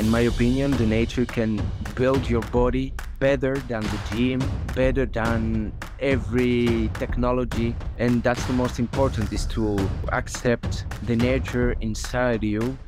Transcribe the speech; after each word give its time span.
In 0.00 0.08
my 0.08 0.20
opinion, 0.20 0.70
the 0.78 0.86
nature 0.86 1.26
can 1.26 1.60
build 1.94 2.26
your 2.26 2.40
body 2.40 2.94
better 3.18 3.58
than 3.68 3.82
the 3.82 4.00
gym, 4.10 4.40
better 4.74 5.04
than 5.04 5.74
every 6.00 6.88
technology. 6.94 7.76
And 7.98 8.22
that's 8.22 8.42
the 8.46 8.54
most 8.54 8.78
important 8.78 9.30
is 9.30 9.44
to 9.48 9.76
accept 10.12 10.86
the 11.02 11.16
nature 11.16 11.72
inside 11.82 12.42
you. 12.42 12.78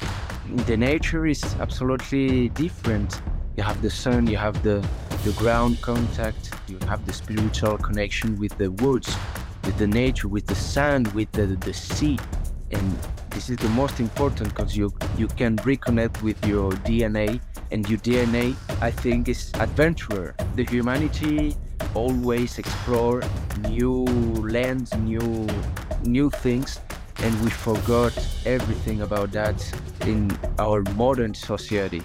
The 0.64 0.74
nature 0.78 1.26
is 1.26 1.44
absolutely 1.60 2.48
different. 2.48 3.20
You 3.58 3.62
have 3.62 3.82
the 3.82 3.90
sun, 3.90 4.26
you 4.26 4.38
have 4.38 4.62
the, 4.62 4.82
the 5.24 5.32
ground 5.32 5.82
contact, 5.82 6.54
you 6.66 6.78
have 6.88 7.04
the 7.04 7.12
spiritual 7.12 7.76
connection 7.76 8.38
with 8.38 8.56
the 8.56 8.70
woods, 8.70 9.14
with 9.66 9.76
the 9.76 9.86
nature, 9.86 10.28
with 10.28 10.46
the 10.46 10.54
sand, 10.54 11.08
with 11.08 11.30
the, 11.32 11.44
the 11.60 11.74
sea. 11.74 12.18
And 12.72 12.98
this 13.30 13.50
is 13.50 13.56
the 13.56 13.68
most 13.70 14.00
important 14.00 14.50
because 14.54 14.76
you 14.76 14.92
you 15.16 15.28
can 15.28 15.56
reconnect 15.58 16.22
with 16.22 16.44
your 16.46 16.72
DNA 16.88 17.40
and 17.70 17.88
your 17.88 17.98
DNA 18.00 18.56
I 18.80 18.90
think 18.90 19.28
is 19.28 19.50
adventurer. 19.54 20.34
The 20.56 20.64
humanity 20.64 21.56
always 21.94 22.58
explore 22.58 23.22
new 23.68 24.04
lands, 24.42 24.94
new 24.96 25.46
new 26.04 26.30
things 26.30 26.80
and 27.22 27.44
we 27.44 27.50
forgot 27.50 28.12
everything 28.44 29.02
about 29.02 29.30
that 29.32 29.56
in 30.06 30.36
our 30.58 30.82
modern 30.96 31.34
society. 31.34 32.02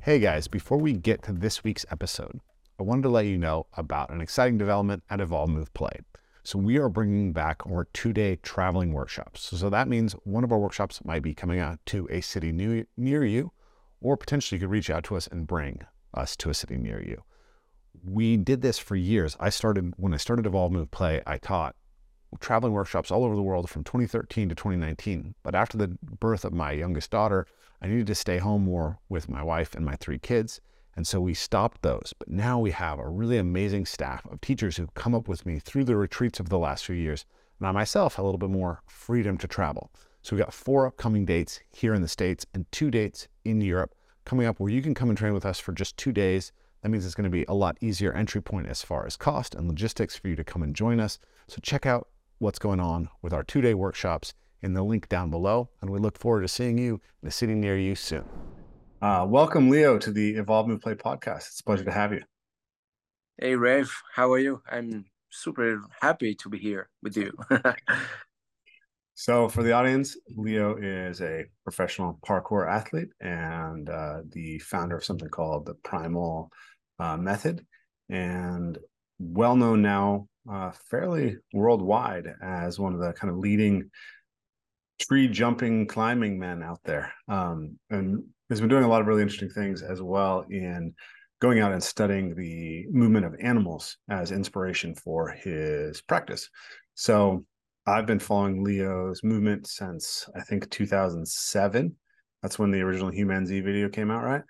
Hey 0.00 0.18
guys, 0.18 0.48
before 0.48 0.78
we 0.78 0.94
get 0.94 1.22
to 1.24 1.32
this 1.32 1.62
week's 1.62 1.84
episode, 1.90 2.40
I 2.80 2.82
wanted 2.82 3.02
to 3.02 3.08
let 3.10 3.26
you 3.26 3.38
know 3.38 3.66
about 3.76 4.10
an 4.10 4.20
exciting 4.20 4.58
development 4.58 5.02
at 5.10 5.20
Evolve 5.20 5.50
Move 5.50 5.72
Play. 5.74 6.00
So 6.44 6.58
we 6.58 6.76
are 6.78 6.88
bringing 6.88 7.32
back 7.32 7.62
our 7.66 7.84
two-day 7.92 8.36
traveling 8.42 8.92
workshops. 8.92 9.42
So, 9.56 9.70
that 9.70 9.86
means 9.86 10.14
one 10.24 10.42
of 10.42 10.50
our 10.50 10.58
workshops 10.58 11.04
might 11.04 11.22
be 11.22 11.34
coming 11.34 11.60
out 11.60 11.78
to 11.86 12.08
a 12.10 12.20
city 12.20 12.50
new, 12.50 12.84
near 12.96 13.24
you, 13.24 13.52
or 14.00 14.16
potentially 14.16 14.56
you 14.56 14.66
could 14.66 14.72
reach 14.72 14.90
out 14.90 15.04
to 15.04 15.16
us 15.16 15.28
and 15.28 15.46
bring 15.46 15.82
us 16.12 16.36
to 16.36 16.50
a 16.50 16.54
city 16.54 16.76
near 16.76 17.00
you. 17.00 17.22
We 18.04 18.36
did 18.36 18.62
this 18.62 18.78
for 18.78 18.96
years. 18.96 19.36
I 19.38 19.50
started 19.50 19.94
when 19.96 20.12
I 20.12 20.16
started 20.16 20.46
Evolve 20.46 20.72
Move 20.72 20.90
Play. 20.90 21.22
I 21.26 21.38
taught 21.38 21.76
traveling 22.40 22.72
workshops 22.72 23.10
all 23.10 23.24
over 23.24 23.36
the 23.36 23.42
world 23.42 23.68
from 23.70 23.84
2013 23.84 24.48
to 24.48 24.54
2019. 24.54 25.34
But 25.42 25.54
after 25.54 25.78
the 25.78 25.96
birth 26.02 26.44
of 26.44 26.52
my 26.52 26.72
youngest 26.72 27.10
daughter, 27.10 27.46
I 27.80 27.86
needed 27.86 28.06
to 28.08 28.14
stay 28.14 28.38
home 28.38 28.64
more 28.64 28.98
with 29.08 29.28
my 29.28 29.42
wife 29.42 29.74
and 29.74 29.84
my 29.84 29.96
three 29.96 30.18
kids. 30.18 30.60
And 30.94 31.06
so 31.06 31.20
we 31.20 31.34
stopped 31.34 31.82
those. 31.82 32.12
But 32.18 32.28
now 32.28 32.58
we 32.58 32.70
have 32.70 32.98
a 32.98 33.08
really 33.08 33.38
amazing 33.38 33.86
staff 33.86 34.26
of 34.26 34.40
teachers 34.40 34.76
who've 34.76 34.94
come 34.94 35.14
up 35.14 35.28
with 35.28 35.46
me 35.46 35.58
through 35.58 35.84
the 35.84 35.96
retreats 35.96 36.40
of 36.40 36.48
the 36.48 36.58
last 36.58 36.84
few 36.84 36.96
years. 36.96 37.24
And 37.58 37.66
I 37.66 37.72
myself 37.72 38.16
have 38.16 38.24
a 38.24 38.26
little 38.26 38.38
bit 38.38 38.50
more 38.50 38.82
freedom 38.86 39.38
to 39.38 39.48
travel. 39.48 39.90
So 40.22 40.36
we've 40.36 40.44
got 40.44 40.54
four 40.54 40.86
upcoming 40.86 41.24
dates 41.24 41.60
here 41.70 41.94
in 41.94 42.02
the 42.02 42.08
States 42.08 42.46
and 42.54 42.70
two 42.70 42.90
dates 42.90 43.28
in 43.44 43.60
Europe 43.60 43.94
coming 44.24 44.46
up 44.46 44.60
where 44.60 44.70
you 44.70 44.82
can 44.82 44.94
come 44.94 45.08
and 45.08 45.18
train 45.18 45.34
with 45.34 45.46
us 45.46 45.58
for 45.58 45.72
just 45.72 45.96
two 45.96 46.12
days. 46.12 46.52
That 46.82 46.90
means 46.90 47.04
it's 47.04 47.14
going 47.14 47.24
to 47.24 47.30
be 47.30 47.44
a 47.48 47.54
lot 47.54 47.76
easier 47.80 48.12
entry 48.12 48.42
point 48.42 48.68
as 48.68 48.82
far 48.82 49.06
as 49.06 49.16
cost 49.16 49.54
and 49.54 49.66
logistics 49.68 50.16
for 50.16 50.28
you 50.28 50.36
to 50.36 50.44
come 50.44 50.62
and 50.62 50.74
join 50.74 51.00
us. 51.00 51.18
So 51.48 51.58
check 51.62 51.86
out 51.86 52.08
what's 52.38 52.58
going 52.58 52.80
on 52.80 53.08
with 53.20 53.32
our 53.32 53.42
two 53.42 53.60
day 53.60 53.74
workshops 53.74 54.34
in 54.60 54.74
the 54.74 54.82
link 54.82 55.08
down 55.08 55.30
below. 55.30 55.68
And 55.80 55.90
we 55.90 55.98
look 55.98 56.18
forward 56.18 56.42
to 56.42 56.48
seeing 56.48 56.78
you 56.78 57.00
in 57.22 57.28
a 57.28 57.32
city 57.32 57.54
near 57.54 57.76
you 57.76 57.94
soon. 57.94 58.24
Uh, 59.02 59.26
welcome, 59.28 59.68
Leo, 59.68 59.98
to 59.98 60.12
the 60.12 60.36
Evolve 60.36 60.68
Move 60.68 60.80
Play 60.80 60.94
podcast. 60.94 61.48
It's 61.48 61.58
a 61.58 61.64
pleasure 61.64 61.82
to 61.82 61.90
have 61.90 62.12
you. 62.12 62.22
Hey, 63.36 63.56
Rev, 63.56 63.92
how 64.14 64.30
are 64.30 64.38
you? 64.38 64.62
I'm 64.70 65.06
super 65.28 65.80
happy 66.00 66.36
to 66.36 66.48
be 66.48 66.56
here 66.56 66.88
with 67.02 67.16
you. 67.16 67.32
so, 69.14 69.48
for 69.48 69.64
the 69.64 69.72
audience, 69.72 70.16
Leo 70.36 70.76
is 70.76 71.20
a 71.20 71.46
professional 71.64 72.20
parkour 72.24 72.70
athlete 72.70 73.08
and 73.20 73.90
uh, 73.90 74.20
the 74.30 74.60
founder 74.60 74.98
of 74.98 75.04
something 75.04 75.30
called 75.30 75.66
the 75.66 75.74
Primal 75.82 76.52
uh, 77.00 77.16
Method, 77.16 77.66
and 78.08 78.78
well 79.18 79.56
known 79.56 79.82
now 79.82 80.28
uh, 80.48 80.70
fairly 80.88 81.38
worldwide 81.52 82.32
as 82.40 82.78
one 82.78 82.94
of 82.94 83.00
the 83.00 83.12
kind 83.14 83.32
of 83.32 83.38
leading 83.38 83.90
tree 85.00 85.26
jumping 85.26 85.88
climbing 85.88 86.38
men 86.38 86.62
out 86.62 86.78
there. 86.84 87.12
Um, 87.26 87.80
and 87.90 88.22
has 88.52 88.60
been 88.60 88.68
doing 88.68 88.84
a 88.84 88.88
lot 88.88 89.00
of 89.00 89.06
really 89.06 89.22
interesting 89.22 89.48
things 89.48 89.82
as 89.82 90.02
well 90.02 90.44
in 90.50 90.94
going 91.40 91.60
out 91.60 91.72
and 91.72 91.82
studying 91.82 92.34
the 92.34 92.86
movement 92.90 93.26
of 93.26 93.34
animals 93.40 93.96
as 94.10 94.30
inspiration 94.30 94.94
for 94.94 95.30
his 95.30 96.00
practice. 96.02 96.48
So 96.94 97.44
I've 97.86 98.06
been 98.06 98.18
following 98.18 98.62
Leo's 98.62 99.24
movement 99.24 99.66
since 99.66 100.28
I 100.36 100.42
think 100.42 100.70
2007. 100.70 101.96
That's 102.42 102.58
when 102.58 102.70
the 102.70 102.82
original 102.82 103.10
Human 103.10 103.46
Z 103.46 103.60
video 103.60 103.88
came 103.88 104.10
out, 104.10 104.22
right? 104.22 104.42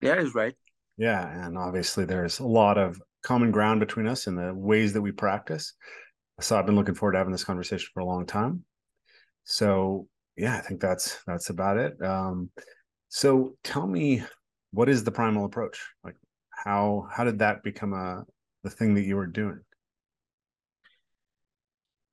Yeah, 0.00 0.20
he's 0.20 0.34
right. 0.34 0.54
Yeah, 0.96 1.46
and 1.46 1.56
obviously 1.56 2.04
there's 2.04 2.38
a 2.38 2.46
lot 2.46 2.76
of 2.76 3.00
common 3.22 3.50
ground 3.50 3.80
between 3.80 4.06
us 4.06 4.26
in 4.26 4.36
the 4.36 4.52
ways 4.54 4.92
that 4.92 5.02
we 5.02 5.10
practice. 5.10 5.74
So 6.40 6.58
I've 6.58 6.66
been 6.66 6.76
looking 6.76 6.94
forward 6.94 7.12
to 7.12 7.18
having 7.18 7.32
this 7.32 7.44
conversation 7.44 7.88
for 7.94 8.00
a 8.00 8.06
long 8.06 8.26
time. 8.26 8.64
So 9.44 10.06
yeah, 10.36 10.56
I 10.56 10.60
think 10.60 10.80
that's 10.80 11.20
that's 11.26 11.50
about 11.50 11.78
it. 11.78 12.00
Um, 12.02 12.50
so 13.12 13.58
tell 13.62 13.86
me, 13.86 14.22
what 14.70 14.88
is 14.88 15.04
the 15.04 15.12
primal 15.12 15.44
approach? 15.44 15.78
Like 16.02 16.16
how 16.64 17.06
how 17.10 17.24
did 17.24 17.40
that 17.40 17.62
become 17.62 17.92
a 17.92 18.24
the 18.64 18.70
thing 18.70 18.94
that 18.94 19.02
you 19.02 19.16
were 19.16 19.26
doing? 19.26 19.60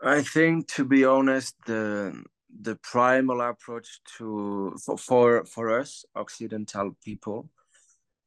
I 0.03 0.21
think, 0.23 0.67
to 0.75 0.83
be 0.83 1.05
honest, 1.05 1.55
the 1.65 2.21
the 2.61 2.75
primal 2.75 3.39
approach 3.39 4.01
to 4.17 4.75
for 4.83 4.97
for, 4.97 5.45
for 5.45 5.79
us 5.79 6.03
Occidental 6.15 6.97
people 7.01 7.49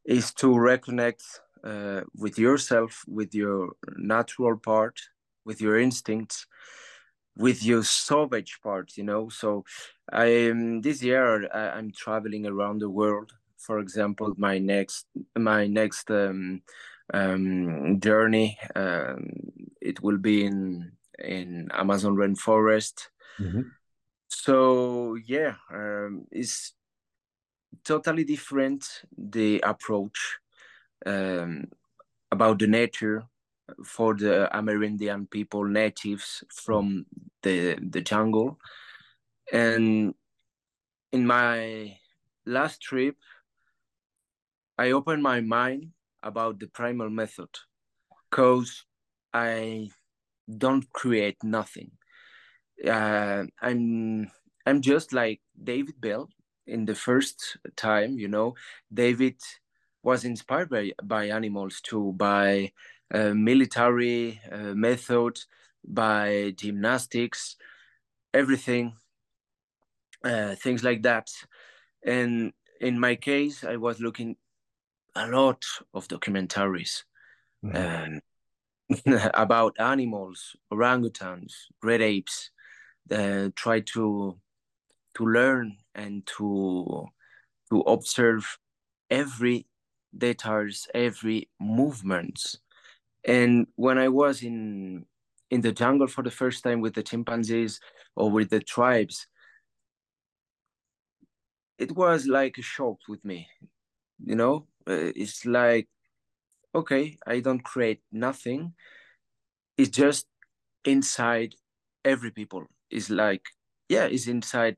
is 0.06 0.33
to 0.34 0.47
reconnect 0.47 1.25
uh, 1.62 2.00
with 2.16 2.39
yourself, 2.39 3.04
with 3.06 3.34
your 3.34 3.72
natural 3.99 4.56
part, 4.56 4.99
with 5.44 5.60
your 5.60 5.78
instincts, 5.78 6.47
with 7.37 7.65
your 7.65 7.82
savage 7.82 8.59
part 8.62 8.97
you 8.97 9.04
know? 9.04 9.28
So 9.28 9.65
i 10.12 10.50
um, 10.50 10.81
this 10.81 11.03
year 11.03 11.48
I, 11.53 11.78
am 11.78 11.93
traveling 11.93 12.47
around 12.47 12.81
the 12.81 12.91
world. 12.91 13.32
For 13.59 13.78
example 13.78 14.34
my 14.37 14.59
next 14.59 15.06
my 15.37 15.66
next 15.66 16.10
um, 16.10 16.62
um, 17.15 18.00
journey 18.00 18.59
um, 18.75 19.31
it 19.81 20.03
will 20.03 20.19
be 20.19 20.44
in 20.44 20.92
in 21.19 21.69
amazon 21.72 22.16
rainforest. 22.16 23.09
Mm-hmm. 23.41 23.62
so 24.28 25.15
yeah 25.15 25.54
um, 25.72 26.26
it's 26.31 26.75
totally 27.84 28.25
different 28.25 29.03
the 29.16 29.60
approach 29.60 30.38
um, 31.06 31.69
about 32.31 32.59
the 32.59 32.66
nature 32.66 33.25
for 33.84 34.15
the 34.15 34.49
Amerindian 34.53 35.31
people, 35.31 35.65
natives 35.65 36.44
from 36.53 37.06
the 37.43 37.77
the 37.81 38.00
jungle. 38.00 38.59
And 39.53 40.15
in 41.12 41.27
my 41.27 41.97
last 42.47 42.81
trip, 42.81 43.16
I 44.78 44.93
opened 44.93 45.22
my 45.22 45.41
mind 45.41 45.93
about 46.22 46.59
the 46.59 46.69
primal 46.69 47.10
method, 47.10 47.50
cause 48.31 48.84
I 49.33 49.91
don't 50.49 50.89
create 50.93 51.43
nothing. 51.43 51.93
Uh, 52.84 53.44
I'm 53.60 54.31
I'm 54.66 54.81
just 54.81 55.12
like 55.12 55.41
David 55.62 56.00
Belle 56.00 56.28
in 56.66 56.84
the 56.84 56.94
first 56.94 57.59
time, 57.77 58.19
you 58.19 58.28
know. 58.28 58.54
David 58.93 59.37
was 60.03 60.25
inspired 60.25 60.71
by, 60.71 60.93
by 61.03 61.27
animals 61.27 61.81
too, 61.81 62.12
by 62.16 62.72
military 63.12 64.40
uh, 64.50 64.74
method, 64.74 65.38
by 65.84 66.52
gymnastics, 66.56 67.56
everything, 68.32 68.94
uh, 70.24 70.54
things 70.54 70.84
like 70.84 71.02
that. 71.02 71.28
And 72.04 72.52
in 72.80 72.98
my 72.98 73.16
case, 73.16 73.64
I 73.64 73.76
was 73.76 74.00
looking 74.00 74.36
a 75.14 75.26
lot 75.28 75.62
of 75.92 76.09
documentaries 76.09 77.03
mm-hmm. 77.64 78.18
about 79.34 79.76
animals, 79.78 80.56
orangutans, 80.72 81.53
great 81.80 82.00
apes. 82.00 82.50
Uh, 83.10 83.50
try 83.56 83.80
to 83.80 84.38
to 85.15 85.26
learn 85.26 85.76
and 85.94 86.24
to 86.24 87.04
to 87.68 87.80
observe 87.80 88.58
every 89.10 89.66
details, 90.16 90.86
every 90.94 91.50
movements 91.60 92.61
and 93.24 93.66
when 93.77 93.98
I 93.98 94.09
was 94.09 94.42
in 94.42 95.07
in 95.51 95.60
the 95.60 95.72
jungle 95.72 96.07
for 96.07 96.22
the 96.22 96.30
first 96.30 96.65
time 96.65 96.80
with 96.80 96.95
the 96.95 97.03
chimpanzees 97.03 97.78
or 98.16 98.30
with 98.30 98.51
the 98.51 98.60
tribes, 98.60 99.27
it 101.78 101.95
was 101.95 102.27
like 102.27 102.57
a 102.59 102.63
shock 102.63 102.98
with 103.09 103.24
me. 103.24 103.48
You 104.24 104.36
know, 104.36 104.66
uh, 104.89 105.13
it's 105.15 105.45
like, 105.45 105.89
okay, 106.74 107.19
I 107.27 107.41
don't 107.41 107.63
create 107.63 108.01
nothing. 108.10 108.74
It's 109.77 109.91
just 109.91 110.27
inside 110.84 111.54
every 112.04 112.30
people. 112.30 112.66
It's 112.91 113.10
like, 113.10 113.42
yeah, 113.89 114.04
it's 114.04 114.27
inside 114.27 114.77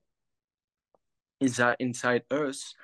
inside 1.41 1.77
inside 1.79 2.23
us 2.31 2.75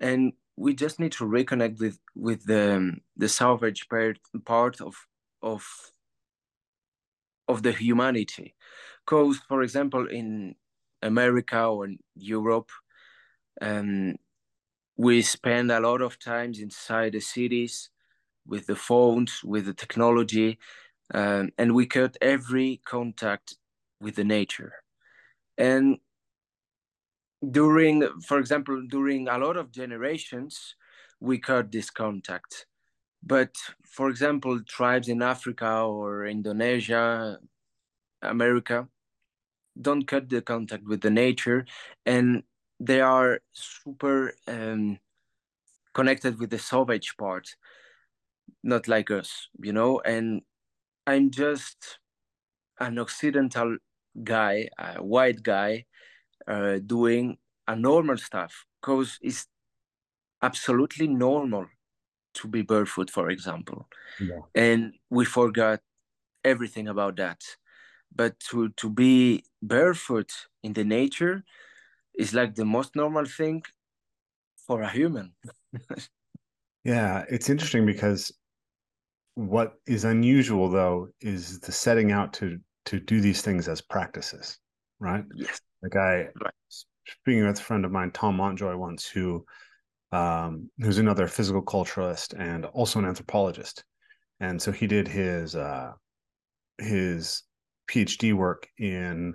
and 0.00 0.32
we 0.58 0.74
just 0.74 0.98
need 0.98 1.12
to 1.12 1.24
reconnect 1.24 1.78
with 1.80 1.98
with 2.14 2.44
the 2.44 2.96
the 3.16 3.28
salvage 3.28 3.88
part 3.88 4.18
part 4.44 4.80
of 4.80 4.94
of 5.42 5.64
of 7.46 7.62
the 7.62 7.72
humanity. 7.72 8.54
Because 9.04 9.38
for 9.48 9.62
example 9.62 10.06
in 10.08 10.54
america 11.00 11.64
or 11.64 11.84
in 11.84 11.96
europe 12.16 12.70
um, 13.60 14.16
we 14.96 15.22
spend 15.22 15.70
a 15.70 15.80
lot 15.80 16.02
of 16.02 16.18
times 16.18 16.58
inside 16.58 17.12
the 17.12 17.20
cities 17.20 17.90
with 18.44 18.66
the 18.66 18.74
phones 18.74 19.40
with 19.44 19.64
the 19.64 19.72
technology 19.72 20.58
um, 21.14 21.50
and 21.56 21.74
we 21.74 21.86
cut 21.86 22.16
every 22.20 22.80
contact 22.84 23.56
with 24.00 24.16
the 24.16 24.24
nature. 24.24 24.72
And 25.56 25.98
during 27.50 28.02
for 28.26 28.38
example 28.38 28.82
during 28.88 29.28
a 29.28 29.38
lot 29.38 29.56
of 29.56 29.70
generations 29.70 30.74
we 31.20 31.38
cut 31.38 31.70
this 31.72 31.90
contact. 31.90 32.66
But 33.22 33.54
for 33.84 34.08
example 34.08 34.60
tribes 34.62 35.08
in 35.08 35.22
africa 35.22 35.80
or 35.80 36.24
indonesia 36.26 37.38
america 38.22 38.86
don't 39.80 40.06
cut 40.06 40.28
the 40.28 40.40
contact 40.40 40.84
with 40.84 41.00
the 41.00 41.10
nature 41.10 41.66
and 42.06 42.42
they 42.78 43.00
are 43.00 43.40
super 43.52 44.34
um, 44.46 44.98
connected 45.94 46.38
with 46.38 46.50
the 46.50 46.58
savage 46.58 47.16
part 47.16 47.56
not 48.62 48.86
like 48.86 49.10
us 49.10 49.48
you 49.60 49.72
know? 49.72 50.00
And 50.04 50.42
i'm 51.06 51.30
just 51.30 51.98
an 52.78 52.98
occidental 52.98 53.78
guy 54.22 54.68
a 54.78 55.02
white 55.02 55.42
guy 55.42 55.86
uh, 56.48 56.78
doing 56.84 57.36
a 57.66 57.76
normal 57.76 58.16
stuff 58.16 58.64
because 58.80 59.18
it's 59.20 59.46
absolutely 60.42 61.06
normal 61.06 61.66
to 62.34 62.48
be 62.48 62.62
barefoot, 62.62 63.10
for 63.10 63.30
example. 63.30 63.88
Yeah. 64.20 64.40
And 64.54 64.94
we 65.10 65.24
forgot 65.24 65.80
everything 66.44 66.88
about 66.88 67.16
that. 67.16 67.42
But 68.14 68.40
to, 68.50 68.70
to 68.70 68.88
be 68.88 69.44
barefoot 69.60 70.32
in 70.62 70.72
the 70.72 70.84
nature 70.84 71.44
is 72.18 72.32
like 72.32 72.54
the 72.54 72.64
most 72.64 72.96
normal 72.96 73.26
thing 73.26 73.62
for 74.66 74.82
a 74.82 74.90
human. 74.90 75.32
yeah, 76.84 77.24
it's 77.28 77.50
interesting 77.50 77.84
because 77.84 78.32
what 79.34 79.74
is 79.86 80.04
unusual 80.04 80.68
though 80.68 81.08
is 81.20 81.60
the 81.60 81.70
setting 81.70 82.10
out 82.10 82.32
to 82.32 82.58
to 82.86 82.98
do 82.98 83.20
these 83.20 83.42
things 83.42 83.68
as 83.68 83.80
practices, 83.82 84.58
right? 84.98 85.24
Yes. 85.34 85.60
Like 85.82 85.96
I 85.96 86.28
right. 86.42 86.54
speaking 87.06 87.46
with 87.46 87.58
a 87.58 87.62
friend 87.62 87.84
of 87.84 87.92
mine, 87.92 88.10
Tom 88.12 88.36
Montjoy, 88.36 88.76
once 88.76 89.06
who 89.06 89.44
um, 90.12 90.70
who's 90.78 90.98
another 90.98 91.28
physical 91.28 91.62
culturalist 91.62 92.34
and 92.38 92.64
also 92.66 92.98
an 92.98 93.04
anthropologist, 93.04 93.84
and 94.40 94.60
so 94.60 94.72
he 94.72 94.86
did 94.86 95.06
his 95.06 95.54
uh, 95.54 95.92
his 96.78 97.42
PhD 97.90 98.34
work 98.34 98.68
in 98.78 99.34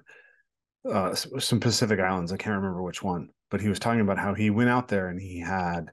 uh, 0.92 1.14
some 1.16 1.60
Pacific 1.60 2.00
islands. 2.00 2.32
I 2.32 2.38
can't 2.38 2.56
remember 2.56 2.84
which 2.84 3.02
one, 3.02 3.30
but 3.50 3.62
he 3.62 3.70
was 3.70 3.80
talking 3.80 4.02
about 4.02 4.20
how 4.20 4.34
he 4.34 4.50
went 4.50 4.70
out 4.70 4.88
there 4.88 5.08
and 5.08 5.20
he 5.20 5.40
had 5.40 5.92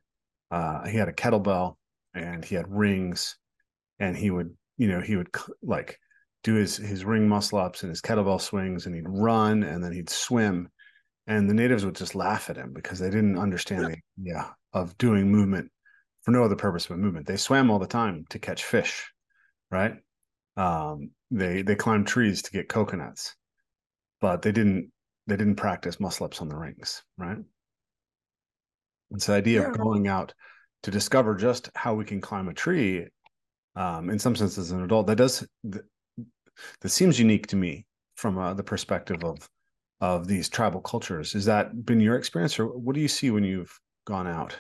uh, 0.51 0.87
he 0.87 0.97
had 0.97 1.09
a 1.09 1.13
kettlebell 1.13 1.77
and 2.15 2.45
he 2.45 2.57
had 2.57 2.69
rings, 2.69 3.37
and 3.99 4.17
he 4.17 4.31
would 4.31 4.51
you 4.79 4.89
know 4.89 5.01
he 5.01 5.17
would 5.17 5.29
like 5.63 5.99
do 6.43 6.55
his 6.55 6.77
his 6.77 7.05
ring 7.05 7.29
muscle 7.29 7.59
ups 7.59 7.83
and 7.83 7.91
his 7.91 8.01
kettlebell 8.01 8.41
swings 8.41 8.87
and 8.87 8.95
he'd 8.95 9.09
run 9.09 9.63
and 9.63 9.83
then 9.83 9.93
he'd 9.93 10.11
swim. 10.11 10.69
And 11.27 11.49
the 11.49 11.55
natives 11.55 11.85
would 11.85 11.95
just 11.95 12.15
laugh 12.15 12.51
at 12.51 12.57
him 12.57 12.73
because 12.73 12.99
they 12.99 13.11
didn't 13.11 13.39
understand 13.39 13.85
the 13.85 13.99
idea 14.21 14.55
of 14.73 14.97
doing 14.99 15.31
movement 15.31 15.71
for 16.23 16.33
no 16.33 16.43
other 16.43 16.57
purpose 16.57 16.87
but 16.87 16.99
movement. 16.99 17.27
They 17.27 17.37
swam 17.37 17.71
all 17.71 17.79
the 17.79 17.87
time 17.87 18.25
to 18.31 18.39
catch 18.39 18.65
fish 18.65 19.11
right? 19.71 19.95
Um, 20.57 21.11
they 21.31 21.63
they 21.63 21.77
climbed 21.77 22.07
trees 22.07 22.43
to 22.43 22.51
get 22.51 22.69
coconuts 22.69 23.35
but 24.21 24.43
they 24.43 24.53
didn't 24.53 24.91
they 25.27 25.37
didn't 25.37 25.57
practice 25.57 26.01
muscle 26.01 26.27
ups 26.27 26.41
on 26.41 26.49
the 26.49 26.57
rings 26.57 27.03
right? 27.17 27.39
It's 29.13 29.27
the 29.27 29.35
idea 29.35 29.63
yeah. 29.63 29.71
of 29.71 29.79
going 29.79 30.09
out 30.09 30.35
to 30.83 30.91
discover 30.91 31.35
just 31.35 31.71
how 31.75 31.95
we 31.95 32.05
can 32.05 32.21
climb 32.21 32.49
a 32.49 32.55
tree 32.55 33.07
um, 33.77 34.11
in 34.11 34.19
some 34.19 34.35
sense 34.35 34.59
as 34.59 34.73
an 34.73 34.83
adult 34.83 35.07
that 35.07 35.17
does 35.17 35.47
that 36.81 36.89
seems 36.91 37.19
unique 37.19 37.47
to 37.49 37.57
me 37.57 37.87
from 38.17 38.39
uh, 38.39 38.55
the 38.55 38.63
perspective 38.63 39.25
of 39.25 39.49
of 40.01 40.27
these 40.27 40.49
tribal 40.49 40.81
cultures. 40.81 41.33
Has 41.35 41.45
that 41.45 41.85
been 41.85 42.01
your 42.01 42.17
experience, 42.17 42.59
or 42.59 42.67
what 42.67 42.95
do 42.95 43.01
you 43.01 43.09
see 43.09 43.31
when 43.31 43.45
you've 43.45 43.79
gone 44.07 44.27
out? 44.27 44.59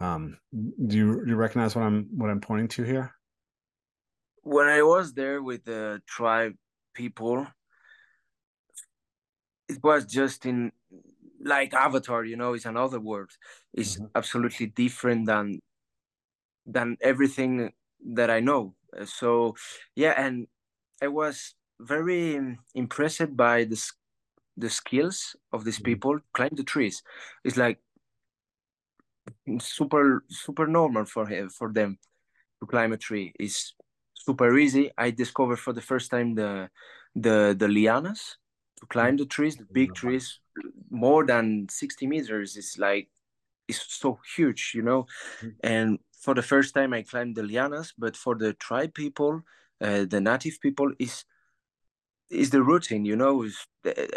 Um, 0.00 0.38
do 0.52 0.96
you 0.96 1.24
do 1.24 1.30
you 1.30 1.36
recognize 1.36 1.74
what 1.74 1.84
I'm 1.84 2.08
what 2.16 2.30
I'm 2.30 2.40
pointing 2.40 2.68
to 2.68 2.82
here? 2.82 3.14
When 4.42 4.66
I 4.66 4.82
was 4.82 5.14
there 5.14 5.42
with 5.42 5.64
the 5.64 6.02
tribe 6.06 6.54
people, 6.94 7.46
it 9.68 9.82
was 9.82 10.04
just 10.04 10.46
in 10.46 10.72
like 11.42 11.72
Avatar. 11.72 12.24
You 12.24 12.36
know, 12.36 12.54
it's 12.54 12.66
another 12.66 13.00
world. 13.00 13.30
It's 13.72 13.96
mm-hmm. 13.96 14.06
absolutely 14.14 14.66
different 14.66 15.26
than 15.26 15.60
than 16.66 16.96
everything 17.00 17.72
that 18.14 18.30
I 18.30 18.40
know. 18.40 18.74
So 19.04 19.54
yeah, 19.94 20.14
and 20.16 20.46
I 21.02 21.08
was 21.08 21.54
very 21.80 22.56
impressed 22.74 23.36
by 23.36 23.64
the 23.64 23.80
the 24.56 24.70
skills 24.70 25.34
of 25.52 25.64
these 25.64 25.76
mm-hmm. 25.76 25.84
people 25.84 26.18
climb 26.32 26.54
the 26.54 26.62
trees. 26.62 27.02
It's 27.44 27.56
like 27.56 27.78
super 29.58 30.24
super 30.28 30.66
normal 30.66 31.04
for 31.04 31.26
him 31.26 31.48
for 31.48 31.72
them 31.72 31.98
to 32.60 32.66
climb 32.66 32.92
a 32.92 32.96
tree. 32.96 33.32
It's 33.38 33.74
super 34.14 34.56
easy. 34.56 34.90
I 34.96 35.10
discovered 35.10 35.58
for 35.58 35.72
the 35.72 35.80
first 35.80 36.10
time 36.10 36.34
the 36.34 36.70
the 37.14 37.54
the 37.58 37.66
lianas 37.66 38.36
to 38.80 38.86
climb 38.86 39.16
the 39.16 39.26
trees, 39.26 39.56
the 39.56 39.66
big 39.70 39.94
trees, 39.94 40.40
more 40.90 41.26
than 41.26 41.66
sixty 41.68 42.06
meters. 42.06 42.56
It's 42.56 42.78
like 42.78 43.08
it's 43.68 43.84
so 43.88 44.18
huge, 44.36 44.72
you 44.74 44.82
know. 44.82 45.06
Mm-hmm. 45.40 45.48
And 45.62 45.98
for 46.20 46.34
the 46.34 46.42
first 46.42 46.74
time, 46.74 46.92
I 46.92 47.02
climbed 47.02 47.36
the 47.36 47.42
lianas. 47.42 47.92
But 47.98 48.16
for 48.16 48.34
the 48.34 48.52
tribe 48.54 48.94
people, 48.94 49.42
uh, 49.80 50.04
the 50.04 50.20
native 50.20 50.60
people, 50.60 50.92
is 50.98 51.24
is 52.30 52.50
the 52.50 52.62
routine 52.62 53.04
you 53.04 53.16
know 53.16 53.42
is 53.42 53.56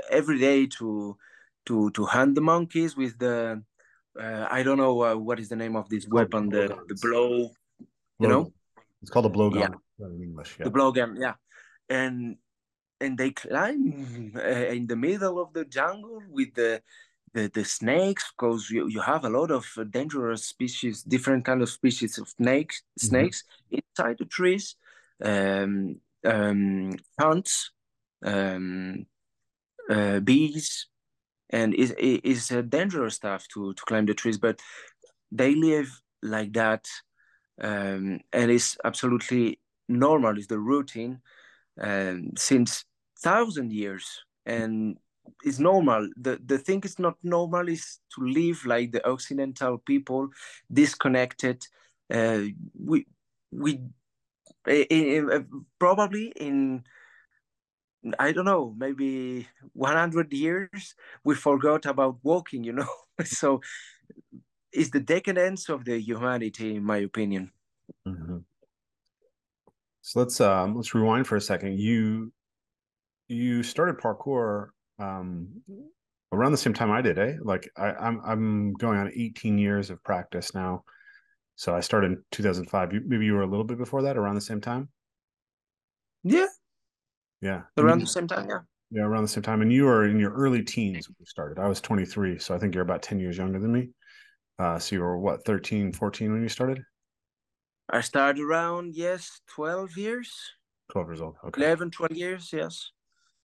every 0.10 0.40
day 0.40 0.66
to 0.66 1.18
to 1.66 1.90
to 1.92 2.06
hunt 2.06 2.36
the 2.36 2.42
monkeys 2.42 2.96
with 2.96 3.18
the 3.20 3.62
uh, 4.20 4.48
i 4.50 4.64
don't 4.64 4.78
know 4.78 5.04
uh, 5.04 5.16
what 5.16 5.40
is 5.40 5.50
the 5.50 5.56
name 5.56 5.76
of 5.76 5.88
this 5.90 6.08
weapon 6.08 6.50
the 6.50 6.68
the 6.88 6.98
blow 7.02 7.50
you 8.20 8.28
know 8.28 8.52
it's 9.02 9.12
called 9.12 9.26
a 9.26 9.30
blowgun 9.30 9.76
yeah. 10.00 10.08
in 10.08 10.24
english 10.24 10.56
yeah. 10.58 10.66
the 10.66 10.72
blowgun 10.72 11.16
yeah 11.20 11.36
and 11.90 12.38
and 13.00 13.18
they 13.18 13.32
climb 13.32 14.34
uh, 14.36 14.74
in 14.78 14.88
the 14.88 14.96
middle 14.96 15.40
of 15.40 15.54
the 15.54 15.66
jungle 15.66 16.22
with 16.30 16.54
the 16.56 16.82
the, 17.34 17.52
the 17.54 17.66
snakes 17.66 18.32
because 18.32 18.70
you, 18.72 18.88
you 18.88 19.02
have 19.02 19.26
a 19.26 19.30
lot 19.30 19.52
of 19.52 19.66
dangerous 19.92 20.46
species 20.46 21.04
different 21.04 21.44
kind 21.46 21.62
of 21.62 21.70
species 21.70 22.18
of 22.18 22.28
snakes 22.30 22.82
mm-hmm. 22.82 23.08
snakes 23.08 23.44
inside 23.70 24.18
the 24.18 24.26
trees 24.26 24.76
um, 25.24 26.00
um, 26.26 26.94
hunts 27.20 27.72
um, 28.26 29.06
uh, 29.90 30.20
bees, 30.20 30.88
and 31.50 31.74
is 31.76 31.92
is 31.98 32.52
uh, 32.52 32.62
dangerous 32.62 33.16
stuff 33.16 33.48
to 33.54 33.74
to 33.74 33.84
climb 33.84 34.06
the 34.06 34.14
trees. 34.14 34.38
But 34.38 34.60
they 35.32 35.56
live 35.56 35.90
like 36.24 36.54
that, 36.54 36.88
um, 37.62 38.20
and 38.34 38.52
it's 38.52 38.78
absolutely 38.84 39.60
normal. 39.88 40.38
It's 40.38 40.48
the 40.48 40.60
routine 40.60 41.22
um, 41.82 42.32
since 42.38 42.86
thousand 43.20 43.72
years, 43.74 44.24
and 44.46 44.98
it's 45.44 45.60
normal. 45.60 46.10
The 46.18 46.40
the 46.46 46.58
thing 46.58 46.82
is 46.84 47.00
not 47.00 47.18
normal 47.24 47.70
is 47.70 48.00
to 48.16 48.26
live 48.26 48.66
like 48.66 48.92
the 48.92 49.08
Occidental 49.08 49.78
people, 49.80 50.30
disconnected. 50.72 51.66
Uh, 52.14 52.44
we 52.80 53.08
we 53.52 53.82
in, 54.68 55.32
in, 55.32 55.66
probably 55.80 56.34
in 56.36 56.84
I 58.20 58.32
don't 58.32 58.46
know, 58.46 58.74
maybe 58.78 59.48
100 59.74 60.32
years, 60.32 60.96
we 61.24 61.36
forgot 61.36 61.86
about 61.86 62.18
walking, 62.24 62.64
you 62.64 62.74
know? 62.74 62.88
so 63.26 63.62
it's 64.72 64.92
the 64.92 65.00
decadence 65.00 65.70
of 65.70 65.86
the 65.86 66.00
humanity, 66.00 66.76
in 66.76 66.84
my 66.84 66.98
opinion. 66.98 67.52
Mm-hmm. 68.08 68.38
So 70.02 70.20
let's 70.20 70.40
um, 70.40 70.76
let's 70.76 70.94
rewind 70.94 71.28
for 71.28 71.36
a 71.36 71.42
second. 71.42 71.80
You 71.80 72.32
you 73.28 73.62
started 73.64 73.98
parkour 73.98 74.70
um, 75.00 75.50
around 76.32 76.52
the 76.54 76.58
same 76.58 76.74
time 76.74 76.92
I 76.92 77.02
did, 77.02 77.18
eh? 77.18 77.34
Like 77.42 77.70
I, 77.76 77.92
I'm 77.92 78.22
I'm 78.24 78.74
going 78.74 79.00
on 79.00 79.12
18 79.14 79.58
years 79.58 79.90
of 79.90 80.02
practice 80.04 80.54
now. 80.54 80.84
So 81.58 81.76
I 81.76 81.80
started 81.80 82.12
in 82.12 82.24
2005. 82.32 82.94
You, 82.94 83.02
maybe 83.06 83.26
you 83.26 83.34
were 83.34 83.42
a 83.42 83.48
little 83.48 83.66
bit 83.66 83.80
before 83.80 84.04
that, 84.04 84.16
around 84.16 84.36
the 84.36 84.42
same 84.42 84.62
time. 84.62 84.90
Yeah, 86.24 86.46
yeah. 87.42 87.64
Around 87.78 88.00
the 88.00 88.06
same 88.08 88.28
time, 88.28 88.48
yeah. 88.48 88.60
Yeah, 88.92 89.02
around 89.02 89.24
the 89.24 89.28
same 89.28 89.42
time. 89.44 89.62
And 89.62 89.74
you 89.74 89.86
were 89.86 90.06
in 90.06 90.20
your 90.20 90.32
early 90.34 90.64
teens 90.64 91.10
when 91.10 91.16
you 91.20 91.26
started. 91.26 91.60
I 91.60 91.68
was 91.68 91.82
23, 91.82 92.38
so 92.38 92.54
I 92.54 92.60
think 92.60 92.76
you're 92.76 92.84
about 92.84 93.02
10 93.02 93.20
years 93.20 93.38
younger 93.38 93.60
than 93.60 93.74
me. 93.74 93.90
Uh, 94.60 94.78
so 94.78 94.96
you 94.96 95.02
were 95.02 95.18
what, 95.18 95.46
13, 95.46 95.92
14 95.94 96.32
when 96.32 96.44
you 96.44 96.50
started? 96.50 96.82
I 97.90 98.02
started 98.02 98.42
around, 98.44 98.94
yes, 98.96 99.42
12 99.48 99.98
years. 99.98 100.32
12 100.92 101.08
years 101.08 101.22
old. 101.22 101.36
Okay. 101.48 101.62
11, 101.62 101.90
12 101.90 102.12
years, 102.12 102.50
yes. 102.54 102.92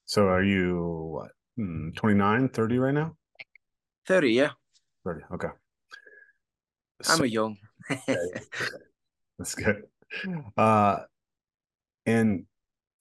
So 0.05 0.27
are 0.29 0.43
you 0.45 1.15
what, 1.15 1.31
hmm, 1.57 1.91
29, 1.97 2.51
30 2.51 2.79
right 2.79 2.95
now? 2.95 3.17
30, 4.07 4.33
yeah. 4.33 4.51
30. 5.05 5.25
Okay. 5.33 5.49
I'm 7.09 7.17
So- 7.17 7.25
a 7.25 7.27
young. 7.27 7.57
That's 9.39 9.55
good. 9.55 9.83
Uh, 10.57 10.99
and 12.07 12.45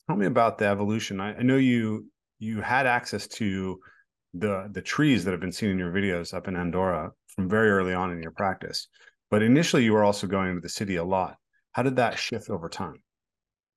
tell 0.07 0.15
me 0.15 0.25
about 0.25 0.57
the 0.57 0.65
evolution. 0.65 1.19
I, 1.19 1.35
I 1.37 1.41
know 1.41 1.57
you 1.57 2.07
you 2.39 2.61
had 2.61 2.87
access 2.87 3.27
to 3.27 3.79
the 4.33 4.69
the 4.71 4.81
trees 4.81 5.23
that 5.25 5.31
have 5.31 5.41
been 5.41 5.51
seen 5.51 5.69
in 5.69 5.79
your 5.79 5.91
videos 5.91 6.33
up 6.33 6.47
in 6.47 6.55
Andorra 6.55 7.11
from 7.27 7.49
very 7.49 7.69
early 7.69 7.93
on 7.93 8.11
in 8.11 8.21
your 8.21 8.31
practice, 8.31 8.87
but 9.29 9.41
initially 9.41 9.83
you 9.83 9.93
were 9.93 10.03
also 10.03 10.27
going 10.27 10.55
to 10.55 10.61
the 10.61 10.69
city 10.69 10.95
a 10.95 11.03
lot. 11.03 11.37
How 11.73 11.83
did 11.83 11.95
that 11.97 12.17
shift 12.17 12.49
over 12.49 12.69
time? 12.69 13.01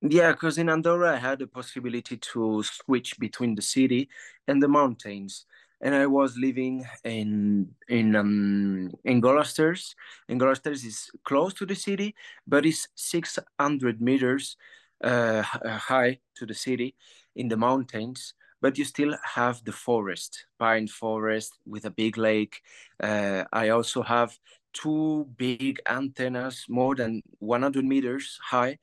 Yeah, 0.00 0.32
because 0.32 0.58
in 0.58 0.68
Andorra 0.68 1.14
I 1.14 1.18
had 1.18 1.38
the 1.38 1.46
possibility 1.46 2.16
to 2.16 2.62
switch 2.62 3.18
between 3.18 3.54
the 3.54 3.62
city 3.62 4.08
and 4.46 4.62
the 4.62 4.68
mountains, 4.68 5.46
and 5.84 5.94
I 5.94 6.06
was 6.06 6.36
living 6.38 6.86
in 7.04 7.68
in 7.88 8.16
um 8.16 8.90
in 9.04 9.22
Golasters. 9.22 9.94
And 10.28 10.40
Golasters 10.40 10.84
is 10.84 11.10
close 11.24 11.54
to 11.54 11.66
the 11.66 11.76
city, 11.76 12.16
but 12.46 12.66
it's 12.66 12.88
six 12.96 13.38
hundred 13.60 14.00
meters 14.02 14.56
uh, 15.04 15.42
high 15.42 16.20
to 16.36 16.46
the 16.46 16.54
city 16.54 16.96
in 17.36 17.48
the 17.48 17.56
mountains. 17.56 18.34
But 18.62 18.78
you 18.78 18.84
still 18.86 19.14
have 19.36 19.62
the 19.64 19.72
forest, 19.72 20.46
pine 20.58 20.88
forest 20.88 21.58
with 21.66 21.84
a 21.84 21.90
big 21.90 22.16
lake. 22.16 22.62
Uh, 23.02 23.44
I 23.52 23.68
also 23.70 24.02
have 24.02 24.38
two 24.72 25.28
big 25.36 25.80
antennas, 25.86 26.66
more 26.68 26.94
than 26.96 27.22
one 27.40 27.62
hundred 27.62 27.84
meters 27.84 28.38
high 28.42 28.78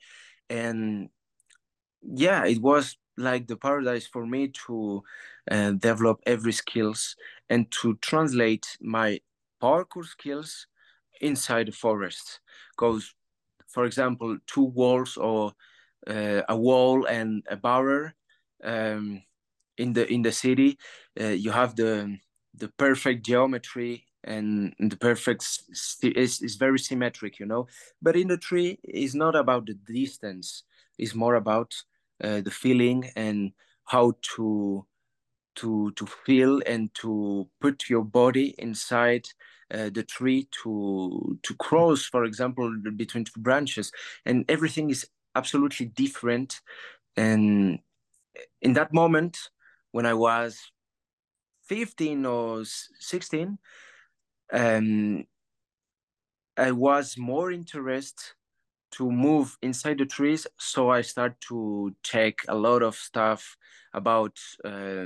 and 0.50 1.08
yeah 2.02 2.44
it 2.44 2.60
was 2.60 2.96
like 3.16 3.46
the 3.46 3.56
paradise 3.56 4.06
for 4.06 4.26
me 4.26 4.48
to 4.66 5.02
uh, 5.50 5.72
develop 5.72 6.20
every 6.26 6.52
skills 6.52 7.16
and 7.48 7.70
to 7.70 7.94
translate 7.96 8.76
my 8.80 9.20
parkour 9.62 10.04
skills 10.04 10.66
inside 11.20 11.66
the 11.68 11.72
forest. 11.72 12.40
Because 12.70 13.14
for 13.68 13.84
example 13.84 14.38
two 14.46 14.64
walls 14.64 15.16
or 15.16 15.52
uh, 16.06 16.42
a 16.48 16.56
wall 16.56 17.06
and 17.06 17.44
a 17.48 17.56
barrier 17.56 18.14
um, 18.64 19.22
in 19.78 19.92
the 19.92 20.10
in 20.12 20.22
the 20.22 20.32
city 20.32 20.78
uh, 21.20 21.26
you 21.28 21.50
have 21.50 21.76
the 21.76 22.18
the 22.54 22.68
perfect 22.68 23.24
geometry 23.24 24.06
and 24.24 24.74
the 24.78 24.96
perfect 24.96 25.42
is 26.02 26.42
is 26.42 26.56
very 26.56 26.78
symmetric 26.78 27.38
you 27.38 27.46
know? 27.46 27.66
But 28.00 28.16
in 28.16 28.28
the 28.28 28.36
tree 28.38 28.78
it's 28.84 29.14
not 29.14 29.34
about 29.36 29.66
the 29.66 29.74
distance. 29.74 30.64
It's 30.98 31.14
more 31.14 31.34
about 31.34 31.74
uh, 32.22 32.40
the 32.40 32.50
feeling 32.50 33.10
and 33.16 33.52
how 33.84 34.12
to 34.36 34.86
to 35.56 35.90
to 35.92 36.06
feel 36.06 36.62
and 36.66 36.94
to 36.94 37.48
put 37.60 37.90
your 37.90 38.04
body 38.04 38.54
inside 38.58 39.24
uh, 39.70 39.90
the 39.90 40.02
tree 40.02 40.48
to 40.62 41.38
to 41.42 41.54
cross 41.56 42.04
for 42.04 42.24
example 42.24 42.74
between 42.96 43.24
two 43.24 43.40
branches. 43.40 43.92
And 44.24 44.44
everything 44.48 44.90
is 44.90 45.06
absolutely 45.34 45.86
different. 45.86 46.60
And 47.16 47.80
in 48.60 48.72
that 48.74 48.92
moment 48.92 49.36
when 49.90 50.06
i 50.06 50.14
was 50.14 50.58
15 51.64 52.26
or 52.26 52.64
16 52.64 53.58
um 54.52 55.24
i 56.56 56.70
was 56.70 57.16
more 57.18 57.50
interested 57.52 58.18
to 58.92 59.10
move 59.10 59.56
inside 59.62 59.98
the 59.98 60.06
trees 60.06 60.46
so 60.58 60.90
i 60.90 61.00
start 61.00 61.40
to 61.40 61.94
check 62.02 62.38
a 62.48 62.54
lot 62.54 62.82
of 62.82 62.94
stuff 62.94 63.56
about 63.94 64.38
uh, 64.64 65.04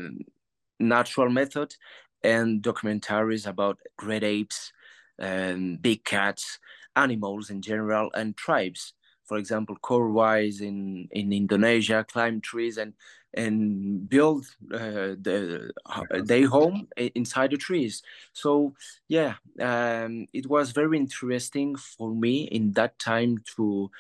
natural 0.79 1.31
method 1.31 1.75
and 2.23 2.63
documentaries 2.63 3.47
about 3.47 3.79
great 3.97 4.23
apes 4.23 4.73
and 5.19 5.81
big 5.81 6.05
cats 6.05 6.59
animals 6.97 7.51
in 7.51 7.61
general 7.63 8.11
and 8.15 8.37
tribes. 8.37 8.95
For 9.25 9.37
example 9.39 9.77
Korowais 9.83 10.61
in 10.61 11.09
in 11.11 11.33
indonesia 11.33 12.05
climb 12.09 12.41
trees 12.41 12.79
and 12.79 12.95
and 13.37 14.09
build 14.09 14.47
uh, 14.73 15.15
the 15.21 15.73
their 16.25 16.49
home 16.49 16.89
inside 16.97 17.51
the 17.53 17.57
trees. 17.57 18.03
So 18.33 18.75
yeah 19.09 19.37
um, 19.61 20.27
it 20.33 20.47
was 20.49 20.73
very 20.73 20.97
interesting 20.99 21.77
for 21.77 22.15
me 22.15 22.45
in 22.45 22.73
that 22.73 22.99
time 22.99 23.39
to 23.57 23.91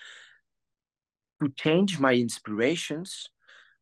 to 1.40 1.48
change 1.50 1.98
my 1.98 2.14
inspirations 2.14 3.28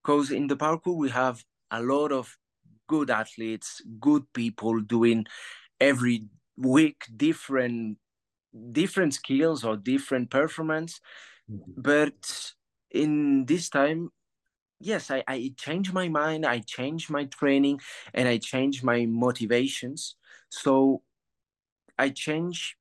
because 0.03 0.31
in 0.31 0.49
the 0.49 0.57
parkour 0.57 0.97
we 0.97 1.11
have 1.11 1.45
a 1.71 1.83
lot 1.83 2.13
of 2.13 2.39
good 2.89 3.11
athletes 3.11 3.83
good 4.01 4.25
people 4.35 4.81
doing 4.81 5.27
every 5.81 6.27
week 6.57 7.05
different 7.17 7.99
different 8.73 9.15
skills 9.15 9.65
or 9.65 9.77
different 9.77 10.31
performance. 10.31 11.01
But 11.77 12.55
in 12.91 13.47
this 13.47 13.69
time 13.71 14.13
yes 14.81 15.11
I, 15.11 15.23
I 15.27 15.53
changed 15.57 15.93
my 15.93 16.09
mind 16.09 16.45
i 16.47 16.59
changed 16.61 17.11
my 17.11 17.25
training 17.25 17.81
and 18.13 18.29
i 18.29 18.39
changed 18.39 18.85
my 18.85 19.07
motivations. 19.07 20.17
So 20.49 21.03
i 21.99 22.09
changed 22.11 22.77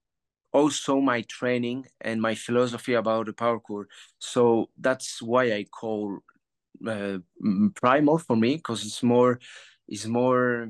also 0.53 0.99
my 1.01 1.21
training 1.23 1.87
and 2.01 2.21
my 2.21 2.35
philosophy 2.35 2.93
about 2.93 3.27
the 3.27 3.33
parkour 3.33 3.85
so 4.19 4.69
that's 4.79 5.21
why 5.21 5.45
i 5.53 5.65
call 5.65 6.19
uh, 6.87 7.17
primal 7.75 8.17
for 8.17 8.35
me 8.35 8.55
because 8.57 8.85
it's 8.85 9.03
more 9.03 9.39
it's 9.87 10.05
more 10.07 10.69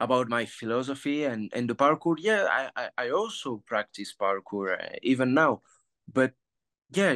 about 0.00 0.28
my 0.28 0.46
philosophy 0.46 1.24
and 1.24 1.50
and 1.54 1.68
the 1.68 1.74
parkour 1.74 2.16
yeah 2.18 2.46
i 2.50 2.70
i, 2.82 2.88
I 3.06 3.10
also 3.10 3.62
practice 3.66 4.14
parkour 4.18 4.80
uh, 4.80 4.96
even 5.02 5.34
now. 5.34 5.62
But 6.12 6.32
yeah 6.92 7.12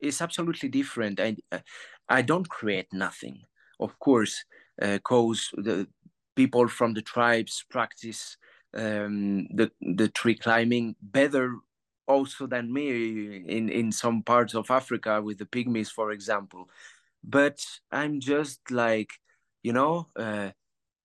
it's 0.00 0.20
absolutely 0.20 0.68
different 0.68 1.20
i 1.20 1.36
i 2.08 2.22
don't 2.22 2.48
create 2.48 2.88
nothing. 2.92 3.42
Of 3.80 3.98
course 3.98 4.44
because 4.78 5.50
the 5.56 5.88
people 6.36 6.68
from 6.68 6.94
the 6.94 7.02
tribes 7.02 7.64
practice 7.70 8.36
um, 8.74 9.46
the 9.54 9.70
the 9.80 10.08
tree 10.08 10.34
climbing 10.34 10.96
better 11.00 11.56
also 12.06 12.46
than 12.46 12.72
me 12.72 13.42
in 13.46 13.68
in 13.68 13.92
some 13.92 14.22
parts 14.22 14.54
of 14.54 14.70
africa 14.70 15.22
with 15.22 15.38
the 15.38 15.46
pygmies 15.46 15.90
for 15.90 16.10
example. 16.10 16.68
But 17.22 17.58
i'm 17.90 18.20
just 18.20 18.70
like 18.70 19.10
you 19.62 19.72
know 19.72 20.08
uh, 20.16 20.50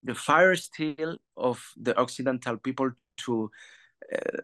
the 0.03 0.15
fire 0.15 0.55
still 0.55 1.17
of 1.37 1.63
the 1.77 1.97
occidental 1.97 2.57
people 2.57 2.91
to 3.25 3.51
uh, 4.13 4.41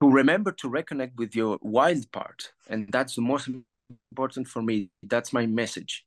to 0.00 0.08
remember 0.10 0.52
to 0.52 0.68
reconnect 0.70 1.14
with 1.16 1.34
your 1.36 1.58
wild 1.62 2.10
part 2.12 2.52
and 2.68 2.88
that's 2.90 3.14
the 3.14 3.20
most 3.22 3.48
important 4.12 4.46
for 4.48 4.62
me 4.62 4.90
that's 5.04 5.32
my 5.32 5.46
message 5.46 6.04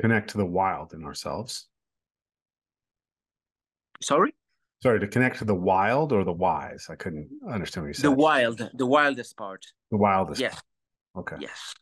Connect 0.00 0.30
to 0.30 0.38
the 0.38 0.46
wild 0.46 0.92
in 0.94 1.04
ourselves. 1.04 1.68
sorry 4.02 4.32
Sorry, 4.82 5.00
to 5.00 5.08
connect 5.08 5.38
to 5.38 5.44
the 5.46 5.54
wild 5.54 6.12
or 6.12 6.22
the 6.22 6.32
wise. 6.32 6.86
I 6.90 6.96
couldn't 6.96 7.28
understand 7.50 7.84
what 7.84 7.88
you 7.88 7.94
said. 7.94 8.04
the 8.04 8.12
wild 8.12 8.70
the 8.74 8.86
wildest 8.86 9.36
part 9.36 9.64
The 9.90 9.96
wildest. 9.96 10.40
yes 10.40 10.60
Okay. 11.16 11.36
yes 11.40 11.74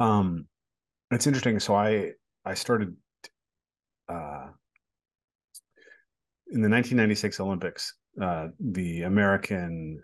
Um, 0.00 0.46
it's 1.10 1.26
interesting. 1.26 1.60
So 1.60 1.74
I 1.76 2.12
I 2.44 2.54
started 2.54 2.94
uh, 4.08 4.48
in 6.52 6.60
the 6.60 6.68
1996 6.68 7.40
Olympics. 7.40 7.94
Uh, 8.20 8.48
the 8.58 9.02
American 9.02 10.02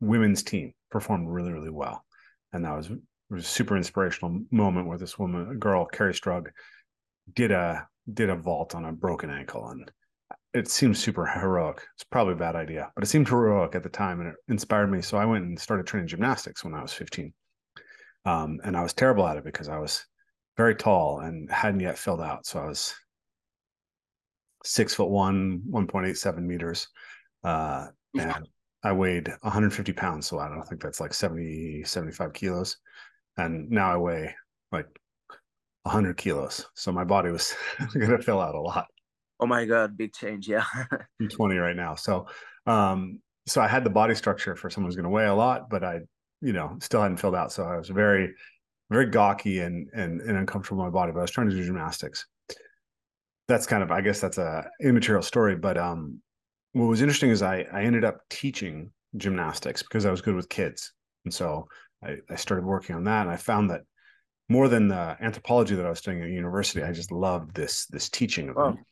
women's 0.00 0.42
team 0.42 0.72
performed 0.90 1.28
really 1.28 1.52
really 1.52 1.70
well, 1.70 2.04
and 2.52 2.64
that 2.64 2.76
was 2.76 2.90
was 3.30 3.44
a 3.44 3.48
super 3.48 3.76
inspirational 3.76 4.40
moment 4.50 4.86
where 4.86 4.98
this 4.98 5.18
woman, 5.18 5.50
a 5.50 5.54
girl, 5.54 5.86
Kerri 5.92 6.12
Strug, 6.12 6.48
did 7.34 7.50
a 7.50 7.86
did 8.12 8.30
a 8.30 8.36
vault 8.36 8.74
on 8.74 8.84
a 8.84 8.92
broken 8.92 9.30
ankle, 9.30 9.68
and 9.68 9.90
it 10.52 10.68
seemed 10.68 10.96
super 10.96 11.26
heroic. 11.26 11.82
It's 11.94 12.04
probably 12.04 12.34
a 12.34 12.36
bad 12.36 12.54
idea, 12.54 12.90
but 12.94 13.02
it 13.02 13.08
seemed 13.08 13.28
heroic 13.28 13.74
at 13.74 13.82
the 13.82 13.88
time, 13.88 14.20
and 14.20 14.30
it 14.30 14.36
inspired 14.48 14.90
me. 14.90 15.02
So 15.02 15.18
I 15.18 15.24
went 15.24 15.44
and 15.44 15.58
started 15.58 15.86
training 15.86 16.08
gymnastics 16.08 16.64
when 16.64 16.74
I 16.74 16.82
was 16.82 16.92
15. 16.92 17.32
Um, 18.26 18.60
and 18.64 18.76
I 18.76 18.82
was 18.82 18.94
terrible 18.94 19.26
at 19.26 19.36
it 19.36 19.44
because 19.44 19.68
I 19.68 19.78
was 19.78 20.04
very 20.56 20.74
tall 20.74 21.20
and 21.20 21.50
hadn't 21.50 21.80
yet 21.80 21.98
filled 21.98 22.20
out. 22.20 22.46
So 22.46 22.60
I 22.60 22.66
was 22.66 22.94
six 24.64 24.94
foot 24.94 25.10
one, 25.10 25.62
1.87 25.70 26.38
meters. 26.42 26.88
Uh, 27.42 27.88
and 28.18 28.48
I 28.84 28.92
weighed 28.92 29.28
150 29.40 29.92
pounds. 29.94 30.26
So 30.26 30.38
I 30.38 30.48
don't 30.48 30.62
think 30.62 30.82
that's 30.82 31.00
like 31.00 31.14
70, 31.14 31.84
75 31.84 32.32
kilos. 32.32 32.76
And 33.36 33.70
now 33.70 33.92
I 33.92 33.96
weigh 33.96 34.34
like 34.70 34.86
100 35.82 36.16
kilos. 36.16 36.66
So 36.74 36.92
my 36.92 37.04
body 37.04 37.30
was 37.30 37.54
going 37.94 38.10
to 38.10 38.22
fill 38.22 38.40
out 38.40 38.54
a 38.54 38.60
lot. 38.60 38.86
oh 39.40 39.46
my 39.46 39.64
god 39.64 39.96
big 39.96 40.12
change 40.12 40.46
yeah 40.48 40.64
I'm 41.20 41.28
20 41.28 41.56
right 41.56 41.76
now. 41.76 41.96
So 41.96 42.26
Um, 42.66 43.20
so 43.46 43.60
I 43.60 43.68
had 43.68 43.84
the 43.84 43.90
body 43.90 44.14
structure 44.14 44.56
for 44.56 44.70
someone 44.70 44.88
who's 44.88 44.96
going 44.96 45.04
to 45.04 45.10
weigh 45.10 45.26
a 45.26 45.34
lot, 45.34 45.68
but 45.68 45.84
I, 45.84 46.00
you 46.40 46.52
know, 46.52 46.76
still 46.80 47.02
hadn't 47.02 47.18
filled 47.18 47.34
out. 47.34 47.52
So 47.52 47.64
I 47.64 47.76
was 47.76 47.88
very, 47.88 48.34
very 48.90 49.06
gawky 49.06 49.60
and 49.60 49.88
and, 49.92 50.20
and 50.20 50.36
uncomfortable 50.38 50.82
in 50.82 50.88
my 50.88 50.92
body. 50.92 51.12
But 51.12 51.18
I 51.18 51.22
was 51.22 51.30
trying 51.30 51.50
to 51.50 51.56
do 51.56 51.64
gymnastics. 51.64 52.26
That's 53.48 53.66
kind 53.66 53.82
of, 53.82 53.90
I 53.90 54.00
guess, 54.00 54.20
that's 54.20 54.38
a 54.38 54.66
immaterial 54.80 55.22
story. 55.22 55.56
But 55.56 55.76
um, 55.76 56.22
what 56.74 56.86
was 56.86 57.00
interesting 57.00 57.30
is 57.30 57.42
I 57.42 57.66
I 57.72 57.82
ended 57.82 58.04
up 58.04 58.20
teaching 58.28 58.92
gymnastics 59.16 59.82
because 59.82 60.04
I 60.04 60.10
was 60.10 60.20
good 60.20 60.34
with 60.34 60.48
kids, 60.48 60.92
and 61.24 61.32
so 61.32 61.66
I, 62.04 62.16
I 62.28 62.36
started 62.36 62.64
working 62.64 62.94
on 62.94 63.04
that, 63.04 63.22
and 63.22 63.30
I 63.30 63.36
found 63.36 63.70
that 63.70 63.82
more 64.48 64.68
than 64.68 64.88
the 64.88 65.16
anthropology 65.20 65.74
that 65.74 65.86
I 65.86 65.90
was 65.90 66.00
studying 66.00 66.22
at 66.22 66.28
university, 66.28 66.82
I 66.82 66.92
just 66.92 67.10
loved 67.10 67.54
this 67.54 67.86
this 67.86 68.10
teaching 68.10 68.50
of 68.50 68.56
wow. 68.56 68.72
them. 68.72 68.84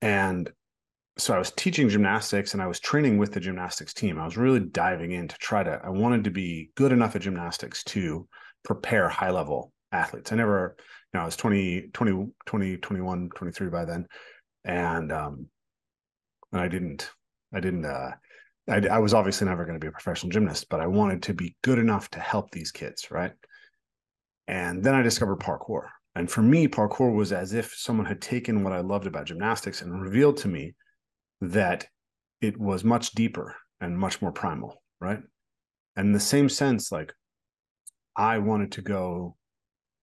And 0.00 0.50
so 1.18 1.34
I 1.34 1.38
was 1.38 1.50
teaching 1.52 1.88
gymnastics 1.88 2.52
and 2.52 2.62
I 2.62 2.66
was 2.66 2.78
training 2.78 3.18
with 3.18 3.32
the 3.32 3.40
gymnastics 3.40 3.94
team. 3.94 4.18
I 4.18 4.24
was 4.24 4.36
really 4.36 4.60
diving 4.60 5.12
in 5.12 5.28
to 5.28 5.36
try 5.38 5.62
to, 5.62 5.80
I 5.82 5.88
wanted 5.88 6.24
to 6.24 6.30
be 6.30 6.70
good 6.74 6.92
enough 6.92 7.16
at 7.16 7.22
gymnastics 7.22 7.82
to 7.84 8.28
prepare 8.64 9.08
high 9.08 9.30
level 9.30 9.72
athletes. 9.92 10.32
I 10.32 10.36
never, 10.36 10.76
you 10.78 11.18
know, 11.18 11.22
I 11.22 11.24
was 11.24 11.36
20, 11.36 11.88
20, 11.94 12.26
20, 12.44 12.76
21, 12.76 13.30
23 13.34 13.68
by 13.70 13.84
then. 13.86 14.06
And, 14.64 15.10
um, 15.10 15.46
and 16.52 16.60
I 16.60 16.68
didn't, 16.68 17.10
I 17.54 17.60
didn't, 17.60 17.84
uh, 17.84 18.12
I, 18.68 18.86
I 18.88 18.98
was 18.98 19.14
obviously 19.14 19.46
never 19.46 19.64
going 19.64 19.78
to 19.78 19.84
be 19.84 19.88
a 19.88 19.92
professional 19.92 20.30
gymnast, 20.30 20.66
but 20.68 20.80
I 20.80 20.86
wanted 20.86 21.22
to 21.24 21.34
be 21.34 21.56
good 21.62 21.78
enough 21.78 22.10
to 22.10 22.20
help 22.20 22.50
these 22.50 22.72
kids. 22.72 23.10
Right. 23.10 23.32
And 24.48 24.82
then 24.82 24.94
I 24.94 25.02
discovered 25.02 25.40
parkour. 25.40 25.88
And 26.14 26.30
for 26.30 26.40
me, 26.40 26.66
parkour 26.66 27.14
was 27.14 27.32
as 27.32 27.52
if 27.52 27.74
someone 27.74 28.06
had 28.06 28.22
taken 28.22 28.64
what 28.64 28.72
I 28.72 28.80
loved 28.80 29.06
about 29.06 29.26
gymnastics 29.26 29.82
and 29.82 30.00
revealed 30.00 30.38
to 30.38 30.48
me 30.48 30.74
that 31.42 31.86
it 32.40 32.58
was 32.58 32.84
much 32.84 33.12
deeper 33.12 33.54
and 33.80 33.98
much 33.98 34.22
more 34.22 34.32
primal, 34.32 34.82
right? 35.00 35.20
And 35.96 36.06
in 36.06 36.12
the 36.12 36.20
same 36.20 36.48
sense, 36.48 36.90
like 36.90 37.12
I 38.16 38.38
wanted 38.38 38.72
to 38.72 38.82
go, 38.82 39.36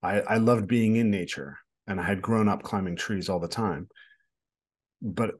I, 0.03 0.21
I 0.21 0.37
loved 0.37 0.67
being 0.67 0.97
in 0.97 1.09
nature 1.09 1.57
and 1.87 1.99
I 1.99 2.03
had 2.03 2.21
grown 2.21 2.47
up 2.47 2.63
climbing 2.63 2.95
trees 2.95 3.29
all 3.29 3.39
the 3.39 3.47
time. 3.47 3.87
But 5.01 5.31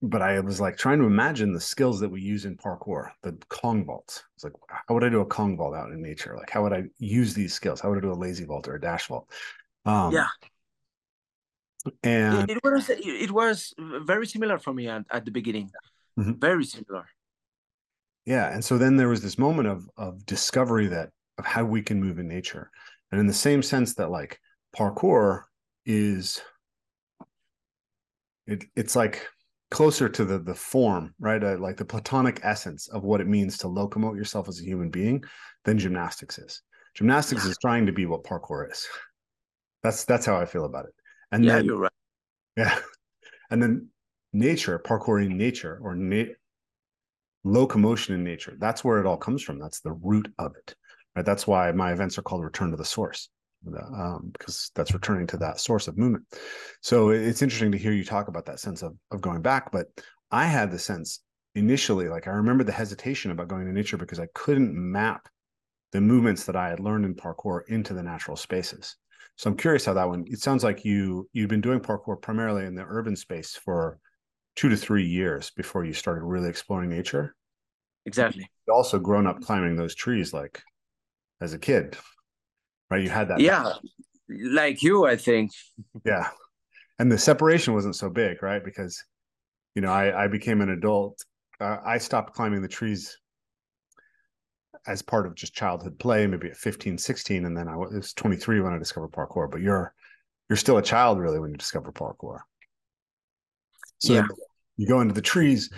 but 0.00 0.22
I 0.22 0.40
was 0.40 0.60
like 0.60 0.76
trying 0.76 0.98
to 0.98 1.06
imagine 1.06 1.52
the 1.52 1.60
skills 1.60 2.00
that 2.00 2.08
we 2.08 2.20
use 2.20 2.44
in 2.44 2.56
parkour, 2.56 3.10
the 3.22 3.36
Kong 3.48 3.84
vaults. 3.84 4.22
It's 4.34 4.44
like, 4.44 4.52
how 4.68 4.94
would 4.94 5.04
I 5.04 5.08
do 5.08 5.20
a 5.20 5.26
Kong 5.26 5.56
vault 5.56 5.74
out 5.74 5.90
in 5.90 6.00
nature? 6.00 6.36
Like, 6.36 6.50
how 6.50 6.62
would 6.62 6.72
I 6.72 6.84
use 6.98 7.34
these 7.34 7.52
skills? 7.52 7.80
How 7.80 7.88
would 7.88 7.98
I 7.98 8.02
do 8.02 8.12
a 8.12 8.14
lazy 8.14 8.44
vault 8.44 8.68
or 8.68 8.76
a 8.76 8.80
dash 8.80 9.08
vault? 9.08 9.28
Um, 9.84 10.12
yeah, 10.12 10.28
and 12.02 12.50
it, 12.50 12.56
it, 12.56 12.64
was 12.64 12.90
it 12.90 13.30
was 13.30 13.74
very 13.78 14.26
similar 14.26 14.58
for 14.58 14.72
me 14.72 14.88
at, 14.88 15.04
at 15.10 15.24
the 15.24 15.30
beginning 15.30 15.70
mm-hmm. 16.18 16.32
very 16.32 16.64
similar 16.64 17.06
yeah 18.26 18.52
and 18.52 18.64
so 18.64 18.78
then 18.78 18.96
there 18.96 19.08
was 19.08 19.22
this 19.22 19.38
moment 19.38 19.68
of 19.68 19.88
of 19.96 20.24
discovery 20.26 20.86
that 20.86 21.10
of 21.38 21.44
how 21.44 21.64
we 21.64 21.82
can 21.82 22.00
move 22.00 22.18
in 22.18 22.28
nature 22.28 22.70
and 23.12 23.20
in 23.20 23.26
the 23.26 23.32
same 23.32 23.62
sense 23.62 23.94
that 23.94 24.10
like 24.10 24.40
parkour 24.76 25.44
is 25.86 26.40
it 28.46 28.64
it's 28.76 28.96
like 28.96 29.26
closer 29.70 30.08
to 30.08 30.24
the 30.24 30.38
the 30.38 30.54
form 30.54 31.14
right 31.20 31.44
uh, 31.44 31.58
like 31.58 31.76
the 31.76 31.84
platonic 31.84 32.40
essence 32.42 32.88
of 32.88 33.04
what 33.04 33.20
it 33.20 33.26
means 33.26 33.58
to 33.58 33.66
locomote 33.66 34.16
yourself 34.16 34.48
as 34.48 34.60
a 34.60 34.64
human 34.64 34.90
being 34.90 35.22
than 35.64 35.78
gymnastics 35.78 36.38
is 36.38 36.62
gymnastics 36.94 37.44
is 37.44 37.58
trying 37.58 37.84
to 37.84 37.92
be 37.92 38.06
what 38.06 38.24
parkour 38.24 38.70
is 38.70 38.86
that's 39.82 40.04
that's 40.04 40.24
how 40.24 40.36
i 40.36 40.46
feel 40.46 40.64
about 40.64 40.86
it 40.86 40.94
and 41.30 41.44
yeah, 41.44 41.56
then, 41.56 41.64
you're 41.64 41.78
right. 41.78 41.92
Yeah. 42.56 42.76
And 43.50 43.62
then 43.62 43.88
nature, 44.32 44.78
parkour 44.78 45.24
in 45.24 45.36
nature 45.36 45.78
or 45.80 45.94
na- 45.94 46.34
locomotion 47.44 48.14
in 48.14 48.24
nature, 48.24 48.56
that's 48.58 48.82
where 48.82 48.98
it 48.98 49.06
all 49.06 49.16
comes 49.16 49.42
from. 49.42 49.58
That's 49.58 49.80
the 49.80 49.92
root 49.92 50.32
of 50.38 50.56
it. 50.56 50.74
Right. 51.14 51.24
That's 51.24 51.46
why 51.46 51.70
my 51.72 51.92
events 51.92 52.18
are 52.18 52.22
called 52.22 52.44
Return 52.44 52.72
to 52.72 52.76
the 52.76 52.84
Source. 52.84 53.28
Um, 53.66 54.30
because 54.32 54.70
that's 54.74 54.94
returning 54.94 55.26
to 55.28 55.36
that 55.38 55.60
source 55.60 55.88
of 55.88 55.98
movement. 55.98 56.24
So 56.80 57.10
it's 57.10 57.42
interesting 57.42 57.72
to 57.72 57.78
hear 57.78 57.92
you 57.92 58.04
talk 58.04 58.28
about 58.28 58.46
that 58.46 58.60
sense 58.60 58.82
of, 58.82 58.94
of 59.10 59.20
going 59.20 59.42
back. 59.42 59.72
But 59.72 59.88
I 60.30 60.46
had 60.46 60.70
the 60.70 60.78
sense 60.78 61.22
initially, 61.54 62.08
like 62.08 62.28
I 62.28 62.30
remember 62.30 62.64
the 62.64 62.72
hesitation 62.72 63.30
about 63.30 63.48
going 63.48 63.66
to 63.66 63.72
nature 63.72 63.96
because 63.96 64.20
I 64.20 64.28
couldn't 64.34 64.72
map 64.74 65.28
the 65.92 66.00
movements 66.00 66.44
that 66.44 66.56
I 66.56 66.68
had 66.68 66.80
learned 66.80 67.04
in 67.04 67.14
parkour 67.14 67.62
into 67.68 67.94
the 67.94 68.02
natural 68.02 68.36
spaces. 68.36 68.96
So 69.36 69.50
I'm 69.50 69.56
curious 69.56 69.84
how 69.84 69.94
that 69.94 70.08
one. 70.08 70.24
It 70.26 70.40
sounds 70.40 70.64
like 70.64 70.84
you 70.84 71.28
you've 71.32 71.48
been 71.48 71.60
doing 71.60 71.80
parkour 71.80 72.20
primarily 72.20 72.64
in 72.64 72.74
the 72.74 72.84
urban 72.86 73.16
space 73.16 73.54
for 73.54 73.98
two 74.56 74.68
to 74.68 74.76
three 74.76 75.04
years 75.04 75.50
before 75.50 75.84
you 75.84 75.92
started 75.92 76.24
really 76.24 76.48
exploring 76.48 76.90
nature. 76.90 77.34
Exactly. 78.04 78.48
You 78.66 78.74
also 78.74 78.98
grown 78.98 79.26
up 79.26 79.40
climbing 79.40 79.76
those 79.76 79.94
trees 79.94 80.32
like 80.32 80.60
as 81.40 81.52
a 81.52 81.58
kid, 81.58 81.96
right? 82.90 83.02
You 83.02 83.10
had 83.10 83.28
that. 83.28 83.40
Yeah, 83.40 83.72
like 84.28 84.82
you, 84.82 85.06
I 85.06 85.16
think. 85.16 85.52
Yeah, 86.04 86.28
and 86.98 87.10
the 87.10 87.18
separation 87.18 87.74
wasn't 87.74 87.96
so 87.96 88.08
big, 88.08 88.42
right? 88.42 88.64
Because 88.64 89.02
you 89.74 89.82
know, 89.82 89.92
I 89.92 90.24
I 90.24 90.28
became 90.28 90.60
an 90.60 90.70
adult. 90.70 91.24
Uh, 91.60 91.78
I 91.84 91.98
stopped 91.98 92.34
climbing 92.34 92.62
the 92.62 92.68
trees 92.68 93.18
as 94.86 95.02
part 95.02 95.26
of 95.26 95.34
just 95.34 95.54
childhood 95.54 95.98
play, 95.98 96.26
maybe 96.26 96.48
at 96.48 96.56
15, 96.56 96.98
16. 96.98 97.44
And 97.44 97.56
then 97.56 97.68
I 97.68 97.76
was 97.76 98.12
23 98.14 98.60
when 98.60 98.72
I 98.72 98.78
discovered 98.78 99.12
parkour, 99.12 99.50
but 99.50 99.60
you're, 99.60 99.92
you're 100.48 100.56
still 100.56 100.78
a 100.78 100.82
child 100.82 101.18
really 101.18 101.38
when 101.38 101.50
you 101.50 101.56
discover 101.56 101.92
parkour. 101.92 102.38
So 103.98 104.14
yeah. 104.14 104.26
you 104.76 104.86
go 104.86 105.00
into 105.00 105.14
the 105.14 105.20
trees 105.20 105.70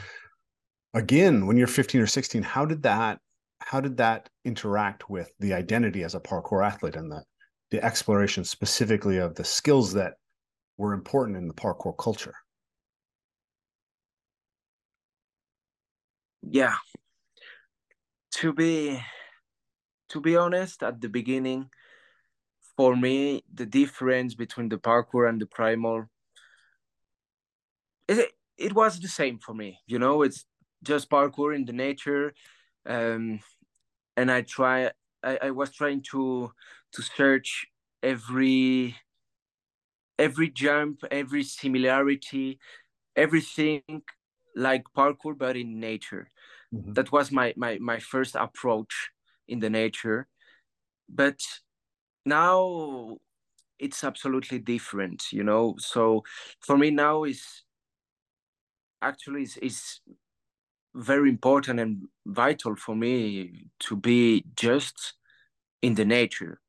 again, 0.95 1.47
when 1.47 1.57
you're 1.57 1.67
15 1.67 2.01
or 2.01 2.07
16, 2.07 2.43
how 2.43 2.65
did 2.65 2.83
that, 2.83 3.19
how 3.61 3.81
did 3.81 3.97
that 3.99 4.29
interact 4.45 5.09
with 5.09 5.31
the 5.39 5.53
identity 5.53 6.03
as 6.03 6.15
a 6.15 6.21
parkour 6.21 6.65
athlete 6.67 6.97
and 6.97 7.11
the, 7.11 7.23
the 7.71 7.85
exploration 7.85 8.45
specifically 8.45 9.19
of 9.19 9.35
the 9.35 9.45
skills 9.45 9.93
that 9.93 10.15
were 10.77 10.93
important 10.93 11.37
in 11.37 11.47
the 11.47 11.55
parkour 11.55 11.97
culture? 11.97 12.35
Yeah, 16.43 16.75
to 18.41 18.53
be 18.53 19.01
to 20.09 20.21
be 20.21 20.37
honest 20.37 20.83
at 20.83 21.01
the 21.01 21.09
beginning 21.09 21.69
for 22.77 22.97
me 22.97 23.45
the 23.53 23.67
difference 23.67 24.35
between 24.35 24.69
the 24.69 24.79
parkour 24.79 25.29
and 25.29 25.41
the 25.41 25.47
primal 25.47 26.07
it, 28.09 28.33
it 28.57 28.73
was 28.73 28.99
the 28.99 29.09
same 29.09 29.39
for 29.39 29.55
me 29.55 29.79
you 29.87 29.99
know 29.99 30.23
it's 30.23 30.45
just 30.83 31.11
parkour 31.11 31.55
in 31.55 31.65
the 31.65 31.73
nature 31.73 32.33
um, 32.87 33.41
and 34.17 34.31
i 34.31 34.43
try 34.43 34.91
I, 35.23 35.39
I 35.43 35.51
was 35.51 35.71
trying 35.73 36.03
to 36.11 36.53
to 36.93 37.03
search 37.03 37.67
every 38.03 38.97
every 40.19 40.49
jump 40.51 41.05
every 41.11 41.43
similarity 41.43 42.59
everything 43.17 43.83
like 44.57 44.85
parkour 44.97 45.37
but 45.37 45.57
in 45.57 45.81
nature 45.81 46.29
Mm-hmm. 46.75 46.93
That 46.93 47.11
was 47.11 47.33
my, 47.33 47.53
my 47.57 47.79
my 47.79 47.99
first 47.99 48.37
approach 48.37 49.11
in 49.49 49.59
the 49.59 49.71
nature, 49.71 50.29
but 51.09 51.41
now 52.25 53.17
it's 53.79 54.05
absolutely 54.05 54.59
different, 54.61 55.33
you 55.33 55.43
know. 55.43 55.75
So 55.79 56.23
for 56.61 56.79
me 56.79 56.91
now 56.91 57.25
is 57.25 57.43
actually 59.03 59.43
is, 59.43 59.57
is 59.57 60.01
very 60.95 61.29
important 61.29 61.81
and 61.81 62.09
vital 62.27 62.77
for 62.77 62.95
me 62.95 63.67
to 63.81 63.97
be 63.97 64.45
just 64.57 65.15
in 65.83 65.95
the 65.95 66.05
nature, 66.05 66.61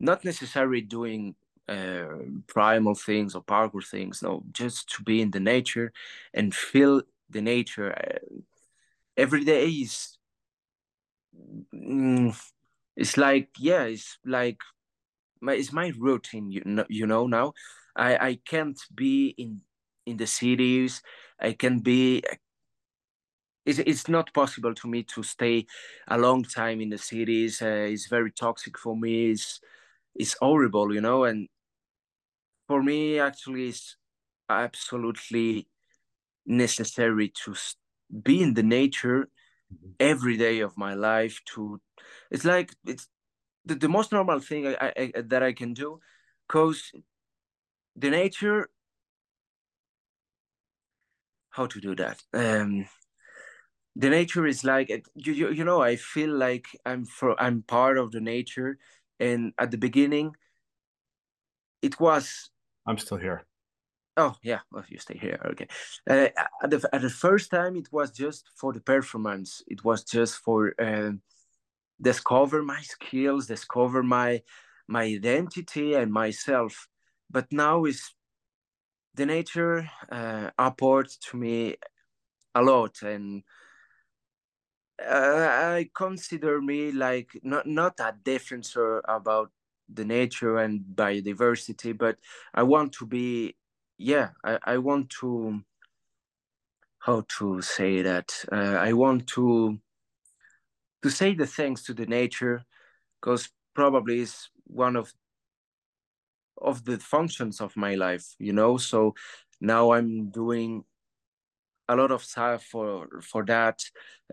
not 0.00 0.24
necessarily 0.24 0.80
doing 0.80 1.34
uh, 1.68 2.06
primal 2.46 2.94
things 2.94 3.34
or 3.34 3.42
parkour 3.42 3.86
things. 3.86 4.22
No, 4.22 4.42
just 4.52 4.88
to 4.94 5.02
be 5.02 5.20
in 5.20 5.30
the 5.30 5.40
nature 5.40 5.92
and 6.34 6.54
feel 6.54 7.02
the 7.30 7.40
nature. 7.42 7.92
Uh, 7.92 8.40
every 9.16 9.44
day 9.44 9.68
is 9.68 10.16
mm, 11.74 12.36
it's 12.96 13.16
like 13.16 13.48
yeah 13.58 13.84
it's 13.84 14.18
like 14.24 14.58
my 15.40 15.54
it's 15.54 15.72
my 15.72 15.92
routine 15.98 16.50
you 16.50 16.62
know 16.64 16.84
you 16.88 17.06
know 17.06 17.26
now 17.26 17.52
i 17.96 18.16
i 18.28 18.38
can't 18.44 18.80
be 18.94 19.34
in 19.38 19.60
in 20.06 20.16
the 20.16 20.26
cities 20.26 21.02
i 21.40 21.52
can 21.52 21.78
be 21.80 22.22
it's, 23.64 23.78
it's 23.78 24.08
not 24.08 24.32
possible 24.34 24.74
to 24.74 24.88
me 24.88 25.02
to 25.04 25.22
stay 25.22 25.66
a 26.08 26.18
long 26.18 26.42
time 26.42 26.80
in 26.80 26.90
the 26.90 26.98
cities. 26.98 27.62
Uh, 27.62 27.86
it's 27.90 28.08
very 28.08 28.32
toxic 28.32 28.78
for 28.78 28.96
me. 28.96 29.30
It's 29.30 29.60
it's 30.14 30.36
horrible 30.40 30.94
you 30.94 31.00
know 31.00 31.24
and 31.24 31.48
for 32.66 32.82
me 32.82 33.18
actually 33.18 33.68
it's 33.68 33.96
absolutely 34.48 35.66
necessary 36.46 37.32
to 37.44 37.54
be 38.22 38.42
in 38.42 38.54
the 38.54 38.62
nature 38.62 39.28
mm-hmm. 39.72 39.92
every 40.00 40.36
day 40.36 40.60
of 40.60 40.76
my 40.76 40.94
life 40.94 41.40
to 41.46 41.80
it's 42.30 42.44
like 42.44 42.74
it's 42.86 43.08
the, 43.64 43.74
the 43.74 43.88
most 43.88 44.12
normal 44.12 44.40
thing 44.40 44.66
I, 44.66 44.92
I, 44.96 45.12
that 45.22 45.42
i 45.42 45.52
can 45.52 45.72
do 45.72 46.00
because 46.46 46.92
the 47.96 48.10
nature 48.10 48.68
how 51.50 51.66
to 51.66 51.80
do 51.82 51.94
that? 51.96 52.18
Um 52.32 52.86
the 53.94 54.08
nature 54.08 54.46
is 54.46 54.64
like 54.64 54.88
you, 55.14 55.32
you, 55.32 55.50
you 55.50 55.64
know 55.64 55.82
i 55.82 55.96
feel 55.96 56.30
like 56.30 56.66
i'm 56.86 57.04
for 57.04 57.40
i'm 57.40 57.62
part 57.62 57.98
of 57.98 58.10
the 58.12 58.20
nature. 58.20 58.78
And 59.20 59.52
at 59.58 59.70
the 59.70 59.78
beginning 59.78 60.34
it 61.80 62.00
was 62.00 62.50
i'm 62.86 62.98
still 62.98 63.18
here. 63.18 63.44
Oh 64.16 64.34
yeah. 64.42 64.60
Well 64.70 64.84
you 64.88 64.98
stay 64.98 65.16
here. 65.16 65.40
Okay. 65.44 65.68
Uh, 66.08 66.28
at, 66.62 66.70
the, 66.70 66.88
at 66.92 67.02
the 67.02 67.10
first 67.10 67.50
time 67.50 67.76
it 67.76 67.88
was 67.92 68.10
just 68.10 68.50
for 68.56 68.72
the 68.72 68.80
performance. 68.80 69.62
It 69.66 69.84
was 69.84 70.04
just 70.04 70.36
for 70.36 70.74
uh, 70.80 71.12
discover 72.00 72.62
my 72.62 72.80
skills 72.82 73.46
discover 73.46 74.02
my 74.02 74.42
my 74.88 75.04
identity 75.04 75.94
and 75.94 76.12
myself. 76.12 76.88
But 77.30 77.46
now 77.52 77.84
is 77.84 78.12
the 79.14 79.26
nature 79.26 79.88
uh, 80.10 80.50
apports 80.58 81.16
to 81.18 81.36
me 81.36 81.76
a 82.54 82.62
lot. 82.62 83.02
And 83.02 83.44
uh, 85.08 85.74
I 85.76 85.90
consider 85.94 86.60
me 86.60 86.92
like 86.92 87.30
not 87.42 87.66
not 87.66 88.00
a 88.00 88.14
defensor 88.22 89.00
about 89.08 89.50
the 89.92 90.04
nature 90.04 90.58
and 90.58 90.80
biodiversity, 90.94 91.96
but 91.96 92.18
I 92.54 92.62
want 92.62 92.92
to 92.94 93.06
be 93.06 93.56
yeah 93.98 94.30
I, 94.44 94.58
I 94.64 94.78
want 94.78 95.10
to 95.20 95.62
how 97.00 97.24
to 97.38 97.60
say 97.62 98.02
that? 98.02 98.32
Uh, 98.50 98.76
I 98.78 98.92
want 98.92 99.26
to 99.28 99.78
to 101.02 101.10
say 101.10 101.34
the 101.34 101.46
thanks 101.46 101.82
to 101.84 101.94
the 101.94 102.06
nature 102.06 102.62
because 103.20 103.50
probably 103.74 104.20
is 104.20 104.48
one 104.66 104.96
of 104.96 105.12
of 106.58 106.84
the 106.84 106.98
functions 106.98 107.60
of 107.60 107.76
my 107.76 107.94
life 107.94 108.34
you 108.38 108.52
know? 108.52 108.76
So 108.76 109.14
now 109.60 109.92
i'm 109.92 110.30
doing 110.30 110.84
a 111.88 111.96
lot 111.96 112.10
of 112.10 112.22
stuff 112.22 112.64
for 112.64 113.20
for 113.22 113.44
that 113.44 113.82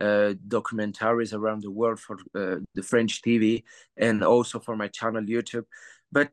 uh, 0.00 0.34
documentaries 0.46 1.34
around 1.34 1.62
the 1.62 1.70
world 1.70 2.00
for 2.00 2.16
uh, 2.34 2.56
the 2.74 2.82
French 2.82 3.22
TV 3.22 3.64
and 3.96 4.22
also 4.22 4.58
for 4.60 4.76
my 4.76 4.88
channel 4.88 5.22
YouTube. 5.22 5.64
But 6.12 6.30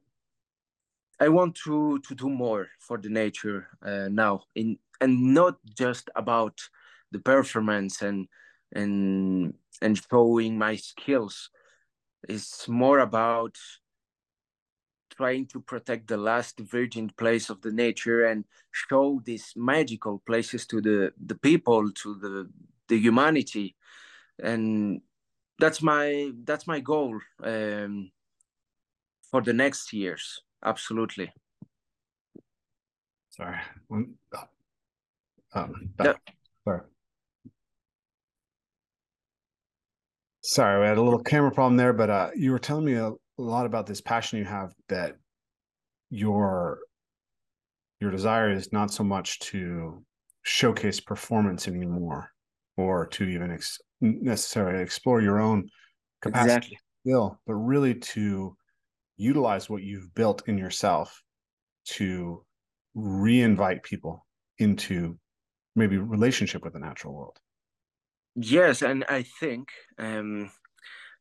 I 1.19 1.29
want 1.29 1.55
to 1.65 1.99
to 1.99 2.15
do 2.15 2.29
more 2.29 2.67
for 2.79 2.97
the 2.97 3.09
nature 3.09 3.67
uh, 3.81 4.07
now, 4.09 4.43
in 4.55 4.77
and 5.01 5.33
not 5.33 5.57
just 5.77 6.09
about 6.15 6.59
the 7.11 7.19
performance 7.19 8.01
and 8.01 8.27
and 8.73 9.53
and 9.81 9.97
showing 10.09 10.57
my 10.57 10.75
skills. 10.75 11.49
It's 12.27 12.67
more 12.67 12.99
about 12.99 13.55
trying 15.17 15.47
to 15.47 15.59
protect 15.59 16.07
the 16.07 16.17
last 16.17 16.59
virgin 16.59 17.09
place 17.17 17.49
of 17.49 17.61
the 17.61 17.71
nature 17.71 18.25
and 18.25 18.45
show 18.71 19.21
these 19.25 19.53
magical 19.55 20.21
places 20.25 20.65
to 20.67 20.79
the 20.79 21.11
the 21.25 21.35
people 21.35 21.91
to 21.91 22.15
the 22.15 22.49
the 22.87 22.97
humanity. 22.97 23.75
And 24.41 25.01
that's 25.59 25.81
my 25.81 26.31
that's 26.43 26.67
my 26.67 26.79
goal 26.79 27.19
um, 27.43 28.11
for 29.31 29.41
the 29.41 29.53
next 29.53 29.91
years. 29.91 30.41
Absolutely. 30.63 31.31
Sorry. 33.29 33.57
Um, 33.91 34.15
yeah. 36.03 36.13
sorry. 36.63 36.81
Sorry 40.41 40.79
we 40.81 40.87
had 40.87 40.97
a 40.97 41.01
little 41.01 41.23
camera 41.23 41.51
problem 41.51 41.77
there 41.77 41.93
but 41.93 42.09
uh, 42.09 42.29
you 42.35 42.51
were 42.51 42.59
telling 42.59 42.85
me 42.85 42.93
a, 42.93 43.11
a 43.37 43.41
lot 43.41 43.65
about 43.65 43.85
this 43.85 44.01
passion 44.01 44.39
you 44.39 44.45
have 44.45 44.73
that 44.89 45.15
your 46.09 46.79
your 47.99 48.11
desire 48.11 48.51
is 48.51 48.71
not 48.71 48.91
so 48.91 49.03
much 49.03 49.39
to 49.39 50.03
showcase 50.43 50.99
performance 50.99 51.67
anymore 51.67 52.29
or 52.77 53.05
to 53.07 53.25
even 53.25 53.51
ex- 53.51 53.79
necessarily 54.01 54.81
explore 54.81 55.21
your 55.21 55.39
own 55.39 55.67
capacity 56.21 56.51
exactly. 56.51 56.77
skill 57.05 57.39
but 57.45 57.55
really 57.55 57.95
to 57.95 58.55
utilize 59.17 59.69
what 59.69 59.83
you've 59.83 60.13
built 60.15 60.47
in 60.47 60.57
yourself 60.57 61.21
to 61.85 62.43
re-invite 62.95 63.83
people 63.83 64.25
into 64.59 65.17
maybe 65.75 65.97
relationship 65.97 66.63
with 66.63 66.73
the 66.73 66.79
natural 66.79 67.13
world 67.13 67.37
yes 68.35 68.81
and 68.81 69.03
i 69.09 69.23
think 69.39 69.69
um 69.99 70.49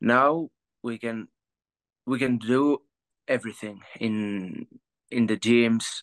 now 0.00 0.48
we 0.82 0.98
can 0.98 1.26
we 2.06 2.18
can 2.18 2.38
do 2.38 2.78
everything 3.28 3.80
in 4.00 4.66
in 5.10 5.26
the 5.26 5.36
gyms 5.36 6.02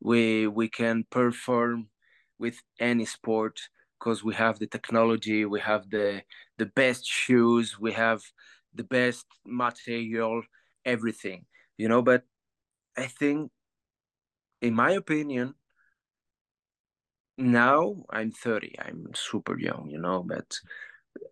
we 0.00 0.46
we 0.46 0.68
can 0.68 1.04
perform 1.10 1.88
with 2.38 2.60
any 2.80 3.04
sport 3.04 3.60
because 3.98 4.24
we 4.24 4.34
have 4.34 4.58
the 4.58 4.66
technology 4.66 5.44
we 5.44 5.60
have 5.60 5.88
the 5.90 6.22
the 6.58 6.66
best 6.66 7.06
shoes 7.06 7.78
we 7.78 7.92
have 7.92 8.20
the 8.74 8.84
best 8.84 9.26
material 9.44 10.42
everything 10.84 11.44
you 11.76 11.88
know 11.88 12.02
but 12.02 12.22
i 12.96 13.06
think 13.06 13.50
in 14.62 14.74
my 14.74 14.92
opinion 14.92 15.54
now 17.38 17.96
i'm 18.10 18.30
30 18.30 18.74
i'm 18.80 19.06
super 19.14 19.58
young 19.58 19.88
you 19.90 19.98
know 19.98 20.22
but 20.22 20.58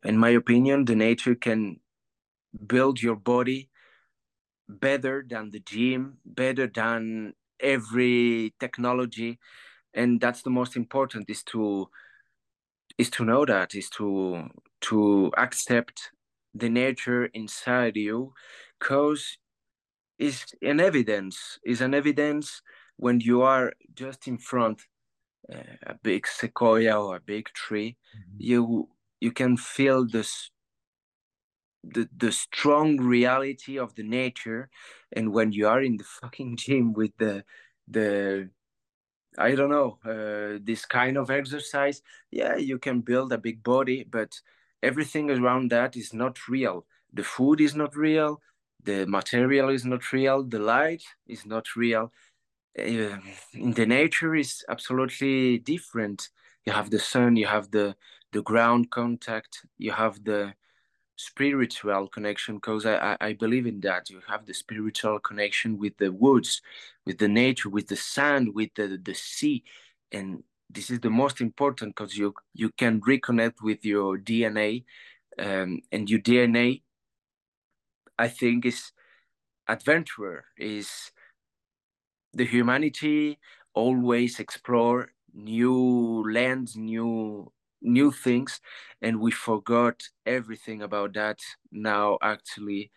in 0.04 0.16
my 0.18 0.30
opinion 0.30 0.85
the 0.85 0.94
nature 0.94 1.35
can 1.35 1.78
build 2.66 3.00
your 3.00 3.16
body 3.16 3.69
better 4.78 5.24
than 5.28 5.50
the 5.50 5.61
gym, 5.61 6.18
better 6.24 6.66
than 6.66 7.35
every 7.59 8.54
technology, 8.61 9.38
and 9.94 10.20
that's 10.20 10.42
the 10.42 10.50
most 10.50 10.76
important 10.76 11.28
is 11.28 11.42
to 11.44 11.88
is 12.98 13.11
to 13.11 13.24
know 13.24 13.44
that 13.46 13.74
is 13.74 13.88
to 13.90 14.48
to 14.80 15.33
accept 15.37 16.11
the 16.54 16.68
nature 16.68 17.26
inside 17.26 17.96
you 17.96 18.33
because 18.78 19.38
is 20.18 20.44
an 20.62 20.80
evidence 20.80 21.59
is 21.64 21.80
an 21.80 21.94
evidence 21.94 22.62
when 22.96 23.20
you 23.20 23.42
are 23.42 23.72
just 23.94 24.26
in 24.26 24.37
front 24.37 24.83
uh, 25.52 25.76
a 25.87 25.94
big 26.02 26.26
sequoia 26.26 27.00
or 27.00 27.16
a 27.16 27.20
big 27.20 27.46
tree 27.54 27.96
mm-hmm. 28.14 28.37
you 28.38 28.88
you 29.20 29.33
can 29.33 29.56
feel 29.56 30.06
this 30.06 30.50
the 31.82 32.08
the 32.16 32.32
strong 32.32 32.98
reality 32.98 33.78
of 33.78 33.94
the 33.94 34.02
nature 34.02 34.68
and 35.12 35.32
when 35.32 35.52
you 35.52 35.66
are 35.66 35.82
in 35.82 35.96
the 35.96 36.04
fucking 36.04 36.56
gym 36.62 36.92
with 36.92 37.12
the 37.18 37.44
the 37.88 38.48
i 39.38 39.54
don't 39.54 39.70
know 39.70 39.98
uh, 40.04 40.58
this 40.62 40.84
kind 40.84 41.16
of 41.16 41.30
exercise 41.30 42.02
yeah 42.30 42.56
you 42.56 42.78
can 42.78 43.00
build 43.00 43.32
a 43.32 43.38
big 43.38 43.62
body 43.62 44.04
but 44.10 44.40
everything 44.82 45.30
around 45.30 45.70
that 45.70 45.94
is 45.96 46.14
not 46.14 46.48
real. 46.48 46.86
The 47.12 47.22
food 47.22 47.60
is 47.60 47.74
not 47.74 47.94
real 47.96 48.40
the 48.82 49.06
material 49.06 49.68
is 49.68 49.84
not 49.84 50.10
real 50.12 50.42
the 50.42 50.58
light 50.58 51.02
is 51.26 51.44
not 51.44 51.76
real. 51.76 52.12
Uh, 52.78 53.18
in 53.52 53.72
the 53.74 53.86
nature 53.86 54.34
is 54.34 54.64
absolutely 54.68 55.58
different. 55.58 56.28
You 56.66 56.72
have 56.72 56.90
the 56.90 56.98
sun 56.98 57.36
you 57.36 57.46
have 57.46 57.70
the 57.70 57.96
the 58.32 58.42
ground 58.42 58.90
contact 58.90 59.66
you 59.78 59.92
have 59.92 60.24
the 60.24 60.54
spiritual 61.20 62.09
connection 62.09 62.56
because 62.56 62.87
I, 62.87 63.16
I 63.20 63.33
believe 63.35 63.66
in 63.66 63.80
that. 63.80 64.11
You 64.11 64.20
have 64.28 64.46
the 64.46 64.54
spiritual 64.54 65.18
connection 65.20 65.78
with 65.78 65.96
the 65.98 66.11
woods 66.12 66.62
with 67.06 67.18
the 67.18 67.28
nature 67.28 67.68
with 67.68 67.88
the 67.88 67.96
sand 67.96 68.54
with 68.54 68.70
the, 68.74 68.98
the 69.02 69.14
sea 69.14 69.64
and 70.12 70.42
this 70.68 70.90
is 70.90 71.00
the 71.00 71.11
most 71.11 71.40
important 71.40 71.94
because 71.94 72.16
you 72.16 72.35
you 72.54 72.70
can 72.70 73.00
reconnect 73.00 73.62
with 73.62 73.85
your 73.85 74.18
dna 74.18 74.85
um, 75.38 75.80
and 75.92 76.09
your 76.09 76.20
dna 76.20 76.83
i 78.18 78.28
think 78.28 78.64
is 78.64 78.92
adventurer 79.68 80.44
is 80.56 81.11
the 82.33 82.44
humanity 82.44 83.38
always 83.74 84.38
explore 84.38 85.11
new 85.35 86.24
lands 86.30 86.76
new 86.76 87.50
new 87.82 88.10
things 88.10 88.60
and 89.00 89.20
we 89.20 89.30
forgot 89.30 90.02
everything 90.26 90.82
about 90.82 91.14
that 91.14 91.38
now 91.72 92.18
actually 92.22 92.90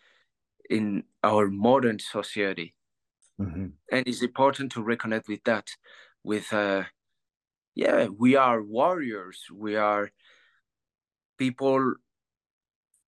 in 0.68 1.04
our 1.22 1.48
modern 1.48 1.98
society. 1.98 2.74
Mm-hmm. 3.40 3.66
and 3.90 4.06
it's 4.06 4.22
important 4.22 4.70
to 4.70 4.78
reconnect 4.78 5.26
with 5.26 5.42
that 5.42 5.66
with 6.22 6.52
uh 6.52 6.84
yeah 7.74 8.06
we 8.06 8.36
are 8.36 8.62
warriors. 8.62 9.40
We 9.52 9.74
are 9.74 10.12
people 11.36 11.94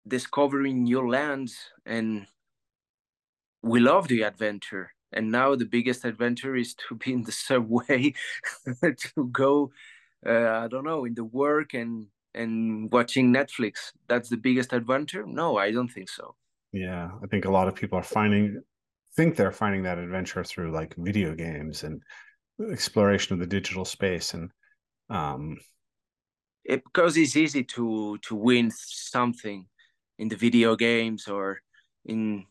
discovering 0.06 0.84
new 0.84 1.08
lands 1.08 1.56
and 1.84 2.26
we 3.62 3.80
love 3.80 4.08
the 4.08 4.22
adventure. 4.22 4.92
And 5.12 5.30
now 5.30 5.54
the 5.54 5.64
biggest 5.64 6.04
adventure 6.04 6.56
is 6.56 6.74
to 6.88 6.94
be 6.94 7.12
in 7.12 7.22
the 7.22 7.32
subway 7.46 8.14
to 8.82 9.28
go 9.30 9.70
uh, 10.26 10.60
I 10.64 10.68
don't 10.68 10.84
know, 10.84 11.04
in 11.04 11.14
the 11.14 11.24
work 11.24 11.74
and 11.74 12.06
and 12.34 12.90
watching 12.92 13.32
Netflix. 13.32 13.92
That's 14.08 14.28
the 14.28 14.36
biggest 14.36 14.72
adventure? 14.72 15.24
No, 15.26 15.56
I 15.56 15.70
don't 15.70 15.88
think 15.88 16.10
so. 16.10 16.34
Yeah, 16.72 17.10
I 17.22 17.26
think 17.26 17.46
a 17.46 17.50
lot 17.50 17.68
of 17.68 17.74
people 17.74 17.98
are 17.98 18.02
finding 18.02 18.62
think 19.16 19.34
they're 19.34 19.52
finding 19.52 19.82
that 19.84 19.98
adventure 19.98 20.44
through 20.44 20.70
like 20.72 20.94
video 20.98 21.34
games 21.34 21.84
and 21.84 22.02
exploration 22.70 23.32
of 23.32 23.40
the 23.40 23.46
digital 23.46 23.84
space 23.84 24.34
and 24.34 24.50
um 25.08 25.56
it, 26.64 26.84
because 26.84 27.16
it's 27.16 27.36
easy 27.36 27.64
to 27.64 28.18
to 28.18 28.34
win 28.34 28.70
something 28.74 29.66
in 30.18 30.28
the 30.28 30.36
video 30.36 30.76
games 30.76 31.28
or 31.28 31.60
in 32.04 32.44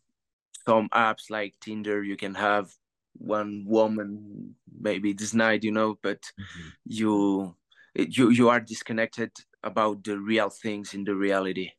some 0.67 0.89
apps 0.89 1.29
like 1.29 1.53
Tinder. 1.61 2.03
You 2.03 2.17
can 2.17 2.33
have 2.33 2.71
one 3.17 3.63
woman 3.67 4.55
maybe 4.79 5.13
this 5.13 5.33
night, 5.33 5.63
you 5.63 5.71
know, 5.71 5.97
but 6.01 6.21
mm-hmm. 6.21 6.69
you 6.85 7.55
you 7.95 8.29
you 8.29 8.49
are 8.49 8.60
disconnected 8.60 9.31
about 9.63 10.03
the 10.03 10.17
real 10.19 10.49
things 10.49 10.93
in 10.93 11.03
the 11.03 11.15
reality. 11.15 11.71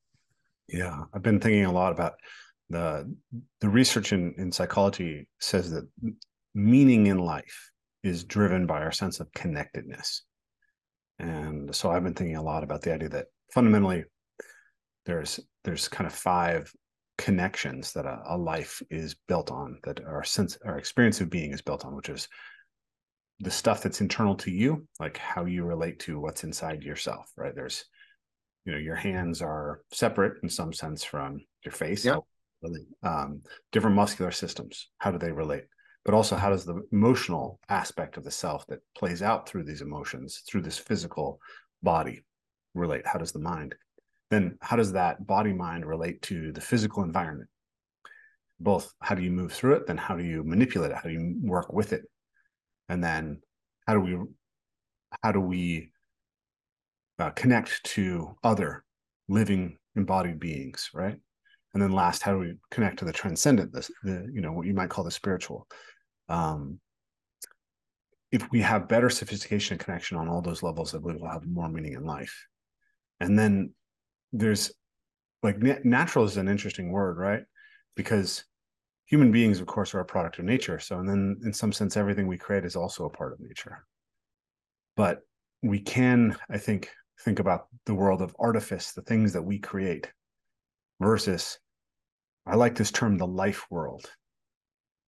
Yeah, 0.68 1.04
I've 1.14 1.22
been 1.22 1.40
thinking 1.40 1.64
a 1.64 1.72
lot 1.72 1.92
about 1.92 2.14
the 2.70 3.14
the 3.60 3.68
research 3.68 4.12
in, 4.12 4.34
in 4.38 4.50
psychology 4.50 5.28
says 5.40 5.70
that 5.70 5.88
meaning 6.54 7.06
in 7.06 7.18
life 7.18 7.70
is 8.02 8.24
driven 8.24 8.66
by 8.66 8.80
our 8.82 8.92
sense 8.92 9.20
of 9.20 9.32
connectedness. 9.32 10.22
And 11.18 11.74
so 11.74 11.90
I've 11.90 12.02
been 12.02 12.14
thinking 12.14 12.36
a 12.36 12.42
lot 12.42 12.64
about 12.64 12.82
the 12.82 12.92
idea 12.92 13.08
that 13.10 13.26
fundamentally 13.52 14.04
there's 15.04 15.40
there's 15.64 15.88
kind 15.88 16.06
of 16.06 16.12
five 16.12 16.72
connections 17.18 17.92
that 17.92 18.04
a, 18.04 18.22
a 18.26 18.36
life 18.36 18.82
is 18.90 19.16
built 19.28 19.50
on, 19.50 19.78
that 19.84 20.04
our 20.04 20.24
sense 20.24 20.58
our 20.64 20.78
experience 20.78 21.20
of 21.20 21.30
being 21.30 21.52
is 21.52 21.62
built 21.62 21.84
on, 21.84 21.94
which 21.94 22.08
is 22.08 22.28
the 23.40 23.50
stuff 23.50 23.82
that's 23.82 24.00
internal 24.00 24.34
to 24.36 24.50
you, 24.50 24.86
like 24.98 25.18
how 25.18 25.44
you 25.44 25.64
relate 25.64 25.98
to 26.00 26.18
what's 26.18 26.44
inside 26.44 26.82
yourself, 26.82 27.30
right? 27.36 27.54
There's, 27.54 27.84
you 28.64 28.72
know, 28.72 28.78
your 28.78 28.94
hands 28.94 29.42
are 29.42 29.82
separate 29.92 30.42
in 30.42 30.48
some 30.48 30.72
sense 30.72 31.04
from 31.04 31.40
your 31.64 31.72
face. 31.72 32.04
Yeah. 32.04 32.18
Um, 33.02 33.42
different 33.70 33.94
muscular 33.94 34.32
systems, 34.32 34.88
how 34.98 35.10
do 35.10 35.18
they 35.18 35.30
relate? 35.30 35.64
But 36.04 36.14
also, 36.14 36.36
how 36.36 36.50
does 36.50 36.64
the 36.64 36.82
emotional 36.92 37.60
aspect 37.68 38.16
of 38.16 38.24
the 38.24 38.30
self 38.30 38.66
that 38.68 38.80
plays 38.96 39.22
out 39.22 39.48
through 39.48 39.64
these 39.64 39.82
emotions, 39.82 40.42
through 40.48 40.62
this 40.62 40.78
physical 40.78 41.38
body 41.82 42.24
relate? 42.74 43.06
How 43.06 43.18
does 43.18 43.32
the 43.32 43.40
mind? 43.40 43.74
Then, 44.30 44.56
how 44.60 44.76
does 44.76 44.92
that 44.92 45.26
body 45.26 45.52
mind 45.52 45.84
relate 45.84 46.22
to 46.22 46.52
the 46.52 46.60
physical 46.60 47.02
environment? 47.02 47.50
Both, 48.58 48.94
how 49.00 49.14
do 49.14 49.22
you 49.22 49.30
move 49.30 49.52
through 49.52 49.74
it? 49.74 49.86
Then, 49.86 49.98
how 49.98 50.16
do 50.16 50.24
you 50.24 50.42
manipulate 50.42 50.92
it? 50.92 50.96
How 50.96 51.08
do 51.08 51.10
you 51.10 51.36
work 51.42 51.72
with 51.72 51.92
it? 51.92 52.02
And 52.88 53.02
then 53.02 53.40
how 53.86 53.94
do 53.94 54.00
we 54.00 54.18
how 55.22 55.32
do 55.32 55.40
we 55.40 55.90
uh, 57.18 57.30
connect 57.30 57.82
to 57.84 58.36
other 58.42 58.84
living 59.28 59.78
embodied 59.96 60.38
beings 60.38 60.90
right? 60.94 61.16
And 61.74 61.82
then 61.82 61.92
last 61.92 62.22
how 62.22 62.32
do 62.32 62.38
we 62.38 62.54
connect 62.70 62.98
to 63.00 63.04
the 63.04 63.12
transcendent 63.12 63.72
the, 63.72 63.88
the 64.02 64.28
you 64.32 64.40
know 64.40 64.52
what 64.52 64.66
you 64.66 64.74
might 64.74 64.90
call 64.90 65.04
the 65.04 65.10
spiritual? 65.10 65.66
Um 66.28 66.80
if 68.32 68.50
we 68.50 68.60
have 68.60 68.88
better 68.88 69.08
sophistication 69.08 69.74
and 69.74 69.80
connection 69.84 70.16
on 70.16 70.28
all 70.28 70.42
those 70.42 70.62
levels 70.62 70.94
i 70.94 70.98
believe 70.98 71.20
we'll 71.20 71.30
have 71.30 71.46
more 71.46 71.68
meaning 71.68 71.92
in 71.92 72.04
life. 72.04 72.46
And 73.20 73.38
then 73.38 73.72
there's 74.32 74.72
like 75.42 75.58
natural 75.84 76.24
is 76.24 76.36
an 76.36 76.48
interesting 76.48 76.90
word 76.90 77.18
right? 77.18 77.44
Because 77.94 78.44
human 79.06 79.32
beings, 79.32 79.60
of 79.60 79.66
course, 79.66 79.94
are 79.94 80.00
a 80.00 80.04
product 80.04 80.38
of 80.38 80.44
nature. 80.44 80.78
So, 80.78 80.98
and 80.98 81.08
then 81.08 81.40
in 81.44 81.52
some 81.52 81.72
sense, 81.72 81.96
everything 81.96 82.26
we 82.26 82.36
create 82.36 82.64
is 82.64 82.76
also 82.76 83.04
a 83.04 83.10
part 83.10 83.32
of 83.32 83.40
nature. 83.40 83.84
But 84.96 85.20
we 85.62 85.80
can, 85.80 86.36
I 86.50 86.58
think, 86.58 86.90
think 87.24 87.38
about 87.38 87.66
the 87.86 87.94
world 87.94 88.20
of 88.20 88.36
artifice, 88.38 88.92
the 88.92 89.02
things 89.02 89.32
that 89.32 89.42
we 89.42 89.58
create, 89.58 90.10
versus, 91.00 91.58
I 92.46 92.56
like 92.56 92.74
this 92.74 92.90
term, 92.90 93.16
the 93.16 93.26
life 93.26 93.66
world. 93.70 94.10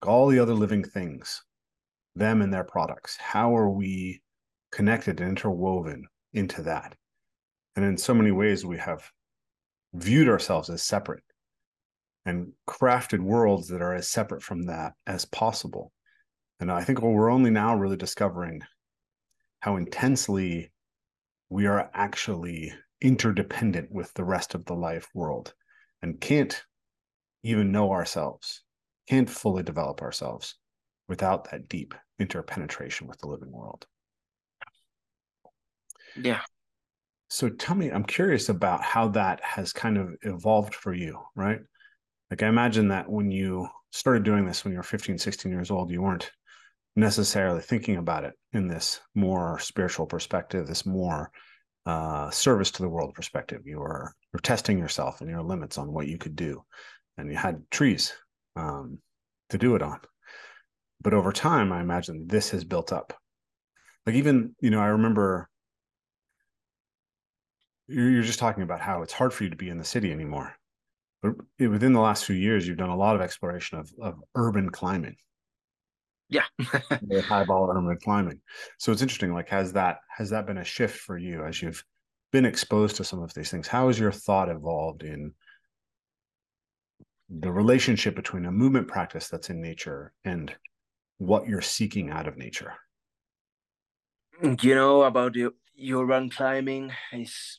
All 0.06 0.28
the 0.28 0.38
other 0.38 0.54
living 0.54 0.84
things, 0.84 1.42
them 2.14 2.40
and 2.40 2.54
their 2.54 2.64
products. 2.64 3.16
How 3.16 3.56
are 3.56 3.70
we 3.70 4.22
connected 4.70 5.20
and 5.20 5.30
interwoven 5.30 6.06
into 6.32 6.62
that? 6.62 6.94
And 7.74 7.84
in 7.84 7.96
so 7.96 8.14
many 8.14 8.30
ways, 8.30 8.64
we 8.64 8.78
have 8.78 9.10
viewed 9.94 10.28
ourselves 10.28 10.70
as 10.70 10.82
separate 10.82 11.22
and 12.28 12.52
crafted 12.68 13.20
worlds 13.20 13.68
that 13.68 13.80
are 13.80 13.94
as 13.94 14.06
separate 14.06 14.42
from 14.42 14.66
that 14.66 14.92
as 15.06 15.24
possible. 15.24 15.92
And 16.60 16.70
I 16.70 16.84
think 16.84 17.00
well, 17.00 17.12
we're 17.12 17.30
only 17.30 17.50
now 17.50 17.74
really 17.74 17.96
discovering 17.96 18.60
how 19.60 19.76
intensely 19.76 20.70
we 21.48 21.66
are 21.66 21.90
actually 21.94 22.74
interdependent 23.00 23.90
with 23.90 24.12
the 24.12 24.24
rest 24.24 24.54
of 24.54 24.66
the 24.66 24.74
life 24.74 25.08
world 25.14 25.54
and 26.02 26.20
can't 26.20 26.62
even 27.44 27.72
know 27.72 27.92
ourselves, 27.92 28.62
can't 29.08 29.30
fully 29.30 29.62
develop 29.62 30.02
ourselves 30.02 30.56
without 31.08 31.50
that 31.50 31.66
deep 31.66 31.94
interpenetration 32.18 33.06
with 33.06 33.18
the 33.20 33.26
living 33.26 33.50
world. 33.50 33.86
Yeah. 36.14 36.40
So 37.30 37.48
tell 37.48 37.74
me, 37.74 37.88
I'm 37.88 38.04
curious 38.04 38.50
about 38.50 38.82
how 38.82 39.08
that 39.08 39.42
has 39.42 39.72
kind 39.72 39.96
of 39.96 40.14
evolved 40.22 40.74
for 40.74 40.92
you, 40.92 41.20
right? 41.34 41.60
Like 42.30 42.42
I 42.42 42.48
imagine 42.48 42.88
that 42.88 43.08
when 43.08 43.30
you 43.30 43.68
started 43.90 44.22
doing 44.22 44.44
this 44.44 44.64
when 44.64 44.72
you 44.72 44.78
were 44.78 44.84
15, 44.84 45.18
16 45.18 45.50
years 45.50 45.70
old, 45.70 45.90
you 45.90 46.02
weren't 46.02 46.30
necessarily 46.94 47.62
thinking 47.62 47.96
about 47.96 48.24
it 48.24 48.34
in 48.52 48.68
this 48.68 49.00
more 49.14 49.58
spiritual 49.60 50.06
perspective, 50.06 50.66
this 50.66 50.84
more 50.84 51.30
uh, 51.86 52.30
service 52.30 52.70
to 52.72 52.82
the 52.82 52.88
world 52.88 53.14
perspective. 53.14 53.62
You 53.64 53.78
were 53.78 54.12
you're 54.32 54.40
testing 54.40 54.78
yourself 54.78 55.20
and 55.20 55.30
your 55.30 55.42
limits 55.42 55.78
on 55.78 55.92
what 55.92 56.06
you 56.06 56.18
could 56.18 56.36
do, 56.36 56.64
and 57.16 57.30
you 57.30 57.36
had 57.36 57.62
trees 57.70 58.12
um, 58.56 58.98
to 59.50 59.58
do 59.58 59.74
it 59.74 59.82
on. 59.82 60.00
But 61.00 61.14
over 61.14 61.32
time, 61.32 61.72
I 61.72 61.80
imagine 61.80 62.26
this 62.26 62.50
has 62.50 62.64
built 62.64 62.92
up. 62.92 63.14
Like 64.04 64.16
even 64.16 64.54
you 64.60 64.70
know, 64.70 64.80
I 64.80 64.88
remember 64.88 65.48
you're 67.86 68.22
just 68.22 68.38
talking 68.38 68.64
about 68.64 68.82
how 68.82 69.00
it's 69.00 69.14
hard 69.14 69.32
for 69.32 69.44
you 69.44 69.50
to 69.50 69.56
be 69.56 69.70
in 69.70 69.78
the 69.78 69.84
city 69.84 70.12
anymore 70.12 70.57
but 71.22 71.34
within 71.58 71.92
the 71.92 72.00
last 72.00 72.24
few 72.24 72.36
years, 72.36 72.66
you've 72.66 72.78
done 72.78 72.90
a 72.90 72.96
lot 72.96 73.16
of 73.16 73.22
exploration 73.22 73.78
of, 73.78 73.92
of 74.00 74.22
urban 74.34 74.70
climbing. 74.70 75.16
Yeah, 76.28 76.44
high 76.60 77.44
vol 77.44 77.70
urban 77.70 77.98
climbing. 78.02 78.40
So 78.78 78.92
it's 78.92 79.02
interesting. 79.02 79.32
Like, 79.32 79.48
has 79.48 79.72
that 79.72 79.98
has 80.14 80.30
that 80.30 80.46
been 80.46 80.58
a 80.58 80.64
shift 80.64 80.98
for 80.98 81.16
you 81.16 81.44
as 81.44 81.62
you've 81.62 81.82
been 82.32 82.44
exposed 82.44 82.96
to 82.96 83.04
some 83.04 83.22
of 83.22 83.32
these 83.34 83.50
things? 83.50 83.66
How 83.66 83.86
has 83.86 83.98
your 83.98 84.12
thought 84.12 84.50
evolved 84.50 85.02
in 85.02 85.32
the 87.30 87.50
relationship 87.50 88.14
between 88.14 88.44
a 88.44 88.52
movement 88.52 88.88
practice 88.88 89.28
that's 89.28 89.50
in 89.50 89.60
nature 89.60 90.12
and 90.24 90.54
what 91.16 91.48
you're 91.48 91.62
seeking 91.62 92.10
out 92.10 92.28
of 92.28 92.36
nature? 92.36 92.74
Mm, 94.42 94.62
you 94.62 94.74
know 94.74 95.02
about 95.02 95.32
the 95.32 95.48
urban 95.92 96.30
climbing 96.30 96.92
is 97.12 97.58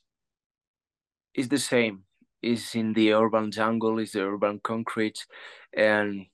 is 1.33 1.49
the 1.49 1.57
same 1.57 2.03
is 2.41 2.75
in 2.75 2.93
the 2.93 3.13
urban 3.13 3.51
jungle, 3.51 3.99
is 3.99 4.13
the 4.13 4.23
urban 4.23 4.59
concrete, 4.63 5.25
and 5.73 6.25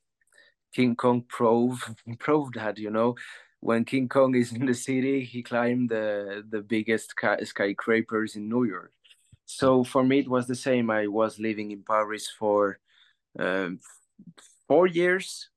King 0.73 0.95
Kong 0.95 1.23
proved 1.27 1.83
proved 2.19 2.55
that 2.55 2.77
you 2.77 2.91
know 2.91 3.15
when 3.59 3.83
King 3.85 4.07
Kong 4.07 4.35
is 4.35 4.51
in 4.51 4.65
the 4.65 4.73
city, 4.73 5.23
he 5.23 5.41
climbed 5.41 5.89
the 5.89 6.43
the 6.49 6.61
biggest 6.61 7.13
skyscrapers 7.43 8.35
in 8.35 8.49
New 8.49 8.65
York. 8.65 8.91
So 9.45 9.83
for 9.83 10.03
me, 10.03 10.19
it 10.19 10.27
was 10.29 10.47
the 10.47 10.55
same. 10.55 10.89
I 10.89 11.07
was 11.07 11.39
living 11.39 11.71
in 11.71 11.83
Paris 11.83 12.29
for 12.39 12.79
um, 13.39 13.79
four 14.67 14.87
years. 14.87 15.49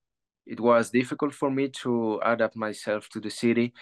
It 0.46 0.60
was 0.60 0.90
difficult 0.90 1.34
for 1.34 1.50
me 1.50 1.68
to 1.82 2.20
adapt 2.24 2.56
myself 2.56 3.08
to 3.10 3.20
the 3.20 3.30
city, 3.30 3.74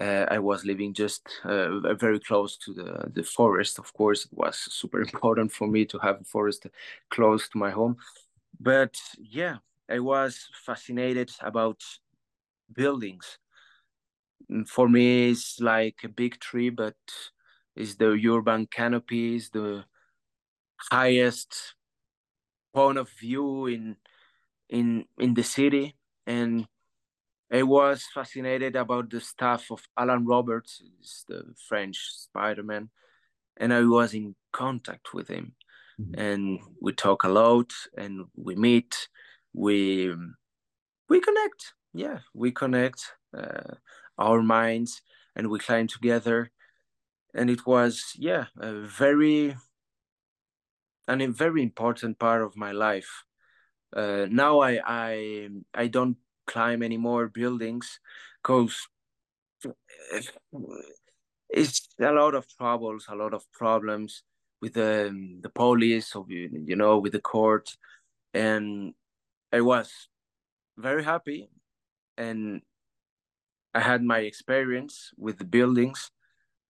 uh, 0.00 0.26
I 0.28 0.38
was 0.38 0.64
living 0.64 0.92
just 0.92 1.22
uh, 1.44 1.94
very 1.94 2.18
close 2.18 2.56
to 2.58 2.72
the, 2.72 3.10
the 3.12 3.22
forest. 3.22 3.78
Of 3.78 3.92
course, 3.92 4.24
it 4.24 4.32
was 4.32 4.56
super 4.56 5.00
important 5.08 5.52
for 5.52 5.68
me 5.68 5.84
to 5.86 5.98
have 5.98 6.20
a 6.20 6.24
forest 6.24 6.66
close 7.10 7.48
to 7.50 7.58
my 7.58 7.70
home. 7.70 7.96
But 8.58 8.96
yeah, 9.18 9.58
I 9.88 10.00
was 10.00 10.48
fascinated 10.64 11.30
about 11.40 11.82
buildings. 12.72 13.38
Mm, 14.50 14.68
for 14.68 14.88
me, 14.88 15.30
it's 15.30 15.60
like 15.60 16.00
a 16.04 16.08
big 16.08 16.40
tree, 16.40 16.70
but 16.70 16.96
it's 17.76 17.94
the 17.94 18.18
urban 18.28 18.66
canopy, 18.66 19.36
is 19.36 19.50
the 19.50 19.84
highest 20.90 21.74
point 22.74 22.98
of 22.98 23.08
view 23.10 23.66
in 23.66 23.96
in 24.68 25.04
in 25.18 25.34
the 25.34 25.42
city 25.42 25.94
and 26.26 26.66
I 27.52 27.62
was 27.62 28.06
fascinated 28.12 28.74
about 28.76 29.10
the 29.10 29.20
stuff 29.20 29.70
of 29.70 29.86
Alain 29.96 30.24
Roberts, 30.24 30.82
the 31.28 31.54
French 31.68 31.98
Spider-Man, 32.12 32.90
and 33.56 33.72
I 33.72 33.82
was 33.84 34.14
in 34.14 34.34
contact 34.52 35.14
with 35.14 35.28
him, 35.28 35.54
mm-hmm. 36.00 36.18
and 36.18 36.58
we 36.80 36.92
talk 36.92 37.24
a 37.24 37.28
lot, 37.28 37.72
and 37.96 38.26
we 38.34 38.56
meet, 38.56 39.08
we 39.52 40.14
we 41.08 41.20
connect. 41.20 41.74
Yeah, 41.92 42.20
we 42.32 42.50
connect 42.50 43.12
uh, 43.36 43.74
our 44.18 44.42
minds, 44.42 45.02
and 45.36 45.48
we 45.48 45.58
climb 45.58 45.86
together, 45.86 46.50
and 47.34 47.50
it 47.50 47.66
was 47.66 48.14
yeah 48.16 48.46
a 48.58 48.72
very 48.72 49.54
and 51.06 51.22
a 51.22 51.28
very 51.28 51.62
important 51.62 52.18
part 52.18 52.42
of 52.42 52.56
my 52.56 52.72
life. 52.72 53.24
Uh, 53.94 54.26
now 54.30 54.60
I 54.60 54.80
I 54.84 55.48
I 55.74 55.86
don't 55.86 56.16
climb 56.46 56.82
any 56.82 56.96
more 56.96 57.28
buildings 57.28 58.00
because 58.42 58.88
it's 61.50 61.88
a 62.00 62.12
lot 62.12 62.34
of 62.34 62.46
troubles, 62.56 63.06
a 63.08 63.14
lot 63.14 63.34
of 63.34 63.50
problems 63.52 64.22
with 64.60 64.74
the 64.74 65.12
the 65.42 65.48
police, 65.50 66.14
or 66.14 66.24
you 66.28 66.76
know, 66.76 66.98
with 66.98 67.12
the 67.12 67.20
court, 67.20 67.76
and 68.34 68.94
I 69.52 69.60
was 69.62 70.08
very 70.78 71.04
happy, 71.04 71.50
and 72.18 72.62
I 73.74 73.80
had 73.80 74.02
my 74.02 74.20
experience 74.20 75.12
with 75.16 75.38
the 75.38 75.44
buildings. 75.44 76.10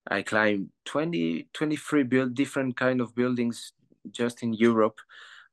I 0.09 0.21
climbed 0.23 0.69
20, 0.85 1.47
23 1.53 2.03
build 2.03 2.35
different 2.35 2.77
kind 2.77 3.01
of 3.01 3.15
buildings 3.15 3.73
just 4.11 4.43
in 4.43 4.53
Europe, 4.53 4.99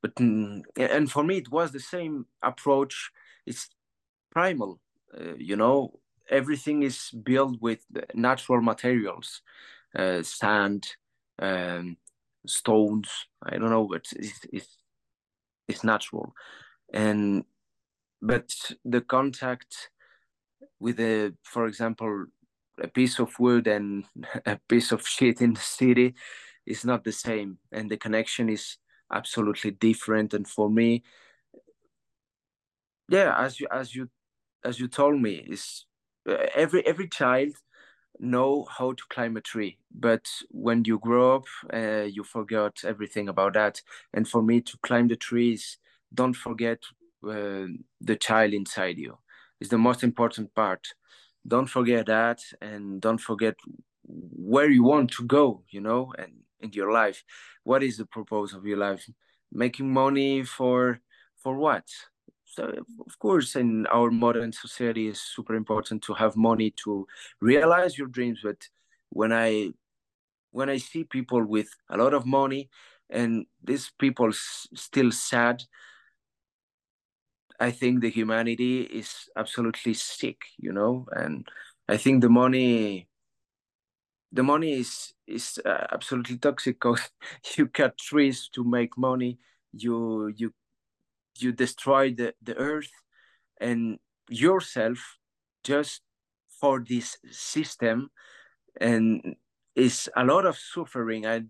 but 0.02 0.14
mm, 0.16 0.62
and 0.76 1.10
for 1.10 1.24
me 1.24 1.38
it 1.38 1.50
was 1.50 1.72
the 1.72 1.80
same 1.80 2.26
approach. 2.42 3.10
It's 3.46 3.70
primal, 4.32 4.80
uh, 5.18 5.34
you 5.38 5.56
know. 5.56 6.00
Everything 6.30 6.82
is 6.82 7.10
built 7.10 7.60
with 7.60 7.80
natural 8.14 8.62
materials, 8.62 9.42
uh, 9.96 10.22
sand, 10.22 10.86
um, 11.40 11.96
stones. 12.46 13.10
I 13.42 13.58
don't 13.58 13.70
know, 13.70 13.86
but 13.88 14.06
it's, 14.16 14.40
it's 14.52 14.78
it's 15.68 15.84
natural, 15.84 16.34
and 16.92 17.44
but 18.22 18.54
the 18.84 19.00
contact 19.00 19.90
with 20.80 21.00
a, 21.00 21.34
for 21.44 21.66
example, 21.66 22.26
a 22.82 22.88
piece 22.88 23.18
of 23.18 23.38
wood 23.38 23.66
and 23.66 24.04
a 24.46 24.58
piece 24.68 24.92
of 24.92 25.06
shit 25.06 25.40
in 25.40 25.54
the 25.54 25.60
city 25.60 26.14
is 26.66 26.84
not 26.84 27.04
the 27.04 27.12
same, 27.12 27.58
and 27.72 27.90
the 27.90 27.96
connection 27.96 28.48
is 28.48 28.78
absolutely 29.12 29.72
different. 29.72 30.34
And 30.34 30.48
for 30.48 30.70
me, 30.70 31.02
yeah, 33.08 33.34
as 33.38 33.60
you 33.60 33.66
as 33.70 33.94
you 33.94 34.08
as 34.64 34.78
you 34.80 34.88
told 34.88 35.20
me, 35.20 35.34
is 35.48 35.86
uh, 36.28 36.36
every 36.54 36.86
every 36.86 37.08
child 37.08 37.52
know 38.18 38.66
how 38.78 38.92
to 38.92 39.02
climb 39.10 39.36
a 39.36 39.40
tree 39.40 39.78
but 39.92 40.26
when 40.50 40.84
you 40.84 40.98
grow 40.98 41.36
up 41.36 41.44
uh, 41.72 42.02
you 42.02 42.22
forgot 42.22 42.76
everything 42.84 43.28
about 43.28 43.54
that. 43.54 43.80
And 44.14 44.28
for 44.28 44.42
me 44.42 44.60
to 44.60 44.78
climb 44.82 45.08
the 45.08 45.16
trees 45.16 45.78
don't 46.14 46.34
forget 46.34 46.78
uh, 47.26 47.66
the 48.00 48.16
child 48.20 48.52
inside 48.52 48.98
you 48.98 49.18
is 49.60 49.68
the 49.70 49.78
most 49.78 50.02
important 50.02 50.54
part. 50.54 50.88
Don't 51.46 51.66
forget 51.66 52.06
that 52.06 52.40
and 52.60 53.00
don't 53.00 53.20
forget 53.20 53.56
where 54.04 54.70
you 54.70 54.84
want 54.84 55.10
to 55.12 55.24
go 55.24 55.62
you 55.70 55.80
know 55.80 56.12
and 56.18 56.32
in 56.60 56.72
your 56.72 56.92
life. 56.92 57.24
What 57.64 57.82
is 57.82 57.96
the 57.96 58.06
purpose 58.06 58.52
of 58.52 58.64
your 58.66 58.78
life? 58.78 59.08
Making 59.50 59.92
money 59.92 60.44
for 60.44 61.00
for 61.42 61.56
what 61.56 61.86
so 62.52 62.64
of 63.06 63.18
course 63.18 63.56
in 63.56 63.86
our 63.86 64.10
modern 64.10 64.52
society 64.52 65.08
it's 65.08 65.20
super 65.20 65.54
important 65.54 66.02
to 66.02 66.14
have 66.14 66.36
money 66.36 66.70
to 66.84 67.06
realize 67.40 67.96
your 67.98 68.08
dreams. 68.08 68.40
But 68.42 68.68
when 69.10 69.32
i 69.32 69.72
when 70.50 70.68
i 70.70 70.78
see 70.78 71.04
people 71.04 71.44
with 71.44 71.70
a 71.90 71.96
lot 71.96 72.14
of 72.14 72.26
money 72.26 72.70
and 73.10 73.46
these 73.62 73.90
people 73.98 74.28
s- 74.28 74.68
still 74.74 75.10
sad 75.12 75.62
i 77.60 77.70
think 77.70 78.00
the 78.00 78.10
humanity 78.10 78.82
is 78.82 79.28
absolutely 79.36 79.94
sick 79.94 80.38
you 80.58 80.72
know? 80.72 81.06
And 81.12 81.46
i 81.88 81.96
think 81.96 82.22
the 82.22 82.28
money 82.30 83.08
the 84.32 84.42
money 84.42 84.72
is 84.80 85.12
is 85.26 85.60
uh, 85.64 85.86
absolutely 85.92 86.38
toxic 86.38 86.76
because 86.76 87.10
you 87.56 87.66
cut 87.68 87.98
trees 87.98 88.48
to 88.48 88.64
make 88.64 88.96
money. 88.96 89.38
You 89.72 90.28
you 90.36 90.52
you 91.38 91.52
destroy 91.52 92.12
the, 92.12 92.34
the 92.42 92.56
earth 92.56 92.90
and 93.60 93.98
yourself 94.28 95.18
just 95.64 96.02
for 96.60 96.84
this 96.86 97.18
system. 97.30 98.10
And 98.80 99.36
it's 99.74 100.08
a 100.16 100.24
lot 100.24 100.46
of 100.46 100.56
suffering. 100.58 101.26
I 101.26 101.42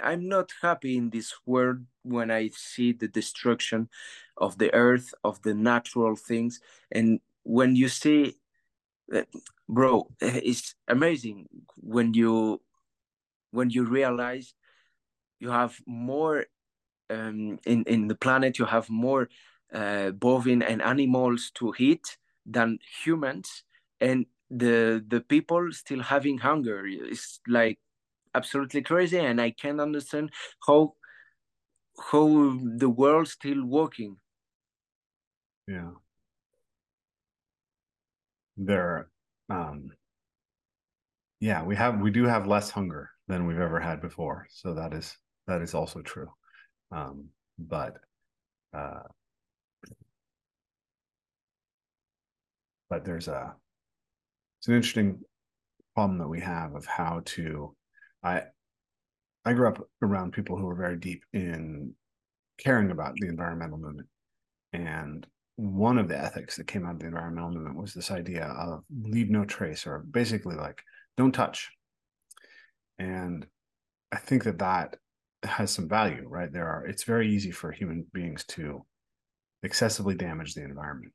i'm 0.00 0.28
not 0.28 0.50
happy 0.60 0.96
in 0.96 1.08
this 1.10 1.32
world 1.46 1.78
when 2.02 2.28
i 2.28 2.50
see 2.52 2.90
the 2.90 3.06
destruction 3.06 3.88
of 4.36 4.58
the 4.58 4.74
earth 4.74 5.14
of 5.22 5.40
the 5.42 5.54
natural 5.54 6.16
things. 6.16 6.60
And 6.90 7.20
when 7.44 7.76
you 7.76 7.88
see 7.88 8.34
eh, 9.12 9.24
bro 9.68 10.08
eh, 10.20 10.40
it's 10.42 10.74
amazing 10.88 11.46
when 11.76 12.12
you 12.14 12.60
when 13.52 13.70
you 13.70 13.84
realize 13.84 14.54
you 15.38 15.50
have 15.50 15.78
more 15.86 16.46
um, 17.10 17.58
in 17.66 17.84
in 17.84 18.08
the 18.08 18.14
planet 18.14 18.58
you 18.58 18.64
have 18.66 18.88
more 18.90 19.28
uh, 19.72 20.10
bovine 20.12 20.62
and 20.62 20.82
animals 20.82 21.50
to 21.56 21.74
eat 21.78 22.16
than 22.46 22.78
humans, 23.04 23.64
and 24.00 24.26
the 24.50 25.04
the 25.08 25.20
people 25.20 25.72
still 25.72 26.02
having 26.02 26.38
hunger. 26.38 26.86
is 26.86 27.40
like 27.48 27.78
absolutely 28.34 28.82
crazy, 28.82 29.18
and 29.18 29.40
I 29.40 29.50
can't 29.50 29.80
understand 29.80 30.32
how 30.66 30.94
how 32.10 32.56
the 32.76 32.88
world 32.88 33.26
still 33.28 33.64
working. 33.64 34.20
Yeah. 35.66 35.92
There, 38.56 39.10
um, 39.48 39.92
yeah, 41.40 41.62
we 41.64 41.76
have 41.76 42.00
we 42.00 42.10
do 42.10 42.24
have 42.24 42.46
less 42.46 42.70
hunger 42.70 43.10
than 43.28 43.46
we've 43.46 43.58
ever 43.60 43.80
had 43.80 44.00
before. 44.00 44.46
So 44.50 44.74
that 44.74 44.92
is 44.92 45.16
that 45.46 45.62
is 45.62 45.74
also 45.74 46.02
true. 46.02 46.30
Um, 46.94 47.26
but 47.58 47.96
uh, 48.72 49.02
but 52.88 53.04
there's 53.04 53.28
a 53.28 53.54
it's 54.60 54.68
an 54.68 54.74
interesting 54.74 55.20
problem 55.94 56.18
that 56.18 56.28
we 56.28 56.40
have 56.40 56.74
of 56.74 56.86
how 56.86 57.22
to 57.24 57.74
I 58.22 58.42
I 59.44 59.52
grew 59.52 59.68
up 59.68 59.86
around 60.02 60.32
people 60.32 60.56
who 60.56 60.66
were 60.66 60.74
very 60.74 60.96
deep 60.96 61.22
in 61.32 61.94
caring 62.58 62.90
about 62.90 63.14
the 63.16 63.28
environmental 63.28 63.78
movement. 63.78 64.08
And 64.72 65.26
one 65.56 65.98
of 65.98 66.08
the 66.08 66.18
ethics 66.18 66.56
that 66.56 66.66
came 66.66 66.86
out 66.86 66.94
of 66.94 67.00
the 67.00 67.06
environmental 67.06 67.50
movement 67.50 67.76
was 67.76 67.92
this 67.92 68.10
idea 68.10 68.44
of 68.46 68.84
leave 69.02 69.30
no 69.30 69.44
trace 69.44 69.86
or 69.86 69.98
basically 69.98 70.56
like 70.56 70.80
don't 71.16 71.32
touch. 71.32 71.70
And 72.98 73.46
I 74.12 74.16
think 74.16 74.44
that 74.44 74.58
that 74.58 74.96
has 75.44 75.70
some 75.70 75.88
value, 75.88 76.24
right? 76.28 76.52
There 76.52 76.66
are, 76.68 76.86
it's 76.86 77.04
very 77.04 77.28
easy 77.34 77.50
for 77.50 77.70
human 77.72 78.06
beings 78.12 78.44
to 78.48 78.84
excessively 79.62 80.14
damage 80.14 80.54
the 80.54 80.62
environment. 80.62 81.12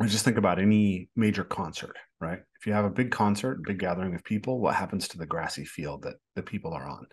I 0.00 0.06
just 0.06 0.24
think 0.24 0.38
about 0.38 0.60
any 0.60 1.08
major 1.16 1.42
concert, 1.42 1.96
right? 2.20 2.38
If 2.60 2.66
you 2.66 2.72
have 2.72 2.84
a 2.84 2.90
big 2.90 3.10
concert, 3.10 3.64
big 3.64 3.78
gathering 3.78 4.14
of 4.14 4.22
people, 4.22 4.60
what 4.60 4.76
happens 4.76 5.08
to 5.08 5.18
the 5.18 5.26
grassy 5.26 5.64
field 5.64 6.02
that 6.02 6.14
the 6.36 6.42
people 6.42 6.72
are 6.72 6.88
on? 6.88 7.06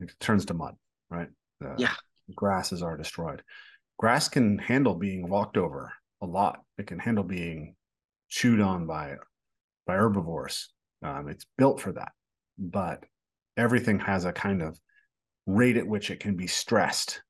It 0.00 0.12
turns 0.20 0.44
to 0.46 0.54
mud, 0.54 0.74
right? 1.10 1.28
The 1.60 1.74
yeah. 1.78 1.94
grasses 2.34 2.82
are 2.82 2.96
destroyed. 2.96 3.42
Grass 3.98 4.28
can 4.28 4.58
handle 4.58 4.94
being 4.94 5.28
walked 5.28 5.56
over 5.56 5.92
a 6.22 6.26
lot. 6.26 6.60
It 6.78 6.86
can 6.86 6.98
handle 6.98 7.24
being 7.24 7.74
chewed 8.28 8.60
on 8.60 8.86
by 8.86 9.16
by 9.86 9.94
herbivores. 9.94 10.72
Um, 11.02 11.28
it's 11.28 11.46
built 11.56 11.80
for 11.80 11.92
that. 11.92 12.12
But 12.58 13.04
everything 13.56 13.98
has 14.00 14.24
a 14.24 14.32
kind 14.32 14.62
of 14.62 14.78
rate 15.46 15.76
at 15.76 15.86
which 15.86 16.10
it 16.10 16.20
can 16.20 16.36
be 16.36 16.46
stressed 16.46 17.22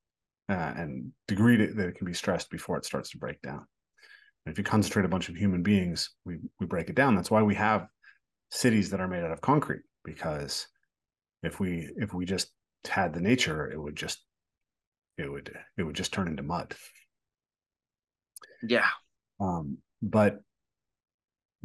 uh, 0.49 0.73
and 0.77 1.13
degree 1.29 1.57
that 1.57 1.89
it 1.89 1.97
can 1.97 2.07
be 2.07 2.15
stressed 2.15 2.51
before 2.51 2.77
it 2.77 2.85
starts 2.85 3.11
to 3.11 3.19
break 3.19 3.41
down. 3.43 3.67
And 4.45 4.53
if 4.53 4.59
you 4.59 4.65
concentrate 4.65 5.05
a 5.05 5.09
bunch 5.09 5.29
of 5.29 5.37
human 5.37 5.63
beings, 5.63 6.11
we 6.25 6.39
we 6.61 6.67
break 6.67 6.89
it 6.89 6.95
down. 6.95 7.17
That's 7.17 7.31
why 7.31 7.43
we 7.43 7.55
have 7.57 7.87
cities 8.51 8.91
that 8.91 9.01
are 9.01 9.09
made 9.09 9.25
out 9.25 9.33
of 9.33 9.41
concrete 9.41 9.83
because 10.05 10.67
if 11.43 11.59
we 11.59 11.91
if 11.97 12.15
we 12.15 12.25
just 12.25 12.53
had 12.87 13.13
the 13.13 13.21
nature, 13.21 13.71
it 13.71 13.81
would 13.81 13.97
just 13.97 14.25
it 15.19 15.31
would 15.31 15.53
it 15.77 15.83
would 15.83 15.97
just 15.97 16.13
turn 16.13 16.29
into 16.29 16.43
mud. 16.43 16.75
Yeah. 18.63 18.87
Um, 19.41 19.79
but 20.01 20.41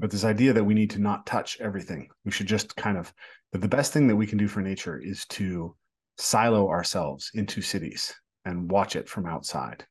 but 0.02 0.10
this 0.10 0.24
idea 0.24 0.52
that 0.52 0.64
we 0.64 0.74
need 0.74 0.90
to 0.90 1.00
not 1.00 1.28
touch 1.28 1.60
everything, 1.62 2.10
we 2.26 2.32
should 2.32 2.48
just 2.48 2.76
kind 2.76 2.98
of 2.98 3.14
that 3.52 3.62
the 3.62 3.68
best 3.68 3.94
thing 3.94 4.08
that 4.08 4.16
we 4.16 4.26
can 4.26 4.40
do 4.40 4.48
for 4.48 4.60
nature 4.60 4.98
is 4.98 5.26
to 5.28 5.76
silo 6.18 6.70
ourselves 6.70 7.30
into 7.36 7.62
cities 7.62 8.12
and 8.46 8.72
watch 8.72 8.96
it 8.96 9.08
from 9.08 9.28
outside. 9.28 9.86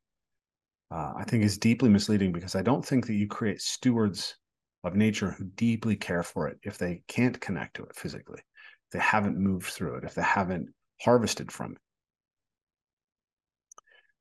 Uh, 0.90 1.12
I 1.16 1.22
think 1.22 1.44
is 1.44 1.58
deeply 1.58 1.88
misleading 1.88 2.32
because 2.32 2.56
I 2.56 2.62
don't 2.62 2.84
think 2.84 3.06
that 3.06 3.14
you 3.14 3.28
create 3.28 3.62
stewards 3.62 4.34
of 4.82 4.96
nature 4.96 5.30
who 5.30 5.44
deeply 5.44 5.94
care 5.94 6.24
for 6.24 6.48
it 6.48 6.58
if 6.64 6.76
they 6.76 7.02
can't 7.06 7.40
connect 7.40 7.76
to 7.76 7.84
it 7.84 7.94
physically, 7.94 8.40
if 8.40 8.90
they 8.90 8.98
haven't 8.98 9.38
moved 9.38 9.66
through 9.66 9.98
it, 9.98 10.04
if 10.04 10.16
they 10.16 10.22
haven't 10.22 10.70
harvested 11.00 11.52
from 11.52 11.72
it. 11.72 11.78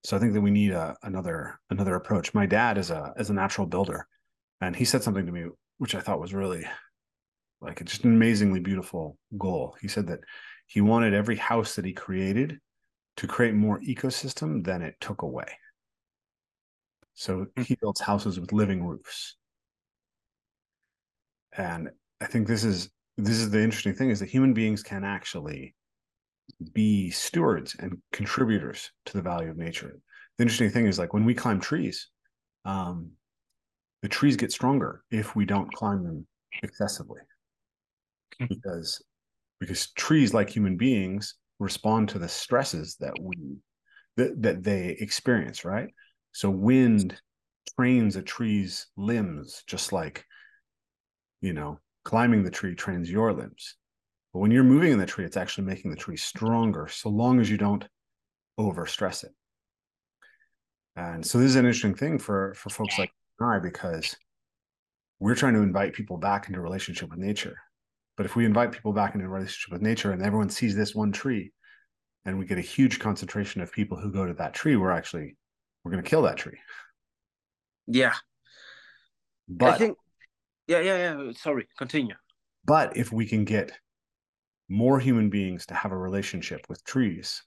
So 0.04 0.16
I 0.16 0.20
think 0.20 0.34
that 0.34 0.42
we 0.42 0.52
need 0.52 0.72
a, 0.72 0.96
another 1.02 1.60
another 1.72 1.96
approach. 1.96 2.36
My 2.36 2.46
dad 2.46 2.78
is 2.78 2.92
a 2.92 3.12
is 3.18 3.32
a 3.32 3.34
natural 3.34 3.66
builder, 3.66 4.08
and 4.62 4.76
he 4.76 4.86
said 4.86 5.02
something 5.02 5.26
to 5.26 5.32
me 5.32 5.48
which 5.80 5.96
I 5.96 6.02
thought 6.02 6.22
was 6.22 6.34
really 6.34 6.66
like 7.62 7.82
it's 7.82 7.92
just 7.92 8.06
an 8.06 8.14
amazingly 8.14 8.60
beautiful 8.60 9.18
goal. 9.38 9.76
He 9.82 9.88
said 9.88 10.08
that 10.08 10.20
he 10.68 10.82
wanted 10.82 11.14
every 11.14 11.36
house 11.36 11.76
that 11.76 11.86
he 11.86 11.94
created 11.94 12.60
to 13.18 13.28
create 13.28 13.56
more 13.56 13.82
ecosystem 13.82 14.64
than 14.64 14.82
it 14.82 14.96
took 15.02 15.24
away. 15.24 15.48
So 17.16 17.48
hmm. 17.56 17.64
he 17.64 17.76
builds 17.82 18.00
houses 18.00 18.40
with 18.40 18.54
living 18.54 18.86
roofs. 18.86 19.36
And 21.58 21.90
I 22.22 22.28
think 22.28 22.48
this 22.48 22.64
is 22.64 22.90
this 23.18 23.38
is 23.38 23.50
the 23.50 23.62
interesting 23.62 23.94
thing 23.94 24.10
is 24.10 24.20
that 24.20 24.30
human 24.30 24.54
beings 24.54 24.82
can 24.84 25.04
actually 25.04 25.76
be 26.74 27.10
stewards 27.12 27.76
and 27.80 27.98
contributors 28.14 28.92
to 29.06 29.14
the 29.14 29.22
value 29.22 29.50
of 29.50 29.58
nature. 29.58 30.00
The 30.38 30.44
interesting 30.44 30.70
thing 30.70 30.88
is 30.88 30.98
like 30.98 31.14
when 31.14 31.26
we 31.26 31.34
climb 31.34 31.60
trees, 31.60 32.08
um, 32.64 33.12
the 34.02 34.10
trees 34.10 34.36
get 34.36 34.52
stronger 34.52 35.04
if 35.12 35.36
we 35.36 35.46
don't 35.46 35.74
climb 35.74 36.04
them 36.04 36.26
excessively. 36.64 37.22
Hmm. 38.40 38.46
because 38.48 39.04
because 39.60 39.92
trees 39.92 40.34
like 40.34 40.50
human 40.50 40.78
beings 40.78 41.36
respond 41.60 42.10
to 42.10 42.20
the 42.20 42.30
stresses 42.30 42.96
that 43.00 43.14
we 43.22 43.36
that, 44.16 44.42
that 44.42 44.64
they 44.64 44.98
experience 45.00 45.66
right? 45.66 45.90
So 46.32 46.50
wind 46.50 47.20
trains 47.76 48.16
a 48.16 48.22
tree's 48.22 48.88
limbs 48.98 49.64
just 49.68 49.92
like 49.92 50.26
you 51.42 51.54
know 51.54 51.80
climbing 52.06 52.44
the 52.44 52.52
tree 52.52 52.76
trains 52.76 53.12
your 53.12 53.34
limbs. 53.34 53.76
But 54.34 54.40
when 54.40 54.52
you're 54.52 54.64
moving 54.64 54.94
in 54.94 55.00
the 55.00 55.06
tree 55.06 55.26
it's 55.26 55.38
actually 55.38 55.66
making 55.66 55.92
the 55.92 55.98
tree 55.98 56.18
stronger 56.18 56.88
so 56.88 57.10
long 57.10 57.40
as 57.40 57.50
you 57.50 57.58
don't 57.58 57.86
over 58.58 58.86
stress 58.86 59.24
it. 59.24 59.32
And 60.96 61.26
so 61.26 61.38
this 61.38 61.50
is 61.50 61.56
an 61.56 61.66
interesting 61.66 61.96
thing 61.96 62.20
for 62.20 62.54
for 62.56 62.70
folks 62.70 62.98
like 62.98 63.12
I 63.42 63.60
because 63.60 64.16
we're 65.20 65.36
trying 65.36 65.54
to 65.54 65.62
invite 65.62 65.94
people 65.94 66.18
back 66.18 66.48
into 66.48 66.62
relationship 66.62 67.10
with 67.10 67.20
nature. 67.20 67.58
But 68.18 68.26
if 68.26 68.36
we 68.36 68.46
invite 68.46 68.72
people 68.72 68.94
back 68.94 69.16
into 69.16 69.28
relationship 69.28 69.72
with 69.72 69.82
nature 69.82 70.12
and 70.12 70.22
everyone 70.22 70.50
sees 70.50 70.76
this 70.76 70.94
one 70.94 71.12
tree 71.12 71.52
and 72.26 72.38
we 72.38 72.46
get 72.46 72.58
a 72.58 72.62
huge 72.62 73.00
concentration 73.00 73.62
of 73.62 73.72
people 73.72 73.98
who 73.98 74.12
go 74.12 74.26
to 74.26 74.34
that 74.34 74.54
tree, 74.54 74.76
we're 74.76 74.92
actually 74.92 75.38
we're 75.84 75.92
going 75.92 76.04
to 76.04 76.10
kill 76.10 76.24
that 76.24 76.38
tree. 76.38 76.58
Yeah. 77.88 78.14
But 79.48 79.70
I 79.70 79.78
think 79.78 79.98
yeah, 80.68 80.82
yeah, 80.82 81.16
yeah, 81.18 81.32
sorry, 81.32 81.68
continue. 81.78 82.16
But 82.66 82.96
if 82.96 83.12
we 83.12 83.26
can 83.26 83.46
get 83.46 83.72
more 84.70 85.00
human 85.00 85.30
beings 85.30 85.66
to 85.68 85.74
have 85.74 85.92
a 85.92 85.98
relationship 85.98 86.62
with 86.70 86.84
trees, 86.84 87.42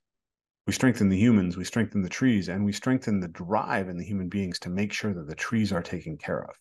we 0.67 0.73
strengthen 0.73 1.09
the 1.09 1.19
humans, 1.19 1.57
we 1.57 1.65
strengthen 1.65 2.03
the 2.03 2.09
trees, 2.09 2.49
and 2.49 2.65
we 2.65 2.73
strengthen 2.73 3.21
the 3.21 3.29
drive 3.29 3.89
in 3.89 3.97
the 3.97 4.05
human 4.05 4.29
beings 4.29 4.59
to 4.61 4.71
make 4.71 4.93
sure 4.93 5.13
that 5.13 5.27
the 5.27 5.35
trees 5.35 5.73
are 5.73 5.83
taken 5.83 6.17
care 6.17 6.45
of 6.45 6.55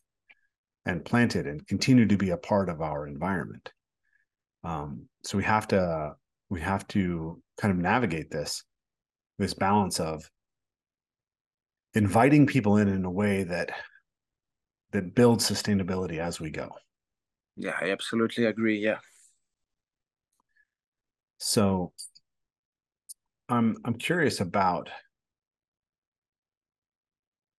and 0.86 1.06
planted 1.06 1.46
and 1.46 1.66
continue 1.68 2.08
to 2.08 2.18
be 2.18 2.32
a 2.32 2.38
part 2.38 2.70
of 2.70 2.82
our 2.82 3.06
environment. 3.08 3.72
Um, 4.64 5.08
so 5.24 5.38
we 5.38 5.44
have 5.44 5.68
to 5.70 6.16
we 6.50 6.62
have 6.62 6.88
to 6.90 7.42
kind 7.60 7.72
of 7.72 7.78
navigate 7.78 8.32
this 8.32 8.64
this 9.38 9.54
balance 9.54 10.00
of 10.00 10.30
inviting 11.94 12.48
people 12.48 12.78
in 12.78 12.88
in 12.88 13.06
a 13.06 13.12
way 13.12 13.44
that 13.44 13.72
that 14.92 15.16
builds 15.16 15.50
sustainability 15.50 16.18
as 16.18 16.40
we 16.40 16.50
go. 16.50 16.70
Yeah, 17.56 17.76
I 17.80 17.92
absolutely 17.92 18.46
agree. 18.46 18.80
Yeah. 18.80 18.98
So 21.38 21.94
I'm 23.52 23.76
I'm 23.84 23.96
curious 23.96 24.40
about 24.40 24.90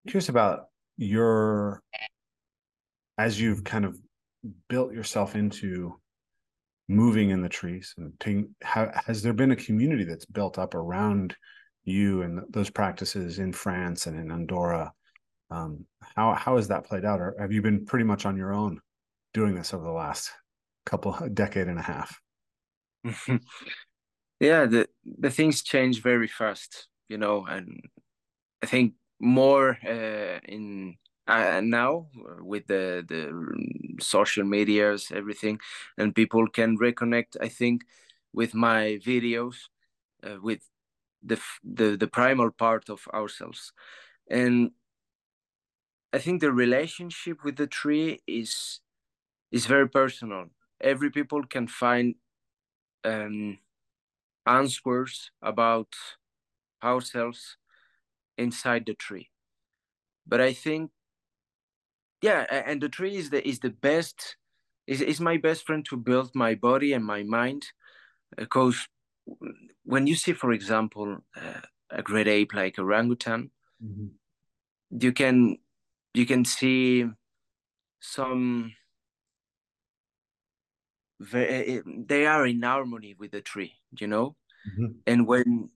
curious 0.06 0.30
about 0.30 0.64
your 0.96 1.82
as 3.18 3.40
you've 3.40 3.62
kind 3.62 3.84
of 3.84 3.98
built 4.68 4.92
yourself 4.92 5.36
into 5.36 6.00
moving 6.88 7.30
in 7.30 7.42
the 7.42 7.48
trees 7.48 7.94
and 7.98 8.12
taking, 8.18 8.54
has 8.62 9.22
there 9.22 9.32
been 9.32 9.52
a 9.52 9.56
community 9.56 10.04
that's 10.04 10.24
built 10.24 10.58
up 10.58 10.74
around 10.74 11.36
you 11.84 12.22
and 12.22 12.40
those 12.50 12.70
practices 12.70 13.38
in 13.38 13.52
France 13.52 14.06
and 14.06 14.18
in 14.18 14.32
Andorra? 14.32 14.92
Um, 15.50 15.84
how 16.16 16.32
how 16.32 16.56
has 16.56 16.68
that 16.68 16.84
played 16.84 17.04
out, 17.04 17.20
or 17.20 17.36
have 17.38 17.52
you 17.52 17.60
been 17.60 17.84
pretty 17.84 18.04
much 18.04 18.24
on 18.24 18.36
your 18.36 18.54
own 18.54 18.80
doing 19.34 19.54
this 19.54 19.74
over 19.74 19.84
the 19.84 19.92
last 19.92 20.30
couple 20.86 21.16
decade 21.34 21.68
and 21.68 21.78
a 21.78 21.82
half? 21.82 22.18
yeah 24.42 24.66
the 24.66 24.88
the 25.18 25.30
things 25.30 25.62
change 25.62 26.02
very 26.02 26.28
fast 26.28 26.88
you 27.08 27.18
know 27.18 27.46
and 27.46 27.82
i 28.62 28.66
think 28.66 28.94
more 29.20 29.78
uh, 29.86 30.40
in 30.48 30.96
uh, 31.28 31.60
now 31.64 32.06
with 32.40 32.66
the 32.68 33.04
the 33.08 33.22
social 34.02 34.44
medias 34.44 35.12
everything 35.14 35.60
and 35.98 36.14
people 36.14 36.46
can 36.48 36.78
reconnect 36.78 37.36
i 37.42 37.48
think 37.48 37.82
with 38.34 38.54
my 38.54 38.98
videos 39.04 39.56
uh, 40.24 40.38
with 40.42 40.60
the, 41.22 41.40
the 41.64 41.96
the 41.96 42.08
primal 42.08 42.50
part 42.52 42.88
of 42.90 43.08
ourselves. 43.14 43.72
And 44.30 44.72
i 46.12 46.18
think 46.18 46.40
the 46.40 46.52
relationship 46.52 47.38
with 47.44 47.56
the 47.56 47.66
tree 47.66 48.20
is 48.26 48.80
is 49.52 49.66
very 49.66 49.88
personal. 49.88 50.46
Every 50.80 51.10
people 51.10 51.44
can 51.46 51.68
find 51.68 52.16
um 53.04 53.58
answers 54.46 55.30
about 55.40 55.88
ourselves 56.82 57.56
inside 58.36 58.84
the 58.86 58.94
tree 58.94 59.30
but 60.26 60.40
i 60.40 60.52
think 60.52 60.90
yeah 62.22 62.44
and 62.50 62.80
the 62.80 62.88
tree 62.88 63.16
is 63.16 63.30
the 63.30 63.46
is 63.46 63.60
the 63.60 63.70
best 63.70 64.36
is, 64.86 65.00
is 65.00 65.20
my 65.20 65.36
best 65.36 65.64
friend 65.66 65.84
to 65.84 65.96
build 65.96 66.30
my 66.34 66.54
body 66.54 66.92
and 66.92 67.04
my 67.04 67.22
mind 67.22 67.66
because 68.36 68.88
when 69.84 70.06
you 70.06 70.14
see 70.14 70.32
for 70.32 70.52
example 70.52 71.18
uh, 71.36 71.60
a 71.90 72.02
great 72.02 72.26
ape 72.26 72.54
like 72.54 72.78
orangutan 72.78 73.50
mm-hmm. 73.84 74.06
you 74.90 75.12
can 75.12 75.56
you 76.14 76.26
can 76.26 76.44
see 76.44 77.06
some 78.00 78.72
very, 81.22 81.48
eh, 81.48 81.76
eh, 81.76 81.80
they 82.06 82.26
are 82.26 82.46
in 82.46 82.62
harmony 82.62 83.14
with 83.18 83.30
the 83.30 83.40
tree 83.40 83.74
you 83.98 84.06
know? 84.06 84.36
Mm-hmm. 84.68 84.86
and 85.06 85.26
when 85.26 85.70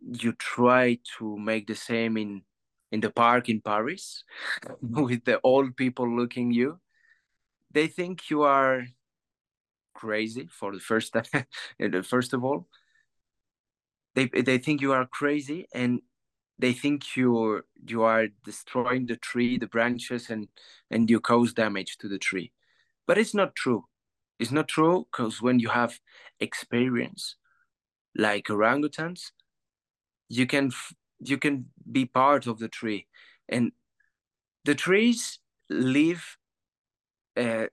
you 0.00 0.32
try 0.32 0.98
to 1.18 1.36
make 1.36 1.66
the 1.66 1.74
same 1.74 2.16
in 2.16 2.42
in 2.92 3.00
the 3.00 3.10
park 3.10 3.48
in 3.48 3.60
paris 3.60 4.24
with 4.80 5.24
the 5.24 5.40
old 5.42 5.76
people 5.76 6.08
looking 6.08 6.50
you 6.50 6.78
they 7.72 7.88
think 7.88 8.30
you 8.30 8.42
are 8.42 8.86
crazy 9.96 10.48
for 10.50 10.72
the 10.72 10.80
first 10.80 11.12
time 11.16 11.46
first 12.02 12.32
of 12.32 12.44
all. 12.44 12.68
They 14.14 14.26
they 14.28 14.58
think 14.58 14.80
you 14.80 14.92
are 14.92 15.06
crazy 15.06 15.66
and 15.74 16.00
they 16.58 16.72
think 16.72 17.16
you're 17.16 17.64
you 17.86 18.02
are 18.02 18.28
destroying 18.44 19.06
the 19.06 19.16
tree 19.16 19.58
the 19.58 19.66
branches 19.66 20.30
and 20.30 20.48
and 20.90 21.10
you 21.10 21.20
cause 21.20 21.52
damage 21.52 21.98
to 21.98 22.08
the 22.08 22.18
tree. 22.18 22.52
But 23.06 23.18
it's 23.18 23.34
not 23.34 23.54
true 23.54 23.84
it's 24.38 24.52
not 24.52 24.68
true 24.68 25.06
because 25.10 25.40
when 25.40 25.58
you 25.58 25.68
have 25.68 25.98
experience 26.40 27.36
like 28.14 28.46
orangutans, 28.46 29.32
you 30.28 30.46
can 30.46 30.72
you 31.20 31.38
can 31.38 31.66
be 31.90 32.04
part 32.04 32.46
of 32.46 32.58
the 32.58 32.68
tree, 32.68 33.06
and 33.48 33.72
the 34.64 34.74
trees 34.74 35.38
live 35.70 36.38
uh, 37.36 37.66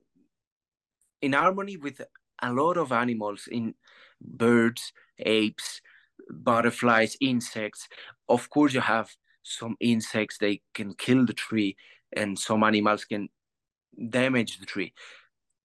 in 1.22 1.34
harmony 1.34 1.78
with 1.78 2.02
a 2.42 2.54
lot 2.54 2.78
of 2.78 2.92
animals, 2.92 3.48
in 3.50 3.76
birds, 4.22 4.94
apes, 5.20 5.82
butterflies, 6.30 7.18
insects. 7.22 7.88
Of 8.30 8.50
course, 8.50 8.74
you 8.74 8.82
have 8.82 9.10
some 9.44 9.76
insects 9.80 10.38
they 10.38 10.62
can 10.74 10.94
kill 10.94 11.26
the 11.26 11.34
tree, 11.34 11.76
and 12.12 12.38
some 12.38 12.64
animals 12.64 13.06
can 13.06 13.30
damage 14.10 14.60
the 14.60 14.66
tree. 14.66 14.94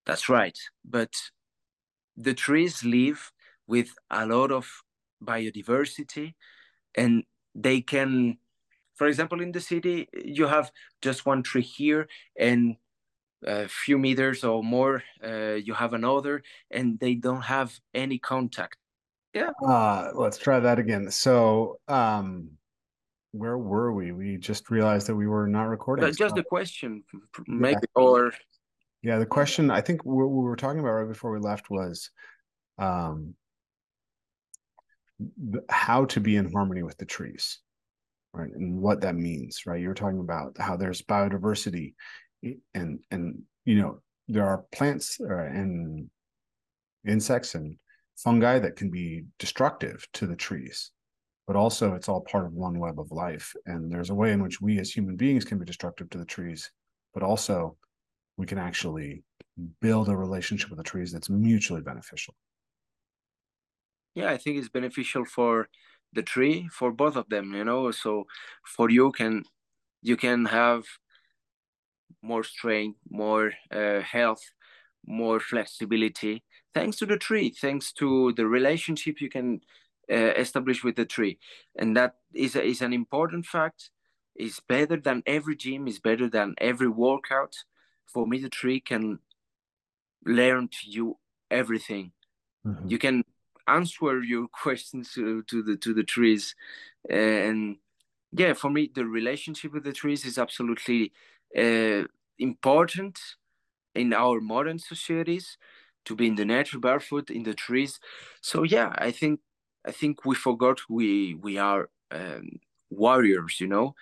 That's 0.09 0.29
right. 0.31 0.59
But 0.85 1.13
the 2.17 2.35
trees 2.35 2.83
live 2.83 3.31
with 3.69 3.91
a 4.11 4.27
lot 4.27 4.51
of 4.51 4.67
biodiversity 5.23 6.35
and 6.97 7.23
they 7.55 7.83
can, 7.83 8.39
for 8.97 9.07
example, 9.07 9.43
in 9.43 9.53
the 9.53 9.61
city, 9.61 10.09
you 10.25 10.47
have 10.47 10.73
just 11.03 11.27
one 11.27 11.43
tree 11.43 11.63
here 11.63 12.09
and 12.39 12.77
a 13.47 13.69
few 13.69 13.99
meters 13.99 14.43
or 14.43 14.65
more, 14.65 15.05
uh, 15.23 15.55
you 15.55 15.75
have 15.75 15.93
another 15.93 16.43
and 16.71 16.99
they 16.99 17.15
don't 17.15 17.43
have 17.43 17.79
any 17.95 18.19
contact. 18.19 18.79
Yeah. 19.35 19.51
Uh, 19.63 20.11
let's 20.15 20.39
try 20.39 20.59
that 20.59 20.79
again. 20.79 21.11
So, 21.11 21.79
um, 21.87 22.51
where 23.33 23.59
were 23.59 23.93
we? 23.93 24.13
We 24.13 24.39
just 24.39 24.71
realized 24.71 25.07
that 25.09 25.15
we 25.15 25.27
were 25.27 25.47
not 25.47 25.65
recording. 25.65 26.07
Just 26.07 26.19
so. 26.19 26.35
the 26.35 26.43
question, 26.43 27.05
maybe, 27.47 27.77
yeah. 27.83 28.03
or 28.03 28.33
yeah, 29.09 29.19
the 29.19 29.25
question 29.25 29.71
I 29.71 29.81
think 29.81 30.05
what 30.05 30.27
we 30.29 30.43
were 30.43 30.55
talking 30.55 30.81
about 30.81 30.91
right 30.91 31.09
before 31.09 31.33
we 31.33 31.39
left 31.39 31.71
was 31.71 32.11
um, 32.77 33.35
how 35.71 36.05
to 36.05 36.21
be 36.21 36.37
in 36.37 36.53
harmony 36.53 36.83
with 36.83 36.99
the 36.99 37.07
trees, 37.07 37.59
right, 38.35 38.51
and 38.53 38.79
what 38.79 39.01
that 39.01 39.15
means, 39.15 39.63
right? 39.65 39.81
You 39.81 39.89
were 39.89 39.95
talking 39.95 40.21
about 40.21 40.59
how 40.59 40.77
there's 40.77 41.01
biodiversity, 41.01 41.95
and 42.75 42.99
and 43.11 43.41
you 43.65 43.81
know 43.81 44.03
there 44.29 44.45
are 44.45 44.67
plants 44.73 45.19
uh, 45.23 45.39
and 45.39 46.11
insects 47.07 47.55
and 47.55 47.77
fungi 48.19 48.59
that 48.59 48.77
can 48.77 48.91
be 48.91 49.25
destructive 49.39 50.07
to 50.13 50.27
the 50.27 50.37
trees, 50.37 50.91
but 51.47 51.57
also 51.57 51.95
it's 51.95 52.11
all 52.11 52.21
part 52.21 52.45
of 52.45 52.53
one 52.53 52.79
web 52.79 53.01
of 53.01 53.11
life, 53.11 53.55
and 53.65 53.91
there's 53.91 54.11
a 54.11 54.15
way 54.15 54.33
in 54.33 54.43
which 54.43 54.61
we 54.61 54.79
as 54.79 54.91
human 54.91 55.17
beings 55.17 55.47
can 55.47 55.59
be 55.59 55.65
destructive 55.65 56.11
to 56.11 56.19
the 56.19 56.27
trees, 56.27 56.71
but 57.15 57.23
also 57.23 57.78
we 58.39 58.47
can 58.47 58.57
actually 58.57 59.23
build 59.81 60.09
a 60.09 60.17
relationship 60.17 60.71
with 60.71 60.79
the 60.79 60.85
trees 60.85 61.13
that's 61.13 61.29
mutually 61.29 61.83
beneficial. 61.83 62.35
Yeah 64.15 64.31
i 64.31 64.39
think 64.39 64.57
it's 64.57 64.69
beneficial 64.69 65.25
for 65.25 65.69
the 66.13 66.23
tree 66.23 66.69
for 66.73 66.91
both 66.91 67.17
of 67.17 67.29
them 67.29 67.53
you 67.55 67.65
know? 67.65 67.91
So 67.91 68.25
for 68.65 68.89
you 68.91 69.13
can 69.13 69.45
you 70.01 70.17
can 70.17 70.47
have 70.47 70.85
more 72.23 72.45
strength 72.45 72.99
more 73.11 73.53
uh, 73.71 74.01
health 74.01 74.45
more 75.07 75.39
flexibility 75.41 76.43
thanks 76.75 76.97
to 76.99 77.07
the 77.07 77.19
tree 77.19 77.51
thanks 77.51 77.93
to 77.93 78.33
the 78.39 78.47
relationship 78.47 79.21
you 79.21 79.29
can 79.29 79.61
uh, 80.11 80.33
establish 80.37 80.83
with 80.83 80.97
the 80.97 81.05
tree. 81.05 81.39
And 81.79 81.97
that 81.97 82.15
is, 82.33 82.57
a, 82.57 82.65
is 82.65 82.81
an 82.81 82.93
important 82.93 83.45
fact. 83.47 83.91
Is 84.37 84.61
better 84.69 84.97
than 84.97 85.23
every 85.27 85.57
gym 85.57 85.89
is 85.89 85.99
better 85.99 86.29
than 86.31 86.55
every 86.59 86.87
workout 86.89 87.57
for 88.13 88.27
me 88.27 88.39
the 88.39 88.49
tree 88.49 88.81
can 88.81 89.19
learn 90.25 90.69
to 90.69 90.91
you 90.91 91.19
everything. 91.51 92.13
Mm-hmm. 92.67 92.89
you 92.89 92.99
can 92.99 93.25
answer 93.69 94.21
your 94.23 94.49
questions 94.63 95.13
to, 95.15 95.43
to 95.45 95.63
the 95.63 95.77
to 95.77 95.95
the 95.95 96.03
trees. 96.03 96.55
And 97.09 97.77
yeah 98.33 98.53
for 98.53 98.71
me 98.71 98.91
the 98.95 99.07
relationship 99.07 99.73
with 99.73 99.85
the 99.85 99.93
trees 99.93 100.25
is 100.25 100.39
absolutely 100.39 101.13
uh, 101.57 102.05
important 102.39 103.19
in 103.95 104.13
our 104.13 104.41
modern 104.41 104.79
societies 104.79 105.57
to 106.05 106.15
be 106.15 106.27
in 106.27 106.35
the 106.35 106.45
nature 106.45 106.79
barefoot 106.79 107.31
in 107.31 107.43
the 107.45 107.55
trees. 107.55 108.01
So 108.41 108.65
yeah 108.65 108.93
i 108.99 109.11
think 109.11 109.41
i 109.87 109.93
think 109.93 110.25
we 110.25 110.35
forgot 110.35 110.81
we 110.89 111.35
we 111.35 111.59
are 111.59 111.89
um, 112.11 112.61
warriors 112.91 113.61
you 113.61 113.69
know? 113.69 113.95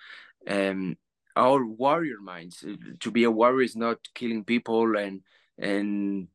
Um 0.47 0.97
our 1.37 1.65
warrior 1.65 2.19
minds. 2.21 2.65
To 2.99 3.11
be 3.11 3.23
a 3.23 3.31
warrior 3.31 3.63
is 3.63 3.75
not 3.75 3.99
killing 4.13 4.43
people 4.43 4.97
and 4.97 5.21
and 5.57 6.27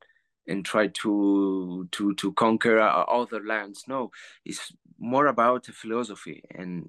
and 0.47 0.65
try 0.65 0.89
to 1.03 1.89
to 1.93 2.15
to 2.15 2.33
conquer 2.33 2.81
other 2.81 3.45
lands. 3.45 3.85
No 3.89 4.11
it's 4.45 4.73
more 4.99 5.27
about 5.27 5.69
a 5.69 5.73
philosophy 5.73 6.43
and 6.55 6.89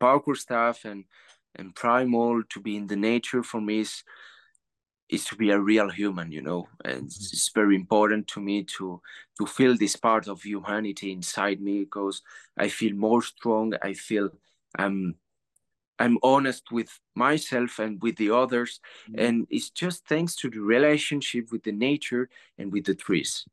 parkour 0.00 0.36
stuff 0.36 0.84
and 0.84 1.04
and 1.56 1.74
primal 1.74 2.42
to 2.48 2.60
be 2.60 2.76
in 2.76 2.86
the 2.86 2.96
nature 2.96 3.42
for 3.42 3.60
me 3.60 3.80
is 3.80 4.04
is 5.08 5.24
to 5.24 5.36
be 5.36 5.50
a 5.50 5.58
real 5.58 5.90
human 5.90 6.30
you 6.30 6.42
know 6.42 6.68
and 6.84 7.02
mm-hmm. 7.02 7.32
it's 7.32 7.50
very 7.54 7.74
important 7.74 8.28
to 8.28 8.40
me 8.40 8.62
to 8.62 9.00
to 9.38 9.46
feel 9.46 9.76
this 9.76 9.96
part 9.96 10.28
of 10.28 10.42
humanity 10.42 11.10
inside 11.12 11.60
me 11.60 11.80
because 11.80 12.22
i 12.58 12.68
feel 12.68 12.94
more 12.94 13.22
strong. 13.22 13.72
I 13.82 13.94
feel 13.94 14.30
i'm 14.78 15.14
i'm 15.98 16.18
honest 16.22 16.70
with 16.70 16.98
myself 17.14 17.78
and 17.78 18.00
with 18.02 18.16
the 18.16 18.30
others 18.30 18.80
mm-hmm. 19.10 19.24
and 19.24 19.46
it's 19.50 19.70
just 19.70 20.06
thanks 20.06 20.34
to 20.34 20.50
the 20.50 20.60
relationship 20.60 21.50
with 21.50 21.62
the 21.62 21.72
nature 21.72 22.28
and 22.58 22.72
with 22.72 22.84
the 22.84 22.94
trees. 22.94 23.44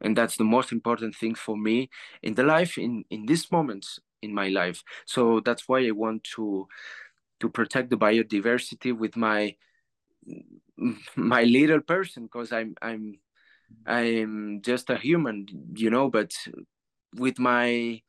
And 0.00 0.16
that's 0.16 0.36
the 0.36 0.44
most 0.44 0.72
important 0.72 1.14
thing 1.14 1.34
for 1.34 1.56
me 1.56 1.88
in 2.22 2.34
the 2.34 2.42
life 2.42 2.76
in 2.78 3.04
in 3.10 3.26
this 3.26 3.50
moment 3.50 3.86
in 4.22 4.34
my 4.34 4.48
life. 4.48 4.82
So 5.06 5.40
that's 5.40 5.68
why 5.68 5.86
i 5.86 5.90
want 5.92 6.24
to 6.36 6.68
to 7.40 7.48
protect 7.48 7.90
the 7.90 7.96
biodiversity 7.96 8.96
with 8.96 9.16
my 9.16 9.56
my 11.16 11.44
little 11.44 11.80
person 11.80 12.24
because 12.24 12.52
i'm 12.52 12.74
i'm 12.80 13.18
i'm 13.86 14.60
just 14.62 14.90
a 14.90 14.96
human 14.96 15.46
you 15.74 15.90
know 15.90 16.08
but 16.08 16.32
with 17.16 17.38
my 17.38 18.00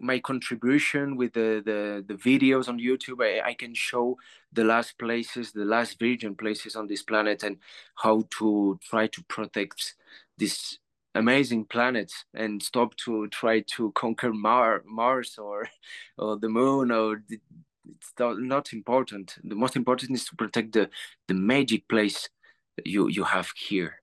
my 0.00 0.18
contribution 0.18 1.16
with 1.16 1.34
the, 1.34 1.62
the, 1.64 2.04
the 2.06 2.14
videos 2.14 2.68
on 2.68 2.78
YouTube, 2.78 3.22
I, 3.22 3.50
I 3.50 3.54
can 3.54 3.74
show 3.74 4.16
the 4.52 4.64
last 4.64 4.98
places, 4.98 5.52
the 5.52 5.64
last 5.64 5.98
virgin 5.98 6.34
places 6.34 6.74
on 6.74 6.86
this 6.86 7.02
planet, 7.02 7.42
and 7.42 7.58
how 7.96 8.24
to 8.38 8.78
try 8.82 9.06
to 9.08 9.22
protect 9.24 9.94
this 10.38 10.78
amazing 11.14 11.64
planet 11.66 12.12
and 12.34 12.62
stop 12.62 12.96
to 12.96 13.28
try 13.28 13.60
to 13.60 13.92
conquer 13.92 14.32
Mar- 14.32 14.82
Mars 14.86 15.36
or 15.38 15.68
or 16.18 16.38
the 16.38 16.48
moon 16.48 16.90
or 16.90 17.22
the, 17.28 17.38
it's 17.84 18.12
not 18.18 18.72
important. 18.72 19.36
The 19.42 19.54
most 19.54 19.76
important 19.76 20.12
is 20.12 20.24
to 20.26 20.36
protect 20.36 20.72
the 20.72 20.88
the 21.28 21.34
magic 21.34 21.88
place 21.88 22.28
you 22.84 23.08
you 23.08 23.24
have 23.24 23.50
here. 23.56 24.00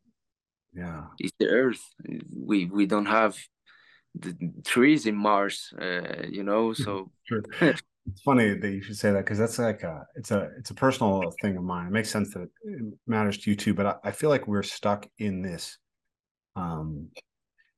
Yeah, 0.74 1.06
it's 1.20 1.34
the 1.40 1.48
Earth. 1.48 1.84
We 2.36 2.66
we 2.66 2.86
don't 2.86 3.06
have 3.06 3.38
the 4.20 4.52
trees 4.64 5.06
in 5.06 5.16
Mars, 5.16 5.74
uh, 5.82 6.24
you 6.30 6.44
know. 6.44 6.74
So 6.74 7.12
sure. 7.24 7.44
it's 7.62 8.22
funny 8.24 8.54
that 8.54 8.72
you 8.72 8.82
should 8.82 8.98
say 8.98 9.12
that 9.12 9.26
because 9.26 9.38
that's 9.38 9.60
like 9.60 9.84
a 9.84 10.06
it's 10.16 10.32
a 10.32 10.50
it's 10.58 10.70
a 10.70 10.74
personal 10.74 11.22
thing 11.42 11.58
of 11.58 11.64
mine. 11.64 11.88
It 11.88 11.92
makes 11.92 12.10
sense 12.10 12.34
that 12.34 12.50
it 12.64 12.94
matters 13.06 13.38
to 13.40 13.50
you 13.50 13.56
too, 13.56 13.74
but 13.74 13.86
I, 13.86 13.96
I 14.06 14.12
feel 14.12 14.30
like 14.30 14.48
we're 14.48 14.64
stuck 14.64 15.08
in 15.20 15.42
this 15.42 15.78
um 16.56 17.10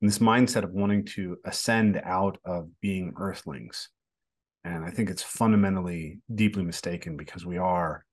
in 0.02 0.08
this 0.08 0.20
mindset 0.20 0.64
of 0.64 0.72
wanting 0.72 1.06
to 1.06 1.38
ascend 1.46 2.02
out 2.04 2.38
of 2.46 2.70
being 2.82 3.14
earthlings. 3.18 3.90
And 4.64 4.84
I 4.84 4.92
think 4.92 5.10
it's 5.10 5.24
fundamentally 5.24 6.20
deeply 6.34 6.64
mistaken 6.64 7.18
because 7.18 7.46
we 7.46 7.58
are 7.58 8.06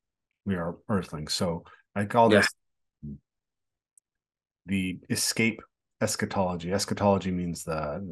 we 0.45 0.55
are 0.55 0.77
earthlings. 0.89 1.35
So 1.35 1.65
I 1.95 2.05
call 2.05 2.33
yeah. 2.33 2.41
this 2.41 2.49
the 4.67 4.99
escape 5.11 5.61
eschatology. 6.01 6.73
Eschatology 6.73 7.31
means 7.31 7.65
the, 7.65 8.03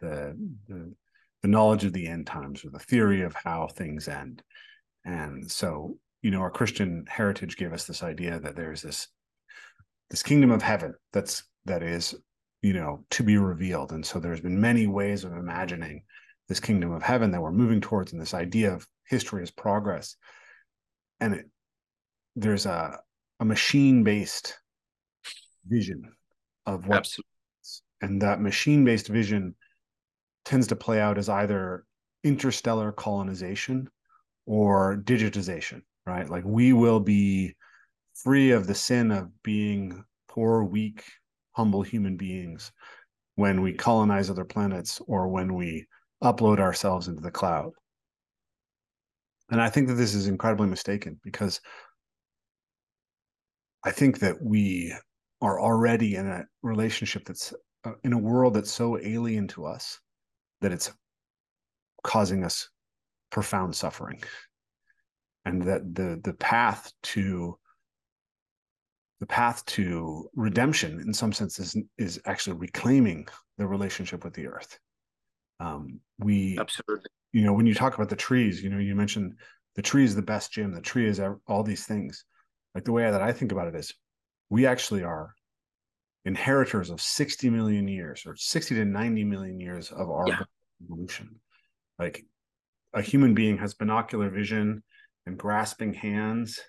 the 0.00 0.36
the 0.68 0.94
the 1.42 1.48
knowledge 1.48 1.84
of 1.84 1.92
the 1.92 2.06
end 2.06 2.26
times 2.26 2.64
or 2.64 2.70
the 2.70 2.78
theory 2.78 3.22
of 3.22 3.34
how 3.34 3.66
things 3.66 4.08
end. 4.08 4.42
And 5.04 5.50
so, 5.50 5.98
you 6.22 6.30
know, 6.30 6.40
our 6.40 6.50
Christian 6.50 7.04
heritage 7.06 7.58
gave 7.58 7.74
us 7.74 7.84
this 7.84 8.02
idea 8.02 8.40
that 8.40 8.56
there's 8.56 8.80
this 8.82 9.08
this 10.10 10.22
kingdom 10.22 10.50
of 10.50 10.62
heaven 10.62 10.94
that's 11.12 11.44
that 11.66 11.82
is, 11.82 12.14
you 12.62 12.72
know, 12.72 13.04
to 13.10 13.22
be 13.22 13.36
revealed. 13.36 13.92
And 13.92 14.04
so 14.04 14.18
there's 14.18 14.40
been 14.40 14.60
many 14.60 14.86
ways 14.86 15.24
of 15.24 15.32
imagining 15.32 16.04
this 16.48 16.60
kingdom 16.60 16.92
of 16.92 17.02
heaven 17.02 17.30
that 17.30 17.40
we're 17.42 17.52
moving 17.52 17.80
towards 17.80 18.12
and 18.12 18.20
this 18.20 18.34
idea 18.34 18.72
of 18.72 18.86
history 19.06 19.42
as 19.42 19.50
progress. 19.50 20.16
And 21.20 21.34
it, 21.34 21.46
there's 22.36 22.66
a 22.66 22.98
a 23.40 23.44
machine-based 23.44 24.58
vision 25.66 26.12
of 26.66 26.86
what 26.86 26.98
Absolutely 26.98 27.33
and 28.04 28.22
that 28.22 28.40
machine-based 28.40 29.08
vision 29.08 29.54
tends 30.44 30.66
to 30.68 30.76
play 30.76 31.00
out 31.00 31.18
as 31.18 31.28
either 31.28 31.84
interstellar 32.22 32.92
colonization 32.92 33.88
or 34.46 34.96
digitization 35.04 35.82
right? 36.06 36.28
Like 36.28 36.44
we 36.44 36.72
will 36.72 37.00
be 37.00 37.54
free 38.14 38.52
of 38.52 38.66
the 38.66 38.74
sin 38.74 39.10
of 39.10 39.30
being 39.42 40.04
poor 40.28 40.64
weak 40.64 41.04
humble 41.52 41.82
human 41.82 42.16
beings 42.16 42.72
when 43.36 43.62
we 43.62 43.72
colonize 43.72 44.30
other 44.30 44.44
planets 44.44 45.00
or 45.06 45.28
when 45.28 45.54
we 45.54 45.86
upload 46.22 46.58
ourselves 46.58 47.08
into 47.08 47.20
the 47.20 47.30
cloud. 47.30 47.70
And 49.50 49.60
i 49.60 49.68
think 49.68 49.88
that 49.88 49.94
this 49.94 50.14
is 50.14 50.26
incredibly 50.26 50.66
mistaken 50.66 51.20
because 51.22 51.60
i 53.84 53.90
think 53.90 54.20
that 54.20 54.42
we 54.42 54.94
are 55.42 55.60
already 55.60 56.16
in 56.16 56.26
a 56.26 56.46
relationship 56.62 57.26
that's 57.26 57.52
in 58.02 58.12
a 58.12 58.18
world 58.18 58.54
that's 58.54 58.70
so 58.72 58.98
alien 58.98 59.48
to 59.48 59.66
us 59.66 60.00
that 60.60 60.72
it's 60.72 60.92
causing 62.02 62.44
us 62.44 62.68
profound 63.30 63.74
suffering. 63.74 64.22
And 65.44 65.62
that 65.64 65.94
the 65.94 66.20
the 66.24 66.32
path 66.34 66.90
to 67.02 67.58
the 69.20 69.26
path 69.26 69.64
to 69.66 70.28
redemption 70.34 71.00
in 71.00 71.12
some 71.12 71.32
sense 71.32 71.58
is 71.58 71.76
is 71.98 72.20
actually 72.24 72.56
reclaiming 72.56 73.26
the 73.58 73.66
relationship 73.66 74.24
with 74.24 74.32
the 74.32 74.46
earth. 74.46 74.78
Um 75.60 76.00
we 76.18 76.58
absolutely. 76.58 77.10
you 77.32 77.42
know 77.42 77.52
when 77.52 77.66
you 77.66 77.74
talk 77.74 77.94
about 77.94 78.08
the 78.08 78.16
trees 78.16 78.62
you 78.62 78.70
know 78.70 78.78
you 78.78 78.94
mentioned 78.94 79.34
the 79.74 79.82
tree 79.82 80.04
is 80.04 80.14
the 80.14 80.22
best 80.22 80.50
gym 80.52 80.72
the 80.72 80.80
tree 80.80 81.06
is 81.06 81.20
all 81.46 81.62
these 81.62 81.84
things. 81.84 82.24
Like 82.74 82.84
the 82.84 82.92
way 82.92 83.10
that 83.10 83.22
i 83.22 83.32
think 83.32 83.52
about 83.52 83.68
it 83.68 83.74
is 83.74 83.92
we 84.48 84.66
actually 84.66 85.02
are 85.02 85.34
inheritors 86.24 86.90
of 86.90 87.00
60 87.00 87.50
million 87.50 87.86
years 87.86 88.24
or 88.26 88.34
60 88.36 88.74
to 88.76 88.84
90 88.84 89.24
million 89.24 89.60
years 89.60 89.90
of 89.90 90.10
our 90.10 90.28
yeah. 90.28 90.38
evolution. 90.82 91.40
Like 91.98 92.24
a 92.94 93.02
human 93.02 93.34
being 93.34 93.58
has 93.58 93.74
binocular 93.74 94.30
vision 94.30 94.82
and 95.26 95.38
grasping 95.38 95.92
hands 95.92 96.60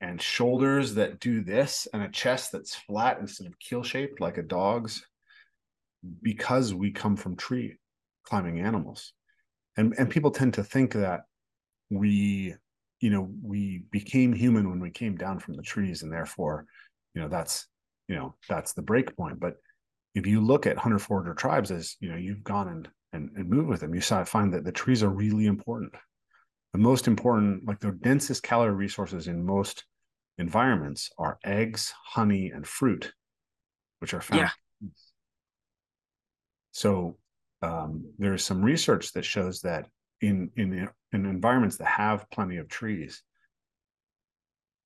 and 0.00 0.20
shoulders 0.20 0.94
that 0.94 1.20
do 1.20 1.42
this 1.42 1.86
and 1.92 2.02
a 2.02 2.08
chest 2.08 2.52
that's 2.52 2.74
flat 2.74 3.18
instead 3.20 3.46
of 3.46 3.58
keel 3.58 3.82
shaped 3.82 4.20
like 4.20 4.38
a 4.38 4.42
dog's 4.42 5.04
because 6.22 6.74
we 6.74 6.90
come 6.90 7.16
from 7.16 7.36
tree 7.36 7.78
climbing 8.24 8.60
animals. 8.60 9.12
And 9.76 9.94
and 9.98 10.10
people 10.10 10.30
tend 10.30 10.54
to 10.54 10.64
think 10.64 10.92
that 10.92 11.22
we 11.90 12.54
you 13.00 13.10
know 13.10 13.30
we 13.42 13.84
became 13.90 14.32
human 14.32 14.70
when 14.70 14.80
we 14.80 14.90
came 14.90 15.16
down 15.16 15.38
from 15.38 15.54
the 15.54 15.62
trees 15.62 16.02
and 16.02 16.12
therefore 16.12 16.66
you 17.14 17.20
know 17.20 17.28
that's 17.28 17.66
you 18.08 18.16
know 18.16 18.34
that's 18.48 18.72
the 18.72 18.82
break 18.82 19.16
point 19.16 19.40
but 19.40 19.54
if 20.14 20.26
you 20.26 20.40
look 20.40 20.66
at 20.66 20.78
hunter 20.78 20.98
forager 20.98 21.34
tribes 21.34 21.70
as 21.70 21.96
you 22.00 22.10
know 22.10 22.16
you've 22.16 22.44
gone 22.44 22.68
and 22.68 22.88
and, 23.12 23.30
and 23.36 23.48
moved 23.48 23.68
with 23.68 23.80
them 23.80 23.94
you 23.94 24.00
saw 24.00 24.22
find 24.24 24.52
that 24.52 24.64
the 24.64 24.72
trees 24.72 25.02
are 25.02 25.08
really 25.08 25.46
important 25.46 25.92
the 26.72 26.78
most 26.78 27.06
important 27.06 27.64
like 27.66 27.80
the 27.80 27.92
densest 27.92 28.42
calorie 28.42 28.74
resources 28.74 29.28
in 29.28 29.44
most 29.44 29.84
environments 30.38 31.10
are 31.18 31.38
eggs, 31.44 31.92
honey, 32.04 32.50
and 32.50 32.66
fruit, 32.66 33.12
which 34.00 34.14
are 34.14 34.20
found. 34.20 34.50
Yeah. 34.82 34.88
So 36.72 37.18
um, 37.62 38.12
there 38.18 38.34
is 38.34 38.44
some 38.44 38.62
research 38.62 39.12
that 39.12 39.24
shows 39.24 39.60
that 39.60 39.86
in 40.20 40.50
in 40.56 40.88
in 41.12 41.26
environments 41.26 41.76
that 41.78 41.86
have 41.86 42.28
plenty 42.30 42.56
of 42.56 42.68
trees, 42.68 43.22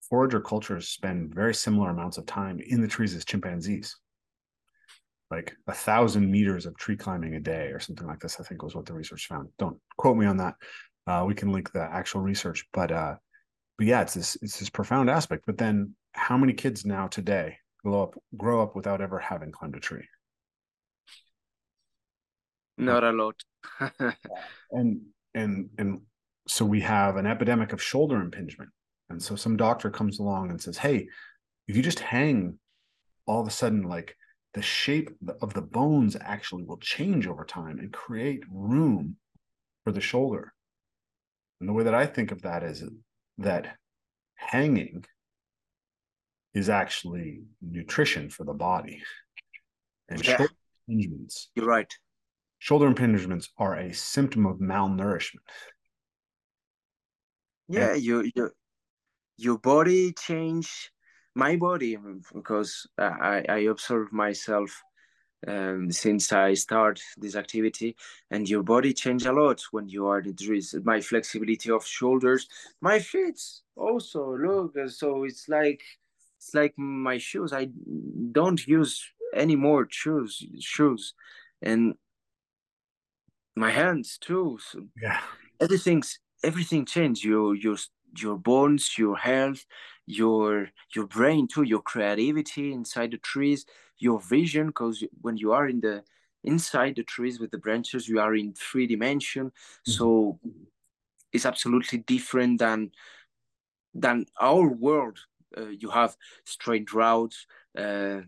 forager 0.08 0.40
cultures 0.40 0.88
spend 0.88 1.34
very 1.34 1.54
similar 1.54 1.90
amounts 1.90 2.18
of 2.18 2.26
time 2.26 2.60
in 2.66 2.80
the 2.80 2.88
trees 2.88 3.14
as 3.14 3.24
chimpanzees. 3.24 3.96
Like 5.30 5.54
a 5.66 5.74
thousand 5.74 6.30
meters 6.30 6.64
of 6.64 6.76
tree 6.78 6.96
climbing 6.96 7.34
a 7.34 7.40
day, 7.40 7.66
or 7.66 7.80
something 7.80 8.06
like 8.06 8.20
this. 8.20 8.40
I 8.40 8.44
think 8.44 8.62
was 8.62 8.74
what 8.74 8.86
the 8.86 8.94
research 8.94 9.26
found. 9.26 9.48
Don't 9.58 9.78
quote 9.98 10.16
me 10.16 10.24
on 10.24 10.38
that. 10.38 10.54
Uh, 11.06 11.24
we 11.26 11.34
can 11.34 11.52
link 11.52 11.70
the 11.72 11.82
actual 11.82 12.22
research, 12.22 12.64
but 12.72 12.90
uh, 12.90 13.16
but 13.76 13.86
yeah, 13.86 14.00
it's 14.00 14.14
this 14.14 14.38
it's 14.40 14.58
this 14.58 14.70
profound 14.70 15.10
aspect. 15.10 15.44
But 15.46 15.58
then, 15.58 15.94
how 16.12 16.38
many 16.38 16.54
kids 16.54 16.86
now 16.86 17.08
today 17.08 17.58
grow 17.84 18.02
up 18.02 18.14
grow 18.38 18.62
up 18.62 18.74
without 18.74 19.02
ever 19.02 19.18
having 19.18 19.52
climbed 19.52 19.76
a 19.76 19.80
tree? 19.80 20.06
Not 22.78 23.04
a 23.04 23.12
lot. 23.12 23.34
and 24.70 25.00
and 25.34 25.68
and 25.76 26.00
so 26.46 26.64
we 26.64 26.80
have 26.80 27.16
an 27.16 27.26
epidemic 27.26 27.72
of 27.74 27.82
shoulder 27.82 28.20
impingement. 28.20 28.70
And 29.10 29.22
so 29.22 29.36
some 29.36 29.56
doctor 29.56 29.90
comes 29.90 30.18
along 30.18 30.50
and 30.50 30.60
says, 30.60 30.78
"Hey, 30.78 31.08
if 31.66 31.76
you 31.76 31.82
just 31.82 32.00
hang, 32.00 32.58
all 33.26 33.40
of 33.40 33.46
a 33.46 33.50
sudden, 33.50 33.82
like 33.82 34.16
the 34.54 34.62
shape 34.62 35.10
of 35.40 35.54
the 35.54 35.62
bones 35.62 36.16
actually 36.20 36.64
will 36.64 36.78
change 36.78 37.26
over 37.26 37.44
time 37.44 37.78
and 37.78 37.92
create 37.92 38.44
room 38.50 39.16
for 39.84 39.92
the 39.92 40.00
shoulder." 40.00 40.54
And 41.60 41.68
the 41.68 41.72
way 41.72 41.84
that 41.84 41.94
I 41.94 42.06
think 42.06 42.30
of 42.32 42.42
that 42.42 42.62
is 42.62 42.84
that 43.38 43.78
hanging 44.36 45.04
is 46.54 46.68
actually 46.68 47.44
nutrition 47.60 48.30
for 48.30 48.44
the 48.44 48.54
body. 48.54 49.02
And 50.08 50.24
Yeah. 50.24 50.36
shoulder 50.36 50.54
impingements 50.88 51.48
You're 51.54 51.66
right. 51.66 51.92
shoulder 52.58 52.88
impingements 52.90 53.50
are 53.58 53.74
a 53.74 53.92
symptom 53.92 54.46
of 54.46 54.58
malnourishment. 54.58 55.46
Yeah, 57.68 57.94
you 57.94 58.30
you 58.34 58.50
your 59.38 59.58
body 59.58 60.12
change 60.12 60.92
my 61.34 61.56
body 61.56 61.96
because 62.34 62.86
I 62.98 63.44
I 63.48 63.58
observe 63.70 64.12
myself 64.12 64.82
um, 65.46 65.90
since 65.92 66.32
I 66.32 66.54
start 66.54 67.00
this 67.16 67.36
activity, 67.36 67.96
and 68.30 68.48
your 68.48 68.62
body 68.64 68.92
change 68.92 69.24
a 69.26 69.32
lot 69.32 69.62
when 69.70 69.88
you 69.88 70.06
are 70.08 70.18
in 70.20 70.28
the 70.28 70.34
trees. 70.34 70.74
My 70.84 71.00
flexibility 71.00 71.70
of 71.70 71.86
shoulders, 71.86 72.48
my 72.80 72.98
feet 72.98 73.40
also 73.76 74.36
look. 74.36 74.76
uh, 74.76 74.88
So 74.88 75.24
it's 75.24 75.48
like 75.48 75.82
it's 76.38 76.54
like 76.54 76.74
my 76.78 77.18
shoes. 77.18 77.52
I 77.52 77.68
don't 78.32 78.66
use 78.66 79.12
any 79.34 79.56
more 79.56 79.86
shoes 79.90 80.42
shoes, 80.60 81.14
and 81.62 81.94
my 83.56 83.70
hands 83.70 84.18
too. 84.18 84.58
So 84.60 84.88
Yeah. 85.00 85.20
everything's 85.60 86.18
everything 86.44 86.86
changed. 86.86 87.24
Your 87.24 87.54
your 87.54 87.76
your 88.22 88.36
bones, 88.36 88.96
your 88.98 89.16
health, 89.16 89.64
your 90.06 90.70
your 90.94 91.06
brain 91.06 91.48
too, 91.48 91.62
your 91.62 91.82
creativity 91.82 92.72
inside 92.72 93.10
the 93.12 93.18
trees, 93.18 93.66
your 93.98 94.20
vision. 94.20 94.68
Because 94.68 95.04
when 95.20 95.36
you 95.36 95.52
are 95.52 95.68
in 95.68 95.80
the 95.80 96.02
inside 96.44 96.96
the 96.96 97.02
trees 97.02 97.40
with 97.40 97.50
the 97.50 97.58
branches, 97.58 98.08
you 98.08 98.20
are 98.20 98.34
in 98.34 98.54
three 98.54 98.86
dimension. 98.86 99.52
So 99.84 100.38
it's 101.32 101.46
absolutely 101.46 101.98
different 101.98 102.58
than 102.60 102.90
than 103.94 104.26
our 104.40 104.68
world. 104.68 105.18
Uh, 105.56 105.68
you 105.68 105.90
have 105.90 106.16
straight 106.44 106.92
routes. 106.92 107.46
Uh, 107.76 108.20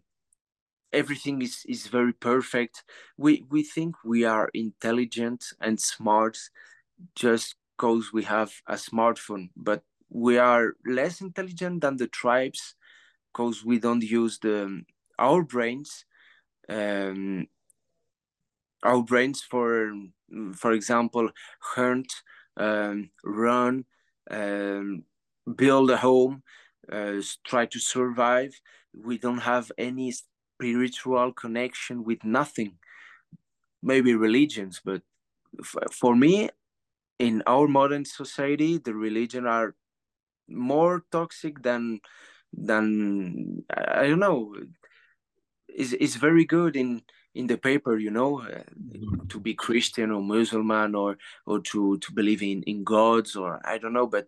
everything 0.92 1.42
is 1.42 1.64
is 1.68 1.86
very 1.86 2.12
perfect. 2.12 2.82
We 3.16 3.44
we 3.50 3.62
think 3.62 3.96
we 4.04 4.24
are 4.24 4.50
intelligent 4.54 5.44
and 5.60 5.80
smart 5.80 6.38
just 7.14 7.54
because 7.80 8.12
we 8.12 8.24
have 8.24 8.52
a 8.66 8.74
smartphone, 8.74 9.50
but 9.56 9.82
we 10.10 10.38
are 10.38 10.74
less 10.86 11.22
intelligent 11.22 11.80
than 11.80 11.96
the 11.96 12.08
tribes 12.08 12.74
because 13.32 13.64
we 13.64 13.78
don't 13.78 14.02
use 14.02 14.38
the 14.40 14.84
our 15.18 15.42
brains. 15.42 16.04
Um, 16.68 17.48
our 18.82 19.02
brains 19.02 19.42
for 19.42 19.92
for 20.54 20.72
example 20.72 21.30
hunt 21.60 22.12
um, 22.56 23.10
run 23.24 23.84
um, 24.30 25.04
build 25.56 25.90
a 25.90 25.96
home 25.98 26.42
uh, 26.92 27.20
try 27.44 27.66
to 27.66 27.78
survive 27.78 28.60
we 28.94 29.18
don't 29.18 29.38
have 29.52 29.70
any 29.78 30.12
spiritual 30.12 31.32
connection 31.32 32.04
with 32.04 32.24
nothing 32.24 32.78
maybe 33.82 34.14
religions 34.14 34.80
but 34.84 35.02
f- 35.60 35.92
for 35.92 36.16
me 36.16 36.50
in 37.20 37.42
our 37.46 37.68
modern 37.68 38.04
society 38.04 38.78
the 38.78 38.94
religion 38.94 39.46
are 39.46 39.74
more 40.48 41.04
toxic 41.12 41.62
than 41.62 42.00
than 42.52 43.64
i 43.76 44.06
don't 44.08 44.26
know 44.28 44.54
is 45.68 45.92
is 45.92 46.16
very 46.16 46.44
good 46.44 46.76
in 46.76 47.02
in 47.34 47.46
the 47.46 47.56
paper 47.56 47.96
you 47.96 48.10
know 48.10 48.40
uh, 48.42 48.62
to 49.28 49.38
be 49.38 49.54
christian 49.54 50.10
or 50.10 50.22
muslim 50.22 50.70
or 50.96 51.16
or 51.46 51.60
to 51.60 51.98
to 51.98 52.12
believe 52.12 52.42
in 52.42 52.62
in 52.64 52.82
gods 52.82 53.36
or 53.36 53.60
i 53.64 53.78
don't 53.78 53.92
know 53.92 54.06
but 54.06 54.26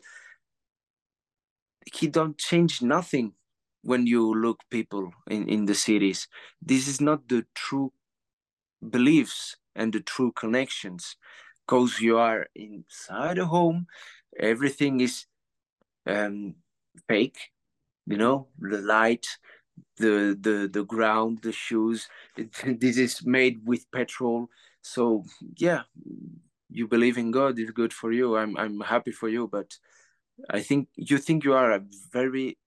he 1.92 2.06
don't 2.06 2.38
change 2.38 2.82
nothing 2.82 3.34
when 3.82 4.06
you 4.06 4.34
look 4.34 4.60
people 4.70 5.12
in 5.28 5.48
in 5.48 5.66
the 5.66 5.74
cities. 5.74 6.28
This 6.60 6.86
is 6.86 7.00
not 7.00 7.28
the 7.28 7.44
true 7.54 7.92
beliefs 8.90 9.56
and 9.74 9.92
the 9.92 10.00
true 10.00 10.32
connections 10.32 11.16
because 11.72 12.00
you 12.00 12.18
are 12.18 12.46
inside 12.54 13.38
a 13.38 13.46
home 13.46 13.86
everything 14.38 15.00
is 15.00 15.26
um 16.06 16.54
fake 17.08 17.38
you 18.06 18.16
know 18.16 18.48
the 18.58 18.78
light 18.80 19.26
the 19.98 20.36
the 20.40 20.68
the 20.72 20.84
ground 20.84 21.40
the 21.42 21.52
shoes 21.52 22.08
this 22.66 22.98
is 22.98 23.24
made 23.26 23.62
with 23.66 23.90
petrol. 23.92 24.48
So 24.82 25.24
yeah 25.58 25.82
you 26.70 26.88
believe 26.88 27.18
in 27.18 27.30
god 27.30 27.58
It's 27.58 27.70
good 27.72 27.92
for 27.92 28.12
you. 28.12 28.36
I'm 28.36 28.56
i'm 28.58 28.80
happy 28.80 29.12
for 29.12 29.28
you 29.28 29.48
but 29.48 29.78
i 30.50 30.60
think 30.60 30.88
you 30.96 31.18
think 31.18 31.44
you 31.44 31.54
are 31.54 31.72
a 31.72 31.82
very 32.12 32.58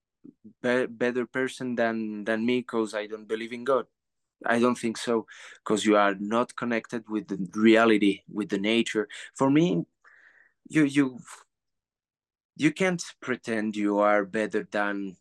be- 0.63 0.87
better 0.87 1.25
person 1.27 1.75
than 1.75 2.25
than 2.25 2.45
me 2.45 2.59
because 2.61 2.93
i 2.95 3.07
don't 3.07 3.27
believe 3.27 3.53
in 3.53 3.65
god 3.65 3.87
i 4.45 4.59
don't 4.59 4.77
think 4.77 4.97
so 4.97 5.25
because 5.63 5.86
you 5.86 5.95
are 5.95 6.15
not 6.15 6.55
connected 6.55 7.07
with 7.09 7.27
the 7.27 7.38
reality 7.59 8.21
with 8.31 8.49
the 8.49 8.57
nature. 8.57 9.07
For 9.33 9.49
me 9.49 9.86
you 10.67 10.83
you 10.83 11.19
you 12.57 12.71
can't 12.71 13.03
pretend 13.21 13.75
you 13.75 13.99
are 13.99 14.25
better 14.25 14.67
than 14.71 15.17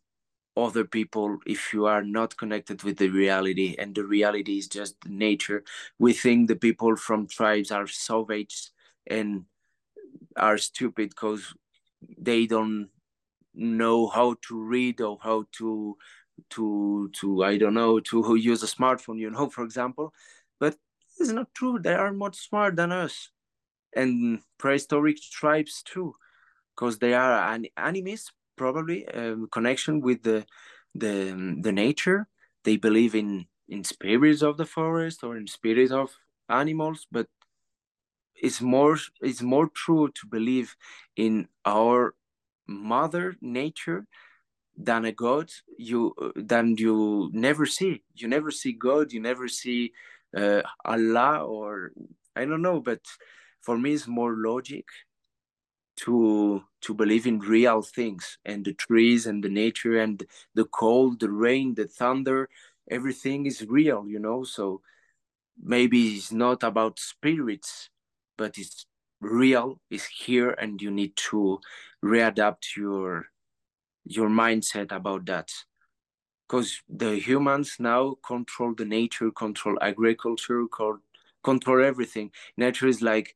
other 0.56 0.84
people 0.84 1.38
if 1.46 1.72
you 1.72 1.86
are 1.86 2.02
not 2.04 2.36
connected 2.36 2.82
with 2.84 2.98
the 2.98 3.08
reality 3.08 3.74
and 3.78 3.94
the 3.94 4.04
reality 4.04 4.58
is 4.58 4.68
just 4.68 4.96
nature. 5.06 5.64
We 5.98 6.12
think 6.12 6.46
the 6.46 6.56
people 6.56 6.96
from 6.96 7.26
tribes 7.26 7.72
are 7.72 7.88
savage 7.88 8.70
and 9.06 9.46
are 10.36 10.58
stupid 10.58 11.10
because 11.10 11.54
they 12.18 12.46
don't 12.46 12.88
know 13.54 14.06
how 14.08 14.36
to 14.48 14.62
read 14.62 15.00
or 15.00 15.18
how 15.22 15.46
to 15.58 15.96
to 16.50 17.10
to 17.12 17.44
i 17.44 17.56
don't 17.56 17.74
know 17.74 18.00
to 18.00 18.34
use 18.50 18.62
a 18.62 18.66
smartphone 18.66 19.18
you 19.18 19.30
know 19.30 19.48
for 19.56 19.64
example. 19.64 20.12
But 20.60 20.76
it's 21.18 21.30
not 21.30 21.54
true. 21.54 21.78
They 21.78 21.94
are 21.94 22.12
much 22.12 22.36
smarter 22.48 22.76
than 22.76 22.92
us. 22.92 23.30
And 23.94 24.40
prehistoric 24.58 25.18
tribes 25.20 25.82
too 25.82 26.14
because 26.74 26.98
they 26.98 27.14
are 27.14 27.54
an 27.54 27.66
animist 27.78 28.32
probably 28.56 29.06
um, 29.08 29.48
connection 29.50 30.00
with 30.00 30.22
the 30.22 30.46
the 30.94 31.58
the 31.60 31.72
nature. 31.72 32.26
They 32.64 32.76
believe 32.76 33.14
in 33.14 33.46
in 33.68 33.84
spirits 33.84 34.42
of 34.42 34.56
the 34.56 34.66
forest 34.66 35.22
or 35.24 35.36
in 35.36 35.46
spirits 35.46 35.92
of 35.92 36.10
animals 36.48 37.06
but 37.10 37.26
it's 38.34 38.60
more 38.60 38.98
it's 39.20 39.42
more 39.42 39.68
true 39.68 40.10
to 40.14 40.26
believe 40.26 40.76
in 41.16 41.48
our 41.64 42.14
mother 42.66 43.36
nature 43.40 44.06
than 44.76 45.04
a 45.04 45.12
god 45.12 45.50
you 45.78 46.14
than 46.36 46.76
you 46.76 47.30
never 47.32 47.66
see. 47.66 48.02
You 48.14 48.28
never 48.28 48.50
see 48.50 48.72
god 48.72 49.12
you 49.12 49.20
never 49.20 49.48
see 49.48 49.92
uh, 50.36 50.62
allah 50.84 51.44
or 51.44 51.92
i 52.34 52.44
don't 52.44 52.62
know 52.62 52.80
but 52.80 53.00
for 53.60 53.78
me 53.78 53.92
it's 53.92 54.08
more 54.08 54.34
logic 54.36 54.84
to 55.96 56.62
to 56.80 56.94
believe 56.94 57.26
in 57.26 57.38
real 57.38 57.82
things 57.82 58.38
and 58.44 58.64
the 58.64 58.74
trees 58.74 59.26
and 59.26 59.44
the 59.44 59.48
nature 59.48 59.98
and 59.98 60.24
the 60.54 60.64
cold 60.64 61.20
the 61.20 61.30
rain 61.30 61.74
the 61.74 61.86
thunder. 61.86 62.48
Everything 62.90 63.46
is 63.46 63.64
real 63.66 64.06
you 64.08 64.18
know? 64.18 64.44
So 64.44 64.80
maybe 65.62 66.16
it's 66.16 66.32
not 66.32 66.62
about 66.62 66.98
spirits 66.98 67.90
but 68.36 68.58
it's 68.58 68.86
real 69.20 69.80
it's 69.90 70.06
here 70.06 70.50
and 70.50 70.82
you 70.82 70.90
need 70.90 71.14
to 71.16 71.60
readapt 72.04 72.76
your 72.76 73.26
your 74.04 74.28
mindset 74.28 74.92
about 74.92 75.26
that. 75.26 75.50
Because 76.46 76.82
the 76.88 77.16
humans 77.18 77.76
now 77.78 78.16
control 78.26 78.74
the 78.74 78.84
nature 78.84 79.30
control 79.30 79.78
agriculture 79.80 80.64
control 81.42 81.84
everything. 81.84 82.30
Nature 82.56 82.86
is 82.86 83.00
like 83.00 83.34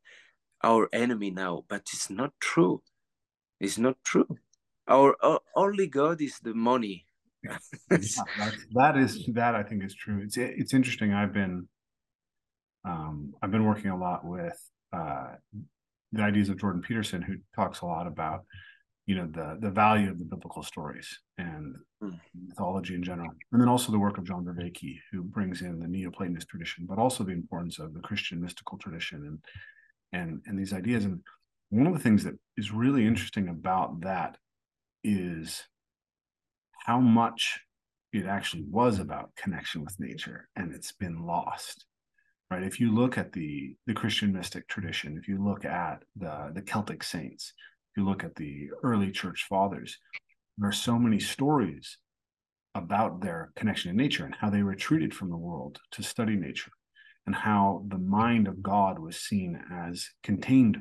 our 0.62 0.88
enemy 0.92 1.30
now 1.30 1.64
but 1.68 1.82
it's 1.92 2.10
not 2.10 2.32
true. 2.40 2.82
It's 3.60 3.78
not 3.78 3.96
true. 4.04 4.28
Our 4.86 5.16
uh, 5.22 5.38
only 5.56 5.86
god 5.86 6.20
is 6.20 6.38
the 6.38 6.54
money. 6.54 7.06
Yeah, 7.42 7.58
that, 7.90 8.54
that 8.72 8.96
is 8.96 9.24
that 9.34 9.54
i 9.54 9.62
think 9.62 9.84
is 9.84 9.94
true. 9.94 10.20
It's 10.24 10.36
it's 10.36 10.74
interesting 10.74 11.14
i've 11.14 11.32
been 11.32 11.68
um 12.84 13.32
i've 13.42 13.50
been 13.50 13.64
working 13.64 13.90
a 13.90 13.98
lot 13.98 14.24
with 14.24 14.58
uh 14.92 15.34
the 16.12 16.22
ideas 16.22 16.48
of 16.48 16.58
jordan 16.58 16.80
peterson 16.80 17.22
who 17.22 17.36
talks 17.54 17.80
a 17.80 17.86
lot 17.86 18.06
about 18.06 18.44
you 19.08 19.14
know 19.14 19.26
the 19.26 19.56
the 19.60 19.70
value 19.70 20.10
of 20.10 20.18
the 20.18 20.24
biblical 20.24 20.62
stories 20.62 21.18
and 21.38 21.74
mm. 22.04 22.20
mythology 22.46 22.94
in 22.94 23.02
general 23.02 23.30
and 23.52 23.60
then 23.60 23.68
also 23.68 23.90
the 23.90 23.98
work 23.98 24.18
of 24.18 24.24
john 24.24 24.44
vervaeke 24.44 24.98
who 25.10 25.22
brings 25.22 25.62
in 25.62 25.80
the 25.80 25.86
neoplatonist 25.86 26.46
tradition 26.46 26.86
but 26.86 26.98
also 26.98 27.24
the 27.24 27.32
importance 27.32 27.78
of 27.78 27.94
the 27.94 28.00
christian 28.00 28.40
mystical 28.40 28.76
tradition 28.76 29.24
and 29.26 29.38
and 30.12 30.42
and 30.46 30.58
these 30.58 30.74
ideas 30.74 31.06
and 31.06 31.20
one 31.70 31.86
of 31.86 31.94
the 31.94 31.98
things 31.98 32.22
that 32.22 32.38
is 32.58 32.70
really 32.70 33.06
interesting 33.06 33.48
about 33.48 34.00
that 34.02 34.36
is 35.02 35.64
how 36.84 37.00
much 37.00 37.60
it 38.12 38.26
actually 38.26 38.64
was 38.70 38.98
about 38.98 39.34
connection 39.36 39.82
with 39.82 39.98
nature 39.98 40.48
and 40.54 40.74
it's 40.74 40.92
been 40.92 41.24
lost 41.24 41.86
right 42.50 42.62
if 42.62 42.78
you 42.78 42.94
look 42.94 43.16
at 43.16 43.32
the 43.32 43.74
the 43.86 43.94
christian 43.94 44.34
mystic 44.34 44.68
tradition 44.68 45.16
if 45.16 45.26
you 45.26 45.42
look 45.42 45.64
at 45.64 46.02
the 46.16 46.50
the 46.54 46.62
celtic 46.62 47.02
saints 47.02 47.54
you 47.98 48.04
look 48.04 48.24
at 48.24 48.36
the 48.36 48.70
early 48.82 49.10
church 49.10 49.46
fathers, 49.48 49.98
there 50.56 50.68
are 50.68 50.72
so 50.72 50.98
many 50.98 51.20
stories 51.20 51.98
about 52.74 53.20
their 53.20 53.50
connection 53.56 53.90
to 53.90 53.96
nature 53.96 54.24
and 54.24 54.34
how 54.34 54.48
they 54.48 54.62
retreated 54.62 55.12
from 55.12 55.30
the 55.30 55.36
world 55.36 55.78
to 55.92 56.02
study 56.02 56.36
nature 56.36 56.70
and 57.26 57.34
how 57.34 57.84
the 57.88 57.98
mind 57.98 58.48
of 58.48 58.62
God 58.62 58.98
was 58.98 59.20
seen 59.20 59.60
as 59.72 60.08
contained 60.22 60.78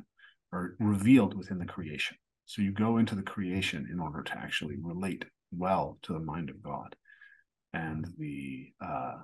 or 0.51 0.75
revealed 0.79 1.35
within 1.35 1.57
the 1.57 1.65
creation. 1.65 2.15
So 2.45 2.61
you 2.61 2.71
go 2.71 2.97
into 2.97 3.15
the 3.15 3.21
creation 3.21 3.89
in 3.91 3.99
order 3.99 4.23
to 4.23 4.37
actually 4.37 4.77
relate 4.81 5.25
well 5.51 5.97
to 6.03 6.13
the 6.13 6.19
mind 6.19 6.49
of 6.49 6.63
God. 6.63 6.95
And 7.73 8.07
the 8.17 8.71
uh, 8.79 9.15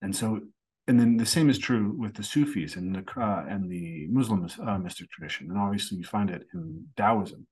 and 0.00 0.14
so 0.14 0.40
and 0.88 0.98
then 0.98 1.18
the 1.18 1.26
same 1.26 1.50
is 1.50 1.58
true 1.58 1.94
with 1.98 2.14
the 2.14 2.22
Sufis 2.22 2.76
and 2.76 2.94
the 2.94 3.20
uh, 3.20 3.44
and 3.46 3.70
the 3.70 4.06
Muslim 4.08 4.48
uh, 4.66 4.78
mystic 4.78 5.10
tradition, 5.10 5.50
and 5.50 5.58
obviously 5.58 5.98
you 5.98 6.04
find 6.04 6.30
it 6.30 6.46
in 6.54 6.86
Taoism 6.96 7.46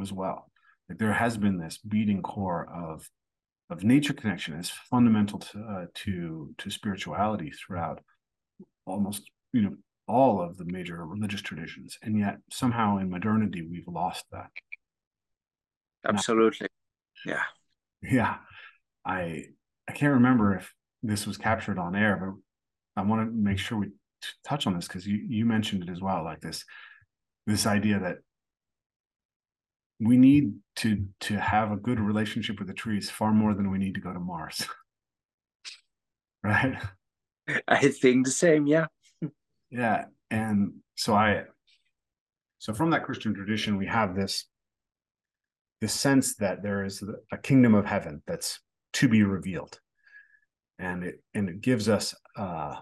as 0.00 0.12
well. 0.12 0.50
Like 0.88 0.98
there 0.98 1.12
has 1.12 1.38
been 1.38 1.58
this 1.58 1.78
beating 1.78 2.20
core 2.22 2.68
of 2.72 3.08
of 3.70 3.82
nature 3.82 4.12
connection 4.12 4.58
as 4.58 4.68
fundamental 4.68 5.38
to 5.38 5.58
uh, 5.58 5.86
to 5.94 6.54
to 6.58 6.70
spirituality 6.70 7.50
throughout 7.50 8.00
almost 8.84 9.22
you 9.54 9.62
know 9.62 9.76
all 10.06 10.42
of 10.42 10.58
the 10.58 10.66
major 10.66 11.06
religious 11.06 11.40
traditions, 11.40 11.96
and 12.02 12.18
yet 12.18 12.36
somehow 12.50 12.98
in 12.98 13.08
modernity 13.08 13.66
we've 13.66 13.88
lost 13.88 14.26
that. 14.32 14.50
Absolutely, 16.06 16.68
now, 17.24 17.32
yeah, 17.32 17.42
yeah. 18.12 18.36
I 19.06 19.44
I 19.88 19.92
can't 19.92 20.14
remember 20.14 20.56
if 20.56 20.74
this 21.02 21.26
was 21.26 21.38
captured 21.38 21.78
on 21.78 21.96
air, 21.96 22.16
but 22.20 22.34
I 22.96 23.02
want 23.02 23.26
to 23.26 23.34
make 23.34 23.58
sure 23.58 23.78
we 23.78 23.86
t- 23.86 23.92
touch 24.44 24.66
on 24.66 24.74
this 24.74 24.86
because 24.86 25.06
you 25.06 25.16
you 25.28 25.44
mentioned 25.44 25.82
it 25.82 25.88
as 25.88 26.00
well, 26.00 26.24
like 26.24 26.40
this 26.40 26.64
this 27.46 27.66
idea 27.66 27.98
that 28.00 28.18
we 30.00 30.16
need 30.16 30.54
to 30.76 31.06
to 31.20 31.38
have 31.38 31.72
a 31.72 31.76
good 31.76 32.00
relationship 32.00 32.58
with 32.58 32.68
the 32.68 32.74
trees 32.74 33.10
far 33.10 33.32
more 33.32 33.54
than 33.54 33.70
we 33.70 33.78
need 33.78 33.94
to 33.94 34.00
go 34.00 34.12
to 34.12 34.20
Mars. 34.20 34.66
right? 36.44 36.76
I 37.68 37.88
think 37.88 38.26
the 38.26 38.32
same, 38.32 38.66
yeah. 38.66 38.86
yeah, 39.70 40.04
and 40.30 40.74
so 40.96 41.14
I 41.14 41.44
so 42.58 42.72
from 42.72 42.90
that 42.90 43.04
Christian 43.04 43.34
tradition 43.34 43.76
we 43.76 43.86
have 43.86 44.14
this 44.14 44.46
this 45.80 45.92
sense 45.92 46.36
that 46.36 46.62
there 46.62 46.84
is 46.84 47.02
a 47.32 47.38
kingdom 47.38 47.74
of 47.74 47.84
heaven 47.84 48.22
that's 48.26 48.60
to 48.92 49.08
be 49.08 49.24
revealed 49.24 49.80
and 50.78 51.04
it 51.04 51.22
and 51.34 51.48
it 51.48 51.60
gives 51.60 51.88
us 51.88 52.14
uh, 52.36 52.74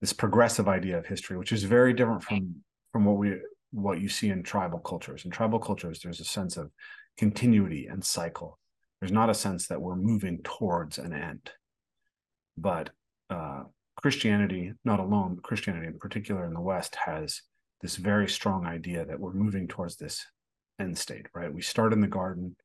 this 0.00 0.12
progressive 0.12 0.68
idea 0.68 0.98
of 0.98 1.06
history, 1.06 1.36
which 1.36 1.52
is 1.52 1.64
very 1.64 1.92
different 1.92 2.22
from 2.22 2.56
from 2.92 3.04
what 3.04 3.16
we 3.16 3.36
what 3.70 4.00
you 4.00 4.08
see 4.08 4.30
in 4.30 4.42
tribal 4.42 4.78
cultures. 4.78 5.24
In 5.24 5.30
tribal 5.30 5.58
cultures, 5.58 6.00
there's 6.00 6.20
a 6.20 6.24
sense 6.24 6.56
of 6.56 6.70
continuity 7.18 7.86
and 7.86 8.04
cycle. 8.04 8.58
There's 9.00 9.12
not 9.12 9.30
a 9.30 9.34
sense 9.34 9.68
that 9.68 9.80
we're 9.80 9.96
moving 9.96 10.40
towards 10.42 10.98
an 10.98 11.12
end. 11.12 11.50
But 12.56 12.90
uh, 13.30 13.64
Christianity, 14.02 14.72
not 14.84 15.00
alone, 15.00 15.36
but 15.36 15.44
Christianity 15.44 15.86
in 15.86 15.98
particular 15.98 16.46
in 16.46 16.54
the 16.54 16.60
West, 16.60 16.96
has 17.06 17.42
this 17.80 17.96
very 17.96 18.28
strong 18.28 18.66
idea 18.66 19.04
that 19.04 19.20
we're 19.20 19.32
moving 19.32 19.68
towards 19.68 19.96
this 19.96 20.24
end 20.80 20.96
state. 20.96 21.26
Right? 21.34 21.52
We 21.52 21.62
start 21.62 21.92
in 21.92 22.00
the 22.00 22.08
garden, 22.08 22.56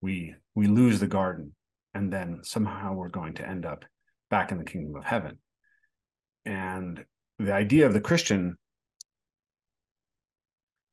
we 0.00 0.34
we 0.54 0.66
lose 0.66 1.00
the 1.00 1.06
garden, 1.06 1.54
and 1.94 2.12
then 2.12 2.40
somehow 2.42 2.94
we're 2.94 3.08
going 3.08 3.34
to 3.34 3.48
end 3.48 3.66
up 3.66 3.84
back 4.30 4.52
in 4.52 4.58
the 4.58 4.64
kingdom 4.64 4.94
of 4.96 5.04
heaven. 5.04 5.38
And 6.44 7.04
the 7.40 7.52
idea 7.54 7.86
of 7.86 7.94
the 7.94 8.00
christian 8.00 8.56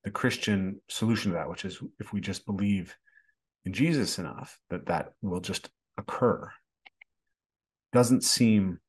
the 0.04 0.12
christian 0.12 0.80
solution 0.90 1.32
to 1.32 1.38
that 1.38 1.50
which 1.50 1.66
is 1.66 1.80
if 2.00 2.14
we 2.14 2.22
just 2.22 2.46
believe 2.46 2.96
in 3.66 3.74
jesus 3.74 4.18
enough 4.18 4.58
that 4.70 4.86
that 4.86 5.10
will 5.22 5.42
just 5.42 5.70
occur 5.98 6.50
doesn't 7.92 8.24
seem 8.24 8.80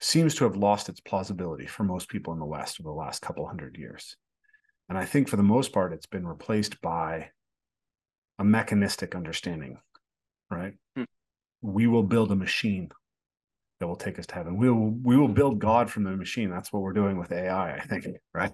seems 0.00 0.34
to 0.34 0.44
have 0.44 0.56
lost 0.56 0.88
its 0.88 1.00
plausibility 1.00 1.66
for 1.66 1.84
most 1.84 2.08
people 2.08 2.32
in 2.32 2.38
the 2.38 2.44
west 2.44 2.78
over 2.80 2.88
the 2.88 2.94
last 2.94 3.22
couple 3.22 3.46
hundred 3.46 3.76
years. 3.76 4.16
And 4.88 4.96
i 4.96 5.04
think 5.04 5.28
for 5.28 5.36
the 5.36 5.42
most 5.42 5.72
part 5.72 5.92
it's 5.92 6.06
been 6.06 6.26
replaced 6.26 6.80
by 6.80 7.30
a 8.38 8.44
mechanistic 8.44 9.14
understanding 9.14 9.78
right? 10.50 10.74
Hmm 10.96 11.04
we 11.66 11.86
will 11.86 12.02
build 12.02 12.30
a 12.30 12.36
machine 12.36 12.88
that 13.80 13.86
will 13.86 13.96
take 13.96 14.18
us 14.18 14.26
to 14.26 14.34
heaven. 14.34 14.56
We 14.56 14.70
will 14.70 14.90
we 14.90 15.16
will 15.16 15.28
build 15.28 15.58
God 15.58 15.90
from 15.90 16.04
the 16.04 16.10
machine. 16.10 16.50
That's 16.50 16.72
what 16.72 16.82
we're 16.82 16.92
doing 16.92 17.18
with 17.18 17.32
AI, 17.32 17.76
I 17.76 17.80
think, 17.80 18.06
right? 18.32 18.52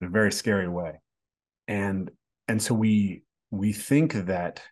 In 0.00 0.08
a 0.08 0.10
very 0.10 0.32
scary 0.32 0.68
way. 0.68 1.00
And 1.68 2.10
and 2.48 2.60
so 2.60 2.74
we 2.74 3.22
we 3.50 3.72
think 3.72 4.12
that 4.26 4.62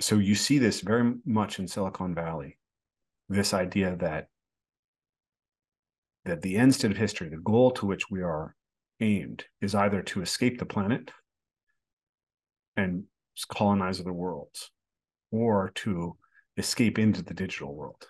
so 0.00 0.16
you 0.16 0.34
see 0.34 0.58
this 0.58 0.80
very 0.80 1.14
much 1.24 1.58
in 1.58 1.68
Silicon 1.68 2.14
Valley, 2.14 2.58
this 3.28 3.54
idea 3.54 3.96
that 3.96 4.28
that 6.24 6.40
the 6.42 6.56
end 6.56 6.74
state 6.74 6.90
of 6.90 6.96
history, 6.96 7.28
the 7.28 7.36
goal 7.36 7.70
to 7.72 7.86
which 7.86 8.10
we 8.10 8.22
are 8.22 8.56
aimed, 9.00 9.44
is 9.60 9.74
either 9.74 10.00
to 10.02 10.22
escape 10.22 10.58
the 10.58 10.64
planet 10.64 11.10
and 12.76 13.04
colonize 13.48 14.00
other 14.00 14.12
worlds, 14.12 14.70
or 15.34 15.72
to 15.74 16.16
escape 16.56 16.98
into 16.98 17.22
the 17.22 17.34
digital 17.34 17.74
world. 17.74 18.06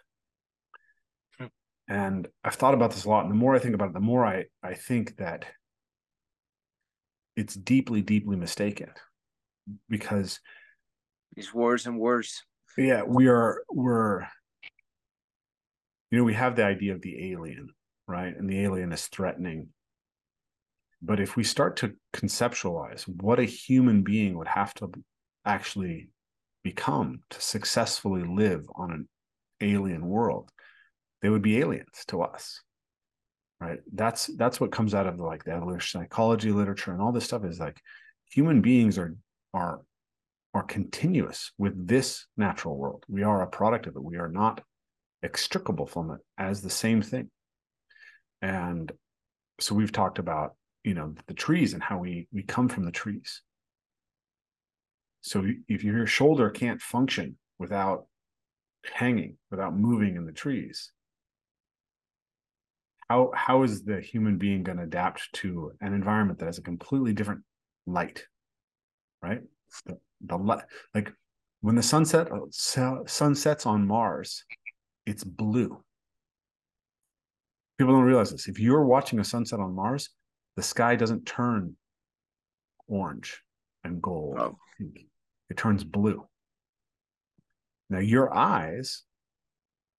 Hmm. 1.39 1.47
And 1.89 2.29
I've 2.45 2.55
thought 2.55 2.75
about 2.75 2.91
this 2.93 3.05
a 3.05 3.09
lot. 3.09 3.25
And 3.25 3.31
the 3.31 3.37
more 3.37 3.55
I 3.55 3.59
think 3.59 3.75
about 3.75 3.89
it, 3.89 3.95
the 3.95 4.01
more 4.01 4.25
I, 4.27 4.45
I 4.63 4.75
think 4.75 5.17
that 5.17 5.47
it's 7.37 7.55
deeply, 7.55 8.03
deeply 8.03 8.37
mistaken 8.37 8.91
because 9.89 10.41
it's 11.37 11.53
worse 11.53 11.87
and 11.87 11.99
worse. 11.99 12.43
Yeah, 12.77 13.03
we 13.07 13.29
are 13.29 13.63
we're 13.71 14.27
you 16.11 16.19
know, 16.19 16.25
we 16.25 16.35
have 16.35 16.55
the 16.55 16.65
idea 16.65 16.95
of 16.95 17.03
the 17.03 17.33
alien, 17.33 17.71
right? 18.07 18.37
And 18.37 18.49
the 18.49 18.61
alien 18.63 18.93
is 18.93 19.07
threatening. 19.09 19.71
But 21.03 21.19
if 21.19 21.37
we 21.37 21.43
start 21.43 21.77
to 21.79 21.95
conceptualize 22.15 23.03
what 23.03 23.41
a 23.41 23.45
human 23.45 24.03
being 24.03 24.39
would 24.39 24.49
have 24.49 24.73
to 24.75 24.93
actually 25.45 26.11
become 26.65 27.21
to 27.31 27.41
successfully 27.41 28.25
live 28.25 28.67
on 28.75 28.91
an 28.91 29.09
alien 29.61 30.05
world 30.05 30.51
they 31.23 31.29
would 31.29 31.43
be 31.43 31.59
aliens 31.59 32.05
to 32.09 32.21
us 32.23 32.61
right? 33.65 33.81
That's 33.93 34.27
that's 34.37 34.61
what 34.61 34.73
comes 34.73 34.95
out 34.95 35.07
of 35.07 35.17
the, 35.17 35.25
like 35.25 35.45
the 35.45 35.53
evolution 35.53 36.01
psychology 36.01 36.51
literature 36.51 36.93
and 36.93 37.01
all 37.01 37.13
this 37.13 37.25
stuff 37.25 37.45
is 37.45 37.59
like 37.59 37.81
human 38.31 38.61
beings 38.61 38.99
are 38.99 39.15
are 39.53 39.81
are 40.53 40.63
continuous 40.63 41.53
with 41.59 41.87
this 41.87 42.27
natural 42.37 42.77
world. 42.77 43.05
We 43.09 43.23
are 43.23 43.43
a 43.43 43.47
product 43.47 43.87
of 43.87 43.97
it. 43.97 44.03
We 44.03 44.17
are 44.17 44.29
not 44.29 44.61
extricable 45.25 45.87
from 45.87 46.13
it 46.13 46.21
as 46.39 46.63
the 46.63 46.71
same 46.71 47.03
thing. 47.03 47.31
And 48.41 48.93
so 49.61 49.75
we've 49.75 49.93
talked 49.93 50.19
about 50.19 50.55
you 50.83 50.95
know 50.95 51.15
the 51.27 51.35
trees 51.35 51.73
and 51.75 51.83
how 51.83 51.99
we 51.99 52.29
we 52.33 52.43
come 52.43 52.69
from 52.69 52.85
the 52.85 52.93
trees 52.93 53.43
so 55.25 55.43
if 55.69 55.83
your 55.83 56.07
shoulder 56.07 56.51
can't 56.51 56.83
function 56.83 57.37
without 57.59 58.05
hanging, 58.93 59.39
without 59.51 59.75
moving 59.75 60.17
in 60.17 60.27
the 60.27 60.33
trees, 60.33 60.93
how 63.09 63.33
how 63.35 63.63
is 63.63 63.85
the 63.85 64.03
human 64.03 64.37
being 64.37 64.63
going 64.63 64.77
to 64.77 64.85
adapt 64.85 65.33
to 65.33 65.73
an 65.81 65.95
environment 65.95 66.39
that 66.41 66.45
has 66.45 66.59
a 66.59 66.63
completely 66.63 67.15
different 67.15 67.41
light, 67.87 68.27
right? 69.23 69.41
the, 69.87 69.99
the 70.21 70.37
like 70.95 71.11
when 71.63 71.75
the 71.75 71.83
sunset 71.83 72.29
uh, 72.31 72.99
sun 73.07 73.35
sets 73.35 73.65
on 73.65 73.87
Mars, 73.87 74.45
it's 75.07 75.25
blue. 75.25 75.83
People 77.79 77.95
don't 77.95 78.05
realize 78.05 78.31
this. 78.31 78.47
If 78.47 78.61
you're 78.61 78.85
watching 78.85 79.21
a 79.21 79.25
sunset 79.25 79.59
on 79.59 79.75
Mars, 79.75 80.11
the 80.57 80.63
sky 80.63 80.97
doesn't 80.97 81.25
turn 81.25 81.77
orange 82.87 83.41
and 83.85 84.03
gold. 84.03 84.37
Oh. 84.39 84.59
It 85.51 85.57
turns 85.57 85.85
blue. 85.85 86.27
Now, 87.91 87.99
your 87.99 88.35
eyes 88.35 89.03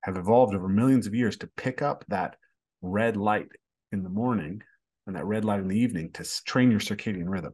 have 0.03 0.17
evolved 0.17 0.55
over 0.55 0.67
millions 0.67 1.07
of 1.07 1.15
years 1.15 1.37
to 1.37 1.49
pick 1.55 1.81
up 1.81 2.03
that 2.07 2.35
red 2.81 3.17
light 3.17 3.49
in 3.91 4.03
the 4.03 4.09
morning 4.09 4.61
and 5.07 5.15
that 5.15 5.25
red 5.25 5.45
light 5.45 5.59
in 5.59 5.67
the 5.67 5.79
evening 5.79 6.11
to 6.13 6.43
train 6.45 6.71
your 6.71 6.79
circadian 6.79 7.29
rhythm. 7.29 7.53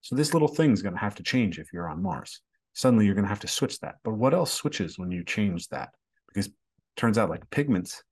So, 0.00 0.16
this 0.16 0.32
little 0.32 0.48
thing 0.48 0.72
is 0.72 0.82
going 0.82 0.94
to 0.94 1.00
have 1.00 1.14
to 1.16 1.22
change 1.22 1.58
if 1.58 1.72
you're 1.72 1.88
on 1.88 2.02
Mars. 2.02 2.40
Suddenly, 2.74 3.04
you're 3.04 3.14
going 3.14 3.24
to 3.24 3.28
have 3.28 3.40
to 3.40 3.48
switch 3.48 3.78
that. 3.80 3.96
But 4.02 4.14
what 4.14 4.34
else 4.34 4.52
switches 4.52 4.98
when 4.98 5.10
you 5.10 5.24
change 5.24 5.68
that? 5.68 5.90
Because 6.28 6.50
turns 6.96 7.18
out, 7.18 7.30
like 7.30 7.48
pigments 7.50 8.02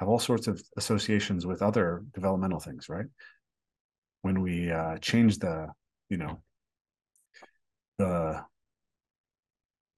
have 0.00 0.08
all 0.08 0.18
sorts 0.18 0.46
of 0.46 0.62
associations 0.76 1.46
with 1.46 1.62
other 1.62 2.04
developmental 2.14 2.60
things, 2.60 2.88
right? 2.88 3.06
When 4.22 4.40
we 4.40 4.70
uh, 4.70 4.98
change 4.98 5.38
the, 5.38 5.68
you 6.08 6.16
know, 6.16 6.40
the 7.98 8.44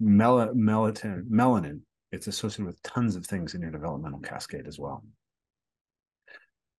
mel- 0.01 0.55
melanin, 0.55 1.29
melanin, 1.29 1.81
it's 2.13 2.27
associated 2.27 2.67
with 2.67 2.83
tons 2.83 3.17
of 3.17 3.27
things 3.27 3.55
in 3.55 3.63
your 3.63 3.71
developmental 3.71 4.21
cascade 4.21 4.67
as 4.67 4.79
well. 4.79 5.05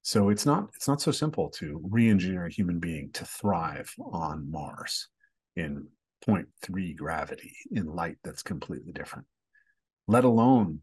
So 0.01 0.29
it's 0.29 0.45
not 0.45 0.69
it's 0.75 0.87
not 0.87 1.01
so 1.01 1.11
simple 1.11 1.49
to 1.51 1.81
re-engineer 1.83 2.45
a 2.45 2.51
human 2.51 2.79
being 2.79 3.11
to 3.13 3.25
thrive 3.25 3.93
on 3.99 4.49
Mars 4.49 5.07
in 5.55 5.87
0.3 6.27 6.95
gravity 6.95 7.53
in 7.71 7.85
light 7.85 8.17
that's 8.23 8.41
completely 8.41 8.91
different, 8.91 9.27
let 10.07 10.23
alone 10.23 10.81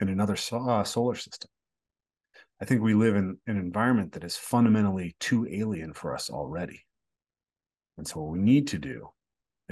in 0.00 0.08
another 0.08 0.36
uh, 0.52 0.84
solar 0.84 1.14
system. 1.14 1.48
I 2.60 2.64
think 2.64 2.82
we 2.82 2.94
live 2.94 3.16
in 3.16 3.38
an 3.46 3.56
environment 3.56 4.12
that 4.12 4.24
is 4.24 4.36
fundamentally 4.36 5.16
too 5.18 5.48
alien 5.50 5.92
for 5.92 6.14
us 6.14 6.30
already. 6.30 6.84
And 7.98 8.06
so 8.06 8.20
what 8.20 8.32
we 8.32 8.38
need 8.38 8.68
to 8.68 8.78
do 8.78 9.08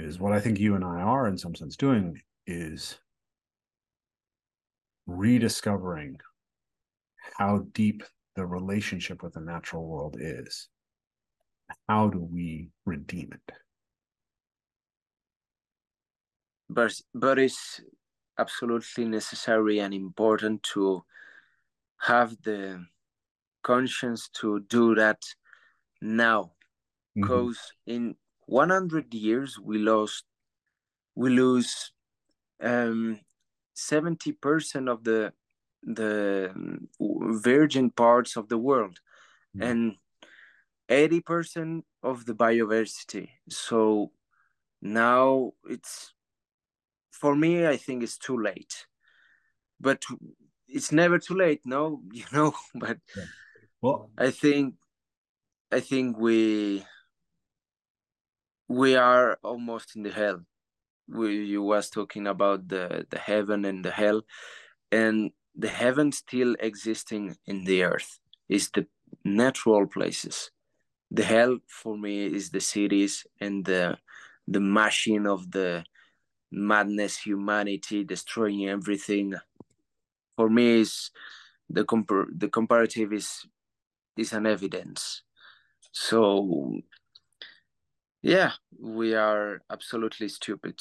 is 0.03 0.19
what 0.19 0.33
I 0.33 0.39
think 0.39 0.59
you 0.59 0.75
and 0.75 0.83
I 0.83 1.01
are 1.01 1.27
in 1.27 1.37
some 1.37 1.55
sense 1.55 1.75
doing 1.75 2.21
is 2.47 2.99
rediscovering 5.07 6.17
how 7.37 7.65
deep 7.73 8.03
the 8.35 8.45
relationship 8.45 9.23
with 9.23 9.33
the 9.33 9.41
natural 9.41 9.85
world 9.85 10.17
is. 10.19 10.69
How 11.87 12.09
do 12.09 12.19
we 12.19 12.69
redeem 12.85 13.31
it? 13.33 13.55
But 16.69 16.93
but 17.13 17.37
it's 17.39 17.81
absolutely 18.37 19.05
necessary 19.05 19.79
and 19.79 19.93
important 19.93 20.63
to 20.73 21.03
have 21.99 22.35
the 22.43 22.83
conscience 23.63 24.29
to 24.29 24.61
do 24.61 24.95
that 24.95 25.21
now 26.01 26.51
because 27.15 27.57
mm-hmm. 27.87 27.91
in 27.91 28.15
100 28.51 29.13
years 29.13 29.57
we 29.57 29.77
lost 29.77 30.25
we 31.15 31.29
lose 31.29 31.93
um 32.61 33.17
70% 33.77 34.91
of 34.91 35.05
the 35.05 35.31
the 35.83 36.51
virgin 36.99 37.89
parts 37.89 38.35
of 38.35 38.49
the 38.49 38.57
world 38.57 38.99
mm. 39.55 39.63
and 39.63 39.95
80% 40.89 41.83
of 42.03 42.25
the 42.25 42.33
biodiversity 42.33 43.29
so 43.47 44.11
now 44.81 45.53
it's 45.69 46.13
for 47.11 47.35
me 47.35 47.65
i 47.65 47.77
think 47.77 48.03
it's 48.03 48.17
too 48.17 48.37
late 48.37 48.85
but 49.79 50.03
it's 50.67 50.91
never 50.91 51.17
too 51.19 51.35
late 51.35 51.61
no 51.63 52.01
you 52.11 52.25
know 52.33 52.53
but 52.75 52.97
yeah. 53.15 53.23
well 53.81 54.09
i 54.17 54.29
think 54.29 54.75
i 55.71 55.79
think 55.79 56.17
we 56.17 56.83
we 58.71 58.95
are 58.95 59.37
almost 59.43 59.95
in 59.95 60.03
the 60.03 60.11
hell. 60.11 60.39
We 61.07 61.27
you 61.53 61.61
was 61.63 61.89
talking 61.89 62.27
about 62.27 62.67
the 62.73 62.85
the 63.09 63.19
heaven 63.19 63.65
and 63.65 63.83
the 63.85 63.91
hell 63.91 64.21
and 64.91 65.31
the 65.55 65.69
heaven 65.83 66.11
still 66.11 66.55
existing 66.59 67.37
in 67.45 67.65
the 67.65 67.83
earth 67.83 68.19
is 68.49 68.69
the 68.71 68.87
natural 69.25 69.87
places. 69.87 70.51
The 71.11 71.23
hell 71.23 71.59
for 71.67 71.97
me 71.97 72.15
is 72.39 72.51
the 72.51 72.61
cities 72.75 73.13
and 73.41 73.65
the 73.65 73.83
the 74.47 74.61
machine 74.61 75.25
of 75.27 75.51
the 75.51 75.85
madness 76.51 77.17
humanity 77.27 78.03
destroying 78.05 78.67
everything. 78.69 79.35
For 80.35 80.49
me 80.49 80.81
is 80.81 81.11
the 81.69 81.85
compar- 81.85 82.31
the 82.37 82.49
comparative 82.49 83.13
is 83.13 83.45
is 84.17 84.33
an 84.33 84.45
evidence. 84.47 85.23
So 85.91 86.81
yeah 88.21 88.51
we 88.79 89.13
are 89.13 89.61
absolutely 89.69 90.27
stupid. 90.27 90.79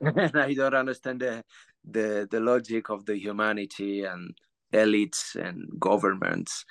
And 0.00 0.36
i 0.36 0.54
don't 0.54 0.74
understand 0.74 1.20
the, 1.20 1.44
the 1.88 2.28
the 2.30 2.40
logic 2.40 2.90
of 2.90 3.06
the 3.06 3.16
humanity 3.16 4.04
and 4.04 4.34
elites 4.72 5.34
and 5.34 5.68
governments. 5.78 6.64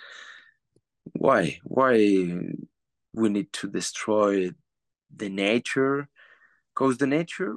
Why 1.13 1.59
why 1.63 1.93
we 3.13 3.29
need 3.29 3.51
to 3.53 3.69
destroy 3.69 4.51
the 5.15 5.29
nature? 5.29 6.09
Because 6.73 6.97
the 6.97 7.07
nature 7.07 7.55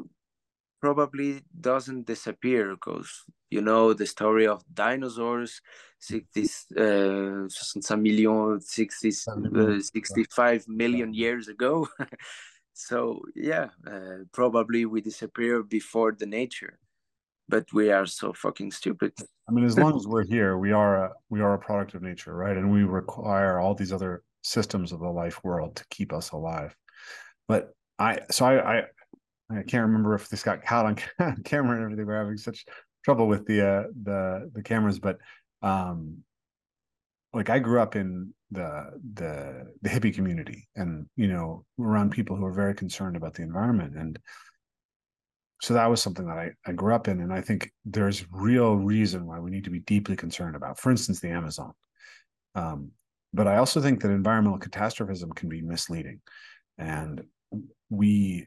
probably 0.81 1.43
doesn't 1.61 2.07
disappear 2.07 2.74
because 2.74 3.11
you 3.51 3.61
know 3.61 3.93
the 3.93 4.07
story 4.07 4.47
of 4.47 4.62
dinosaurs 4.72 5.61
60 5.99 6.43
uh, 6.78 7.49
60, 7.49 9.09
uh, 9.57 9.81
65 9.81 10.68
million 10.68 11.14
years 11.14 11.49
ago. 11.49 11.89
So 12.72 13.20
yeah 13.35 13.68
uh, 13.87 14.24
probably 14.33 14.87
we 14.87 15.03
disappear 15.03 15.62
before 15.62 16.12
the 16.12 16.24
nature. 16.24 16.78
But 17.47 17.66
we 17.74 17.91
are 17.91 18.07
so 18.07 18.33
fucking 18.33 18.70
stupid. 18.70 19.12
I 19.49 19.53
mean 19.53 19.66
as 19.66 19.76
long 19.83 19.95
as 19.97 20.07
we're 20.07 20.24
here 20.24 20.57
we 20.57 20.72
are 20.72 21.05
a, 21.05 21.12
we 21.28 21.41
are 21.43 21.55
a 21.55 21.59
product 21.59 21.95
of 21.95 22.03
nature 22.03 22.35
right? 22.35 22.57
And 22.57 22.72
we 22.72 22.85
require 22.85 23.59
all 23.61 23.74
these 23.74 23.93
other 23.93 24.22
systems 24.43 24.93
of 24.93 25.01
the 25.01 25.11
life 25.22 25.45
world 25.45 25.76
to 25.76 25.85
keep 25.91 26.12
us 26.12 26.31
alive. 26.31 26.74
But 27.49 27.74
i 27.99 28.20
so 28.31 28.47
i 28.47 28.78
i 28.78 28.83
I 29.51 29.62
can't 29.62 29.86
remember 29.86 30.14
if 30.14 30.28
this 30.28 30.42
got 30.42 30.62
caught 30.64 30.86
on 30.86 30.96
camera 31.44 31.76
and 31.76 31.84
everything. 31.84 32.07
We're 32.07 32.18
having 32.18 32.36
such 32.36 32.64
trouble 33.05 33.26
with 33.26 33.46
the 33.46 33.66
uh, 33.66 33.82
the 34.03 34.51
the 34.55 34.62
cameras, 34.62 34.98
but 34.98 35.18
um, 35.62 36.18
like 37.32 37.51
I 37.51 37.59
grew 37.59 37.80
up 37.80 37.96
in 37.96 38.34
the 38.51 38.90
the 39.14 39.72
the 39.82 39.88
hippie 39.88 40.14
community, 40.14 40.68
and 40.76 41.07
you 41.16 41.28
know, 41.28 41.64
around 41.78 42.11
people 42.11 42.36
who 42.36 42.44
are 42.44 42.53
very 42.53 42.74
concerned 42.74 43.16
about 43.16 43.34
the 43.34 43.42
environment, 43.42 43.96
and 43.96 44.18
so 45.62 45.74
that 45.74 45.90
was 45.90 46.03
something 46.03 46.26
that 46.26 46.38
I 46.38 46.51
I 46.66 46.72
grew 46.72 46.94
up 46.94 47.09
in, 47.09 47.20
and 47.20 47.32
I 47.32 47.40
think 47.40 47.70
there's 47.84 48.24
real 48.30 48.76
reason 48.76 49.26
why 49.26 49.38
we 49.40 49.51
need 49.51 49.64
to 49.64 49.70
be 49.70 49.80
deeply 49.80 50.16
concerned 50.16 50.57
about. 50.57 50.78
For 50.78 50.90
instance, 50.90 51.20
the 51.20 51.30
Amazon. 51.30 51.72
Um, 52.55 52.92
but 53.32 53.46
I 53.46 53.59
also 53.59 53.80
think 53.80 54.01
that 54.03 54.11
environmental 54.11 54.59
catastrophism 54.59 55.32
can 55.32 55.48
be 55.48 55.62
misleading, 55.62 56.20
and 56.78 57.22
we 57.90 58.46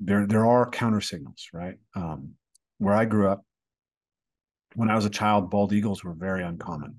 there 0.00 0.26
there 0.26 0.46
are 0.46 0.68
counter 0.70 1.00
signals, 1.00 1.48
right? 1.52 1.76
Um, 1.94 2.34
where 2.78 2.94
I 2.94 3.04
grew 3.04 3.28
up, 3.28 3.44
when 4.74 4.90
I 4.90 4.94
was 4.94 5.04
a 5.06 5.10
child, 5.10 5.50
bald 5.50 5.72
eagles 5.72 6.04
were 6.04 6.12
very 6.12 6.42
uncommon, 6.42 6.96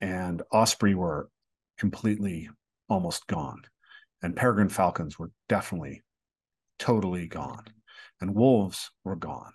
and 0.00 0.42
osprey 0.52 0.94
were 0.94 1.28
completely 1.78 2.48
almost 2.88 3.26
gone, 3.26 3.62
and 4.22 4.36
peregrine 4.36 4.68
falcons 4.68 5.18
were 5.18 5.30
definitely 5.48 6.02
totally 6.78 7.26
gone, 7.26 7.64
and 8.20 8.34
wolves 8.34 8.90
were 9.04 9.16
gone, 9.16 9.52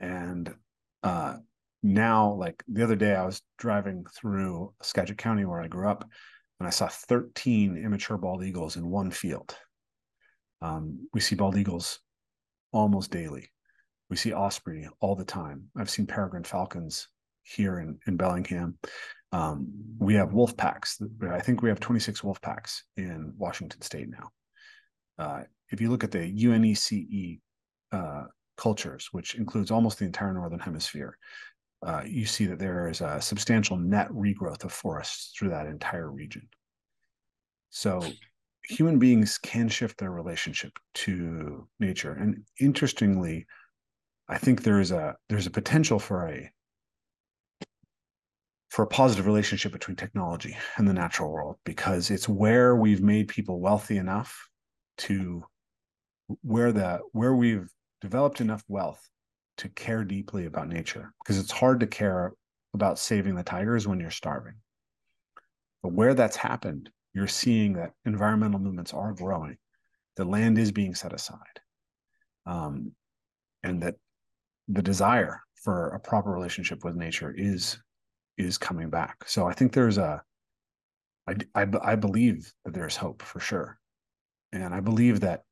and 0.00 0.54
uh, 1.02 1.36
now, 1.82 2.32
like 2.32 2.62
the 2.66 2.82
other 2.82 2.96
day, 2.96 3.14
I 3.14 3.24
was 3.24 3.40
driving 3.56 4.04
through 4.14 4.74
Skagit 4.82 5.16
County 5.16 5.44
where 5.44 5.62
I 5.62 5.68
grew 5.68 5.88
up, 5.88 6.08
and 6.58 6.66
I 6.66 6.70
saw 6.70 6.88
13 6.88 7.76
immature 7.76 8.18
bald 8.18 8.44
eagles 8.44 8.76
in 8.76 8.90
one 8.90 9.10
field 9.10 9.56
um, 10.62 11.08
we 11.12 11.20
see 11.20 11.34
bald 11.34 11.56
eagles 11.56 12.00
almost 12.72 13.10
daily. 13.10 13.50
We 14.10 14.16
see 14.16 14.32
osprey 14.32 14.88
all 15.00 15.14
the 15.14 15.24
time. 15.24 15.64
I've 15.76 15.90
seen 15.90 16.06
peregrine 16.06 16.44
falcons 16.44 17.08
here 17.42 17.80
in, 17.80 17.98
in 18.06 18.16
Bellingham. 18.16 18.78
Um, 19.32 19.68
we 19.98 20.14
have 20.14 20.32
wolf 20.32 20.56
packs. 20.56 21.00
I 21.30 21.40
think 21.40 21.62
we 21.62 21.68
have 21.68 21.80
26 21.80 22.24
wolf 22.24 22.40
packs 22.40 22.84
in 22.96 23.34
Washington 23.36 23.82
state 23.82 24.08
now. 24.08 24.30
Uh, 25.18 25.42
if 25.70 25.80
you 25.80 25.90
look 25.90 26.04
at 26.04 26.10
the 26.10 26.32
UNECE 26.32 27.40
uh, 27.92 28.24
cultures, 28.56 29.08
which 29.12 29.34
includes 29.34 29.70
almost 29.70 29.98
the 29.98 30.06
entire 30.06 30.32
northern 30.32 30.58
hemisphere, 30.58 31.18
uh, 31.86 32.02
you 32.06 32.24
see 32.24 32.46
that 32.46 32.58
there 32.58 32.88
is 32.88 33.00
a 33.00 33.20
substantial 33.20 33.76
net 33.76 34.08
regrowth 34.08 34.64
of 34.64 34.72
forests 34.72 35.32
through 35.36 35.50
that 35.50 35.66
entire 35.66 36.10
region. 36.10 36.48
So 37.70 38.02
human 38.68 38.98
beings 38.98 39.38
can 39.38 39.68
shift 39.68 39.98
their 39.98 40.10
relationship 40.10 40.72
to 40.94 41.66
nature. 41.80 42.12
And 42.12 42.44
interestingly 42.60 43.46
i 44.28 44.36
think 44.36 44.62
there's 44.62 44.90
a 44.90 45.16
there's 45.28 45.46
a 45.46 45.50
potential 45.50 45.98
for 45.98 46.28
a 46.28 46.50
for 48.68 48.82
a 48.82 48.86
positive 48.86 49.26
relationship 49.26 49.72
between 49.72 49.96
technology 49.96 50.56
and 50.76 50.86
the 50.86 50.92
natural 50.92 51.32
world 51.32 51.56
because 51.64 52.10
it's 52.10 52.28
where 52.28 52.76
we've 52.76 53.02
made 53.02 53.26
people 53.28 53.60
wealthy 53.60 53.96
enough 53.96 54.48
to 54.98 55.42
where 56.42 56.72
the 56.72 57.00
where 57.12 57.34
we've 57.34 57.68
developed 58.00 58.40
enough 58.40 58.62
wealth 58.68 59.08
to 59.56 59.68
care 59.70 60.04
deeply 60.04 60.44
about 60.44 60.68
nature 60.68 61.12
because 61.18 61.38
it's 61.38 61.50
hard 61.50 61.80
to 61.80 61.86
care 61.86 62.32
about 62.74 62.98
saving 62.98 63.34
the 63.34 63.42
tigers 63.42 63.88
when 63.88 63.98
you're 63.98 64.10
starving. 64.10 64.54
But 65.82 65.92
where 65.92 66.14
that's 66.14 66.36
happened 66.36 66.90
you're 67.14 67.26
seeing 67.26 67.72
that 67.74 67.92
environmental 68.04 68.60
movements 68.60 68.92
are 68.92 69.12
growing, 69.12 69.56
the 70.16 70.24
land 70.24 70.58
is 70.58 70.72
being 70.72 70.94
set 70.94 71.12
aside, 71.12 71.60
um, 72.46 72.92
and 73.62 73.82
that 73.82 73.94
the 74.68 74.82
desire 74.82 75.40
for 75.54 75.88
a 75.88 76.00
proper 76.00 76.30
relationship 76.30 76.84
with 76.84 76.96
nature 76.96 77.34
is 77.36 77.78
is 78.36 78.58
coming 78.58 78.88
back. 78.88 79.16
So 79.26 79.46
I 79.48 79.52
think 79.52 79.72
there's 79.72 79.98
a, 79.98 80.22
I, 81.26 81.34
I, 81.54 81.66
I 81.82 81.96
believe 81.96 82.52
that 82.64 82.72
there's 82.72 82.96
hope 82.96 83.22
for 83.22 83.40
sure, 83.40 83.78
and 84.52 84.72
I 84.74 84.80
believe 84.80 85.20
that 85.20 85.42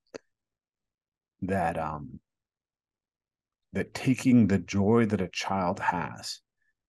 that 1.43 1.79
um 1.79 2.21
that 3.73 3.93
taking 3.93 4.47
the 4.47 4.59
joy 4.59 5.05
that 5.07 5.21
a 5.21 5.29
child 5.29 5.79
has 5.81 6.41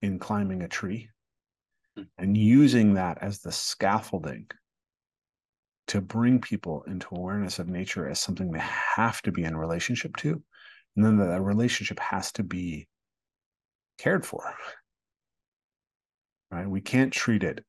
in 0.02 0.20
climbing 0.20 0.62
a 0.62 0.68
tree 0.68 1.10
Hmm. 1.98 2.04
and 2.20 2.38
using 2.38 2.94
that 2.94 3.18
as 3.22 3.40
the 3.40 3.52
scaffolding 3.52 4.46
to 5.88 6.00
bring 6.00 6.40
people 6.40 6.84
into 6.84 7.08
awareness 7.16 7.58
of 7.58 7.70
nature 7.70 8.08
as 8.08 8.20
something 8.20 8.52
they 8.52 8.64
have 8.96 9.22
to 9.24 9.32
be 9.32 9.44
in 9.44 9.58
relationship 9.58 10.16
to 10.18 10.44
and 10.96 11.04
then 11.04 11.18
that 11.18 11.42
relationship 11.42 12.00
has 12.00 12.32
to 12.34 12.44
be 12.44 12.88
cared 13.98 14.26
for. 14.26 14.54
Right? 16.52 16.70
We 16.70 16.82
can't 16.82 17.12
treat 17.12 17.44
it 17.44 17.66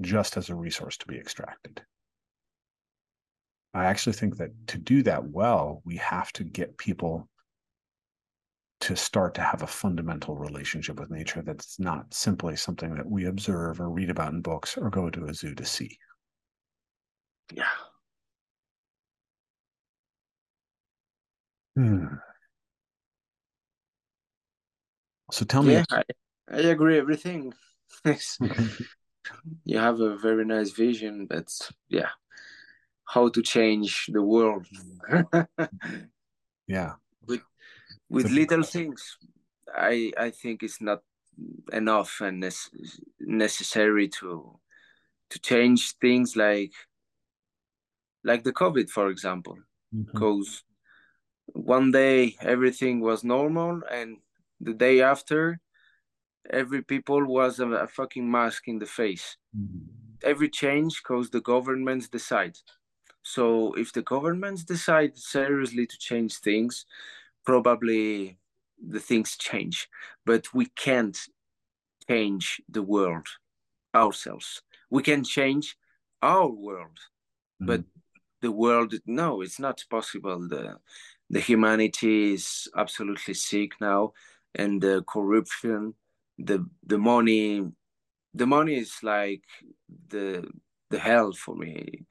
just 0.00 0.36
as 0.36 0.48
a 0.48 0.54
resource 0.54 0.96
to 0.98 1.06
be 1.06 1.18
extracted. 1.18 1.82
I 3.72 3.86
actually 3.86 4.12
think 4.12 4.36
that 4.36 4.50
to 4.68 4.78
do 4.78 5.02
that 5.02 5.24
well 5.24 5.82
we 5.84 5.96
have 5.96 6.32
to 6.34 6.44
get 6.44 6.78
people 6.78 7.28
to 8.84 8.94
start 8.94 9.34
to 9.34 9.40
have 9.40 9.62
a 9.62 9.66
fundamental 9.66 10.36
relationship 10.36 11.00
with 11.00 11.10
nature 11.10 11.40
that's 11.40 11.80
not 11.80 12.12
simply 12.12 12.54
something 12.54 12.94
that 12.94 13.10
we 13.10 13.24
observe 13.24 13.80
or 13.80 13.88
read 13.88 14.10
about 14.10 14.34
in 14.34 14.42
books 14.42 14.76
or 14.76 14.90
go 14.90 15.08
to 15.08 15.24
a 15.24 15.32
zoo 15.32 15.54
to 15.54 15.64
see. 15.64 15.98
Yeah. 17.50 17.64
Hmm. 21.76 22.16
So 25.32 25.46
tell 25.46 25.64
yeah, 25.64 25.80
me. 25.80 25.84
I, 25.90 26.02
I 26.52 26.58
agree 26.58 26.98
everything. 26.98 27.54
you 29.64 29.78
have 29.78 30.00
a 30.00 30.18
very 30.18 30.44
nice 30.44 30.72
vision, 30.72 31.24
but 31.24 31.48
yeah, 31.88 32.10
how 33.06 33.30
to 33.30 33.40
change 33.40 34.10
the 34.12 34.20
world. 34.20 34.66
yeah 36.66 36.94
with 38.08 38.30
little 38.30 38.62
things 38.62 39.16
i 39.74 40.12
i 40.18 40.30
think 40.30 40.62
it's 40.62 40.80
not 40.80 41.00
enough 41.72 42.20
and 42.20 42.44
necessary 43.20 44.08
to 44.08 44.58
to 45.30 45.38
change 45.40 45.94
things 46.00 46.36
like 46.36 46.72
like 48.22 48.44
the 48.44 48.52
covid 48.52 48.88
for 48.88 49.08
example 49.08 49.56
because 49.92 50.62
mm-hmm. 51.50 51.60
one 51.62 51.90
day 51.90 52.36
everything 52.40 53.00
was 53.00 53.24
normal 53.24 53.80
and 53.90 54.18
the 54.60 54.74
day 54.74 55.00
after 55.00 55.58
every 56.50 56.82
people 56.82 57.24
was 57.24 57.58
a, 57.58 57.66
a 57.68 57.86
fucking 57.86 58.30
mask 58.30 58.68
in 58.68 58.78
the 58.78 58.86
face 58.86 59.36
mm-hmm. 59.56 59.78
every 60.22 60.48
change 60.48 61.02
because 61.02 61.30
the 61.30 61.40
governments 61.40 62.08
decide 62.08 62.56
so 63.22 63.72
if 63.74 63.92
the 63.92 64.02
governments 64.02 64.62
decide 64.64 65.16
seriously 65.16 65.86
to 65.86 65.98
change 65.98 66.36
things 66.38 66.86
probably 67.44 68.38
the 68.86 69.00
things 69.00 69.36
change, 69.36 69.88
but 70.26 70.52
we 70.52 70.66
can't 70.66 71.18
change 72.08 72.60
the 72.68 72.82
world 72.82 73.26
ourselves. 73.94 74.62
We 74.90 75.02
can 75.02 75.24
change 75.24 75.76
our 76.22 76.48
world, 76.48 76.98
mm-hmm. 77.60 77.66
but 77.66 77.84
the 78.42 78.52
world, 78.52 78.94
no, 79.06 79.40
it's 79.40 79.58
not 79.58 79.82
possible. 79.90 80.48
The 80.48 80.76
the 81.30 81.40
humanity 81.40 82.34
is 82.34 82.68
absolutely 82.76 83.34
sick 83.34 83.72
now, 83.80 84.12
and 84.54 84.80
the 84.80 85.02
corruption, 85.08 85.94
the 86.38 86.66
the 86.86 86.98
money, 86.98 87.66
the 88.34 88.46
money 88.46 88.76
is 88.76 88.98
like 89.02 89.44
the 90.08 90.46
the 90.90 90.98
hell 90.98 91.32
for 91.32 91.56
me 91.56 92.04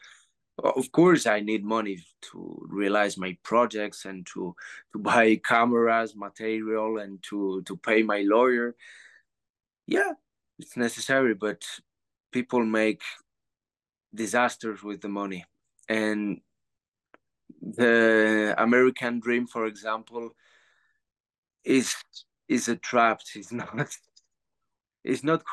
of 0.59 0.91
course 0.91 1.25
i 1.25 1.39
need 1.39 1.63
money 1.63 1.97
to 2.21 2.65
realize 2.69 3.17
my 3.17 3.35
projects 3.43 4.05
and 4.05 4.25
to 4.25 4.55
to 4.91 4.99
buy 4.99 5.35
cameras 5.43 6.15
material 6.15 6.99
and 6.99 7.21
to 7.23 7.61
to 7.63 7.75
pay 7.77 8.03
my 8.03 8.21
lawyer. 8.21 8.75
Yeah 9.87 10.11
it's 10.59 10.77
necessary 10.77 11.33
but 11.33 11.65
people 12.31 12.63
make 12.63 13.01
disasters 14.13 14.83
with 14.83 15.01
the 15.01 15.09
money. 15.09 15.45
And 15.89 16.41
the 17.61 18.53
american 18.57 19.19
dream 19.19 19.47
for 19.47 19.65
example 19.65 20.35
is 21.63 21.95
is 22.47 22.67
a 22.67 22.75
trap. 22.75 23.21
It's 23.35 23.51
not 23.51 23.97
it's 25.03 25.23
not 25.23 25.43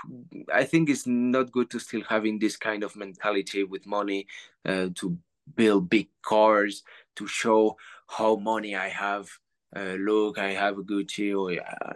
i 0.53 0.64
think 0.64 0.88
it's 0.88 1.07
not 1.07 1.53
good 1.53 1.70
to 1.70 1.78
still 1.78 2.03
having 2.09 2.38
this 2.38 2.57
kind 2.57 2.82
of 2.82 2.96
mentality 2.96 3.64
with 3.64 3.86
money 3.86 4.26
uh, 4.64 4.88
to 4.94 5.18
build 5.57 5.90
big 5.90 6.09
cars 6.22 6.82
to 7.16 7.26
show 7.26 7.76
how 8.07 8.36
money 8.36 8.76
i 8.76 8.88
have 8.88 9.28
uh, 9.76 9.96
look 9.98 10.38
i 10.38 10.51
have 10.51 10.78
a 10.78 10.82
gucci 10.82 11.34
or 11.34 11.51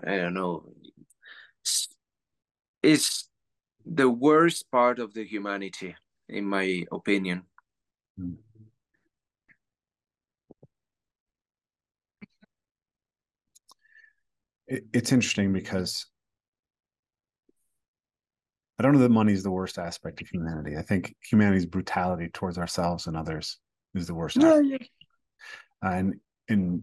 i 0.09 0.17
don't 0.17 0.35
know. 0.35 0.65
It's, 1.63 1.89
it's 2.83 3.29
the 3.85 4.09
worst 4.09 4.71
part 4.71 4.99
of 4.99 5.15
the 5.15 5.25
humanity 5.25 5.97
in 6.29 6.45
my 6.45 6.85
opinion. 6.93 7.43
It's 14.67 15.13
interesting 15.13 15.53
because 15.53 16.07
I 18.79 18.83
don't 18.83 18.93
know 18.93 19.01
that 19.01 19.11
money 19.11 19.33
is 19.33 19.43
the 19.43 19.51
worst 19.51 19.79
aspect 19.79 20.21
of 20.21 20.29
humanity. 20.29 20.77
I 20.77 20.83
think 20.83 21.15
humanity's 21.23 21.67
brutality 21.67 22.29
towards 22.33 22.59
ourselves 22.59 23.07
and 23.07 23.17
others 23.17 23.59
is 23.95 24.07
the 24.07 24.15
worst. 24.15 24.37
Yeah, 24.37 24.61
yeah. 24.61 24.79
And 25.83 26.15
and 26.49 26.83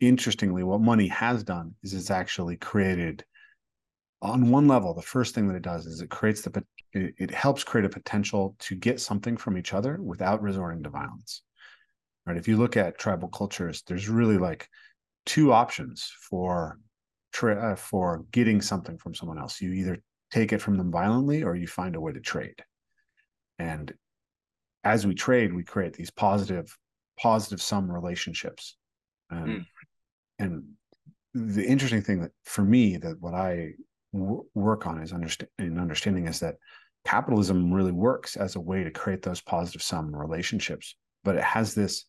interestingly, 0.00 0.62
what 0.62 0.80
money 0.80 1.08
has 1.08 1.42
done 1.42 1.74
is 1.82 1.94
it's 1.94 2.10
actually 2.10 2.56
created 2.56 3.24
on 4.20 4.50
one 4.50 4.68
level. 4.68 4.94
The 4.94 5.02
first 5.02 5.34
thing 5.34 5.48
that 5.48 5.56
it 5.56 5.62
does 5.62 5.86
is 5.86 6.00
it 6.00 6.10
creates 6.10 6.42
the 6.42 6.64
it, 6.92 7.14
it 7.18 7.30
helps 7.30 7.64
create 7.64 7.86
a 7.86 7.88
potential 7.88 8.54
to 8.60 8.74
get 8.74 9.00
something 9.00 9.36
from 9.36 9.56
each 9.56 9.72
other 9.72 9.98
without 10.02 10.42
resorting 10.42 10.82
to 10.82 10.90
violence. 10.90 11.42
Right? 12.26 12.36
If 12.36 12.46
you 12.46 12.56
look 12.56 12.76
at 12.76 12.98
tribal 12.98 13.28
cultures, 13.28 13.82
there's 13.86 14.08
really 14.08 14.38
like 14.38 14.68
two 15.24 15.52
options 15.52 16.12
for 16.28 16.78
uh, 17.42 17.74
for 17.76 18.24
getting 18.32 18.60
something 18.60 18.98
from 18.98 19.14
someone 19.14 19.38
else. 19.38 19.60
You 19.60 19.72
either 19.72 20.02
take 20.32 20.52
it 20.52 20.60
from 20.60 20.76
them 20.76 20.90
violently 20.90 21.42
or 21.42 21.54
you 21.54 21.66
find 21.66 21.94
a 21.94 22.00
way 22.00 22.12
to 22.12 22.20
trade. 22.20 22.62
And 23.58 23.92
as 24.82 25.06
we 25.06 25.14
trade 25.14 25.52
we 25.52 25.62
create 25.62 25.94
these 25.94 26.10
positive 26.10 26.76
positive 27.20 27.62
sum 27.62 27.90
relationships. 27.90 28.76
And 29.30 29.46
mm. 29.46 29.66
and 30.38 30.64
the 31.34 31.64
interesting 31.64 32.02
thing 32.02 32.20
that 32.22 32.32
for 32.44 32.62
me 32.62 32.96
that 32.96 33.20
what 33.20 33.34
I 33.34 33.72
w- 34.12 34.44
work 34.54 34.86
on 34.86 35.00
is 35.02 35.12
understand 35.12 35.50
in 35.58 35.78
understanding 35.78 36.26
is 36.26 36.40
that 36.40 36.56
capitalism 37.04 37.72
really 37.72 37.92
works 37.92 38.36
as 38.36 38.56
a 38.56 38.60
way 38.60 38.84
to 38.84 38.90
create 38.90 39.22
those 39.22 39.40
positive 39.40 39.82
sum 39.82 40.14
relationships 40.14 40.94
but 41.24 41.36
it 41.36 41.42
has 41.42 41.74
this 41.74 42.04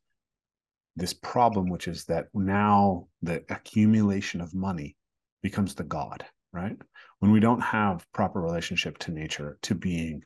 this 0.96 1.14
problem 1.14 1.70
which 1.70 1.88
is 1.88 2.06
that 2.06 2.28
now 2.34 3.08
the 3.22 3.44
accumulation 3.50 4.40
of 4.42 4.54
money 4.54 4.96
becomes 5.42 5.74
the 5.74 5.84
god 5.84 6.24
right? 6.54 6.78
When 7.20 7.32
we 7.32 7.40
don't 7.40 7.62
have 7.62 8.06
proper 8.14 8.40
relationship 8.40 8.98
to 9.00 9.12
nature 9.12 9.58
to 9.64 9.76
being 9.76 10.24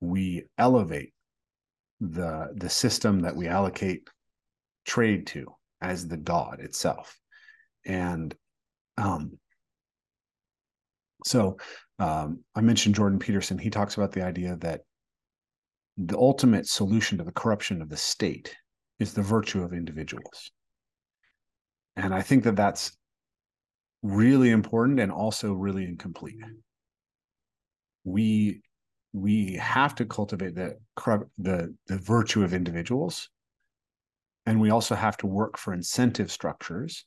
we 0.00 0.44
elevate 0.58 1.12
the 2.00 2.52
the 2.54 2.68
system 2.68 3.20
that 3.20 3.34
we 3.34 3.48
allocate 3.48 4.08
trade 4.84 5.26
to 5.28 5.46
as 5.80 6.06
the 6.06 6.16
god 6.16 6.60
itself. 6.60 7.18
And 7.84 8.34
um 8.96 9.38
so 11.24 11.56
um, 11.98 12.44
i 12.54 12.60
mentioned 12.60 12.94
jordan 12.94 13.18
peterson. 13.18 13.58
He 13.58 13.70
talks 13.70 13.96
about 13.96 14.12
the 14.12 14.22
idea 14.22 14.56
that 14.60 14.82
the 15.96 16.16
ultimate 16.16 16.66
solution 16.68 17.18
to 17.18 17.24
the 17.24 17.32
corruption 17.32 17.82
of 17.82 17.88
the 17.88 17.96
state 17.96 18.54
is 19.00 19.12
the 19.14 19.22
virtue 19.22 19.62
of 19.62 19.72
individuals. 19.72 20.52
And 21.96 22.14
I 22.14 22.22
think 22.22 22.44
that 22.44 22.54
that's 22.54 22.96
really 24.02 24.50
important 24.50 25.00
and 25.00 25.10
also 25.12 25.52
really 25.52 25.84
incomplete. 25.84 26.36
We 28.04 28.62
we 29.12 29.54
have 29.54 29.94
to 29.96 30.04
cultivate 30.04 30.54
the 30.54 30.78
the 31.38 31.74
the 31.86 31.98
virtue 31.98 32.42
of 32.42 32.52
individuals 32.54 33.30
and 34.48 34.60
we 34.60 34.70
also 34.70 34.94
have 34.94 35.16
to 35.18 35.26
work 35.26 35.58
for 35.58 35.74
incentive 35.74 36.32
structures 36.32 37.04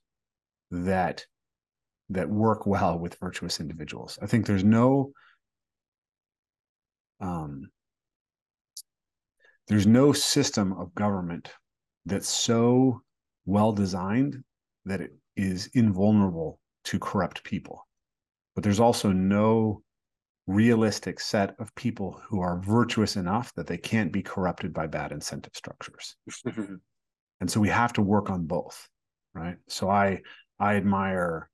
that 0.69 1.25
that 2.09 2.29
work 2.29 2.67
well 2.67 2.99
with 2.99 3.17
virtuous 3.19 3.59
individuals. 3.59 4.19
I 4.21 4.27
think 4.27 4.45
there's 4.45 4.63
no 4.63 5.13
um, 7.19 7.71
there's 9.67 9.87
no 9.87 10.13
system 10.13 10.73
of 10.73 10.93
government 10.93 11.49
that's 12.05 12.29
so 12.29 13.01
well 13.45 13.71
designed 13.71 14.43
that 14.85 15.01
it 15.01 15.11
is 15.35 15.67
invulnerable 15.73 16.59
to 16.85 16.99
corrupt 16.99 17.43
people. 17.43 17.87
But 18.55 18.63
there's 18.63 18.79
also 18.79 19.11
no 19.11 19.83
realistic 20.47 21.19
set 21.19 21.55
of 21.59 21.73
people 21.75 22.21
who 22.27 22.41
are 22.41 22.61
virtuous 22.61 23.15
enough 23.15 23.53
that 23.55 23.67
they 23.67 23.77
can't 23.77 24.11
be 24.11 24.21
corrupted 24.21 24.73
by 24.73 24.87
bad 24.87 25.11
incentive 25.11 25.53
structures. 25.55 26.15
and 27.39 27.49
so 27.49 27.59
we 27.59 27.69
have 27.69 27.93
to 27.93 28.01
work 28.01 28.29
on 28.29 28.45
both, 28.45 28.87
right? 29.33 29.57
So 29.67 29.89
I 29.89 30.21
I 30.59 30.75
admire 30.75 31.49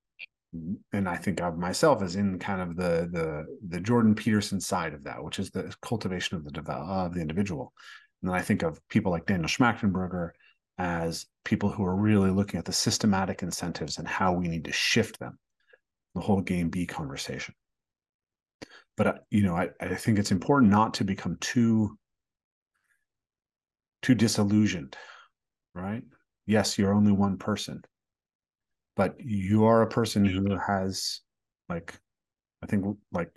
and 0.94 1.08
I 1.08 1.18
think 1.18 1.42
of 1.42 1.58
myself 1.58 2.02
as 2.02 2.16
in 2.16 2.40
kind 2.40 2.62
of 2.62 2.76
the 2.76 3.10
the 3.12 3.46
the 3.68 3.80
Jordan 3.80 4.16
Peterson 4.16 4.60
side 4.60 4.94
of 4.94 5.04
that, 5.04 5.24
which 5.24 5.40
is 5.40 5.52
the 5.52 5.74
cultivation 5.82 6.38
of 6.38 6.46
the 6.46 6.72
of 6.72 7.14
the 7.14 7.22
individual. 7.22 7.74
And 8.22 8.32
then 8.32 8.38
I 8.38 8.42
think 8.42 8.64
of 8.64 8.80
people 8.90 9.12
like 9.12 9.26
Daniel 9.26 9.48
Schmachtenberger 9.48 10.32
as 10.78 11.26
people 11.44 11.70
who 11.70 11.84
are 11.84 11.96
really 11.96 12.30
looking 12.30 12.58
at 12.58 12.66
the 12.66 12.74
systematic 12.74 13.42
incentives 13.42 13.98
and 13.98 14.08
how 14.08 14.34
we 14.34 14.48
need 14.48 14.66
to 14.66 14.72
shift 14.72 15.20
them. 15.20 15.38
The 16.16 16.22
whole 16.22 16.42
game 16.42 16.70
B 16.70 16.86
conversation. 16.86 17.54
But 18.96 19.08
uh, 19.08 19.14
you 19.30 19.44
know, 19.44 19.56
I, 19.56 19.70
I 19.80 19.96
think 19.96 20.18
it's 20.18 20.32
important 20.32 20.72
not 20.72 20.96
to 20.96 21.04
become 21.04 21.38
too 21.40 21.98
too 24.02 24.16
disillusioned, 24.16 24.96
right? 25.76 26.04
Yes, 26.46 26.78
you're 26.78 26.94
only 26.94 27.12
one 27.12 27.38
person 27.38 27.84
but 28.98 29.16
you 29.20 29.66
are 29.66 29.84
a 29.84 29.88
person 29.88 30.26
who 30.26 30.58
has 30.58 31.22
like 31.70 31.94
i 32.62 32.66
think 32.66 32.84
like 33.14 33.32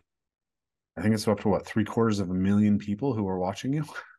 i 0.97 1.03
think 1.03 1.14
it's 1.14 1.28
up 1.28 1.38
to 1.38 1.49
what 1.49 1.64
three 1.64 1.84
quarters 1.84 2.18
of 2.18 2.30
a 2.30 2.34
million 2.34 2.78
people 2.78 3.14
who 3.14 3.28
are 3.28 3.38
watching 3.38 3.72
you 3.72 3.84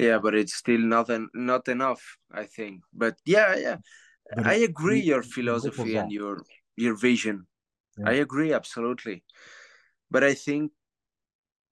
yeah 0.00 0.18
but 0.18 0.34
it's 0.34 0.54
still 0.54 0.80
not 0.80 1.10
en- 1.10 1.28
not 1.34 1.68
enough 1.68 2.02
i 2.32 2.44
think 2.44 2.82
but 2.92 3.14
yeah 3.24 3.54
yeah 3.56 3.76
but 4.34 4.46
i 4.46 4.54
agree 4.54 5.00
your 5.00 5.22
philosophy 5.22 5.96
and 5.96 6.10
your 6.12 6.42
your 6.76 6.96
vision 6.96 7.46
yeah. 7.98 8.10
i 8.10 8.12
agree 8.14 8.52
absolutely 8.52 9.22
but 10.10 10.24
i 10.24 10.34
think 10.34 10.72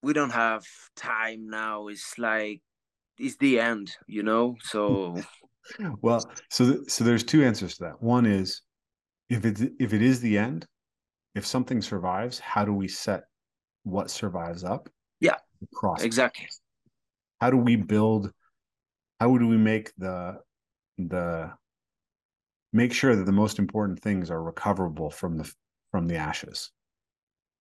we 0.02 0.12
don't 0.12 0.30
have 0.46 0.64
time 0.96 1.48
now 1.48 1.88
it's 1.88 2.18
like 2.18 2.60
it's 3.18 3.36
the 3.36 3.58
end 3.58 3.96
you 4.06 4.22
know 4.22 4.56
so 4.62 5.16
well, 6.00 6.30
so 6.50 6.72
th- 6.72 6.90
so 6.90 7.04
there's 7.04 7.24
two 7.24 7.44
answers 7.44 7.76
to 7.76 7.84
that. 7.84 8.02
One 8.02 8.26
is 8.26 8.62
if 9.28 9.44
it 9.44 9.60
if 9.78 9.92
it 9.92 10.02
is 10.02 10.20
the 10.20 10.38
end, 10.38 10.66
if 11.34 11.46
something 11.46 11.82
survives, 11.82 12.38
how 12.38 12.64
do 12.64 12.72
we 12.72 12.88
set 12.88 13.24
what 13.84 14.10
survives 14.10 14.64
up? 14.64 14.88
Yeah, 15.20 15.36
exactly. 16.00 16.48
How 17.40 17.50
do 17.50 17.56
we 17.56 17.76
build? 17.76 18.32
How 19.20 19.36
do 19.36 19.46
we 19.46 19.56
make 19.56 19.92
the 19.96 20.40
the 20.96 21.52
make 22.72 22.92
sure 22.92 23.16
that 23.16 23.24
the 23.24 23.32
most 23.32 23.58
important 23.58 24.00
things 24.00 24.30
are 24.30 24.42
recoverable 24.42 25.10
from 25.10 25.38
the 25.38 25.52
from 25.90 26.06
the 26.06 26.16
ashes? 26.16 26.70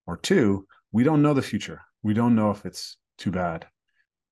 Or 0.06 0.16
two, 0.16 0.66
we 0.92 1.04
don't 1.04 1.22
know 1.22 1.34
the 1.34 1.42
future. 1.42 1.82
We 2.02 2.14
don't 2.14 2.34
know 2.34 2.50
if 2.50 2.64
it's 2.64 2.96
too 3.18 3.30
bad, 3.30 3.66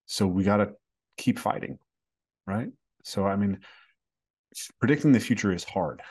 so 0.07 0.27
we 0.27 0.45
got 0.45 0.59
to 0.59 0.73
keep 1.19 1.39
fighting, 1.39 1.79
right? 2.47 2.69
So, 3.05 3.27
I 3.27 3.37
mean, 3.37 3.61
predicting 4.81 5.13
the 5.13 5.21
future 5.21 5.53
is 5.53 5.65
hard. 5.65 6.03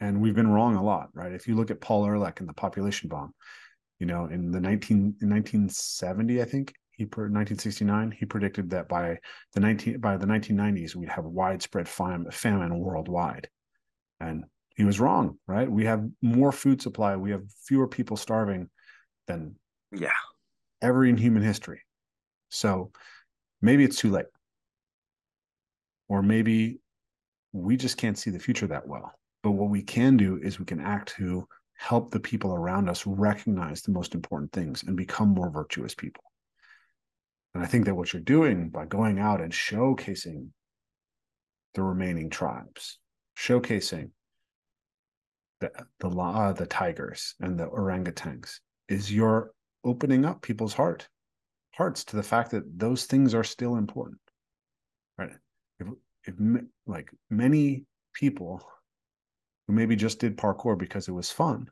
And 0.00 0.20
we've 0.20 0.34
been 0.34 0.50
wrong 0.50 0.76
a 0.76 0.82
lot, 0.82 1.08
right? 1.14 1.32
If 1.32 1.48
you 1.48 1.54
look 1.54 1.70
at 1.70 1.80
Paul 1.80 2.04
Ehrlich 2.04 2.40
and 2.40 2.48
the 2.48 2.52
population 2.52 3.08
bomb, 3.08 3.32
you 3.98 4.06
know, 4.06 4.26
in 4.26 4.50
the 4.50 4.60
19, 4.60 5.16
in 5.22 5.30
1970, 5.30 6.42
I 6.42 6.44
think, 6.44 6.74
he 6.96 7.04
1969 7.04 8.10
he 8.12 8.24
predicted 8.24 8.70
that 8.70 8.88
by 8.88 9.18
the 9.52 9.60
19 9.60 10.00
by 10.00 10.16
the 10.16 10.26
1990s 10.26 10.94
we'd 10.94 11.08
have 11.08 11.24
widespread 11.24 11.88
fam- 11.88 12.30
famine 12.30 12.78
worldwide. 12.78 13.48
And 14.20 14.44
he 14.76 14.84
was 14.84 15.00
wrong 15.00 15.38
right? 15.46 15.70
We 15.70 15.84
have 15.84 16.08
more 16.22 16.52
food 16.52 16.82
supply. 16.82 17.16
We 17.16 17.30
have 17.30 17.42
fewer 17.66 17.88
people 17.88 18.16
starving 18.16 18.68
than 19.26 19.56
yeah. 19.92 20.10
ever 20.82 21.04
in 21.04 21.16
human 21.16 21.42
history. 21.42 21.82
So 22.50 22.92
maybe 23.60 23.84
it's 23.84 23.96
too 23.96 24.10
late. 24.10 24.26
Or 26.08 26.22
maybe 26.22 26.80
we 27.52 27.76
just 27.76 27.96
can't 27.96 28.18
see 28.18 28.30
the 28.30 28.38
future 28.38 28.66
that 28.66 28.86
well. 28.86 29.12
But 29.42 29.52
what 29.52 29.70
we 29.70 29.82
can 29.82 30.16
do 30.16 30.38
is 30.42 30.58
we 30.58 30.64
can 30.64 30.80
act 30.80 31.14
to 31.16 31.46
help 31.76 32.10
the 32.10 32.20
people 32.20 32.52
around 32.52 32.88
us 32.88 33.06
recognize 33.06 33.82
the 33.82 33.92
most 33.92 34.14
important 34.14 34.52
things 34.52 34.84
and 34.84 34.96
become 34.96 35.28
more 35.28 35.50
virtuous 35.50 35.94
people. 35.94 36.22
And 37.54 37.62
I 37.62 37.66
think 37.66 37.84
that 37.84 37.94
what 37.94 38.12
you're 38.12 38.22
doing 38.22 38.68
by 38.68 38.86
going 38.86 39.18
out 39.18 39.40
and 39.40 39.52
showcasing 39.52 40.48
the 41.74 41.82
remaining 41.82 42.30
tribes, 42.30 42.98
showcasing 43.38 44.10
the 45.60 45.70
the 46.00 46.08
uh, 46.08 46.52
the 46.52 46.66
tigers 46.66 47.34
and 47.40 47.58
the 47.58 47.66
orangutans, 47.66 48.58
is 48.88 49.12
you're 49.12 49.52
opening 49.84 50.24
up 50.24 50.42
people's 50.42 50.74
heart 50.74 51.08
hearts 51.74 52.04
to 52.04 52.16
the 52.16 52.22
fact 52.22 52.50
that 52.52 52.78
those 52.78 53.04
things 53.04 53.34
are 53.34 53.44
still 53.44 53.76
important. 53.76 54.20
Right 55.18 55.32
if 55.78 55.88
if 56.24 56.34
like 56.86 57.10
many 57.30 57.84
people 58.12 58.62
who 59.66 59.74
maybe 59.74 59.96
just 59.96 60.20
did 60.20 60.36
parkour 60.36 60.78
because 60.78 61.08
it 61.08 61.12
was 61.12 61.30
fun 61.30 61.66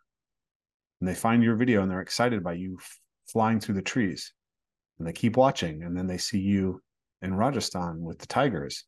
and 1.00 1.08
they 1.08 1.14
find 1.14 1.42
your 1.42 1.56
video 1.56 1.82
and 1.82 1.90
they're 1.90 2.00
excited 2.00 2.42
by 2.42 2.54
you 2.54 2.78
flying 3.28 3.60
through 3.60 3.74
the 3.74 3.82
trees 3.82 4.32
and 4.99 5.07
they 5.07 5.12
keep 5.12 5.36
watching 5.36 5.82
and 5.82 5.97
then 5.97 6.06
they 6.06 6.19
see 6.19 6.39
you 6.39 6.81
in 7.23 7.35
Rajasthan 7.35 8.02
with 8.02 8.19
the 8.19 8.27
tigers 8.27 8.85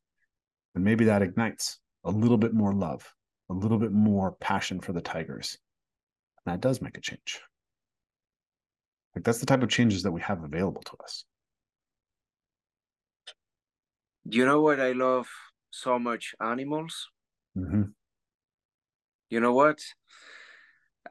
and 0.75 0.85
maybe 0.85 1.05
that 1.07 1.23
ignites 1.23 1.79
a 2.05 2.11
little 2.11 2.39
bit 2.39 2.55
more 2.55 2.75
love 2.75 3.11
a 3.51 3.55
little 3.55 3.79
bit 3.79 3.93
more 3.93 4.33
passion 4.41 4.81
for 4.81 4.93
the 4.93 5.01
tigers 5.01 5.59
and 6.45 6.53
that 6.53 6.61
does 6.61 6.81
make 6.81 6.97
a 6.97 7.01
change 7.01 7.41
like 9.15 9.25
that's 9.25 9.39
the 9.39 9.47
type 9.47 9.63
of 9.63 9.69
changes 9.69 10.03
that 10.03 10.13
we 10.13 10.21
have 10.21 10.43
available 10.43 10.83
to 10.83 10.97
us 11.03 11.25
you 14.25 14.47
know 14.47 14.63
what 14.63 14.81
I 14.81 14.93
love 14.93 15.29
so 15.71 15.99
much? 15.99 16.35
Animals. 16.41 17.09
Mm-hmm. 17.57 17.83
You 19.29 19.41
know 19.41 19.53
what? 19.53 19.81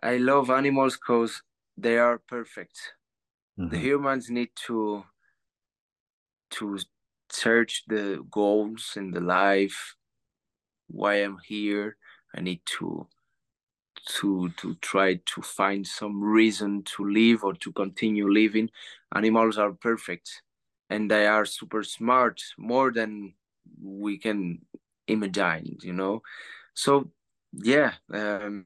I 0.02 0.18
love 0.18 0.49
animals 0.49 0.95
because 0.95 1.41
they 1.78 1.98
are 1.98 2.20
perfect. 2.28 2.80
Mm-hmm. 3.59 3.69
The 3.69 3.77
humans 3.77 4.30
need 4.30 4.49
to 4.67 5.03
to 6.51 6.80
search 7.31 7.84
the 7.88 8.23
goals 8.30 8.93
in 8.95 9.11
the 9.11 9.19
life, 9.19 9.95
why 10.88 11.15
I'm 11.15 11.39
here. 11.45 11.97
I 12.35 12.41
need 12.41 12.61
to 12.77 13.07
to 14.19 14.49
to 14.57 14.75
try 14.75 15.15
to 15.15 15.41
find 15.41 15.85
some 15.88 16.21
reason 16.21 16.84
to 16.84 17.05
live 17.05 17.43
or 17.43 17.53
to 17.53 17.71
continue 17.71 18.30
living. 18.31 18.69
Animals 19.15 19.57
are 19.57 19.71
perfect 19.71 20.41
and 20.89 21.09
they 21.09 21.25
are 21.25 21.45
super 21.45 21.84
smart 21.84 22.41
more 22.57 22.91
than 22.91 23.34
we 23.81 24.17
can 24.17 24.59
imagine 25.07 25.77
you 25.81 25.93
know 25.93 26.21
so 26.73 27.09
yeah 27.51 27.93
um, 28.13 28.65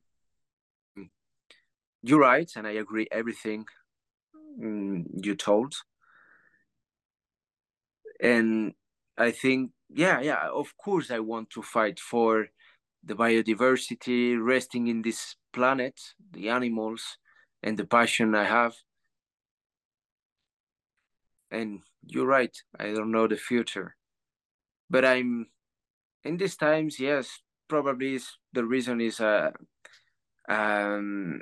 you're 2.03 2.19
right 2.19 2.51
and 2.55 2.67
i 2.67 2.71
agree 2.71 3.07
everything 3.11 3.65
you 4.57 5.35
told. 5.35 5.75
And 8.19 8.73
i 9.19 9.31
think 9.31 9.71
yeah 9.89 10.19
yeah 10.21 10.47
of 10.53 10.77
course 10.77 11.09
i 11.09 11.19
want 11.19 11.49
to 11.49 11.61
fight 11.63 11.99
for 11.99 12.47
the 13.03 13.15
biodiversity 13.15 14.37
resting 14.39 14.87
in 14.87 15.01
this 15.01 15.35
planet 15.53 15.99
the 16.31 16.49
animals 16.49 17.17
and 17.63 17.77
the 17.77 17.85
passion 17.85 18.35
i 18.35 18.43
have. 18.43 18.75
And 21.51 21.81
you're 22.05 22.25
right 22.27 22.55
i 22.79 22.85
don't 22.91 23.11
know 23.11 23.27
the 23.27 23.37
future. 23.37 23.95
But 24.89 25.05
i'm 25.05 25.47
in 26.23 26.37
these 26.37 26.55
times 26.55 26.99
yes 26.99 27.39
probably 27.67 28.19
the 28.53 28.65
reason 28.65 29.01
is 29.01 29.19
uh 29.19 29.51
um 30.49 31.41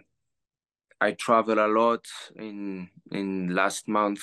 i 1.07 1.11
travel 1.11 1.59
a 1.59 1.69
lot 1.81 2.05
in 2.35 2.89
in 3.11 3.53
last 3.55 3.87
month 3.87 4.21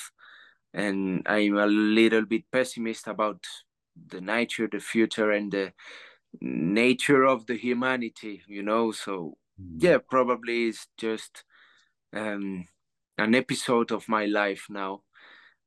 and 0.74 1.22
I'm 1.26 1.56
a 1.56 1.66
little 1.66 2.24
bit 2.24 2.50
pessimist 2.50 3.06
about 3.06 3.44
the 4.08 4.20
nature, 4.20 4.68
the 4.70 4.80
future, 4.80 5.30
and 5.30 5.52
the 5.52 5.72
nature 6.40 7.24
of 7.24 7.46
the 7.46 7.56
humanity. 7.56 8.42
You 8.46 8.62
know, 8.62 8.92
so 8.92 9.36
mm. 9.60 9.76
yeah, 9.78 9.98
probably 9.98 10.68
it's 10.68 10.88
just 10.96 11.44
um, 12.12 12.66
an 13.18 13.34
episode 13.34 13.92
of 13.92 14.08
my 14.08 14.26
life 14.26 14.66
now, 14.70 15.02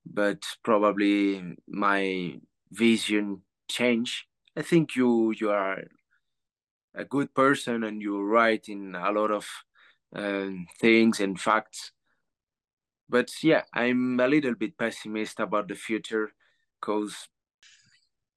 but 0.05 0.43
probably 0.63 1.55
my 1.67 2.39
vision 2.71 3.41
change. 3.69 4.27
I 4.57 4.61
think 4.63 4.95
you 4.95 5.33
you 5.39 5.51
are 5.51 5.83
a 6.95 7.03
good 7.03 7.33
person 7.35 7.83
and 7.83 8.01
you're 8.01 8.25
right 8.25 8.63
in 8.69 8.95
a 8.95 9.11
lot 9.11 9.29
of 9.29 9.45
um, 10.13 10.67
things 10.79 11.19
and 11.19 11.39
facts. 11.39 11.91
But 13.07 13.29
yeah, 13.43 13.63
I'm 13.73 14.19
a 14.19 14.27
little 14.27 14.55
bit 14.55 14.77
pessimist 14.77 15.39
about 15.39 15.67
the 15.67 15.75
future 15.75 16.31
because. 16.79 17.27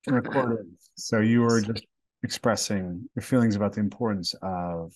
Recorded. 0.07 0.67
So 0.95 1.21
you 1.21 1.43
were 1.43 1.61
just 1.61 1.87
expressing 2.23 3.09
your 3.15 3.23
feelings 3.23 3.57
about 3.57 3.75
the 3.75 3.81
importance 3.81 4.35
of 4.43 4.95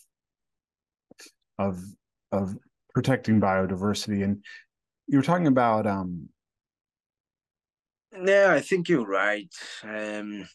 of 1.58 1.82
of 2.30 2.56
protecting 2.94 3.40
biodiversity, 3.40 4.24
and 4.24 4.42
you 5.06 5.18
were 5.18 5.24
talking 5.24 5.46
about 5.46 5.86
um. 5.86 6.28
Yeah, 8.24 8.52
I 8.52 8.60
think 8.60 8.88
you're 8.88 9.06
right. 9.06 9.52
Um, 9.82 10.46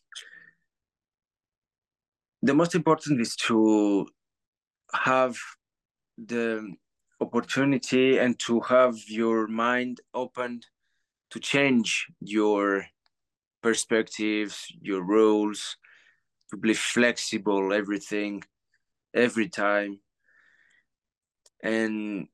the 2.41 2.53
most 2.53 2.76
important 2.76 3.19
is 3.19 3.35
to 3.48 4.07
have 4.94 5.38
the 6.18 6.76
opportunity 7.19 8.18
and 8.18 8.38
to 8.39 8.60
have 8.61 8.95
your 9.07 9.48
mind 9.48 10.02
open 10.14 10.61
to 11.31 11.39
change 11.39 12.07
your 12.19 12.85
perspectives, 13.61 14.68
your 14.81 15.02
rules, 15.02 15.77
to 16.49 16.57
be 16.57 16.73
flexible, 16.73 17.73
everything, 17.73 18.44
every 19.14 19.49
time. 19.49 19.99
And 21.61 22.27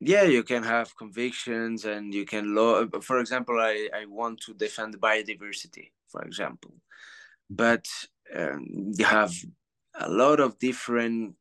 yeah, 0.00 0.22
you 0.22 0.42
can 0.42 0.62
have 0.62 0.96
convictions 0.96 1.84
and 1.84 2.12
you 2.14 2.24
can 2.24 2.54
law. 2.54 2.84
For 3.02 3.20
example, 3.20 3.60
I, 3.60 3.88
I 3.94 4.06
want 4.06 4.40
to 4.46 4.54
defend 4.54 4.98
biodiversity, 5.00 5.90
for 6.08 6.22
example, 6.22 6.74
but 7.48 7.84
um, 8.34 8.92
you 8.96 9.04
have 9.04 9.32
a 9.94 10.08
lot 10.08 10.40
of 10.40 10.58
different 10.58 11.36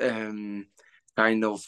um, 0.00 0.66
kind 1.16 1.44
of 1.44 1.62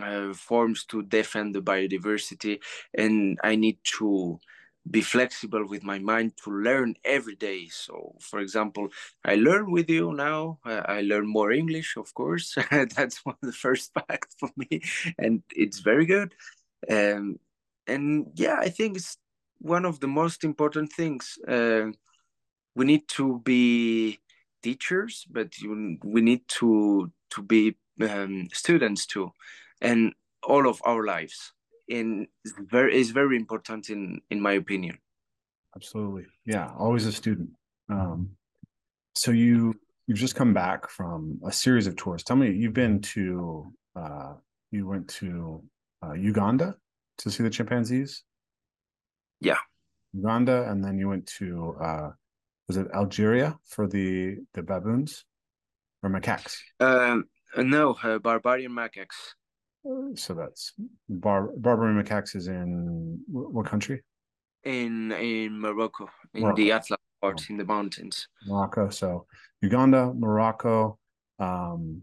uh, 0.00 0.32
forms 0.34 0.84
to 0.86 1.02
defend 1.02 1.54
the 1.54 1.60
biodiversity. 1.62 2.60
And 2.94 3.38
i 3.42 3.56
need 3.56 3.78
to 3.98 4.38
be 4.90 5.00
flexible 5.00 5.64
with 5.68 5.84
my 5.84 5.98
mind 6.00 6.32
to 6.44 6.50
learn 6.50 6.94
every 7.04 7.36
day. 7.36 7.68
So 7.70 8.16
for 8.20 8.40
example 8.40 8.88
i 9.24 9.34
learn 9.34 9.70
with 9.70 9.88
you 9.90 10.12
now. 10.12 10.58
I 10.64 11.02
learn 11.02 11.26
more 11.26 11.52
english 11.52 11.96
of 11.96 12.12
course. 12.14 12.54
That's 12.96 13.24
one 13.24 13.36
of 13.42 13.46
the 13.46 13.52
first 13.52 13.92
facts 14.08 14.34
for 14.38 14.50
me. 14.56 14.82
And 15.18 15.42
it's 15.54 15.80
very 15.80 16.06
good. 16.06 16.34
Um, 16.90 17.38
and 17.86 18.26
yeah 18.34 18.58
i 18.60 18.68
think 18.68 18.96
it's 18.96 19.16
one 19.58 19.84
of 19.84 20.00
the 20.00 20.08
most 20.08 20.44
important 20.44 20.92
things. 20.92 21.38
Uh, 21.46 21.92
we 22.74 22.84
need 22.84 23.06
to 23.08 23.40
be 23.44 24.18
teachers 24.62 25.26
but 25.30 25.58
you, 25.58 25.98
we 26.04 26.20
need 26.20 26.42
to 26.48 27.10
to 27.30 27.42
be 27.42 27.76
um, 28.08 28.48
students 28.52 29.06
too 29.06 29.30
and 29.80 30.12
all 30.42 30.68
of 30.68 30.80
our 30.84 31.04
lives. 31.04 31.52
In 31.88 32.26
very 32.44 32.96
is 32.98 33.10
very 33.10 33.36
important 33.36 33.90
in 33.90 34.20
in 34.30 34.40
my 34.40 34.52
opinion. 34.52 34.98
Absolutely. 35.76 36.26
Yeah 36.46 36.70
always 36.78 37.06
a 37.06 37.12
student. 37.12 37.50
Um 37.88 38.30
so 39.14 39.30
you 39.30 39.74
you've 40.06 40.18
just 40.18 40.36
come 40.36 40.54
back 40.54 40.88
from 40.88 41.40
a 41.44 41.52
series 41.52 41.86
of 41.86 41.96
tours. 41.96 42.22
Tell 42.22 42.36
me 42.36 42.50
you've 42.50 42.72
been 42.72 43.00
to 43.14 43.72
uh 43.96 44.34
you 44.70 44.86
went 44.86 45.08
to 45.20 45.62
uh, 46.04 46.14
uganda 46.14 46.76
to 47.18 47.30
see 47.30 47.42
the 47.42 47.50
chimpanzees? 47.50 48.22
Yeah. 49.40 49.58
Uganda 50.14 50.70
and 50.70 50.82
then 50.84 50.98
you 50.98 51.08
went 51.08 51.26
to 51.38 51.76
uh 51.80 52.10
was 52.72 52.86
it 52.86 52.90
algeria 52.94 53.56
for 53.66 53.86
the 53.86 54.36
the 54.54 54.62
baboons 54.62 55.24
or 56.02 56.10
macaques 56.10 56.56
um 56.80 57.24
no 57.56 57.96
uh, 58.02 58.18
barbarian 58.18 58.72
macaques 58.72 59.34
so 60.14 60.34
that's 60.34 60.72
Bar 61.08 61.50
Barbary 61.56 62.02
macaques 62.02 62.36
is 62.36 62.46
in 62.46 63.20
what 63.26 63.66
country? 63.66 64.02
In 64.64 65.10
in 65.12 65.60
Morocco, 65.60 66.08
in 66.34 66.42
Morocco. 66.42 66.56
the 66.56 66.72
Atlas 66.72 67.00
part, 67.20 67.40
oh. 67.40 67.46
in 67.50 67.56
the 67.56 67.64
mountains. 67.64 68.28
Morocco. 68.46 68.90
So 68.90 69.26
Uganda, 69.60 70.12
Morocco, 70.14 70.98
um, 71.40 72.02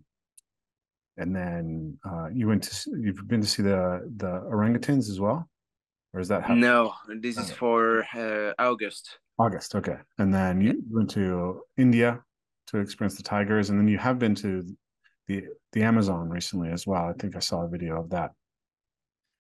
and 1.16 1.34
then 1.34 1.98
uh, 2.06 2.28
you 2.34 2.48
went 2.48 2.64
to 2.64 2.92
you've 3.00 3.28
been 3.28 3.42
to 3.42 3.48
see 3.48 3.64
the 3.64 4.12
the 4.18 4.42
orangutans 4.52 5.10
as 5.10 5.20
well, 5.20 5.50
or 6.14 6.20
is 6.20 6.28
that 6.28 6.44
how- 6.44 6.56
no? 6.56 6.94
This 7.22 7.38
is 7.38 7.50
for 7.52 8.06
uh, 8.14 8.54
August. 8.60 9.20
August, 9.40 9.74
okay. 9.74 9.96
And 10.18 10.34
then 10.34 10.60
you 10.60 10.84
went 10.92 11.10
to 11.12 11.62
India 11.78 12.22
to 12.68 12.78
experience 12.80 13.16
the 13.16 13.24
tigers, 13.24 13.70
and 13.70 13.80
then 13.80 13.88
you 13.88 13.98
have 13.98 14.20
been 14.20 14.36
to 14.36 14.64
the 15.28 15.46
the 15.72 15.84
Amazon 15.84 16.30
recently 16.30 16.70
as 16.72 16.86
well. 16.86 17.06
I 17.06 17.14
think 17.14 17.36
I 17.36 17.40
saw 17.40 17.64
a 17.64 17.70
video 17.70 18.00
of 18.02 18.10
that. 18.10 18.32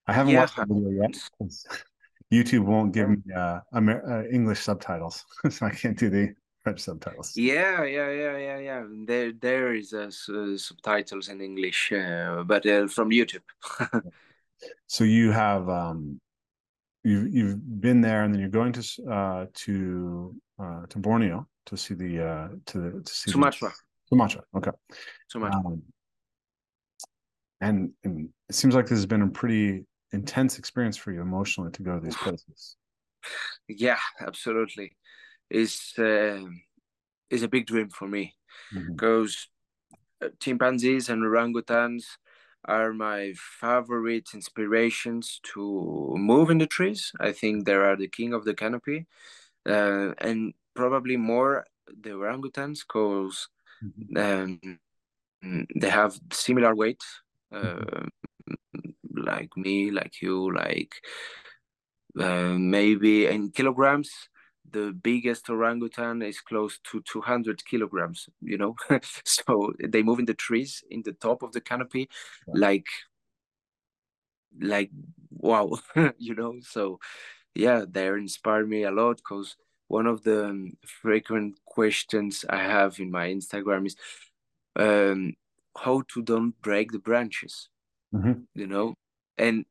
I 0.07 0.13
haven't 0.13 0.33
yeah. 0.33 0.41
watched 0.41 0.55
the 0.55 0.65
video 0.65 0.89
yet. 1.01 1.15
YouTube 2.33 2.65
won't 2.65 2.93
give 2.93 3.09
me 3.09 3.17
uh, 3.35 3.59
Amer- 3.75 4.05
uh, 4.07 4.23
English 4.31 4.59
subtitles, 4.59 5.25
so 5.49 5.65
I 5.65 5.71
can't 5.71 5.97
do 5.97 6.09
the 6.09 6.33
French 6.63 6.79
subtitles. 6.79 7.35
Yeah, 7.35 7.83
yeah, 7.83 8.11
yeah, 8.11 8.37
yeah, 8.37 8.59
yeah. 8.59 8.83
There, 9.05 9.31
there 9.33 9.73
is 9.73 9.93
uh, 9.93 10.11
subtitles 10.11 11.29
in 11.29 11.41
English, 11.41 11.91
uh, 11.91 12.43
but 12.45 12.65
uh, 12.65 12.87
from 12.87 13.09
YouTube. 13.09 13.41
so 14.87 15.03
you 15.03 15.31
have 15.31 15.67
um, 15.69 16.21
you've 17.03 17.33
you've 17.33 17.81
been 17.81 18.01
there, 18.01 18.23
and 18.23 18.33
then 18.33 18.39
you're 18.41 18.49
going 18.49 18.73
to 18.73 19.11
uh, 19.11 19.45
to 19.53 20.35
uh, 20.61 20.85
to 20.87 20.97
Borneo 20.99 21.47
to 21.65 21.77
see 21.77 21.93
the 21.93 22.23
uh, 22.25 22.47
to 22.67 22.79
the 22.79 23.03
to 23.03 23.13
see 23.13 23.31
Sumatra. 23.31 23.69
The, 23.69 24.15
Sumatra. 24.15 24.43
Okay. 24.55 24.71
Sumatra. 25.27 25.59
Um, 25.65 25.81
and, 27.61 27.91
and 28.03 28.29
it 28.47 28.55
seems 28.55 28.73
like 28.73 28.85
this 28.85 28.97
has 28.97 29.05
been 29.05 29.21
a 29.21 29.27
pretty 29.27 29.85
intense 30.11 30.57
experience 30.57 30.97
for 30.97 31.11
you 31.11 31.21
emotionally 31.21 31.71
to 31.71 31.83
go 31.83 31.99
to 31.99 32.03
these 32.03 32.15
places. 32.15 32.75
Yeah, 33.67 33.99
absolutely. 34.21 34.95
It's 35.49 35.97
uh, 35.99 36.45
it's 37.29 37.43
a 37.43 37.47
big 37.47 37.67
dream 37.67 37.89
for 37.89 38.07
me 38.07 38.35
because 38.71 39.47
mm-hmm. 40.23 40.29
chimpanzees 40.39 41.09
and 41.09 41.21
orangutans 41.21 42.05
are 42.65 42.93
my 42.93 43.33
favorite 43.37 44.29
inspirations 44.33 45.39
to 45.53 46.13
move 46.17 46.49
in 46.49 46.57
the 46.57 46.67
trees. 46.67 47.11
I 47.19 47.31
think 47.31 47.65
they 47.65 47.73
are 47.73 47.95
the 47.95 48.07
king 48.07 48.33
of 48.33 48.45
the 48.45 48.53
canopy, 48.53 49.07
uh, 49.67 50.13
and 50.17 50.53
probably 50.75 51.17
more 51.17 51.65
the 51.87 52.11
orangutans 52.11 52.79
because 52.79 53.47
Mm-hmm. 53.83 54.17
Um, 54.17 54.79
they 55.75 55.89
have 55.89 56.19
similar 56.33 56.75
weight, 56.75 57.01
uh, 57.51 58.05
like 59.15 59.55
me, 59.55 59.91
like 59.91 60.21
you, 60.21 60.53
like 60.53 60.93
uh, 62.19 62.55
maybe 62.57 63.25
in 63.25 63.51
kilograms. 63.51 64.09
The 64.71 64.91
biggest 64.91 65.49
orangutan 65.49 66.21
is 66.21 66.41
close 66.41 66.79
to 66.91 67.01
200 67.01 67.65
kilograms, 67.65 68.29
you 68.41 68.57
know. 68.57 68.75
so 69.25 69.73
they 69.83 70.03
move 70.03 70.19
in 70.19 70.25
the 70.25 70.33
trees 70.33 70.83
in 70.89 71.01
the 71.03 71.13
top 71.13 71.43
of 71.43 71.51
the 71.51 71.61
canopy, 71.61 72.09
like, 72.47 72.87
like 74.59 74.91
wow, 75.31 75.71
you 76.17 76.35
know. 76.35 76.55
So, 76.61 76.99
yeah, 77.55 77.85
they 77.89 78.07
inspire 78.07 78.65
me 78.65 78.83
a 78.83 78.91
lot 78.91 79.17
because 79.17 79.55
one 79.87 80.05
of 80.05 80.23
the 80.23 80.45
um, 80.45 80.73
frequent 80.85 81.57
questions 81.65 82.45
I 82.49 82.57
have 82.57 82.99
in 82.99 83.11
my 83.11 83.27
Instagram 83.27 83.87
is 83.87 83.95
um, 84.75 85.33
how 85.77 86.03
to 86.13 86.21
don't 86.21 86.59
break 86.61 86.91
the 86.91 86.99
branches, 86.99 87.69
mm-hmm. 88.13 88.41
you 88.53 88.67
know, 88.67 88.95
and 89.37 89.65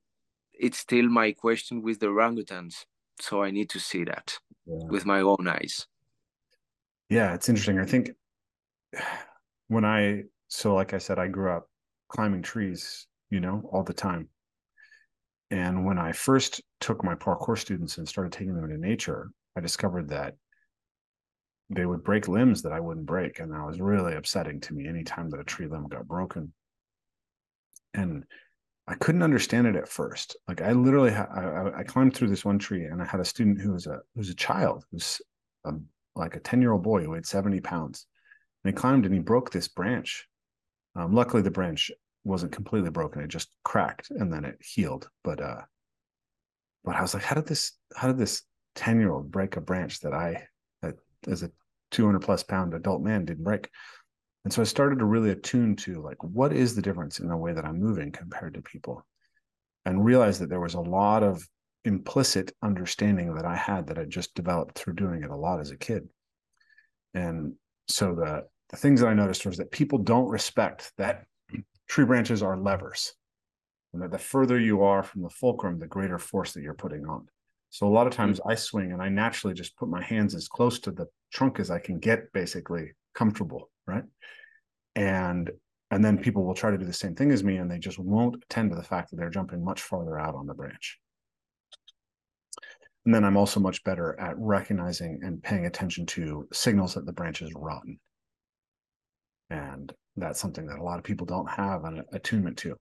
it's 0.52 0.78
still 0.78 1.08
my 1.08 1.32
question 1.32 1.82
with 1.82 2.00
the 2.00 2.06
orangutans. 2.06 2.84
So 3.20 3.42
I 3.42 3.50
need 3.50 3.70
to 3.70 3.80
see 3.80 4.04
that 4.04 4.38
yeah. 4.68 4.86
with 4.88 5.06
my 5.06 5.20
own 5.20 5.48
eyes. 5.48 5.86
Yeah, 7.08 7.34
it's 7.34 7.48
interesting. 7.48 7.78
I 7.78 7.86
think 7.86 8.10
when 9.68 9.84
I 9.84 10.24
so 10.48 10.74
like 10.74 10.94
I 10.94 10.98
said, 10.98 11.18
I 11.18 11.28
grew 11.28 11.52
up 11.52 11.68
climbing 12.08 12.42
trees, 12.42 13.06
you 13.30 13.40
know, 13.40 13.68
all 13.72 13.82
the 13.82 13.94
time. 13.94 14.28
And 15.50 15.84
when 15.86 15.98
I 15.98 16.12
first 16.12 16.60
took 16.80 17.02
my 17.02 17.14
parkour 17.14 17.56
students 17.56 17.98
and 17.98 18.08
started 18.08 18.32
taking 18.32 18.54
them 18.54 18.64
into 18.64 18.76
nature, 18.78 19.30
I 19.56 19.60
discovered 19.60 20.08
that 20.08 20.34
they 21.70 21.86
would 21.86 22.04
break 22.04 22.28
limbs 22.28 22.62
that 22.62 22.72
I 22.72 22.80
wouldn't 22.80 23.06
break. 23.06 23.40
And 23.40 23.52
that 23.52 23.66
was 23.66 23.80
really 23.80 24.14
upsetting 24.14 24.60
to 24.60 24.74
me 24.74 24.86
anytime 24.86 25.30
that 25.30 25.40
a 25.40 25.44
tree 25.44 25.66
limb 25.66 25.88
got 25.88 26.06
broken. 26.06 26.52
And 27.94 28.24
I 28.88 28.94
couldn't 28.94 29.22
understand 29.22 29.66
it 29.66 29.76
at 29.76 29.86
first. 29.86 30.36
Like 30.48 30.62
I 30.62 30.72
literally, 30.72 31.12
ha- 31.12 31.28
I, 31.30 31.80
I, 31.80 31.82
climbed 31.82 32.14
through 32.14 32.28
this 32.28 32.44
one 32.44 32.58
tree, 32.58 32.86
and 32.86 33.02
I 33.02 33.04
had 33.04 33.20
a 33.20 33.24
student 33.24 33.60
who 33.60 33.72
was 33.72 33.86
a 33.86 34.00
who 34.14 34.20
was 34.20 34.30
a 34.30 34.34
child, 34.34 34.86
who's 34.90 35.20
a, 35.66 35.72
like 36.16 36.36
a 36.36 36.40
ten 36.40 36.62
year 36.62 36.72
old 36.72 36.82
boy 36.82 37.02
who 37.02 37.10
weighed 37.10 37.26
seventy 37.26 37.60
pounds, 37.60 38.06
and 38.64 38.72
he 38.72 38.80
climbed 38.80 39.04
and 39.04 39.14
he 39.14 39.20
broke 39.20 39.50
this 39.50 39.68
branch. 39.68 40.26
Um, 40.96 41.12
luckily, 41.14 41.42
the 41.42 41.50
branch 41.50 41.90
wasn't 42.24 42.52
completely 42.52 42.88
broken; 42.88 43.20
it 43.20 43.28
just 43.28 43.50
cracked 43.62 44.10
and 44.10 44.32
then 44.32 44.46
it 44.46 44.56
healed. 44.60 45.10
But 45.22 45.42
uh, 45.42 45.62
but 46.82 46.96
I 46.96 47.02
was 47.02 47.12
like, 47.12 47.24
how 47.24 47.34
did 47.34 47.46
this? 47.46 47.72
How 47.94 48.08
did 48.08 48.18
this 48.18 48.42
ten 48.74 48.98
year 48.98 49.12
old 49.12 49.30
break 49.30 49.56
a 49.56 49.60
branch 49.60 50.00
that 50.00 50.14
I, 50.14 50.46
that, 50.80 50.94
as 51.26 51.42
a 51.42 51.50
two 51.90 52.06
hundred 52.06 52.20
plus 52.20 52.42
pound 52.42 52.72
adult 52.72 53.02
man, 53.02 53.26
didn't 53.26 53.44
break? 53.44 53.68
And 54.48 54.52
so 54.54 54.62
I 54.62 54.64
started 54.64 54.98
to 55.00 55.04
really 55.04 55.28
attune 55.28 55.76
to 55.76 56.00
like, 56.00 56.24
what 56.24 56.54
is 56.54 56.74
the 56.74 56.80
difference 56.80 57.20
in 57.20 57.28
the 57.28 57.36
way 57.36 57.52
that 57.52 57.66
I'm 57.66 57.78
moving 57.78 58.10
compared 58.10 58.54
to 58.54 58.62
people? 58.62 59.04
And 59.84 60.02
realized 60.02 60.40
that 60.40 60.48
there 60.48 60.58
was 60.58 60.72
a 60.72 60.80
lot 60.80 61.22
of 61.22 61.46
implicit 61.84 62.52
understanding 62.62 63.34
that 63.34 63.44
I 63.44 63.54
had 63.54 63.88
that 63.88 63.98
I 63.98 64.04
just 64.04 64.34
developed 64.34 64.78
through 64.78 64.94
doing 64.94 65.22
it 65.22 65.28
a 65.28 65.36
lot 65.36 65.60
as 65.60 65.70
a 65.70 65.76
kid. 65.76 66.08
And 67.12 67.56
so 67.88 68.14
the 68.14 68.44
the 68.70 68.78
things 68.78 69.02
that 69.02 69.08
I 69.08 69.12
noticed 69.12 69.44
was 69.44 69.58
that 69.58 69.70
people 69.70 69.98
don't 69.98 70.30
respect 70.30 70.92
that 70.96 71.24
tree 71.86 72.06
branches 72.06 72.42
are 72.42 72.56
levers. 72.56 73.12
And 73.92 74.00
that 74.00 74.12
the 74.12 74.18
further 74.18 74.58
you 74.58 74.82
are 74.82 75.02
from 75.02 75.24
the 75.24 75.28
fulcrum, 75.28 75.78
the 75.78 75.86
greater 75.86 76.18
force 76.18 76.54
that 76.54 76.62
you're 76.62 76.72
putting 76.72 77.04
on. 77.04 77.26
So 77.68 77.86
a 77.86 77.92
lot 77.92 78.06
of 78.06 78.14
hmm. 78.14 78.22
times 78.22 78.40
I 78.48 78.54
swing 78.54 78.92
and 78.92 79.02
I 79.02 79.10
naturally 79.10 79.52
just 79.52 79.76
put 79.76 79.90
my 79.90 80.02
hands 80.02 80.34
as 80.34 80.48
close 80.48 80.78
to 80.78 80.90
the 80.90 81.04
trunk 81.34 81.60
as 81.60 81.70
I 81.70 81.80
can 81.80 81.98
get 81.98 82.32
basically 82.32 82.92
comfortable, 83.14 83.68
right? 83.86 84.04
And 84.98 85.48
and 85.92 86.04
then 86.04 86.18
people 86.18 86.44
will 86.44 86.54
try 86.54 86.72
to 86.72 86.76
do 86.76 86.84
the 86.84 86.92
same 86.92 87.14
thing 87.14 87.30
as 87.30 87.44
me 87.44 87.56
and 87.56 87.70
they 87.70 87.78
just 87.78 87.98
won't 87.98 88.42
attend 88.42 88.70
to 88.70 88.76
the 88.76 88.82
fact 88.82 89.10
that 89.10 89.16
they're 89.16 89.30
jumping 89.30 89.64
much 89.64 89.80
farther 89.80 90.18
out 90.18 90.34
on 90.34 90.46
the 90.46 90.52
branch. 90.52 90.98
And 93.06 93.14
then 93.14 93.24
I'm 93.24 93.38
also 93.38 93.58
much 93.58 93.82
better 93.84 94.18
at 94.20 94.34
recognizing 94.36 95.20
and 95.22 95.42
paying 95.42 95.64
attention 95.64 96.04
to 96.06 96.46
signals 96.52 96.94
that 96.94 97.06
the 97.06 97.12
branch 97.12 97.40
is 97.40 97.52
rotten. 97.54 97.98
And 99.48 99.90
that's 100.16 100.40
something 100.40 100.66
that 100.66 100.78
a 100.78 100.82
lot 100.82 100.98
of 100.98 101.04
people 101.04 101.24
don't 101.24 101.48
have 101.48 101.84
an 101.84 102.02
attunement 102.12 102.58
to. 102.58 102.76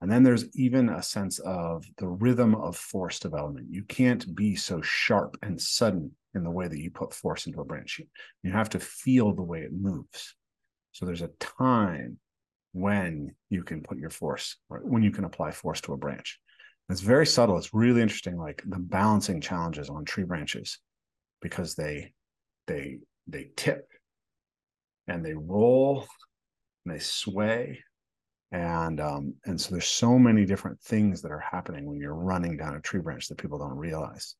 And 0.00 0.10
then 0.10 0.22
there's 0.22 0.46
even 0.56 0.88
a 0.88 1.02
sense 1.02 1.40
of 1.40 1.84
the 1.98 2.08
rhythm 2.08 2.54
of 2.54 2.76
force 2.76 3.18
development. 3.18 3.66
You 3.70 3.82
can't 3.82 4.34
be 4.34 4.56
so 4.56 4.80
sharp 4.80 5.36
and 5.42 5.60
sudden 5.60 6.12
in 6.34 6.42
the 6.42 6.50
way 6.50 6.68
that 6.68 6.78
you 6.78 6.90
put 6.90 7.12
force 7.12 7.46
into 7.46 7.60
a 7.60 7.64
branch. 7.64 8.00
You 8.42 8.52
have 8.52 8.70
to 8.70 8.80
feel 8.80 9.34
the 9.34 9.42
way 9.42 9.60
it 9.60 9.72
moves. 9.74 10.34
So 10.96 11.04
there's 11.04 11.20
a 11.20 11.28
time 11.38 12.18
when 12.72 13.34
you 13.50 13.62
can 13.62 13.82
put 13.82 13.98
your 13.98 14.08
force, 14.08 14.56
or 14.70 14.78
when 14.78 15.02
you 15.02 15.10
can 15.10 15.24
apply 15.24 15.50
force 15.50 15.82
to 15.82 15.92
a 15.92 15.98
branch. 15.98 16.40
It's 16.88 17.02
very 17.02 17.26
subtle. 17.26 17.58
It's 17.58 17.74
really 17.74 18.00
interesting, 18.00 18.38
like 18.38 18.62
the 18.64 18.78
balancing 18.78 19.42
challenges 19.42 19.90
on 19.90 20.06
tree 20.06 20.24
branches, 20.24 20.78
because 21.42 21.74
they 21.74 22.14
they 22.66 23.00
they 23.26 23.50
tip 23.56 23.86
and 25.06 25.22
they 25.22 25.34
roll 25.34 26.06
and 26.86 26.94
they 26.94 26.98
sway 26.98 27.80
and 28.50 28.98
um, 28.98 29.34
and 29.44 29.60
so 29.60 29.72
there's 29.72 29.88
so 29.88 30.18
many 30.18 30.46
different 30.46 30.80
things 30.80 31.20
that 31.20 31.30
are 31.30 31.44
happening 31.50 31.84
when 31.84 31.98
you're 31.98 32.14
running 32.14 32.56
down 32.56 32.74
a 32.74 32.80
tree 32.80 33.00
branch 33.00 33.28
that 33.28 33.36
people 33.36 33.58
don't 33.58 33.76
realize 33.76 34.34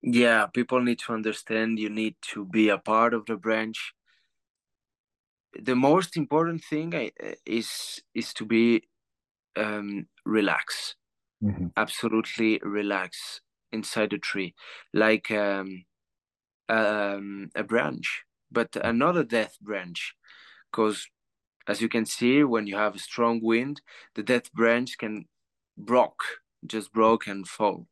yeah 0.00 0.46
people 0.46 0.80
need 0.80 0.98
to 1.00 1.12
understand 1.12 1.78
you 1.78 1.90
need 1.90 2.14
to 2.22 2.46
be 2.46 2.70
a 2.70 2.78
part 2.78 3.12
of 3.12 3.26
the 3.26 3.36
branch 3.36 3.92
the 5.62 5.76
most 5.76 6.16
important 6.16 6.62
thing 6.62 6.94
uh, 6.94 7.34
is 7.46 8.02
is 8.14 8.32
to 8.34 8.44
be 8.44 8.82
um 9.56 10.06
relax 10.24 10.96
mm-hmm. 11.42 11.66
absolutely 11.76 12.60
relax 12.62 13.40
inside 13.72 14.10
the 14.10 14.18
tree 14.18 14.54
like 14.92 15.30
um, 15.30 15.84
um 16.68 17.50
a 17.54 17.62
branch 17.62 18.24
but 18.50 18.76
another 18.76 19.24
death 19.24 19.56
branch 19.60 20.14
because 20.70 21.06
as 21.66 21.80
you 21.80 21.88
can 21.88 22.04
see, 22.04 22.44
when 22.44 22.66
you 22.66 22.76
have 22.76 22.94
a 22.94 22.98
strong 22.98 23.40
wind, 23.42 23.80
the 24.14 24.22
death 24.22 24.52
branch 24.52 24.98
can 24.98 25.26
broke, 25.76 26.22
just 26.66 26.92
broke 26.92 27.26
and 27.26 27.48
fall. 27.48 27.86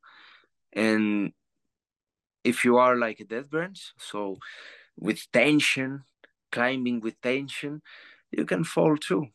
And 0.72 1.32
if 2.44 2.64
you 2.64 2.76
are 2.76 2.96
like 2.96 3.20
a 3.20 3.24
death 3.24 3.48
branch, 3.48 3.92
so 3.98 4.38
with 4.98 5.30
tension, 5.32 6.04
climbing 6.52 7.00
with 7.00 7.20
tension, 7.20 7.82
you 8.30 8.44
can 8.44 8.62
fall 8.62 8.96
too, 8.96 9.26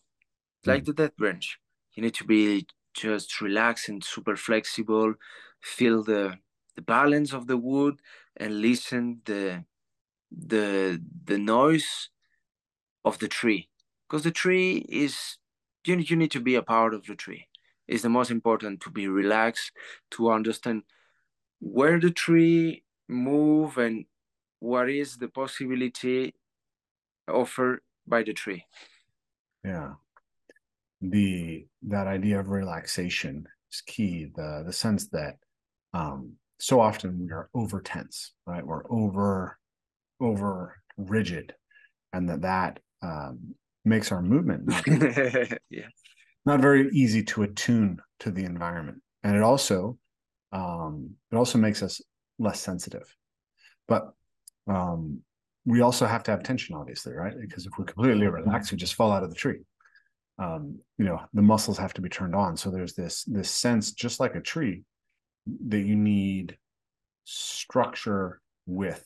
like 0.65 0.83
mm. 0.83 0.85
the 0.85 0.93
death 0.93 1.17
branch. 1.17 1.59
You 1.93 2.03
need 2.03 2.13
to 2.15 2.23
be 2.23 2.67
just 2.93 3.41
relaxed 3.41 3.89
and 3.89 4.03
super 4.03 4.35
flexible, 4.37 5.15
feel 5.61 6.03
the 6.03 6.37
the 6.77 6.81
balance 6.83 7.33
of 7.33 7.47
the 7.47 7.57
wood 7.57 7.99
and 8.37 8.61
listen 8.61 9.21
the 9.25 9.65
the 10.31 11.01
the 11.25 11.37
noise 11.37 12.09
of 13.03 13.17
the 13.19 13.27
tree 13.27 13.67
because 14.07 14.23
the 14.23 14.31
tree 14.31 14.85
is 14.87 15.37
you, 15.85 15.95
you 15.97 16.15
need 16.15 16.31
to 16.31 16.39
be 16.39 16.55
a 16.55 16.61
part 16.61 16.93
of 16.93 17.05
the 17.07 17.15
tree 17.15 17.47
it's 17.87 18.03
the 18.03 18.09
most 18.09 18.29
important 18.29 18.79
to 18.81 18.91
be 18.91 19.07
relaxed 19.07 19.71
to 20.11 20.29
understand 20.29 20.83
where 21.59 21.99
the 21.99 22.11
tree 22.11 22.83
move 23.07 23.77
and 23.77 24.05
what 24.59 24.89
is 24.89 25.17
the 25.17 25.27
possibility 25.27 26.33
offered 27.27 27.79
by 28.07 28.23
the 28.23 28.33
tree. 28.33 28.63
Yeah. 29.63 29.93
The 31.01 31.67
that 31.83 32.07
idea 32.07 32.39
of 32.39 32.49
relaxation 32.49 33.47
is 33.71 33.81
key. 33.81 34.27
The 34.35 34.63
the 34.65 34.73
sense 34.73 35.07
that 35.09 35.35
um 35.93 36.33
so 36.59 36.79
often 36.79 37.19
we 37.19 37.31
are 37.31 37.49
over 37.53 37.81
tense 37.81 38.33
right? 38.45 38.65
We're 38.65 38.89
over 38.89 39.57
over 40.19 40.81
rigid 40.97 41.53
and 42.13 42.29
that 42.29 42.41
that 42.41 42.79
um 43.01 43.55
makes 43.85 44.11
our 44.11 44.21
movement 44.21 44.67
not, 44.67 44.87
yeah. 45.69 45.87
not 46.45 46.59
very 46.59 46.89
easy 46.91 47.23
to 47.23 47.43
attune 47.43 47.99
to 48.19 48.31
the 48.31 48.43
environment. 48.43 49.01
And 49.23 49.35
it 49.35 49.43
also 49.43 49.97
um, 50.51 51.11
it 51.31 51.35
also 51.35 51.57
makes 51.57 51.83
us 51.83 52.01
less 52.39 52.59
sensitive. 52.59 53.13
But 53.87 54.11
um, 54.67 55.21
we 55.67 55.81
also 55.81 56.05
have 56.05 56.23
to 56.23 56.31
have 56.31 56.41
tension 56.41 56.75
obviously 56.75 57.13
right 57.13 57.35
because 57.39 57.65
if 57.65 57.73
we're 57.77 57.85
completely 57.85 58.25
relaxed 58.27 58.71
we 58.71 58.77
just 58.77 58.95
fall 58.95 59.11
out 59.11 59.23
of 59.23 59.29
the 59.29 59.35
tree 59.35 59.59
um, 60.39 60.79
you 60.97 61.05
know 61.05 61.19
the 61.33 61.41
muscles 61.41 61.77
have 61.77 61.93
to 61.93 62.01
be 62.01 62.09
turned 62.09 62.33
on 62.33 62.57
so 62.57 62.71
there's 62.71 62.93
this 62.93 63.23
this 63.25 63.51
sense 63.51 63.91
just 63.91 64.19
like 64.19 64.35
a 64.35 64.41
tree 64.41 64.83
that 65.67 65.81
you 65.81 65.95
need 65.95 66.57
structure 67.25 68.41
with 68.65 69.05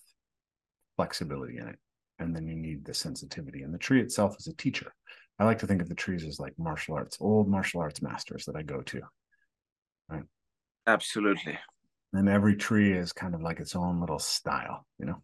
flexibility 0.95 1.57
in 1.57 1.67
it 1.67 1.79
and 2.21 2.35
then 2.35 2.47
you 2.47 2.55
need 2.55 2.85
the 2.85 2.93
sensitivity. 2.93 3.63
And 3.63 3.73
the 3.73 3.79
tree 3.79 3.99
itself 3.99 4.35
is 4.39 4.47
a 4.47 4.55
teacher. 4.55 4.93
I 5.39 5.45
like 5.45 5.57
to 5.59 5.67
think 5.67 5.81
of 5.81 5.89
the 5.89 5.95
trees 5.95 6.23
as 6.23 6.39
like 6.39 6.53
martial 6.57 6.93
arts, 6.93 7.17
old 7.19 7.49
martial 7.49 7.81
arts 7.81 8.01
masters 8.01 8.45
that 8.45 8.55
I 8.55 8.61
go 8.61 8.81
to. 8.81 9.01
Right. 10.07 10.23
Absolutely. 10.85 11.57
And 12.13 12.29
every 12.29 12.55
tree 12.55 12.93
is 12.93 13.11
kind 13.11 13.33
of 13.33 13.41
like 13.41 13.59
its 13.59 13.75
own 13.75 13.99
little 13.99 14.19
style, 14.19 14.85
you 14.99 15.07
know? 15.07 15.23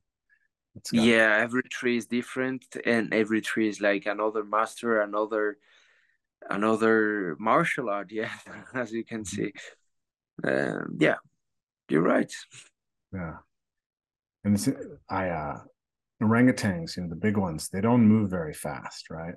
Yeah, 0.92 1.38
every 1.40 1.64
tree 1.64 1.98
is 1.98 2.06
different 2.06 2.66
and 2.86 3.14
every 3.14 3.42
tree 3.42 3.68
is 3.68 3.82
like 3.82 4.06
another 4.06 4.44
master, 4.44 5.02
another 5.02 5.58
another 6.50 7.36
martial 7.40 7.90
art, 7.90 8.12
yeah, 8.12 8.32
as 8.74 8.92
you 8.92 9.04
can 9.04 9.24
mm-hmm. 9.24 9.44
see. 9.44 9.54
Um, 10.44 10.98
yeah, 11.00 11.16
you're 11.90 12.02
right. 12.02 12.32
Yeah. 13.14 13.38
And 14.44 15.00
I 15.10 15.30
uh 15.30 15.60
orangutans, 16.22 16.98
you 16.98 17.04
know, 17.04 17.10
the 17.10 17.16
big 17.16 17.38
ones, 17.38 17.70
they 17.70 17.82
don't 17.82 18.08
move 18.08 18.30
very 18.30 18.54
fast, 18.54 19.10
right? 19.10 19.36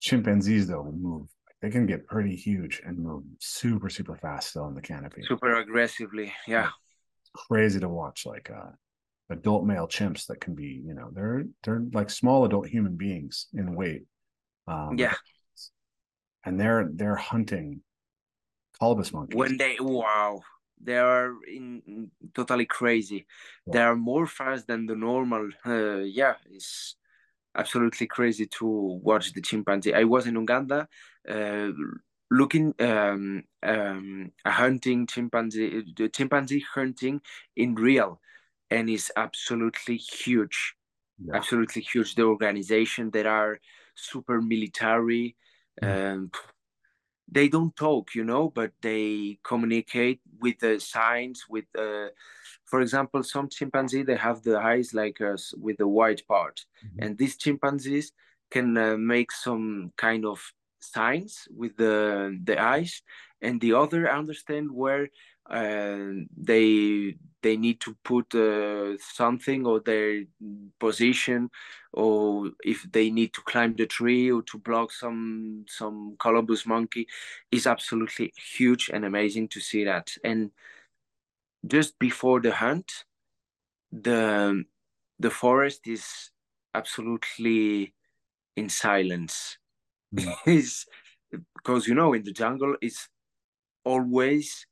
Chimpanzees, 0.00 0.68
though, 0.68 0.84
move. 0.84 1.28
They 1.60 1.70
can 1.70 1.86
get 1.86 2.06
pretty 2.06 2.36
huge 2.36 2.82
and 2.84 2.98
move 2.98 3.24
super, 3.40 3.90
super 3.90 4.16
fast 4.16 4.50
still 4.50 4.68
in 4.68 4.74
the 4.74 4.80
canopy. 4.80 5.22
Super 5.26 5.56
aggressively, 5.56 6.32
yeah. 6.46 6.68
It's 7.22 7.30
crazy 7.34 7.80
to 7.80 7.88
watch, 7.88 8.26
like 8.26 8.48
uh, 8.50 8.70
adult 9.30 9.64
male 9.64 9.86
chimps 9.86 10.26
that 10.26 10.40
can 10.40 10.54
be, 10.54 10.82
you 10.84 10.94
know, 10.94 11.10
they're 11.12 11.44
they're 11.62 11.82
like 11.92 12.10
small 12.10 12.44
adult 12.44 12.68
human 12.68 12.96
beings 12.96 13.46
in 13.52 13.74
weight. 13.74 14.04
Um, 14.66 14.96
yeah. 14.98 15.14
And 16.44 16.58
they're 16.58 16.88
they're 16.92 17.16
hunting 17.16 17.82
colobus 18.80 19.12
monkeys. 19.12 19.36
When 19.36 19.56
they 19.56 19.76
wow, 19.80 20.40
they 20.82 20.96
are 20.96 21.34
in 21.46 22.10
totally 22.34 22.66
crazy 22.66 23.26
yeah. 23.66 23.72
they 23.72 23.80
are 23.80 23.96
more 23.96 24.26
fast 24.26 24.66
than 24.66 24.86
the 24.86 24.94
normal 24.94 25.48
uh, 25.66 25.98
yeah 25.98 26.34
it's 26.50 26.96
absolutely 27.56 28.06
crazy 28.06 28.46
to 28.46 28.66
watch 29.02 29.32
the 29.32 29.40
chimpanzee 29.40 29.94
i 29.94 30.04
was 30.04 30.26
in 30.26 30.34
uganda 30.34 30.88
uh, 31.28 31.68
looking 32.30 32.74
um, 32.80 33.42
um, 33.62 34.30
a 34.44 34.50
hunting 34.50 35.06
chimpanzee 35.06 35.82
the 35.96 36.08
chimpanzee 36.08 36.64
hunting 36.74 37.20
in 37.56 37.74
real 37.74 38.20
and 38.70 38.88
is 38.90 39.10
absolutely 39.16 39.96
huge 39.96 40.74
yeah. 41.24 41.36
absolutely 41.36 41.82
huge 41.82 42.14
the 42.14 42.22
organization 42.22 43.10
that 43.10 43.26
are 43.26 43.58
super 43.94 44.40
military 44.40 45.36
mm. 45.82 46.12
um, 46.12 46.30
they 47.30 47.48
don't 47.48 47.76
talk, 47.76 48.14
you 48.14 48.24
know, 48.24 48.48
but 48.48 48.72
they 48.80 49.38
communicate 49.44 50.20
with 50.40 50.58
the 50.60 50.80
signs. 50.80 51.44
With 51.48 51.66
the, 51.74 52.12
for 52.64 52.80
example, 52.80 53.22
some 53.22 53.48
chimpanzee 53.48 54.02
they 54.02 54.16
have 54.16 54.42
the 54.42 54.58
eyes 54.58 54.94
like 54.94 55.20
us 55.20 55.52
with 55.56 55.76
the 55.76 55.88
white 55.88 56.26
part, 56.26 56.64
mm-hmm. 56.84 57.02
and 57.02 57.18
these 57.18 57.36
chimpanzees 57.36 58.12
can 58.50 58.76
uh, 58.76 58.96
make 58.96 59.30
some 59.30 59.92
kind 59.96 60.24
of 60.24 60.40
signs 60.80 61.46
with 61.54 61.76
the 61.76 62.38
the 62.44 62.60
eyes, 62.60 63.02
and 63.42 63.60
the 63.60 63.74
other 63.74 64.10
understand 64.10 64.70
where 64.70 65.08
uh, 65.50 65.98
they 66.36 67.16
they 67.42 67.56
need 67.56 67.80
to 67.80 67.96
put 68.04 68.34
uh, 68.34 68.98
something 68.98 69.64
or 69.64 69.80
their 69.80 70.24
position 70.78 71.48
or 71.92 72.50
if 72.64 72.84
they 72.92 73.10
need 73.10 73.32
to 73.32 73.40
climb 73.42 73.74
the 73.76 73.86
tree 73.86 74.30
or 74.30 74.42
to 74.42 74.58
block 74.58 74.92
some 74.92 75.64
some 75.68 76.16
colobus 76.18 76.66
monkey 76.66 77.06
is 77.50 77.66
absolutely 77.66 78.32
huge 78.56 78.90
and 78.92 79.04
amazing 79.04 79.48
to 79.48 79.60
see 79.60 79.84
that 79.84 80.10
and 80.24 80.50
just 81.66 81.98
before 81.98 82.40
the 82.40 82.52
hunt 82.52 83.04
the 83.92 84.64
the 85.18 85.30
forest 85.30 85.86
is 85.86 86.30
absolutely 86.74 87.94
in 88.56 88.68
silence 88.68 89.56
mm. 90.14 90.34
is 90.46 90.84
because 91.56 91.86
you 91.86 91.94
know 91.94 92.12
in 92.12 92.22
the 92.24 92.32
jungle 92.32 92.76
it's 92.82 93.08
always 93.84 94.66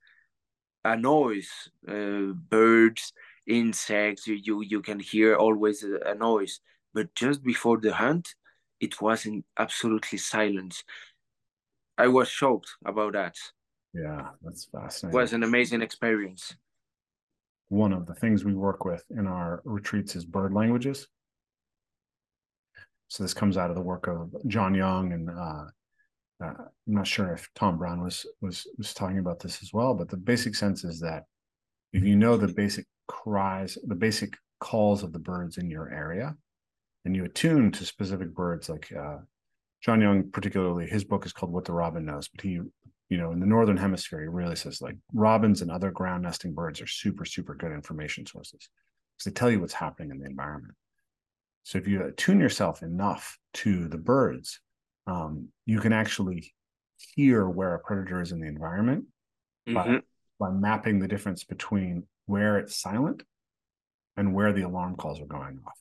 a 0.87 0.97
noise 0.97 1.51
uh, 1.89 2.33
birds 2.49 3.13
insects 3.47 4.27
you, 4.27 4.37
you 4.37 4.63
you 4.63 4.81
can 4.81 5.01
hear 5.01 5.37
always 5.37 5.83
a, 5.83 6.11
a, 6.13 6.15
noise. 6.15 6.61
But 6.95 7.15
just 7.15 7.43
before 7.43 7.79
the 7.79 7.93
hunt 7.93 8.35
it 8.81 9.01
was 9.01 9.27
in 9.27 9.45
absolutely 9.59 10.19
silence. 10.19 10.85
I 11.99 12.09
was 12.09 12.29
shocked 12.29 12.71
about 12.85 13.15
that. 13.15 13.37
Yeah 13.95 14.29
that's 14.43 14.67
fascinating. 14.67 15.19
It 15.19 15.21
was 15.21 15.33
an 15.33 15.43
amazing 15.43 15.83
experience. 15.83 16.55
One 17.69 17.93
of 17.93 18.07
the 18.07 18.15
things 18.15 18.45
we 18.45 18.55
work 18.55 18.85
with 18.85 19.05
in 19.11 19.27
our 19.27 19.61
retreats 19.65 20.15
is 20.15 20.25
bird 20.25 20.53
languages. 20.53 21.09
So 23.09 23.25
this 23.25 23.35
comes 23.35 23.57
out 23.57 23.71
of 23.71 23.77
the 23.77 23.89
work 23.93 24.07
of 24.09 24.35
john 24.47 24.75
young 24.75 25.13
and 25.13 25.31
uh, 25.31 25.65
uh, 26.43 26.49
I'm 26.49 26.71
not 26.87 27.07
sure 27.07 27.33
if 27.33 27.49
Tom 27.55 27.79
Brown 27.79 28.03
was 28.03 28.27
was 28.41 28.67
was 28.77 28.93
talking 28.93 29.19
about 29.19 29.41
this 29.41 29.63
as 29.63 29.73
well, 29.73 29.95
but 29.95 30.09
the 30.09 30.17
basic 30.17 30.55
sense 30.55 30.85
is 30.85 31.01
that 31.01 31.25
if 31.93 32.05
you 32.05 32.17
know 32.17 32.37
the 32.37 32.49
basic 32.49 32.87
cries, 33.09 33.79
the 33.87 33.95
basic 33.95 34.37
calls 34.61 35.03
of 35.03 35.13
the 35.13 35.19
birds 35.19 35.57
in 35.57 35.71
your 35.71 35.91
area, 35.91 36.37
and 37.05 37.17
you 37.17 37.25
attune 37.25 37.73
to 37.73 37.87
specific 37.87 38.35
birds, 38.35 38.69
like 38.69 38.93
uh, 38.93 39.19
John 39.81 40.01
Young, 40.01 40.31
particularly, 40.31 40.87
his 40.87 41.05
book 41.05 41.25
is 41.25 41.33
called 41.33 41.53
"What 41.53 41.65
the 41.65 41.73
Robin 41.73 42.05
Knows," 42.05 42.29
but 42.29 42.43
he, 42.43 42.61
you 43.09 43.17
know, 43.17 43.33
in 43.33 43.41
the 43.41 43.47
northern 43.47 43.79
hemisphere, 43.79 44.21
he 44.21 44.29
really 44.29 44.57
says 44.57 44.83
like 44.83 44.97
robins 45.15 45.63
and 45.63 45.71
other 45.71 45.91
ground 45.91 46.25
nesting 46.25 46.53
birds 46.53 46.83
are 46.83 46.87
super 46.87 47.25
super 47.25 47.55
good 47.55 47.73
information 47.73 48.27
sources 48.27 48.69
because 49.17 49.25
they 49.25 49.39
tell 49.39 49.51
you 49.51 49.61
what's 49.61 49.73
happening 49.73 50.11
in 50.11 50.19
the 50.19 50.27
environment. 50.27 50.75
So 51.63 51.79
if 51.79 51.89
you 51.89 52.05
attune 52.05 52.41
yourself 52.41 52.83
enough 52.83 53.39
to 53.55 53.89
the 53.89 53.99
birds 53.99 54.61
um, 55.07 55.49
you 55.65 55.81
can 55.81 55.93
actually 55.93 56.55
hear 57.15 57.49
where 57.49 57.75
a 57.75 57.79
predator 57.79 58.21
is 58.21 58.33
in 58.33 58.41
the 58.41 58.47
environment 58.47 59.05
mm-hmm. 59.69 59.75
by, 60.39 60.49
by 60.49 60.51
mapping 60.51 60.99
the 60.99 61.09
difference 61.09 61.45
between 61.45 62.05
where 62.27 62.59
it's 62.59 62.81
silent 62.81 63.23
and 64.17 64.35
where 64.35 64.53
the 64.53 64.63
alarm 64.63 64.97
calls 64.97 65.21
are 65.21 65.27
going 65.27 65.59
off. 65.67 65.79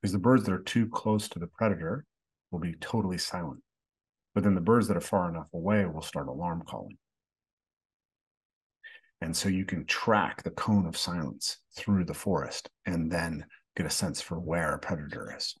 Because 0.00 0.12
the 0.12 0.18
birds 0.18 0.44
that 0.44 0.52
are 0.52 0.62
too 0.62 0.88
close 0.88 1.28
to 1.28 1.38
the 1.38 1.46
predator 1.46 2.04
will 2.50 2.58
be 2.58 2.74
totally 2.80 3.18
silent. 3.18 3.60
But 4.34 4.44
then 4.44 4.54
the 4.54 4.60
birds 4.60 4.88
that 4.88 4.96
are 4.96 5.00
far 5.00 5.28
enough 5.28 5.48
away 5.52 5.84
will 5.86 6.02
start 6.02 6.28
alarm 6.28 6.62
calling. 6.66 6.96
And 9.20 9.36
so 9.36 9.48
you 9.48 9.64
can 9.64 9.84
track 9.86 10.42
the 10.42 10.50
cone 10.50 10.86
of 10.86 10.96
silence 10.96 11.58
through 11.76 12.06
the 12.06 12.14
forest 12.14 12.68
and 12.86 13.10
then 13.10 13.44
get 13.76 13.86
a 13.86 13.90
sense 13.90 14.20
for 14.20 14.38
where 14.38 14.74
a 14.74 14.78
predator 14.78 15.34
is. 15.36 15.54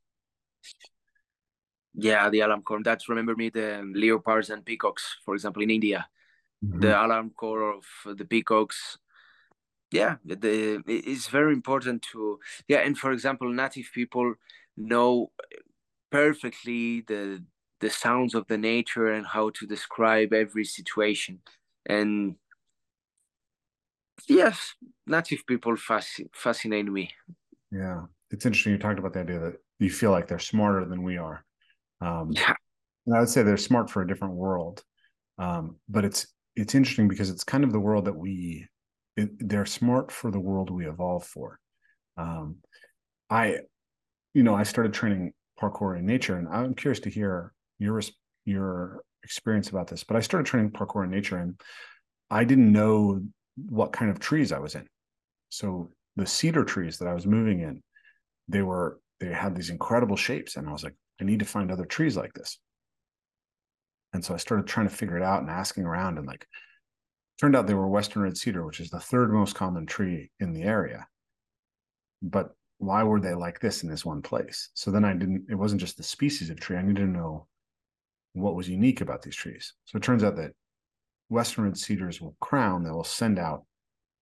Yeah, 1.94 2.30
the 2.30 2.40
alarm 2.40 2.62
call. 2.62 2.82
That's 2.82 3.08
remember 3.08 3.36
me 3.36 3.50
the 3.50 3.82
leopards 3.94 4.50
and 4.50 4.64
peacocks, 4.64 5.18
for 5.24 5.34
example, 5.34 5.62
in 5.62 5.70
India. 5.70 6.08
Mm-hmm. 6.64 6.80
The 6.80 7.04
alarm 7.04 7.30
call 7.36 7.78
of 7.78 8.16
the 8.16 8.24
peacocks. 8.24 8.98
Yeah, 9.90 10.16
the 10.24 10.82
it's 10.86 11.28
very 11.28 11.52
important 11.52 12.02
to 12.12 12.40
yeah, 12.66 12.78
and 12.78 12.96
for 12.96 13.12
example, 13.12 13.52
native 13.52 13.90
people 13.92 14.34
know 14.76 15.32
perfectly 16.10 17.02
the 17.02 17.44
the 17.80 17.90
sounds 17.90 18.34
of 18.34 18.46
the 18.46 18.56
nature 18.56 19.12
and 19.12 19.26
how 19.26 19.50
to 19.50 19.66
describe 19.66 20.32
every 20.32 20.64
situation. 20.64 21.40
And 21.84 22.36
yes, 24.28 24.74
native 25.06 25.44
people 25.46 25.74
fasc- 25.74 26.28
fascinate 26.32 26.86
me. 26.86 27.10
Yeah, 27.70 28.04
it's 28.30 28.46
interesting. 28.46 28.72
You 28.72 28.78
talked 28.78 28.98
about 28.98 29.12
the 29.12 29.20
idea 29.20 29.40
that 29.40 29.56
you 29.78 29.90
feel 29.90 30.12
like 30.12 30.28
they're 30.28 30.38
smarter 30.38 30.84
than 30.84 31.02
we 31.02 31.18
are. 31.18 31.44
Um, 32.02 32.32
yeah. 32.32 32.54
I 33.14 33.20
would 33.20 33.28
say 33.28 33.42
they're 33.42 33.56
smart 33.56 33.90
for 33.90 34.02
a 34.02 34.06
different 34.06 34.34
world, 34.34 34.82
um, 35.38 35.76
but 35.88 36.04
it's 36.04 36.26
it's 36.54 36.74
interesting 36.74 37.08
because 37.08 37.30
it's 37.30 37.44
kind 37.44 37.64
of 37.64 37.72
the 37.72 37.80
world 37.80 38.04
that 38.04 38.16
we 38.16 38.66
it, 39.16 39.30
they're 39.48 39.66
smart 39.66 40.10
for 40.10 40.30
the 40.30 40.40
world 40.40 40.70
we 40.70 40.86
evolve 40.86 41.24
for. 41.24 41.58
Um, 42.16 42.56
I, 43.30 43.60
you 44.34 44.42
know, 44.42 44.54
I 44.54 44.62
started 44.62 44.92
training 44.92 45.32
parkour 45.60 45.98
in 45.98 46.06
nature, 46.06 46.36
and 46.36 46.48
I'm 46.48 46.74
curious 46.74 47.00
to 47.00 47.10
hear 47.10 47.52
your 47.78 48.00
your 48.44 49.02
experience 49.24 49.70
about 49.70 49.88
this. 49.88 50.04
But 50.04 50.16
I 50.16 50.20
started 50.20 50.46
training 50.46 50.70
parkour 50.70 51.04
in 51.04 51.10
nature, 51.10 51.38
and 51.38 51.60
I 52.30 52.44
didn't 52.44 52.72
know 52.72 53.20
what 53.68 53.92
kind 53.92 54.10
of 54.10 54.18
trees 54.18 54.52
I 54.52 54.58
was 54.58 54.74
in. 54.74 54.86
So 55.48 55.90
the 56.16 56.26
cedar 56.26 56.64
trees 56.64 56.98
that 56.98 57.08
I 57.08 57.14
was 57.14 57.26
moving 57.26 57.60
in, 57.60 57.82
they 58.48 58.62
were 58.62 59.00
they 59.20 59.32
had 59.32 59.54
these 59.54 59.70
incredible 59.70 60.16
shapes, 60.16 60.56
and 60.56 60.68
I 60.68 60.72
was 60.72 60.84
like, 60.84 60.94
I 61.22 61.24
need 61.24 61.38
to 61.38 61.44
find 61.44 61.70
other 61.70 61.84
trees 61.84 62.16
like 62.16 62.32
this. 62.32 62.58
And 64.12 64.24
so 64.24 64.34
I 64.34 64.38
started 64.38 64.66
trying 64.66 64.88
to 64.88 64.94
figure 64.94 65.16
it 65.16 65.22
out 65.22 65.40
and 65.40 65.48
asking 65.48 65.84
around 65.84 66.18
and 66.18 66.26
like 66.26 66.46
turned 67.40 67.54
out 67.54 67.68
they 67.68 67.74
were 67.74 67.88
western 67.88 68.22
red 68.22 68.36
cedar, 68.36 68.66
which 68.66 68.80
is 68.80 68.90
the 68.90 68.98
third 68.98 69.32
most 69.32 69.54
common 69.54 69.86
tree 69.86 70.32
in 70.40 70.52
the 70.52 70.64
area. 70.64 71.06
But 72.22 72.50
why 72.78 73.04
were 73.04 73.20
they 73.20 73.34
like 73.34 73.60
this 73.60 73.84
in 73.84 73.88
this 73.88 74.04
one 74.04 74.20
place? 74.20 74.70
So 74.74 74.90
then 74.90 75.04
I 75.04 75.12
didn't, 75.12 75.46
it 75.48 75.54
wasn't 75.54 75.80
just 75.80 75.96
the 75.96 76.02
species 76.02 76.50
of 76.50 76.58
tree. 76.58 76.76
I 76.76 76.82
needed 76.82 77.02
to 77.02 77.06
know 77.06 77.46
what 78.32 78.56
was 78.56 78.68
unique 78.68 79.00
about 79.00 79.22
these 79.22 79.36
trees. 79.36 79.74
So 79.84 79.96
it 79.96 80.02
turns 80.02 80.24
out 80.24 80.34
that 80.36 80.54
western 81.28 81.64
red 81.64 81.78
cedars 81.78 82.20
will 82.20 82.36
crown, 82.40 82.82
they 82.82 82.90
will 82.90 83.04
send 83.04 83.38
out 83.38 83.64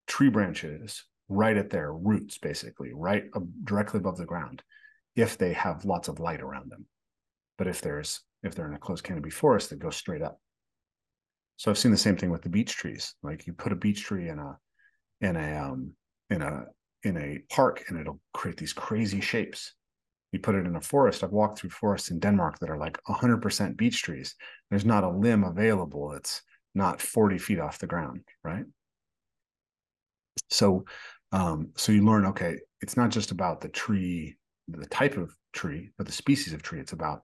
tree 0.06 0.28
branches 0.28 1.02
right 1.30 1.56
at 1.56 1.70
their 1.70 1.94
roots, 1.94 2.36
basically, 2.36 2.92
right 2.92 3.24
directly 3.64 3.98
above 3.98 4.18
the 4.18 4.26
ground 4.26 4.62
if 5.20 5.38
they 5.38 5.52
have 5.52 5.84
lots 5.84 6.08
of 6.08 6.20
light 6.20 6.40
around 6.40 6.70
them. 6.70 6.86
But 7.58 7.66
if 7.66 7.80
there's 7.80 8.20
if 8.42 8.54
they're 8.54 8.68
in 8.68 8.74
a 8.74 8.78
closed 8.78 9.04
canopy 9.04 9.30
forest, 9.30 9.70
they 9.70 9.76
go 9.76 9.90
straight 9.90 10.22
up. 10.22 10.40
So 11.56 11.70
I've 11.70 11.78
seen 11.78 11.90
the 11.90 11.98
same 11.98 12.16
thing 12.16 12.30
with 12.30 12.42
the 12.42 12.48
beech 12.48 12.74
trees. 12.74 13.14
Like 13.22 13.46
you 13.46 13.52
put 13.52 13.72
a 13.72 13.76
beech 13.76 14.02
tree 14.02 14.28
in 14.28 14.38
a 14.38 14.58
in 15.20 15.36
a 15.36 15.58
um 15.58 15.92
in 16.30 16.42
a 16.42 16.64
in 17.02 17.16
a 17.16 17.38
park 17.54 17.84
and 17.88 17.98
it'll 17.98 18.20
create 18.32 18.56
these 18.56 18.72
crazy 18.72 19.20
shapes. 19.20 19.74
You 20.32 20.38
put 20.38 20.54
it 20.54 20.66
in 20.66 20.76
a 20.76 20.80
forest. 20.80 21.24
I've 21.24 21.32
walked 21.32 21.58
through 21.58 21.70
forests 21.70 22.10
in 22.10 22.20
Denmark 22.20 22.60
that 22.60 22.70
are 22.70 22.78
like 22.78 22.98
100% 23.08 23.76
beech 23.76 24.02
trees. 24.02 24.36
There's 24.70 24.84
not 24.84 25.02
a 25.02 25.08
limb 25.08 25.42
available. 25.42 26.12
It's 26.12 26.42
not 26.74 27.00
40 27.00 27.38
feet 27.38 27.58
off 27.58 27.78
the 27.78 27.88
ground, 27.88 28.22
right? 28.44 28.64
So, 30.48 30.84
um, 31.32 31.70
so 31.76 31.92
you 31.92 32.04
learn. 32.04 32.26
Okay, 32.26 32.58
it's 32.80 32.96
not 32.96 33.10
just 33.10 33.32
about 33.32 33.60
the 33.60 33.68
tree 33.68 34.36
the 34.72 34.86
type 34.86 35.16
of 35.16 35.34
tree, 35.52 35.90
but 35.96 36.06
the 36.06 36.12
species 36.12 36.52
of 36.52 36.62
tree. 36.62 36.80
It's 36.80 36.92
about 36.92 37.22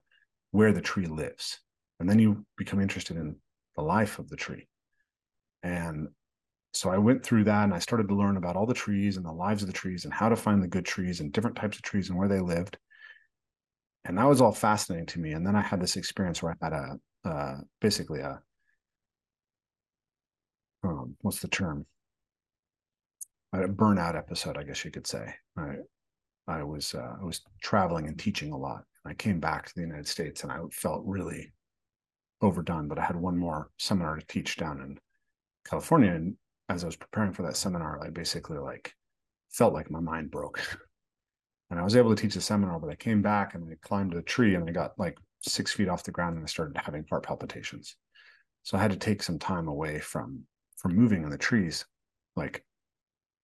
where 0.51 0.71
the 0.71 0.81
tree 0.81 1.05
lives. 1.05 1.59
And 1.99 2.09
then 2.09 2.19
you 2.19 2.45
become 2.57 2.79
interested 2.79 3.17
in 3.17 3.35
the 3.75 3.81
life 3.81 4.19
of 4.19 4.29
the 4.29 4.35
tree. 4.35 4.67
And 5.63 6.09
so 6.73 6.89
I 6.89 6.97
went 6.97 7.23
through 7.23 7.45
that 7.45 7.63
and 7.63 7.73
I 7.73 7.79
started 7.79 8.07
to 8.07 8.15
learn 8.15 8.37
about 8.37 8.55
all 8.55 8.65
the 8.65 8.73
trees 8.73 9.17
and 9.17 9.25
the 9.25 9.31
lives 9.31 9.63
of 9.63 9.67
the 9.67 9.73
trees 9.73 10.05
and 10.05 10.13
how 10.13 10.29
to 10.29 10.35
find 10.35 10.61
the 10.61 10.67
good 10.67 10.85
trees 10.85 11.19
and 11.19 11.31
different 11.31 11.55
types 11.55 11.77
of 11.77 11.83
trees 11.83 12.09
and 12.09 12.17
where 12.17 12.27
they 12.27 12.39
lived. 12.39 12.77
And 14.05 14.17
that 14.17 14.27
was 14.27 14.41
all 14.41 14.51
fascinating 14.51 15.07
to 15.07 15.19
me. 15.19 15.33
And 15.33 15.45
then 15.45 15.55
I 15.55 15.61
had 15.61 15.81
this 15.81 15.97
experience 15.97 16.41
where 16.41 16.55
I 16.61 16.65
had 16.65 16.73
a 16.73 16.99
uh, 17.25 17.57
basically 17.81 18.21
a 18.21 18.39
um, 20.83 21.15
what's 21.21 21.39
the 21.39 21.47
term? 21.47 21.85
A 23.53 23.59
burnout 23.59 24.15
episode, 24.15 24.57
I 24.57 24.63
guess 24.63 24.85
you 24.85 24.91
could 24.91 25.07
say. 25.07 25.33
I 25.57 25.77
I 26.47 26.63
was 26.63 26.93
uh, 26.95 27.15
I 27.21 27.23
was 27.23 27.41
traveling 27.61 28.07
and 28.07 28.17
teaching 28.17 28.51
a 28.51 28.57
lot. 28.57 28.83
I 29.05 29.13
came 29.13 29.39
back 29.39 29.67
to 29.67 29.75
the 29.75 29.81
United 29.81 30.07
States 30.07 30.43
and 30.43 30.51
I 30.51 30.59
felt 30.71 31.03
really 31.05 31.51
overdone. 32.41 32.87
But 32.87 32.99
I 32.99 33.03
had 33.03 33.15
one 33.15 33.37
more 33.37 33.69
seminar 33.77 34.15
to 34.15 34.25
teach 34.27 34.57
down 34.57 34.81
in 34.81 34.99
California, 35.67 36.11
and 36.11 36.35
as 36.69 36.83
I 36.83 36.87
was 36.87 36.95
preparing 36.95 37.33
for 37.33 37.43
that 37.43 37.57
seminar, 37.57 38.03
I 38.03 38.09
basically 38.09 38.57
like 38.57 38.93
felt 39.49 39.73
like 39.73 39.91
my 39.91 39.99
mind 39.99 40.31
broke. 40.31 40.59
and 41.69 41.79
I 41.79 41.83
was 41.83 41.95
able 41.95 42.15
to 42.15 42.21
teach 42.21 42.35
the 42.35 42.41
seminar, 42.41 42.79
but 42.79 42.89
I 42.89 42.95
came 42.95 43.21
back 43.21 43.55
and 43.55 43.69
I 43.69 43.75
climbed 43.81 44.13
a 44.13 44.21
tree 44.21 44.55
and 44.55 44.67
I 44.67 44.71
got 44.71 44.97
like 44.97 45.17
six 45.41 45.71
feet 45.73 45.89
off 45.89 46.03
the 46.03 46.11
ground 46.11 46.35
and 46.35 46.43
I 46.43 46.47
started 46.47 46.77
having 46.77 47.05
heart 47.09 47.23
palpitations. 47.23 47.95
So 48.63 48.77
I 48.77 48.81
had 48.81 48.91
to 48.91 48.97
take 48.97 49.23
some 49.23 49.39
time 49.39 49.67
away 49.67 49.99
from 49.99 50.43
from 50.77 50.95
moving 50.95 51.23
in 51.23 51.29
the 51.29 51.37
trees, 51.37 51.85
like 52.35 52.63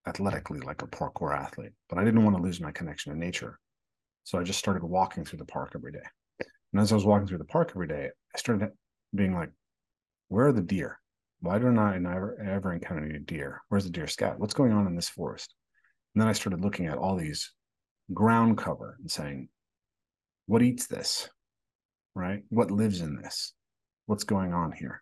athletically, 0.08 0.60
like 0.60 0.82
a 0.82 0.88
parkour 0.88 1.36
athlete. 1.36 1.72
But 1.90 1.98
I 1.98 2.04
didn't 2.04 2.24
want 2.24 2.36
to 2.36 2.42
lose 2.42 2.60
my 2.60 2.72
connection 2.72 3.14
to 3.14 3.20
nature. 3.20 3.60
So 4.24 4.40
I 4.40 4.44
just 4.44 4.60
started 4.60 4.84
walking 4.84 5.26
through 5.26 5.40
the 5.40 5.46
park 5.46 5.74
every 5.76 5.92
day. 5.92 6.04
And 6.72 6.82
as 6.82 6.92
I 6.92 6.96
was 6.96 7.06
walking 7.06 7.28
through 7.28 7.38
the 7.40 7.46
park 7.46 7.72
every 7.76 7.88
day, 7.88 8.10
I 8.36 8.38
started 8.38 8.70
being 9.14 9.34
like, 9.34 9.52
where 10.30 10.48
are 10.48 10.54
the 10.54 10.62
deer? 10.62 11.00
Why 11.42 11.60
don't 11.60 11.78
I 11.78 11.98
ever, 11.98 12.38
ever 12.42 12.74
encounter 12.74 13.06
any 13.06 13.20
deer? 13.20 13.62
Where's 13.70 13.84
the 13.84 13.90
deer 13.90 14.08
scat? 14.08 14.40
What's 14.40 14.54
going 14.54 14.72
on 14.72 14.88
in 14.88 14.96
this 14.96 15.10
forest? 15.10 15.54
And 16.16 16.22
then 16.22 16.30
I 16.30 16.34
started 16.34 16.62
looking 16.62 16.88
at 16.88 16.98
all 16.98 17.16
these 17.16 17.52
ground 18.14 18.58
cover 18.58 18.98
and 19.00 19.12
saying, 19.12 19.50
what 20.46 20.62
eats 20.62 20.88
this? 20.88 21.30
Right? 22.16 22.44
What 22.50 22.72
lives 22.72 23.02
in 23.02 23.16
this? 23.22 23.54
What's 24.06 24.24
going 24.24 24.54
on 24.54 24.72
here? 24.72 25.02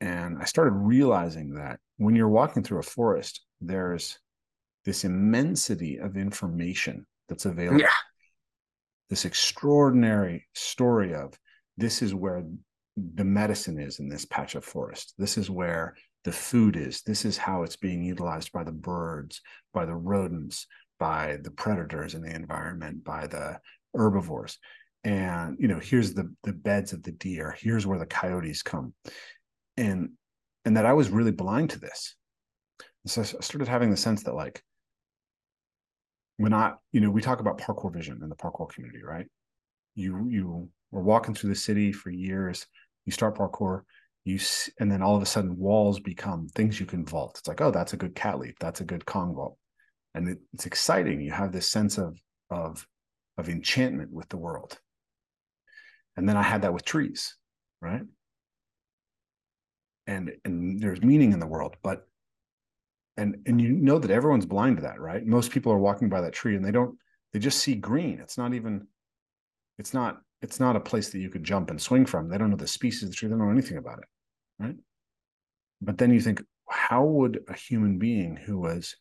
And 0.00 0.38
I 0.40 0.44
started 0.44 0.72
realizing 0.72 1.54
that 1.54 1.78
when 1.96 2.16
you're 2.16 2.28
walking 2.28 2.62
through 2.62 2.80
a 2.80 2.82
forest, 2.82 3.40
there's 3.62 4.18
this 4.84 5.04
immensity 5.04 5.98
of 5.98 6.16
information 6.16 7.06
that's 7.28 7.46
available. 7.46 7.80
Yeah. 7.80 7.88
This 9.10 9.24
extraordinary 9.24 10.46
story 10.54 11.14
of 11.14 11.38
this 11.76 12.02
is 12.02 12.14
where 12.14 12.44
the 12.96 13.24
medicine 13.24 13.78
is 13.78 14.00
in 14.00 14.08
this 14.08 14.24
patch 14.24 14.54
of 14.54 14.64
forest. 14.64 15.14
This 15.18 15.38
is 15.38 15.50
where 15.50 15.94
the 16.24 16.32
food 16.32 16.76
is. 16.76 17.02
This 17.02 17.24
is 17.24 17.36
how 17.36 17.62
it's 17.62 17.76
being 17.76 18.02
utilized 18.02 18.52
by 18.52 18.64
the 18.64 18.72
birds, 18.72 19.40
by 19.72 19.84
the 19.84 19.94
rodents, 19.94 20.66
by 20.98 21.38
the 21.42 21.50
predators 21.50 22.14
in 22.14 22.22
the 22.22 22.34
environment, 22.34 23.04
by 23.04 23.26
the 23.26 23.58
herbivores. 23.94 24.58
And 25.04 25.56
you 25.58 25.68
know, 25.68 25.80
here's 25.80 26.14
the 26.14 26.32
the 26.44 26.52
beds 26.52 26.92
of 26.92 27.02
the 27.02 27.12
deer. 27.12 27.56
Here's 27.58 27.86
where 27.86 27.98
the 27.98 28.06
coyotes 28.06 28.62
come, 28.62 28.94
and 29.76 30.10
and 30.64 30.76
that 30.76 30.86
I 30.86 30.92
was 30.92 31.10
really 31.10 31.32
blind 31.32 31.70
to 31.70 31.80
this. 31.80 32.14
So 33.06 33.22
I 33.22 33.24
started 33.24 33.68
having 33.68 33.90
the 33.90 33.96
sense 33.96 34.22
that 34.24 34.34
like 34.34 34.62
when 36.36 36.54
I, 36.54 36.74
you 36.92 37.00
know, 37.00 37.10
we 37.10 37.20
talk 37.20 37.40
about 37.40 37.58
parkour 37.58 37.92
vision 37.92 38.20
in 38.22 38.28
the 38.28 38.36
parkour 38.36 38.70
community, 38.72 39.02
right? 39.02 39.26
You 39.94 40.28
you 40.28 40.68
were 40.90 41.02
walking 41.02 41.34
through 41.34 41.50
the 41.50 41.56
city 41.56 41.92
for 41.92 42.10
years. 42.10 42.66
You 43.06 43.12
start 43.12 43.36
parkour, 43.36 43.82
you 44.24 44.38
and 44.78 44.90
then 44.90 45.02
all 45.02 45.16
of 45.16 45.22
a 45.22 45.26
sudden 45.26 45.56
walls 45.58 45.98
become 46.00 46.48
things 46.48 46.78
you 46.78 46.86
can 46.86 47.04
vault. 47.04 47.36
It's 47.38 47.48
like, 47.48 47.60
oh, 47.60 47.70
that's 47.70 47.92
a 47.92 47.96
good 47.96 48.14
cat 48.14 48.38
leap. 48.38 48.56
That's 48.60 48.80
a 48.80 48.84
good 48.84 49.04
Kong 49.04 49.34
vault 49.34 49.58
and 50.14 50.28
it, 50.28 50.38
it's 50.52 50.66
exciting 50.66 51.20
you 51.20 51.30
have 51.30 51.52
this 51.52 51.70
sense 51.70 51.98
of 51.98 52.16
of 52.50 52.86
of 53.38 53.48
enchantment 53.48 54.12
with 54.12 54.28
the 54.28 54.36
world 54.36 54.78
and 56.16 56.28
then 56.28 56.36
i 56.36 56.42
had 56.42 56.62
that 56.62 56.74
with 56.74 56.84
trees 56.84 57.36
right 57.80 58.02
and 60.06 60.32
and 60.44 60.80
there's 60.80 61.02
meaning 61.02 61.32
in 61.32 61.40
the 61.40 61.46
world 61.46 61.76
but 61.82 62.06
and 63.16 63.36
and 63.46 63.60
you 63.60 63.72
know 63.72 63.98
that 63.98 64.10
everyone's 64.10 64.46
blind 64.46 64.76
to 64.76 64.82
that 64.82 65.00
right? 65.00 65.24
Most 65.24 65.50
people 65.50 65.72
are 65.72 65.78
walking 65.78 66.08
by 66.08 66.20
that 66.22 66.32
tree 66.32 66.56
and 66.56 66.64
they 66.64 66.70
don't 66.70 66.96
they 67.32 67.38
just 67.38 67.58
see 67.58 67.74
green. 67.74 68.20
It's 68.20 68.38
not 68.38 68.54
even 68.54 68.86
it's 69.78 69.94
not 69.94 70.20
it's 70.40 70.58
not 70.58 70.76
a 70.76 70.80
place 70.80 71.10
that 71.10 71.20
you 71.20 71.30
could 71.30 71.44
jump 71.44 71.70
and 71.70 71.80
swing 71.80 72.06
from. 72.06 72.28
They 72.28 72.38
don't 72.38 72.50
know 72.50 72.56
the 72.56 72.66
species 72.66 73.04
of 73.04 73.10
the 73.10 73.14
tree. 73.14 73.28
They 73.28 73.34
don't 73.34 73.44
know 73.44 73.52
anything 73.52 73.78
about 73.78 73.98
it 73.98 74.08
right? 74.62 74.76
But 75.80 75.98
then 75.98 76.12
you 76.12 76.20
think 76.20 76.42
how 76.68 77.04
would 77.04 77.40
a 77.48 77.54
human 77.54 77.98
being 77.98 78.36
who 78.36 78.58
was 78.58 78.96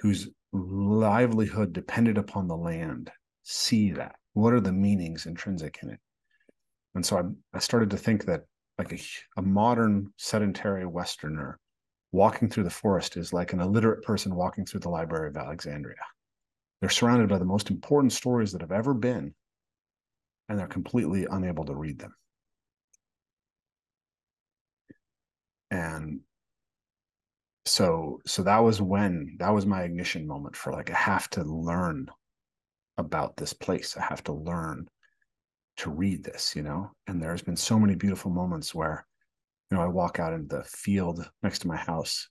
whose 0.00 0.28
livelihood 0.52 1.72
depended 1.72 2.18
upon 2.18 2.48
the 2.48 2.56
land 2.56 3.10
see 3.42 3.92
that? 3.92 4.16
What 4.32 4.52
are 4.52 4.60
the 4.60 4.72
meanings 4.72 5.26
intrinsic 5.26 5.78
in 5.82 5.90
it? 5.90 6.00
And 6.94 7.04
so 7.04 7.18
I, 7.18 7.22
I 7.56 7.60
started 7.60 7.90
to 7.90 7.96
think 7.96 8.24
that 8.24 8.42
like 8.78 8.92
a, 8.92 8.98
a 9.36 9.42
modern 9.42 10.12
sedentary 10.16 10.86
Westerner 10.86 11.58
walking 12.12 12.48
through 12.48 12.64
the 12.64 12.70
forest 12.70 13.16
is 13.16 13.32
like 13.32 13.52
an 13.52 13.60
illiterate 13.60 14.02
person 14.02 14.34
walking 14.34 14.66
through 14.66 14.80
the 14.80 14.88
Library 14.88 15.28
of 15.28 15.36
Alexandria. 15.36 15.96
They're 16.80 16.90
surrounded 16.90 17.28
by 17.28 17.38
the 17.38 17.44
most 17.44 17.70
important 17.70 18.12
stories 18.12 18.52
that 18.52 18.62
have 18.62 18.72
ever 18.72 18.94
been, 18.94 19.34
and 20.48 20.58
they're 20.58 20.66
completely 20.66 21.26
unable 21.30 21.64
to 21.66 21.74
read 21.74 21.98
them. 21.98 22.14
And 25.70 26.20
so 27.66 28.20
so 28.26 28.42
that 28.42 28.58
was 28.58 28.80
when 28.80 29.36
that 29.38 29.50
was 29.50 29.66
my 29.66 29.82
ignition 29.82 30.26
moment 30.26 30.56
for 30.56 30.72
like 30.72 30.90
i 30.90 30.96
have 30.96 31.28
to 31.30 31.44
learn 31.44 32.08
about 32.98 33.36
this 33.36 33.52
place 33.52 33.96
i 33.96 34.02
have 34.02 34.24
to 34.24 34.32
learn 34.32 34.88
to 35.76 35.90
read 35.90 36.24
this 36.24 36.56
you 36.56 36.62
know 36.62 36.90
and 37.06 37.22
there's 37.22 37.42
been 37.42 37.56
so 37.56 37.78
many 37.78 37.94
beautiful 37.94 38.30
moments 38.30 38.74
where 38.74 39.06
you 39.70 39.76
know 39.76 39.82
i 39.82 39.86
walk 39.86 40.18
out 40.18 40.32
into 40.32 40.56
the 40.56 40.64
field 40.64 41.28
next 41.42 41.60
to 41.60 41.68
my 41.68 41.76
house 41.76 42.28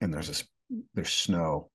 and 0.00 0.12
there's 0.12 0.28
this 0.28 0.44
there's 0.94 1.12
snow 1.12 1.70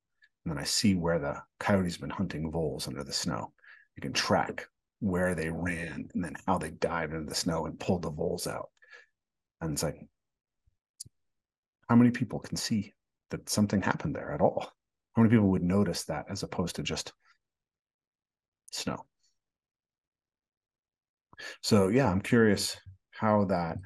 and 0.45 0.53
then 0.53 0.61
i 0.61 0.65
see 0.65 0.95
where 0.95 1.19
the 1.19 1.35
coyotes 1.59 1.97
been 1.97 2.09
hunting 2.09 2.51
voles 2.51 2.87
under 2.87 3.03
the 3.03 3.13
snow 3.13 3.51
you 3.95 4.01
can 4.01 4.13
track 4.13 4.65
where 4.99 5.35
they 5.35 5.49
ran 5.49 6.09
and 6.13 6.23
then 6.23 6.35
how 6.47 6.57
they 6.57 6.71
dived 6.71 7.13
into 7.13 7.29
the 7.29 7.35
snow 7.35 7.65
and 7.65 7.79
pulled 7.79 8.01
the 8.01 8.11
voles 8.11 8.47
out 8.47 8.69
and 9.61 9.73
it's 9.73 9.83
like 9.83 9.97
how 11.89 11.95
many 11.95 12.11
people 12.11 12.39
can 12.39 12.57
see 12.57 12.93
that 13.31 13.49
something 13.49 13.81
happened 13.81 14.15
there 14.15 14.31
at 14.31 14.41
all? 14.41 14.71
How 15.15 15.21
many 15.21 15.33
people 15.33 15.49
would 15.49 15.63
notice 15.63 16.03
that 16.05 16.25
as 16.29 16.43
opposed 16.43 16.75
to 16.75 16.83
just 16.83 17.13
snow? 18.71 19.05
So 21.61 21.87
yeah, 21.87 22.09
I'm 22.09 22.21
curious 22.21 22.77
how 23.11 23.45
that 23.45 23.77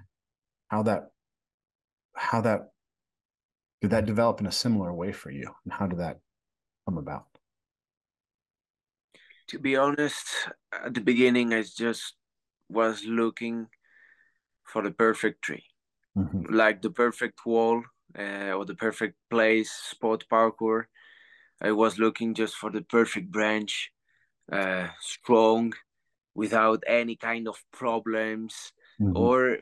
how 0.72 0.81
that 0.84 1.10
how 2.15 2.39
that 2.41 2.69
did 3.81 3.91
that 3.91 4.06
develop 4.06 4.39
in 4.39 4.48
a 4.48 4.52
similar 4.52 4.93
way 4.93 5.11
for 5.11 5.30
you 5.30 5.52
and 5.65 5.73
how 5.73 5.85
did 5.85 5.99
that 5.99 6.19
come 6.85 6.98
about? 6.98 7.26
To 9.49 9.60
be 9.60 9.76
honest, 9.76 10.27
at 10.72 10.93
the 10.93 11.02
beginning 11.02 11.53
I 11.53 11.64
just 11.64 12.15
was 12.69 13.03
looking 13.06 13.68
for 14.64 14.81
the 14.81 14.91
perfect 14.91 15.41
tree. 15.41 15.65
Mm-hmm. 16.18 16.53
Like 16.53 16.81
the 16.81 16.91
perfect 16.91 17.45
wall 17.45 17.84
uh, 18.18 18.53
or 18.53 18.65
the 18.65 18.76
perfect 18.76 19.15
place, 19.30 19.72
spot 19.72 20.23
parkour. 20.31 20.85
I 21.61 21.72
was 21.73 21.99
looking 21.99 22.34
just 22.34 22.56
for 22.56 22.72
the 22.72 22.81
perfect 22.81 23.30
branch, 23.30 23.91
uh, 24.52 24.88
strong, 25.02 25.73
without 26.34 26.84
any 26.88 27.15
kind 27.18 27.48
of 27.48 27.57
problems, 27.72 28.73
mm-hmm. 29.02 29.18
or 29.18 29.57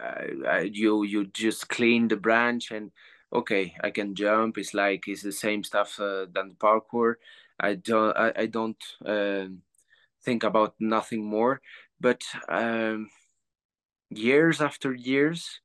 uh, 0.00 0.58
you 0.60 1.04
you 1.04 1.26
just 1.26 1.68
clean 1.68 2.08
the 2.08 2.16
branch 2.16 2.70
and 2.70 2.90
okay, 3.32 3.74
I 3.82 3.90
can 3.90 4.14
jump. 4.14 4.58
It's 4.58 4.74
like 4.74 5.08
it's 5.08 5.22
the 5.22 5.32
same 5.32 5.64
stuff 5.64 5.98
uh, 6.00 6.26
than 6.32 6.56
parkour. 6.58 7.14
I 7.60 7.74
don't 7.74 8.16
I, 8.16 8.32
I 8.36 8.46
don't 8.46 8.82
um, 9.04 9.62
think 10.22 10.44
about 10.44 10.74
nothing 10.80 11.24
more. 11.24 11.60
But 12.00 12.22
um, 12.48 13.08
years 14.10 14.60
after 14.60 14.92
years, 14.92 15.60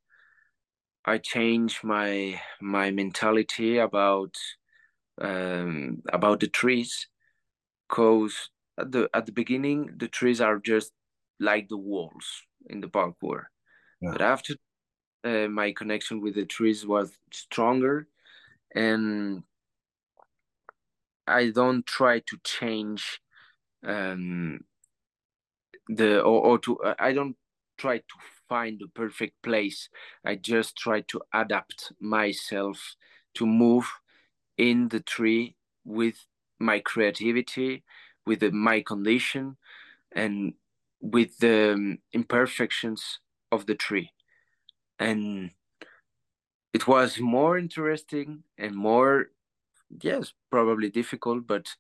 I 1.06 1.18
changed 1.18 1.84
my 1.84 2.40
my 2.62 2.92
mentality 2.92 3.78
about 3.78 4.36
um, 5.20 6.02
about 6.12 6.40
the 6.40 6.48
trees, 6.48 7.08
cause 7.90 8.50
at 8.78 8.92
the 8.92 9.10
at 9.14 9.26
the 9.26 9.32
beginning 9.32 9.92
the 9.98 10.08
trees 10.08 10.42
are 10.42 10.60
just 10.60 10.92
like 11.40 11.70
the 11.70 11.78
walls 11.78 12.44
in 12.68 12.82
the 12.82 12.88
parkour, 12.88 13.46
yeah. 14.02 14.12
but 14.12 14.22
after 14.22 14.56
uh, 15.24 15.48
my 15.48 15.72
connection 15.72 16.22
with 16.22 16.36
the 16.36 16.46
trees 16.46 16.86
was 16.86 17.12
stronger, 17.32 18.08
and 18.74 19.44
I 21.28 21.52
don't 21.52 21.86
try 21.86 22.20
to 22.20 22.38
change 22.44 23.22
um, 23.86 24.62
the 25.88 26.20
or, 26.22 26.42
or 26.46 26.60
to 26.60 26.80
I 27.00 27.14
don't 27.14 27.36
try 27.78 27.98
to 27.98 28.16
find 28.50 28.80
the 28.80 28.88
perfect 28.88 29.42
place. 29.42 29.90
I 30.26 30.36
just 30.36 30.76
try 30.76 31.02
to 31.02 31.22
adapt 31.34 31.94
myself 32.00 32.96
to 33.36 33.46
move 33.46 33.90
in 34.58 34.90
the 34.90 35.00
tree 35.00 35.56
with 35.86 36.26
my 36.60 36.80
creativity, 36.80 37.84
with 38.26 38.42
the, 38.42 38.52
my 38.52 38.82
condition, 38.82 39.58
and 40.12 40.54
with 41.00 41.38
the 41.40 41.74
um, 41.74 41.98
imperfections 42.14 43.20
of 43.52 43.66
the 43.66 43.76
tree. 43.76 44.12
And 45.00 45.52
it 46.74 46.88
was 46.88 47.20
more 47.20 47.58
interesting 47.58 48.44
and 48.58 48.76
more, 48.76 49.28
yes, 50.02 50.34
probably 50.52 50.90
difficult, 50.90 51.48
but 51.48 51.76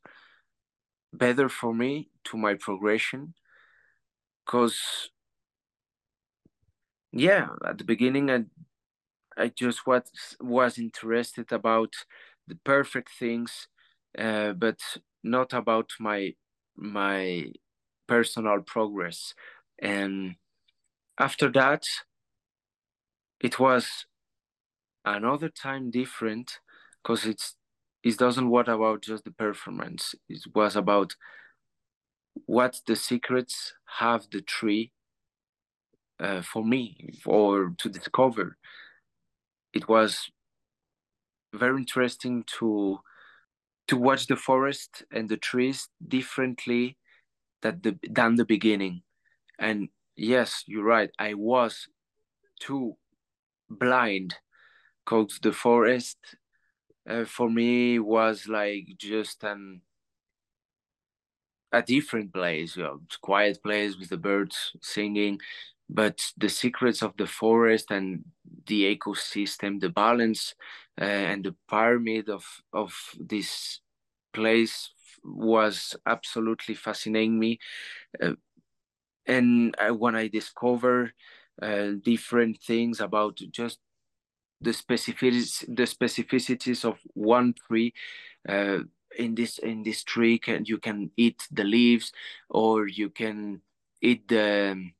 better 1.14 1.48
for 1.50 1.74
me 1.74 2.10
to 2.26 2.38
my 2.38 2.54
progression 2.54 3.34
because 4.46 5.10
yeah 7.12 7.48
at 7.66 7.78
the 7.78 7.84
beginning 7.84 8.30
i 8.30 8.44
i 9.38 9.48
just 9.50 9.86
was 9.88 10.04
was 10.42 10.78
interested 10.78 11.52
about 11.52 11.94
the 12.48 12.56
perfect 12.66 13.10
things 13.20 13.68
uh, 14.18 14.54
but 14.54 14.80
not 15.24 15.54
about 15.54 15.92
my 16.00 16.34
my 16.76 17.46
personal 18.08 18.62
progress 18.62 19.34
and 19.82 20.36
after 21.22 21.50
that 21.52 21.84
it 23.40 23.60
was 23.60 24.06
another 25.06 25.50
time 25.50 25.92
different 25.92 26.60
because 27.02 27.26
it's 27.26 27.56
it 28.04 28.18
doesn't 28.18 28.50
what 28.50 28.68
about 28.68 29.04
just 29.04 29.26
the 29.26 29.32
performance. 29.32 30.16
It 30.28 30.42
was 30.56 30.76
about 30.76 31.16
what 32.46 32.82
the 32.88 32.96
secrets 32.96 33.74
have 34.00 34.28
the 34.32 34.42
tree 34.42 34.92
uh, 36.20 36.42
for 36.42 36.64
me 36.64 37.20
or 37.26 37.74
to 37.78 37.90
discover. 37.90 38.58
It 39.74 39.88
was 39.88 40.32
very 41.54 41.78
interesting 41.78 42.44
to 42.60 43.00
to 43.88 43.98
watch 43.98 44.28
the 44.28 44.36
forest 44.36 45.04
and 45.12 45.28
the 45.30 45.38
trees 45.38 45.90
differently 46.08 46.98
that 47.62 47.84
the 47.84 48.00
than 48.10 48.36
the 48.36 48.46
beginning. 48.46 49.04
And 49.60 49.90
yes 50.22 50.64
you're 50.68 50.84
right. 50.84 51.12
I 51.20 51.34
was 51.34 51.88
too 52.60 52.98
blind. 53.70 54.36
Because 55.06 55.40
the 55.42 55.54
forest 55.54 56.18
uh, 57.10 57.26
for 57.26 57.50
me 57.50 58.00
was 58.00 58.48
like 58.48 58.86
just 58.98 59.44
an 59.44 59.82
a 61.72 61.82
different 61.82 62.34
place 62.34 62.76
you 62.76 62.84
know, 62.84 63.00
quiet 63.22 63.62
place 63.64 63.98
with 63.98 64.10
the 64.10 64.18
birds 64.18 64.74
singing 64.82 65.40
but 65.90 66.22
the 66.38 66.50
secrets 66.50 67.02
of 67.02 67.14
the 67.18 67.28
forest 67.28 67.92
and 67.92 68.24
the 68.68 68.96
ecosystem 68.96 69.80
the 69.80 69.90
balance 69.90 70.54
uh, 71.00 71.04
and 71.04 71.46
the 71.46 71.56
pyramid 71.70 72.30
of 72.30 72.46
of 72.74 72.94
this 73.20 73.80
place 74.34 74.92
was 75.24 75.96
absolutely 76.08 76.74
fascinating 76.74 77.38
me. 77.40 77.60
Uh, 78.22 78.34
and 79.26 79.76
I, 79.80 79.92
when 79.92 80.16
i 80.16 80.28
discover 80.28 81.12
uh, 81.62 81.92
different 82.04 82.62
things 82.62 83.00
about 83.00 83.40
just 83.52 83.80
the 84.62 84.72
specificities 84.72 85.66
the 85.68 85.84
specificities 85.84 86.86
of 86.86 87.00
one 87.14 87.54
tree 87.68 87.94
uh, 88.48 88.80
in 89.18 89.36
this 89.36 89.58
in 89.58 89.84
this 89.84 90.04
tree 90.04 90.38
can 90.38 90.66
you 90.66 90.78
can 90.78 91.12
eat 91.18 91.48
the 91.52 91.64
leaves 91.64 92.12
or 92.50 92.88
you 92.88 93.10
can 93.10 93.62
eat 94.02 94.28
the 94.28 94.92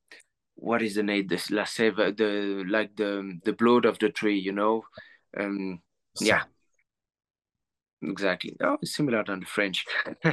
what 0.56 0.82
is 0.82 0.96
the 0.96 1.04
name? 1.04 1.28
This 1.28 1.50
la 1.50 1.64
sève 1.64 2.16
the 2.16 2.64
like 2.68 2.96
the 2.96 3.40
the 3.44 3.54
blood 3.54 3.86
of 3.86 3.98
the 4.00 4.10
tree 4.10 4.38
you 4.38 4.52
know? 4.52 4.84
Um 5.38 5.82
yeah. 6.20 6.44
Exactly. 8.02 8.56
Oh 8.62 8.78
similar 8.84 9.24
than 9.24 9.40
the 9.42 9.46
french 9.46 9.86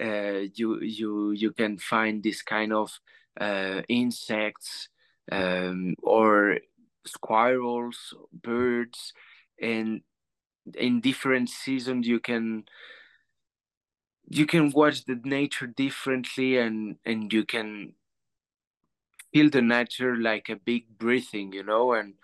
uh, 0.00 0.46
you 0.54 0.80
you 0.80 1.32
you 1.32 1.52
can 1.52 1.78
find 1.78 2.22
this 2.22 2.42
kind 2.42 2.72
of 2.72 3.00
uh, 3.40 3.82
insects 3.88 4.88
um, 5.32 5.94
or 6.02 6.58
squirrels, 7.06 8.14
birds, 8.32 9.12
and 9.60 10.02
in 10.76 11.00
different 11.00 11.48
seasons 11.48 12.06
you 12.06 12.20
can 12.20 12.64
you 14.28 14.46
can 14.46 14.70
watch 14.70 15.04
the 15.04 15.20
nature 15.24 15.66
differently 15.66 16.56
and 16.56 16.96
and 17.04 17.32
you 17.32 17.44
can 17.44 17.94
feel 19.32 19.50
the 19.50 19.62
nature 19.62 20.16
like 20.16 20.48
a 20.48 20.56
big 20.56 20.98
breathing 20.98 21.52
you 21.52 21.62
know 21.62 21.92
and 21.92 22.14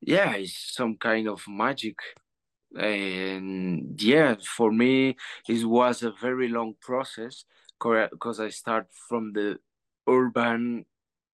yeah 0.00 0.34
it's 0.34 0.74
some 0.74 0.96
kind 0.96 1.28
of 1.28 1.42
magic 1.48 1.96
and 2.76 4.00
yeah 4.02 4.34
for 4.56 4.72
me 4.72 5.16
it 5.48 5.64
was 5.64 6.02
a 6.02 6.12
very 6.20 6.48
long 6.48 6.74
process 6.80 7.44
because 7.78 8.40
i 8.40 8.48
start 8.48 8.86
from 9.08 9.32
the 9.32 9.58
urban 10.08 10.84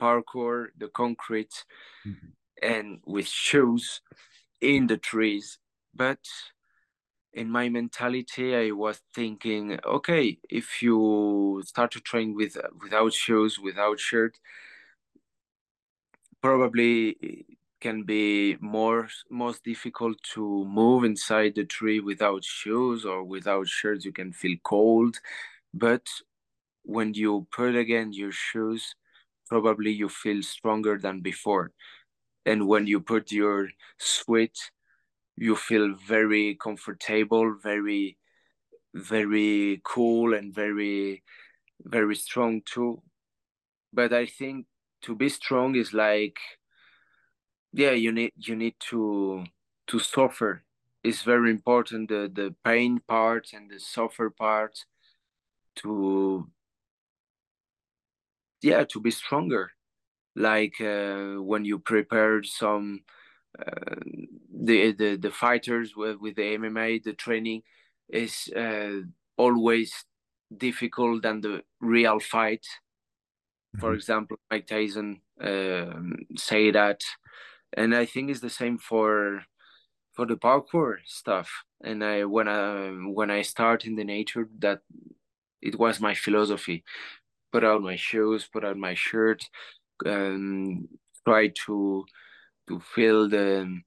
parkour 0.00 0.66
the 0.78 0.88
concrete 0.88 1.64
mm-hmm. 2.06 2.28
and 2.62 3.00
with 3.06 3.26
shoes 3.26 4.00
in 4.60 4.86
the 4.86 4.96
trees 4.96 5.58
but 5.94 6.18
in 7.32 7.50
my 7.50 7.68
mentality 7.68 8.56
i 8.56 8.70
was 8.70 9.00
thinking 9.14 9.78
okay 9.86 10.38
if 10.48 10.82
you 10.82 11.62
start 11.64 11.90
to 11.90 12.00
train 12.00 12.34
with 12.34 12.56
without 12.82 13.12
shoes 13.12 13.58
without 13.58 14.00
shirt 14.00 14.38
probably 16.42 17.46
can 17.80 18.02
be 18.04 18.56
more 18.60 19.08
most 19.30 19.64
difficult 19.64 20.18
to 20.34 20.64
move 20.66 21.04
inside 21.04 21.54
the 21.54 21.64
tree 21.64 22.00
without 22.00 22.44
shoes 22.44 23.04
or 23.04 23.24
without 23.24 23.66
shirts 23.68 24.04
you 24.04 24.12
can 24.12 24.32
feel 24.32 24.56
cold. 24.64 25.18
But 25.74 26.06
when 26.84 27.14
you 27.14 27.46
put 27.52 27.76
again 27.76 28.12
your 28.12 28.32
shoes 28.32 28.94
probably 29.48 29.92
you 29.92 30.08
feel 30.08 30.42
stronger 30.42 30.98
than 30.98 31.20
before. 31.20 31.72
And 32.46 32.68
when 32.68 32.86
you 32.86 33.00
put 33.00 33.32
your 33.32 33.70
sweat 33.98 34.56
you 35.36 35.56
feel 35.56 35.94
very 35.94 36.56
comfortable 36.56 37.56
very 37.62 38.18
very 38.94 39.80
cool 39.84 40.34
and 40.34 40.54
very 40.54 41.22
very 41.84 42.16
strong 42.16 42.62
too. 42.64 43.02
But 43.92 44.12
i 44.12 44.26
think 44.26 44.66
to 45.02 45.14
be 45.16 45.28
strong 45.28 45.74
is 45.76 45.92
like 45.94 46.38
yeah 47.72 47.92
you 47.92 48.12
need 48.12 48.32
you 48.36 48.56
need 48.56 48.74
to 48.80 49.44
to 49.86 49.98
suffer. 49.98 50.62
It's 51.02 51.22
very 51.22 51.50
important 51.50 52.08
the 52.08 52.30
the 52.32 52.54
pain 52.64 53.00
part 53.06 53.52
and 53.52 53.70
the 53.70 53.80
suffer 53.80 54.30
part 54.30 54.84
to 55.76 56.48
yeah 58.62 58.84
to 58.84 59.00
be 59.00 59.10
stronger. 59.10 59.72
Like 60.36 60.80
uh, 60.80 61.42
when 61.42 61.64
you 61.64 61.78
prepared 61.78 62.46
some 62.46 63.00
uh, 63.58 63.96
the, 64.52 64.92
the 64.92 65.16
the 65.16 65.30
fighters 65.30 65.96
with, 65.96 66.18
with 66.20 66.36
the 66.36 66.56
MMA 66.56 67.02
the 67.02 67.14
training 67.14 67.62
is 68.08 68.48
uh, 68.56 69.00
always 69.36 69.92
difficult 70.56 71.22
than 71.22 71.40
the 71.40 71.62
real 71.80 72.20
fight. 72.20 72.64
Mm-hmm. 73.70 73.80
for 73.80 73.94
example 73.94 74.36
Mike 74.50 74.66
Tyson 74.66 75.20
um, 75.40 76.16
say 76.36 76.72
that 76.72 77.00
and 77.76 77.94
I 77.94 78.06
think 78.06 78.30
it's 78.30 78.40
the 78.40 78.50
same 78.50 78.78
for 78.78 79.42
for 80.14 80.26
the 80.26 80.36
parkour 80.36 80.98
stuff. 81.04 81.50
And 81.82 82.04
I 82.04 82.24
when 82.24 82.48
I 82.48 82.90
when 82.90 83.30
I 83.30 83.42
start 83.42 83.84
in 83.84 83.96
the 83.96 84.04
nature, 84.04 84.48
that 84.58 84.80
it 85.62 85.78
was 85.78 86.00
my 86.00 86.14
philosophy. 86.14 86.84
Put 87.52 87.64
out 87.64 87.82
my 87.82 87.96
shoes, 87.96 88.48
put 88.52 88.64
out 88.64 88.76
my 88.76 88.94
shirt, 88.94 89.42
um, 90.06 90.88
try 91.26 91.48
to 91.66 92.04
to 92.68 92.80
feel 92.80 93.28
the 93.28 93.80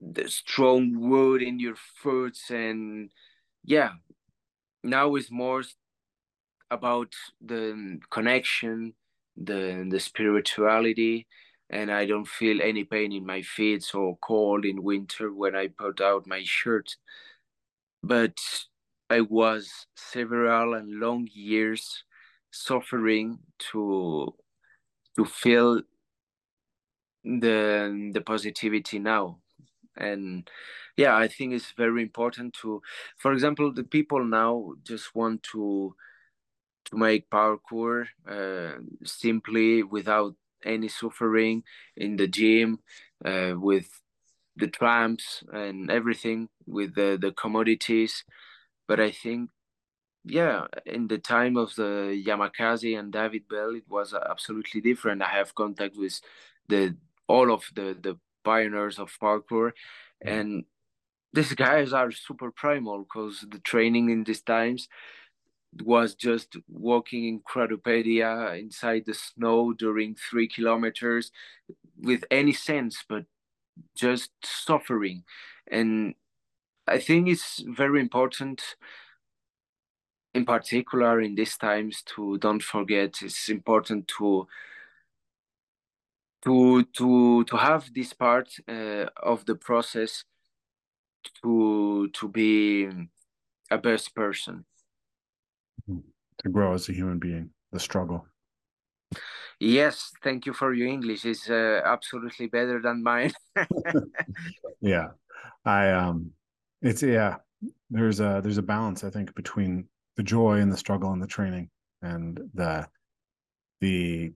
the 0.00 0.28
strong 0.28 0.98
wood 0.98 1.42
in 1.42 1.58
your 1.60 1.76
foot 2.02 2.38
and 2.50 3.10
yeah 3.64 3.90
now 4.82 5.14
it's 5.14 5.30
more 5.30 5.62
about 6.70 7.12
the 7.44 7.98
connection 8.10 8.94
the 9.36 9.86
the 9.90 10.00
spirituality 10.00 11.26
and 11.70 11.90
I 11.92 12.04
don't 12.06 12.28
feel 12.28 12.60
any 12.60 12.84
pain 12.84 13.12
in 13.12 13.24
my 13.24 13.42
feet 13.42 13.94
or 13.94 14.18
cold 14.18 14.64
in 14.66 14.82
winter 14.82 15.32
when 15.32 15.56
I 15.56 15.68
put 15.68 16.00
out 16.00 16.26
my 16.26 16.42
shirt. 16.44 16.96
But 18.02 18.38
I 19.08 19.22
was 19.22 19.86
several 19.96 20.74
and 20.74 21.00
long 21.00 21.28
years 21.32 22.04
suffering 22.50 23.38
to 23.70 24.34
to 25.16 25.24
feel 25.24 25.82
the 27.24 28.10
the 28.14 28.20
positivity 28.20 28.98
now 28.98 29.38
and 29.96 30.48
yeah 30.96 31.16
i 31.16 31.28
think 31.28 31.52
it's 31.52 31.72
very 31.72 32.02
important 32.02 32.54
to 32.54 32.80
for 33.18 33.32
example 33.32 33.72
the 33.72 33.84
people 33.84 34.24
now 34.24 34.72
just 34.84 35.14
want 35.14 35.42
to 35.42 35.94
to 36.84 36.96
make 36.96 37.30
parkour 37.30 38.06
uh, 38.28 38.74
simply 39.04 39.82
without 39.82 40.34
any 40.64 40.88
suffering 40.88 41.62
in 41.96 42.16
the 42.16 42.26
gym 42.26 42.78
uh, 43.24 43.54
with 43.56 43.88
the 44.56 44.68
tramps 44.68 45.42
and 45.52 45.90
everything 45.90 46.48
with 46.66 46.94
the, 46.94 47.18
the 47.20 47.32
commodities. 47.32 48.24
But 48.88 49.00
i 49.00 49.12
think 49.12 49.50
yeah 50.24 50.66
in 50.84 51.06
the 51.06 51.16
time 51.16 51.56
of 51.56 51.74
the 51.76 52.22
yamakasi 52.26 52.98
and 52.98 53.12
David 53.12 53.48
Belle 53.48 53.76
it 53.76 53.88
was 53.88 54.12
absolutely 54.14 54.80
different. 54.80 55.22
I 55.22 55.28
have 55.28 55.54
contact 55.54 55.96
with 55.96 56.20
the 56.68 56.96
all 57.28 57.52
of 57.52 57.64
the 57.74 57.96
the 58.00 58.18
pioneers 58.44 58.98
of 58.98 59.16
parkour. 59.20 59.72
And 60.20 60.64
these 61.32 61.54
guys 61.54 61.92
are 61.92 62.10
super 62.10 62.50
primal 62.50 63.00
because 63.04 63.46
the 63.48 63.60
training 63.60 64.10
in 64.10 64.24
these 64.24 64.42
times 64.42 64.88
was 65.82 66.14
just 66.14 66.56
walking 66.68 67.26
in 67.26 67.40
Cradopedia 67.40 68.58
inside 68.58 69.04
the 69.06 69.14
snow 69.14 69.72
during 69.72 70.14
three 70.14 70.48
kilometers 70.48 71.30
with 72.00 72.24
any 72.30 72.52
sense, 72.52 73.04
but 73.08 73.24
just 73.96 74.30
suffering. 74.42 75.24
And 75.70 76.14
I 76.86 76.98
think 76.98 77.28
it's 77.28 77.62
very 77.66 78.00
important, 78.00 78.76
in 80.34 80.44
particular 80.44 81.20
in 81.20 81.34
these 81.34 81.56
times, 81.56 82.02
to 82.16 82.38
don't 82.38 82.62
forget 82.62 83.22
it's 83.22 83.48
important 83.48 84.08
to 84.18 84.48
to 86.42 86.84
to 86.84 87.44
to 87.44 87.56
have 87.56 87.92
this 87.94 88.12
part 88.12 88.48
uh, 88.68 89.06
of 89.22 89.44
the 89.46 89.54
process 89.54 90.24
to 91.42 92.08
to 92.14 92.28
be 92.28 92.88
a 93.70 93.78
best 93.78 94.14
person 94.14 94.64
to 96.42 96.48
grow 96.48 96.74
as 96.74 96.88
a 96.88 96.92
human 96.92 97.18
being 97.18 97.50
the 97.72 97.80
struggle. 97.80 98.26
Yes 99.58 100.12
thank 100.22 100.46
you 100.46 100.52
for 100.52 100.72
your 100.72 100.88
english. 100.88 101.24
It's 101.24 101.50
uh, 101.50 101.82
absolutely 101.84 102.46
better 102.46 102.80
than 102.80 103.02
mine. 103.02 103.32
Yeah. 104.80 105.08
I 105.64 105.90
um 105.90 106.30
it's 106.80 107.02
yeah 107.02 107.36
there's 107.90 108.20
a 108.20 108.40
there's 108.42 108.56
a 108.56 108.62
balance 108.62 109.04
i 109.04 109.10
think 109.10 109.34
between 109.34 109.86
the 110.16 110.22
joy 110.22 110.60
and 110.60 110.72
the 110.72 110.76
struggle 110.76 111.12
and 111.12 111.22
the 111.22 111.26
training 111.26 111.68
and 112.00 112.40
the 112.54 112.86
the 113.80 114.32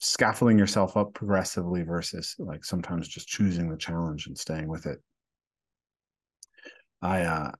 scaffolding 0.00 0.58
yourself 0.58 0.96
up 0.96 1.14
progressively 1.14 1.82
versus 1.82 2.34
like 2.38 2.64
sometimes 2.64 3.06
just 3.06 3.28
choosing 3.28 3.70
the 3.70 3.76
challenge 3.76 4.26
and 4.26 4.36
staying 4.36 4.66
with 4.66 4.86
it. 4.86 4.98
I 7.00 7.22
uh 7.22 7.52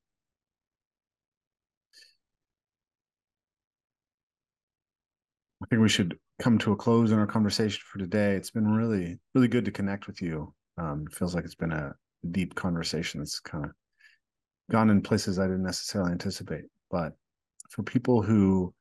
think 5.73 5.81
we 5.81 5.89
should 5.89 6.19
come 6.39 6.59
to 6.59 6.73
a 6.73 6.77
close 6.77 7.12
in 7.12 7.19
our 7.19 7.27
conversation 7.27 7.81
for 7.90 7.99
today. 7.99 8.35
It's 8.35 8.51
been 8.51 8.69
really, 8.69 9.19
really 9.35 9.49
good 9.49 9.65
to 9.65 9.70
connect 9.70 10.07
with 10.07 10.20
you. 10.20 10.53
Um, 10.77 11.07
it 11.11 11.16
feels 11.16 11.35
like 11.35 11.47
it's 11.47 11.55
been 11.55 11.73
a 11.73 11.94
deep 12.31 12.55
conversation 12.55 13.20
that's 13.20 13.40
kind 13.40 13.65
of 13.65 13.70
gone 14.70 14.90
in 14.90 15.01
places 15.01 15.39
I 15.39 15.47
didn't 15.47 15.62
necessarily 15.62 16.12
anticipate. 16.12 16.65
But 16.90 17.15
for 17.70 17.82
people 17.82 18.20
who 18.20 18.74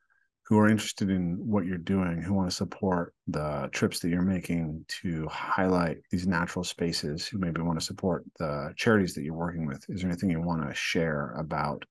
who 0.48 0.58
are 0.58 0.68
interested 0.68 1.10
in 1.10 1.38
what 1.40 1.66
you're 1.66 1.78
doing, 1.78 2.22
who 2.22 2.34
want 2.34 2.50
to 2.50 2.56
support 2.56 3.14
the 3.28 3.70
trips 3.72 4.02
that 4.02 4.10
you're 4.10 4.22
making 4.22 4.84
to 5.02 5.26
highlight 5.30 6.00
these 6.10 6.28
natural 6.28 6.66
spaces, 6.66 7.26
who 7.26 7.38
maybe 7.38 7.62
want 7.62 7.80
to 7.80 7.86
support 7.86 8.26
the 8.38 8.74
charities 8.76 9.14
that 9.14 9.24
you're 9.24 9.34
working 9.34 9.66
with, 9.66 9.86
is 9.88 10.02
there 10.02 10.10
anything 10.10 10.30
you 10.30 10.42
want 10.42 10.68
to 10.68 10.76
share 10.76 11.36
about 11.38 11.86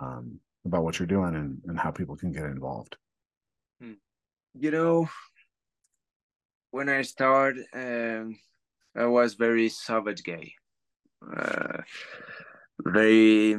um, 0.00 0.40
about 0.64 0.82
what 0.82 0.98
you're 0.98 1.06
doing 1.06 1.36
and, 1.36 1.60
and 1.66 1.78
how 1.78 1.92
people 1.92 2.16
can 2.16 2.32
get 2.32 2.46
involved? 2.46 2.96
Hmm. 3.80 3.92
You 4.54 4.70
know, 4.70 5.08
when 6.70 6.88
I 6.88 7.02
started, 7.02 7.66
um, 7.72 8.38
I 8.96 9.06
was 9.06 9.34
very 9.34 9.68
savage 9.68 10.22
gay, 10.22 10.54
uh, 11.36 11.82
very 12.80 13.56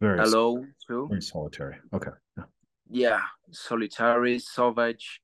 very 0.00 0.18
alone 0.20 0.74
too, 0.86 1.08
very 1.08 1.22
solitary. 1.22 1.76
Okay. 1.92 2.10
Yeah 2.36 2.44
yeah, 2.88 3.22
solitary, 3.50 4.38
savage, 4.38 5.20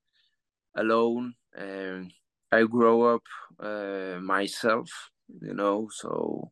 alone. 0.74 1.34
And 1.54 2.12
I 2.50 2.64
grow 2.64 3.14
up 3.14 3.22
uh, 3.60 4.18
myself, 4.20 4.90
you 5.40 5.54
know, 5.54 5.88
so 5.92 6.50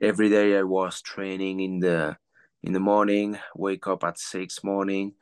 every 0.00 0.28
day 0.28 0.58
I 0.58 0.62
was 0.62 1.02
training 1.02 1.60
in 1.60 1.80
the 1.80 2.16
in 2.62 2.72
the 2.72 2.80
morning, 2.80 3.38
wake 3.56 3.86
up 3.86 4.04
at 4.04 4.18
six 4.18 4.62
morning, 4.62 5.14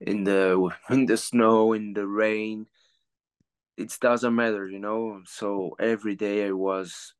in 0.00 0.24
the 0.24 0.70
in 0.90 1.06
the 1.06 1.16
snow, 1.16 1.72
in 1.72 1.92
the 1.92 2.06
rain. 2.06 2.66
It 3.76 3.96
doesn't 4.00 4.34
matter, 4.34 4.68
you 4.68 4.80
know. 4.80 5.22
So 5.26 5.76
every 5.78 6.16
day 6.16 6.46
I 6.46 6.52
was 6.52 7.14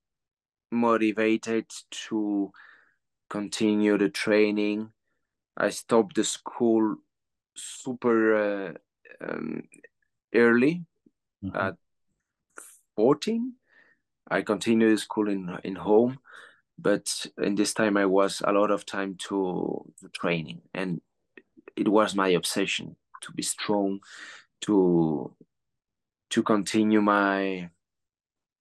motivated 0.73 1.67
to 2.09 2.51
continue 3.31 3.97
the 3.97 4.09
training. 4.09 4.91
I 5.57 5.71
stopped 5.71 6.17
the 6.17 6.25
school 6.25 6.97
super 7.55 8.35
uh, 8.35 8.73
um, 9.21 9.63
early 10.35 10.85
mm-hmm. 11.45 11.57
at 11.57 11.75
14 12.97 13.55
i 14.31 14.43
continued 14.43 14.99
school 15.01 15.29
in 15.29 15.59
in 15.65 15.75
home 15.75 16.19
but 16.79 17.27
in 17.39 17.55
this 17.55 17.75
time 17.75 17.97
i 17.97 18.05
was 18.05 18.43
a 18.47 18.53
lot 18.53 18.71
of 18.71 18.85
time 18.85 19.17
to 19.17 19.85
the 20.03 20.09
training 20.11 20.61
and 20.75 21.01
it 21.79 21.89
was 21.89 22.15
my 22.15 22.29
obsession 22.29 22.97
to 23.23 23.33
be 23.33 23.43
strong 23.43 24.01
to 24.61 25.35
to 26.31 26.43
continue 26.43 27.01
my 27.01 27.71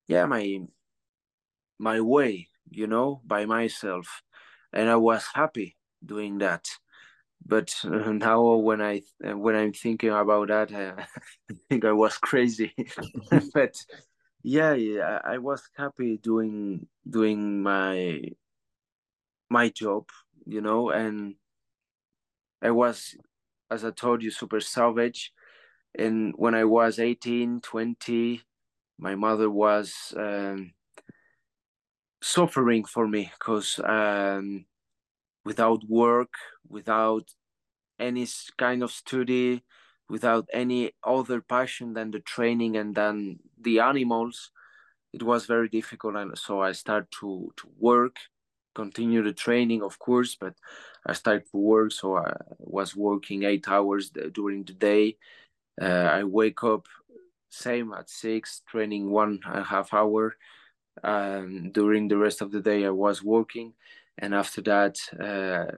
yeah 0.07 0.25
my 0.25 0.61
my 1.79 1.99
way 2.01 2.47
you 2.69 2.87
know 2.87 3.21
by 3.25 3.45
myself 3.45 4.23
and 4.73 4.89
i 4.89 4.95
was 4.95 5.25
happy 5.33 5.75
doing 6.05 6.37
that 6.37 6.67
but 7.45 7.73
now 7.83 8.55
when 8.55 8.81
I 8.81 9.01
when 9.21 9.55
I'm 9.55 9.73
thinking 9.73 10.09
about 10.09 10.49
that, 10.49 10.73
uh, 10.73 10.95
I 11.51 11.55
think 11.69 11.85
I 11.85 11.93
was 11.93 12.17
crazy. 12.17 12.73
but 13.53 13.75
yeah, 14.43 14.73
yeah, 14.73 15.19
I 15.23 15.37
was 15.37 15.63
happy 15.75 16.17
doing 16.17 16.87
doing 17.09 17.61
my 17.63 18.21
my 19.49 19.69
job, 19.69 20.09
you 20.45 20.61
know, 20.61 20.89
and 20.89 21.35
I 22.61 22.71
was, 22.71 23.15
as 23.69 23.85
I 23.85 23.91
told 23.91 24.23
you, 24.23 24.31
super 24.31 24.59
savage. 24.59 25.31
And 25.97 26.33
when 26.35 26.55
I 26.55 26.63
was 26.65 26.99
18, 26.99 27.61
20, 27.61 28.41
my 28.99 29.15
mother 29.15 29.49
was 29.49 30.13
um, 30.17 30.73
suffering 32.21 32.83
for 32.83 33.07
me 33.07 33.31
because 33.39 33.79
um, 33.83 34.65
without 35.45 35.83
work, 35.87 36.33
without 36.67 37.29
any 37.99 38.27
kind 38.57 38.83
of 38.83 38.91
study, 38.91 39.63
without 40.09 40.47
any 40.53 40.91
other 41.03 41.41
passion 41.41 41.93
than 41.93 42.11
the 42.11 42.19
training 42.19 42.77
and 42.77 42.95
then 42.95 43.39
the 43.59 43.79
animals, 43.79 44.51
it 45.13 45.23
was 45.23 45.45
very 45.45 45.69
difficult. 45.69 46.15
And 46.15 46.37
so 46.37 46.61
I 46.61 46.71
started 46.71 47.07
to, 47.19 47.51
to 47.57 47.69
work, 47.77 48.17
continue 48.75 49.23
the 49.23 49.33
training, 49.33 49.81
of 49.83 49.99
course, 49.99 50.35
but 50.39 50.53
I 51.07 51.13
started 51.13 51.49
to 51.51 51.57
work. 51.57 51.91
So 51.91 52.17
I 52.17 52.33
was 52.59 52.95
working 52.95 53.43
eight 53.43 53.67
hours 53.67 54.11
during 54.33 54.63
the 54.63 54.73
day. 54.73 55.17
Uh, 55.81 55.85
I 56.19 56.23
wake 56.23 56.63
up 56.63 56.87
same 57.49 57.93
at 57.93 58.09
six, 58.09 58.61
training 58.67 59.09
one 59.09 59.39
and 59.45 59.59
a 59.59 59.63
half 59.63 59.93
hour. 59.93 60.35
Um, 61.03 61.71
during 61.71 62.07
the 62.07 62.17
rest 62.17 62.41
of 62.41 62.51
the 62.51 62.59
day, 62.59 62.85
I 62.85 62.89
was 62.89 63.23
working 63.23 63.73
and 64.19 64.33
after 64.33 64.61
that 64.61 64.97
uh, 65.19 65.75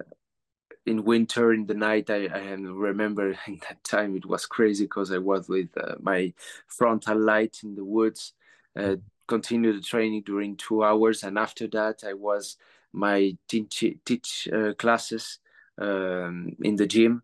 in 0.85 1.03
winter 1.03 1.53
in 1.53 1.65
the 1.65 1.73
night 1.73 2.09
i, 2.09 2.25
I 2.27 2.51
remember 2.51 3.29
in 3.47 3.59
that 3.67 3.83
time 3.83 4.15
it 4.15 4.25
was 4.25 4.45
crazy 4.45 4.85
because 4.85 5.11
i 5.11 5.17
was 5.17 5.47
with 5.47 5.69
uh, 5.77 5.95
my 5.99 6.33
frontal 6.67 7.19
light 7.19 7.57
in 7.63 7.75
the 7.75 7.83
woods 7.83 8.33
uh, 8.77 8.95
continued 9.27 9.77
the 9.77 9.81
training 9.81 10.23
during 10.25 10.55
two 10.55 10.83
hours 10.83 11.23
and 11.23 11.37
after 11.37 11.67
that 11.67 12.03
i 12.07 12.13
was 12.13 12.57
my 12.93 13.35
teach, 13.47 13.83
teach 14.05 14.47
uh, 14.51 14.73
classes 14.73 15.39
um, 15.77 16.55
in 16.61 16.75
the 16.75 16.87
gym 16.87 17.23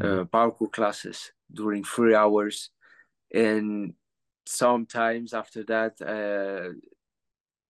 uh, 0.00 0.04
mm-hmm. 0.04 0.36
parkour 0.36 0.70
classes 0.72 1.32
during 1.52 1.84
three 1.84 2.14
hours 2.14 2.70
and 3.32 3.94
sometimes 4.46 5.34
after 5.34 5.62
that 5.64 6.00
uh, 6.02 6.72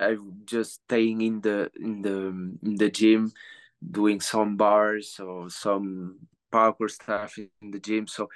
I'm 0.02 0.43
just 0.44 0.82
staying 0.85 1.20
in 1.20 1.40
the 1.40 1.70
in 1.77 2.02
the 2.02 2.19
in 2.62 2.77
the 2.77 2.90
gym, 2.90 3.32
doing 3.78 4.20
some 4.20 4.56
bars 4.56 5.20
or 5.20 5.51
some 5.51 6.19
parkour 6.52 6.90
stuff 6.90 7.39
in 7.39 7.70
the 7.70 7.78
gym. 7.78 8.06
So 8.06 8.28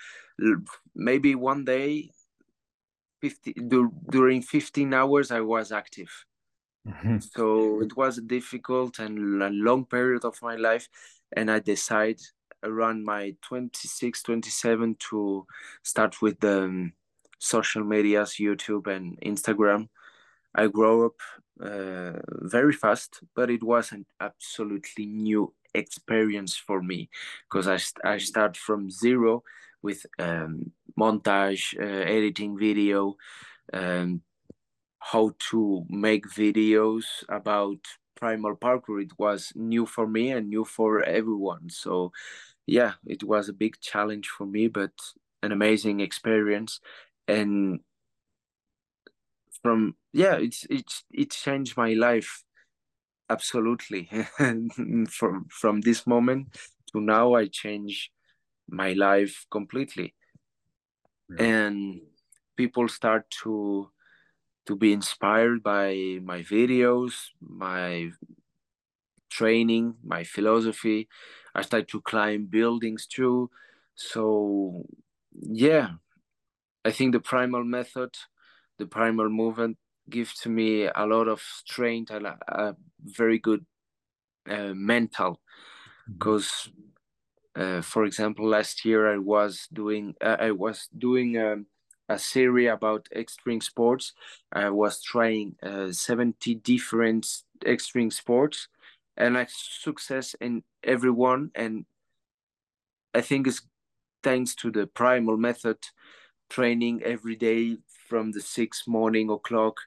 maybe 0.94 1.34
one 1.34 1.64
day, 1.64 2.10
50 3.20 3.54
during 4.08 4.42
15 4.42 4.94
hours, 4.94 5.30
I 5.30 5.40
was 5.40 5.72
active. 5.72 6.10
Mm-hmm. 6.86 7.18
So 7.18 7.80
it 7.80 7.96
was 7.96 8.18
a 8.18 8.22
difficult 8.22 8.98
and 8.98 9.42
a 9.42 9.50
long 9.50 9.84
period 9.86 10.24
of 10.24 10.40
my 10.42 10.56
life, 10.56 10.88
and 11.36 11.50
I 11.50 11.58
decided 11.58 12.20
around 12.62 13.04
my 13.04 13.34
26, 13.42 14.22
27 14.22 14.96
to 15.10 15.46
start 15.82 16.22
with 16.22 16.38
the 16.40 16.64
um, 16.64 16.92
social 17.38 17.84
medias, 17.84 18.36
YouTube 18.40 18.86
and 18.86 19.18
Instagram. 19.20 19.88
I 20.54 20.68
grew 20.68 21.06
up 21.06 21.20
uh, 21.60 22.20
very 22.42 22.72
fast, 22.72 23.20
but 23.34 23.50
it 23.50 23.62
was 23.62 23.92
an 23.92 24.06
absolutely 24.20 25.06
new 25.06 25.52
experience 25.74 26.56
for 26.56 26.82
me 26.82 27.10
because 27.50 27.68
I, 27.68 27.78
I 28.08 28.18
start 28.18 28.56
from 28.56 28.90
zero 28.90 29.42
with 29.82 30.06
um, 30.18 30.72
montage, 30.98 31.78
uh, 31.78 31.84
editing 31.84 32.58
video, 32.58 33.16
um, 33.72 34.22
how 35.00 35.34
to 35.50 35.84
make 35.88 36.26
videos 36.28 37.04
about 37.28 37.78
primal 38.16 38.56
parkour. 38.56 39.02
It 39.02 39.12
was 39.18 39.52
new 39.54 39.86
for 39.86 40.06
me 40.06 40.30
and 40.32 40.48
new 40.48 40.64
for 40.64 41.02
everyone. 41.02 41.70
So, 41.70 42.12
yeah, 42.66 42.94
it 43.06 43.24
was 43.24 43.48
a 43.48 43.52
big 43.54 43.80
challenge 43.80 44.28
for 44.28 44.46
me, 44.46 44.68
but 44.68 44.92
an 45.42 45.52
amazing 45.52 46.00
experience. 46.00 46.80
And 47.28 47.80
from 49.62 49.96
yeah 50.12 50.36
it's 50.36 50.66
it's 50.70 51.04
it 51.10 51.30
changed 51.30 51.76
my 51.76 51.92
life 51.94 52.42
absolutely 53.30 54.08
from 55.08 55.46
from 55.50 55.80
this 55.80 56.06
moment 56.06 56.48
to 56.92 57.00
now 57.00 57.34
i 57.34 57.46
change 57.46 58.10
my 58.68 58.92
life 58.92 59.46
completely 59.50 60.14
and 61.38 62.00
people 62.56 62.88
start 62.88 63.24
to 63.42 63.88
to 64.66 64.76
be 64.76 64.92
inspired 64.92 65.62
by 65.62 66.18
my 66.22 66.42
videos, 66.42 67.12
my 67.40 68.10
training, 69.30 69.94
my 70.04 70.24
philosophy. 70.24 71.08
I 71.54 71.62
started 71.62 71.88
to 71.88 72.00
climb 72.00 72.46
buildings 72.46 73.06
too. 73.06 73.50
So 73.94 74.84
yeah, 75.32 75.90
I 76.84 76.90
think 76.90 77.12
the 77.12 77.20
primal 77.20 77.64
method, 77.64 78.14
the 78.78 78.86
primal 78.86 79.28
movement 79.28 79.78
gives 80.08 80.34
to 80.40 80.48
me 80.48 80.86
a 80.86 81.06
lot 81.06 81.28
of 81.28 81.40
strength 81.40 82.10
and 82.10 82.26
a, 82.26 82.38
a 82.48 82.76
very 83.02 83.38
good 83.38 83.64
uh, 84.48 84.72
mental 84.74 85.40
because 86.12 86.70
mm-hmm. 87.56 87.78
uh, 87.78 87.82
for 87.82 88.04
example 88.04 88.48
last 88.48 88.84
year 88.84 89.12
i 89.12 89.18
was 89.18 89.66
doing 89.72 90.14
uh, 90.20 90.36
i 90.38 90.50
was 90.50 90.88
doing 90.96 91.36
um, 91.36 91.66
a 92.08 92.18
series 92.18 92.70
about 92.70 93.08
extreme 93.14 93.60
sports. 93.60 94.12
I 94.52 94.70
was 94.70 95.02
trying 95.02 95.56
uh, 95.62 95.92
70 95.92 96.54
different 96.56 97.26
extreme 97.64 98.10
sports 98.10 98.68
and 99.16 99.38
i 99.38 99.46
success 99.48 100.34
in 100.40 100.62
everyone 100.84 101.50
and 101.54 101.84
i 103.14 103.20
think 103.20 103.46
it's 103.46 103.62
thanks 104.22 104.54
to 104.54 104.70
the 104.70 104.86
primal 104.86 105.36
method 105.36 105.78
training 106.50 107.02
every 107.02 107.36
day 107.36 107.76
from 108.08 108.32
the 108.32 108.40
six 108.40 108.86
morning 108.86 109.30
o'clock 109.30 109.78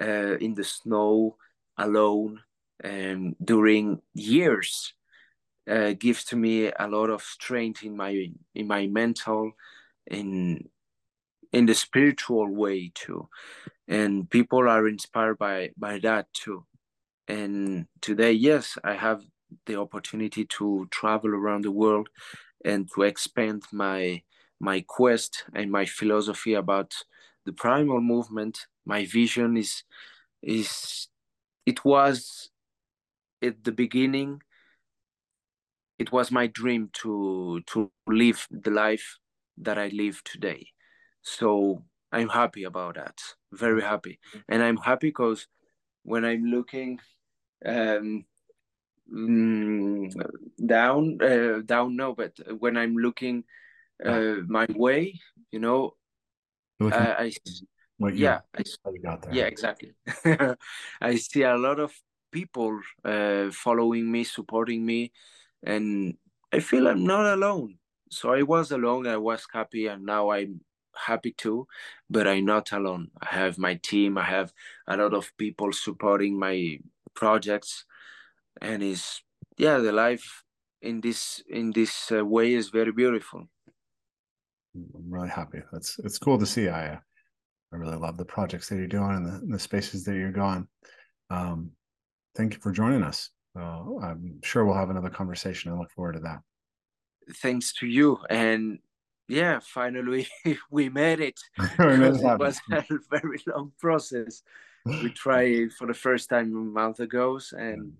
uh, 0.00 0.36
in 0.38 0.54
the 0.54 0.64
snow 0.64 1.36
alone 1.78 2.40
and 2.80 3.34
during 3.42 4.00
years 4.14 4.94
uh, 5.68 5.92
gives 5.98 6.24
to 6.24 6.36
me 6.36 6.70
a 6.78 6.86
lot 6.86 7.10
of 7.10 7.22
strength 7.22 7.82
in 7.82 7.96
my 7.96 8.30
in 8.54 8.66
my 8.66 8.86
mental 8.86 9.52
in 10.06 10.68
in 11.56 11.64
the 11.64 11.74
spiritual 11.74 12.48
way 12.54 12.92
too. 12.94 13.28
And 13.88 14.28
people 14.28 14.68
are 14.68 14.86
inspired 14.86 15.38
by 15.38 15.70
by 15.78 15.98
that 16.00 16.26
too. 16.34 16.66
And 17.28 17.86
today 18.02 18.32
yes 18.32 18.78
i 18.84 18.94
have 18.94 19.22
the 19.64 19.76
opportunity 19.80 20.44
to 20.44 20.86
travel 20.90 21.30
around 21.30 21.62
the 21.64 21.70
world 21.82 22.08
and 22.64 22.88
to 22.92 23.02
expand 23.02 23.62
my 23.72 24.22
my 24.60 24.84
quest 24.86 25.44
and 25.54 25.70
my 25.70 25.86
philosophy 25.86 26.54
about 26.54 26.92
the 27.46 27.52
primal 27.52 28.00
movement. 28.00 28.66
My 28.84 29.06
vision 29.06 29.56
is 29.56 29.82
is 30.42 31.08
it 31.64 31.84
was 31.84 32.50
at 33.42 33.64
the 33.64 33.72
beginning 33.72 34.42
it 35.98 36.12
was 36.12 36.30
my 36.30 36.46
dream 36.46 36.90
to 36.92 37.62
to 37.66 37.90
live 38.06 38.46
the 38.50 38.70
life 38.70 39.18
that 39.56 39.78
i 39.78 39.88
live 39.88 40.22
today 40.24 40.62
so 41.26 41.82
i'm 42.12 42.28
happy 42.28 42.64
about 42.64 42.94
that. 42.94 43.18
Very 43.52 43.82
happy. 43.82 44.18
And 44.48 44.62
i'm 44.62 44.76
happy 44.76 45.08
because 45.08 45.48
when 46.04 46.24
i'm 46.24 46.44
looking 46.44 47.00
um 47.66 48.24
mm, 49.12 50.12
down 50.64 51.18
uh, 51.20 51.60
down 51.66 51.96
no 51.96 52.14
but 52.14 52.32
when 52.58 52.76
i'm 52.76 52.96
looking 52.96 53.42
uh, 54.04 54.36
my 54.46 54.66
way 54.76 55.18
you 55.50 55.58
know 55.58 55.94
uh, 56.80 57.14
i 57.18 57.32
yeah 58.12 58.40
I, 58.54 58.62
yeah 59.32 59.46
exactly. 59.46 59.92
I 61.00 61.16
see 61.16 61.42
a 61.42 61.56
lot 61.56 61.80
of 61.80 61.92
people 62.30 62.78
uh, 63.04 63.50
following 63.50 64.10
me 64.10 64.22
supporting 64.24 64.84
me 64.86 65.12
and 65.64 66.14
i 66.52 66.60
feel 66.60 66.86
i'm 66.86 67.04
not 67.04 67.26
alone. 67.26 67.78
So 68.10 68.32
i 68.32 68.42
was 68.42 68.70
alone 68.70 69.06
i 69.08 69.16
was 69.16 69.46
happy 69.52 69.88
and 69.88 70.04
now 70.04 70.30
i'm 70.30 70.60
happy 70.96 71.32
too 71.32 71.66
but 72.10 72.26
i'm 72.26 72.44
not 72.44 72.72
alone 72.72 73.08
i 73.22 73.34
have 73.34 73.58
my 73.58 73.74
team 73.82 74.18
i 74.18 74.24
have 74.24 74.52
a 74.88 74.96
lot 74.96 75.14
of 75.14 75.30
people 75.36 75.72
supporting 75.72 76.38
my 76.38 76.78
projects 77.14 77.84
and 78.60 78.82
is 78.82 79.20
yeah 79.58 79.78
the 79.78 79.92
life 79.92 80.42
in 80.82 81.00
this 81.00 81.42
in 81.48 81.72
this 81.72 82.10
uh, 82.12 82.24
way 82.24 82.52
is 82.54 82.70
very 82.70 82.92
beautiful 82.92 83.48
i'm 84.74 85.10
really 85.10 85.28
happy 85.28 85.60
that's 85.72 85.98
it's 86.00 86.18
cool 86.18 86.38
to 86.38 86.46
see 86.46 86.68
i 86.68 86.98
I 87.72 87.76
really 87.76 87.96
love 87.96 88.16
the 88.16 88.24
projects 88.24 88.68
that 88.68 88.76
you're 88.76 88.86
doing 88.86 89.10
and 89.10 89.26
the, 89.26 89.46
the 89.46 89.58
spaces 89.58 90.04
that 90.04 90.14
you're 90.14 90.32
going. 90.32 90.66
Um, 91.30 91.72
thank 92.36 92.54
you 92.54 92.60
for 92.60 92.72
joining 92.72 93.02
us. 93.02 93.30
Uh, 93.58 93.96
I'm 94.02 94.40
sure 94.42 94.64
we'll 94.64 94.76
have 94.76 94.90
another 94.90 95.10
conversation. 95.10 95.72
I 95.72 95.76
look 95.76 95.90
forward 95.90 96.14
to 96.14 96.20
that. 96.20 96.40
Thanks 97.36 97.72
to 97.74 97.86
you. 97.86 98.18
And 98.30 98.78
yeah, 99.28 99.60
finally 99.60 100.28
we 100.70 100.88
made 100.88 101.20
it. 101.20 101.40
it 101.58 102.38
was 102.38 102.60
a 102.72 102.84
very 103.10 103.42
long 103.46 103.72
process. 103.78 104.42
We 104.84 105.10
tried 105.10 105.72
for 105.72 105.86
the 105.86 105.94
first 105.94 106.30
time 106.30 106.54
a 106.54 106.60
month 106.60 107.00
ago, 107.00 107.40
and 107.52 107.94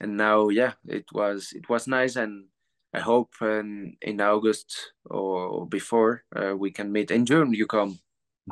and 0.00 0.16
now 0.16 0.50
yeah, 0.50 0.74
it 0.86 1.06
was 1.12 1.52
it 1.54 1.68
was 1.68 1.86
nice, 1.86 2.16
and 2.16 2.46
I 2.92 3.00
hope 3.00 3.32
um, 3.40 3.96
in 4.02 4.20
August 4.20 4.92
or 5.06 5.66
before 5.66 6.24
uh, 6.36 6.54
we 6.54 6.70
can 6.70 6.92
meet 6.92 7.10
in 7.10 7.24
June. 7.24 7.54
You 7.54 7.66
come. 7.66 7.98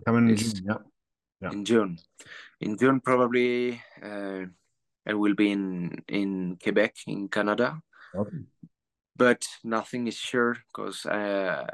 Coming 0.07 0.31
in 0.31 0.37
June, 0.37 0.65
yeah. 0.65 0.79
yeah. 1.43 1.51
In 1.53 1.65
June, 1.65 1.99
in 2.61 2.79
June 2.79 3.01
probably 3.01 3.83
uh, 4.03 4.45
I 5.07 5.15
will 5.15 5.35
be 5.35 5.51
in 5.51 6.03
in 6.09 6.57
Quebec 6.63 6.97
in 7.07 7.29
Canada. 7.29 7.81
Okay. 8.15 8.39
But 9.17 9.47
nothing 9.65 10.07
is 10.09 10.17
sure 10.17 10.57
because 10.69 11.07
uh, 11.07 11.67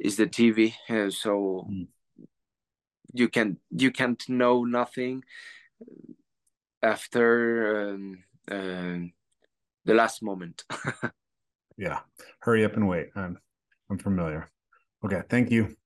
it's 0.00 0.16
the 0.16 0.26
TV, 0.26 0.74
uh, 0.88 1.10
so 1.10 1.66
mm. 1.70 1.86
you 3.12 3.28
can 3.28 3.58
you 3.70 3.90
can't 3.90 4.22
know 4.28 4.64
nothing 4.64 5.22
after 6.82 7.90
um, 7.90 8.24
uh, 8.50 9.06
the 9.84 9.94
last 9.94 10.22
moment. 10.22 10.64
yeah, 11.76 12.00
hurry 12.40 12.64
up 12.64 12.74
and 12.76 12.88
wait. 12.88 13.08
I'm 13.14 13.38
I'm 13.90 13.98
familiar. 13.98 14.48
Okay, 15.04 15.22
thank 15.28 15.50
you. 15.50 15.76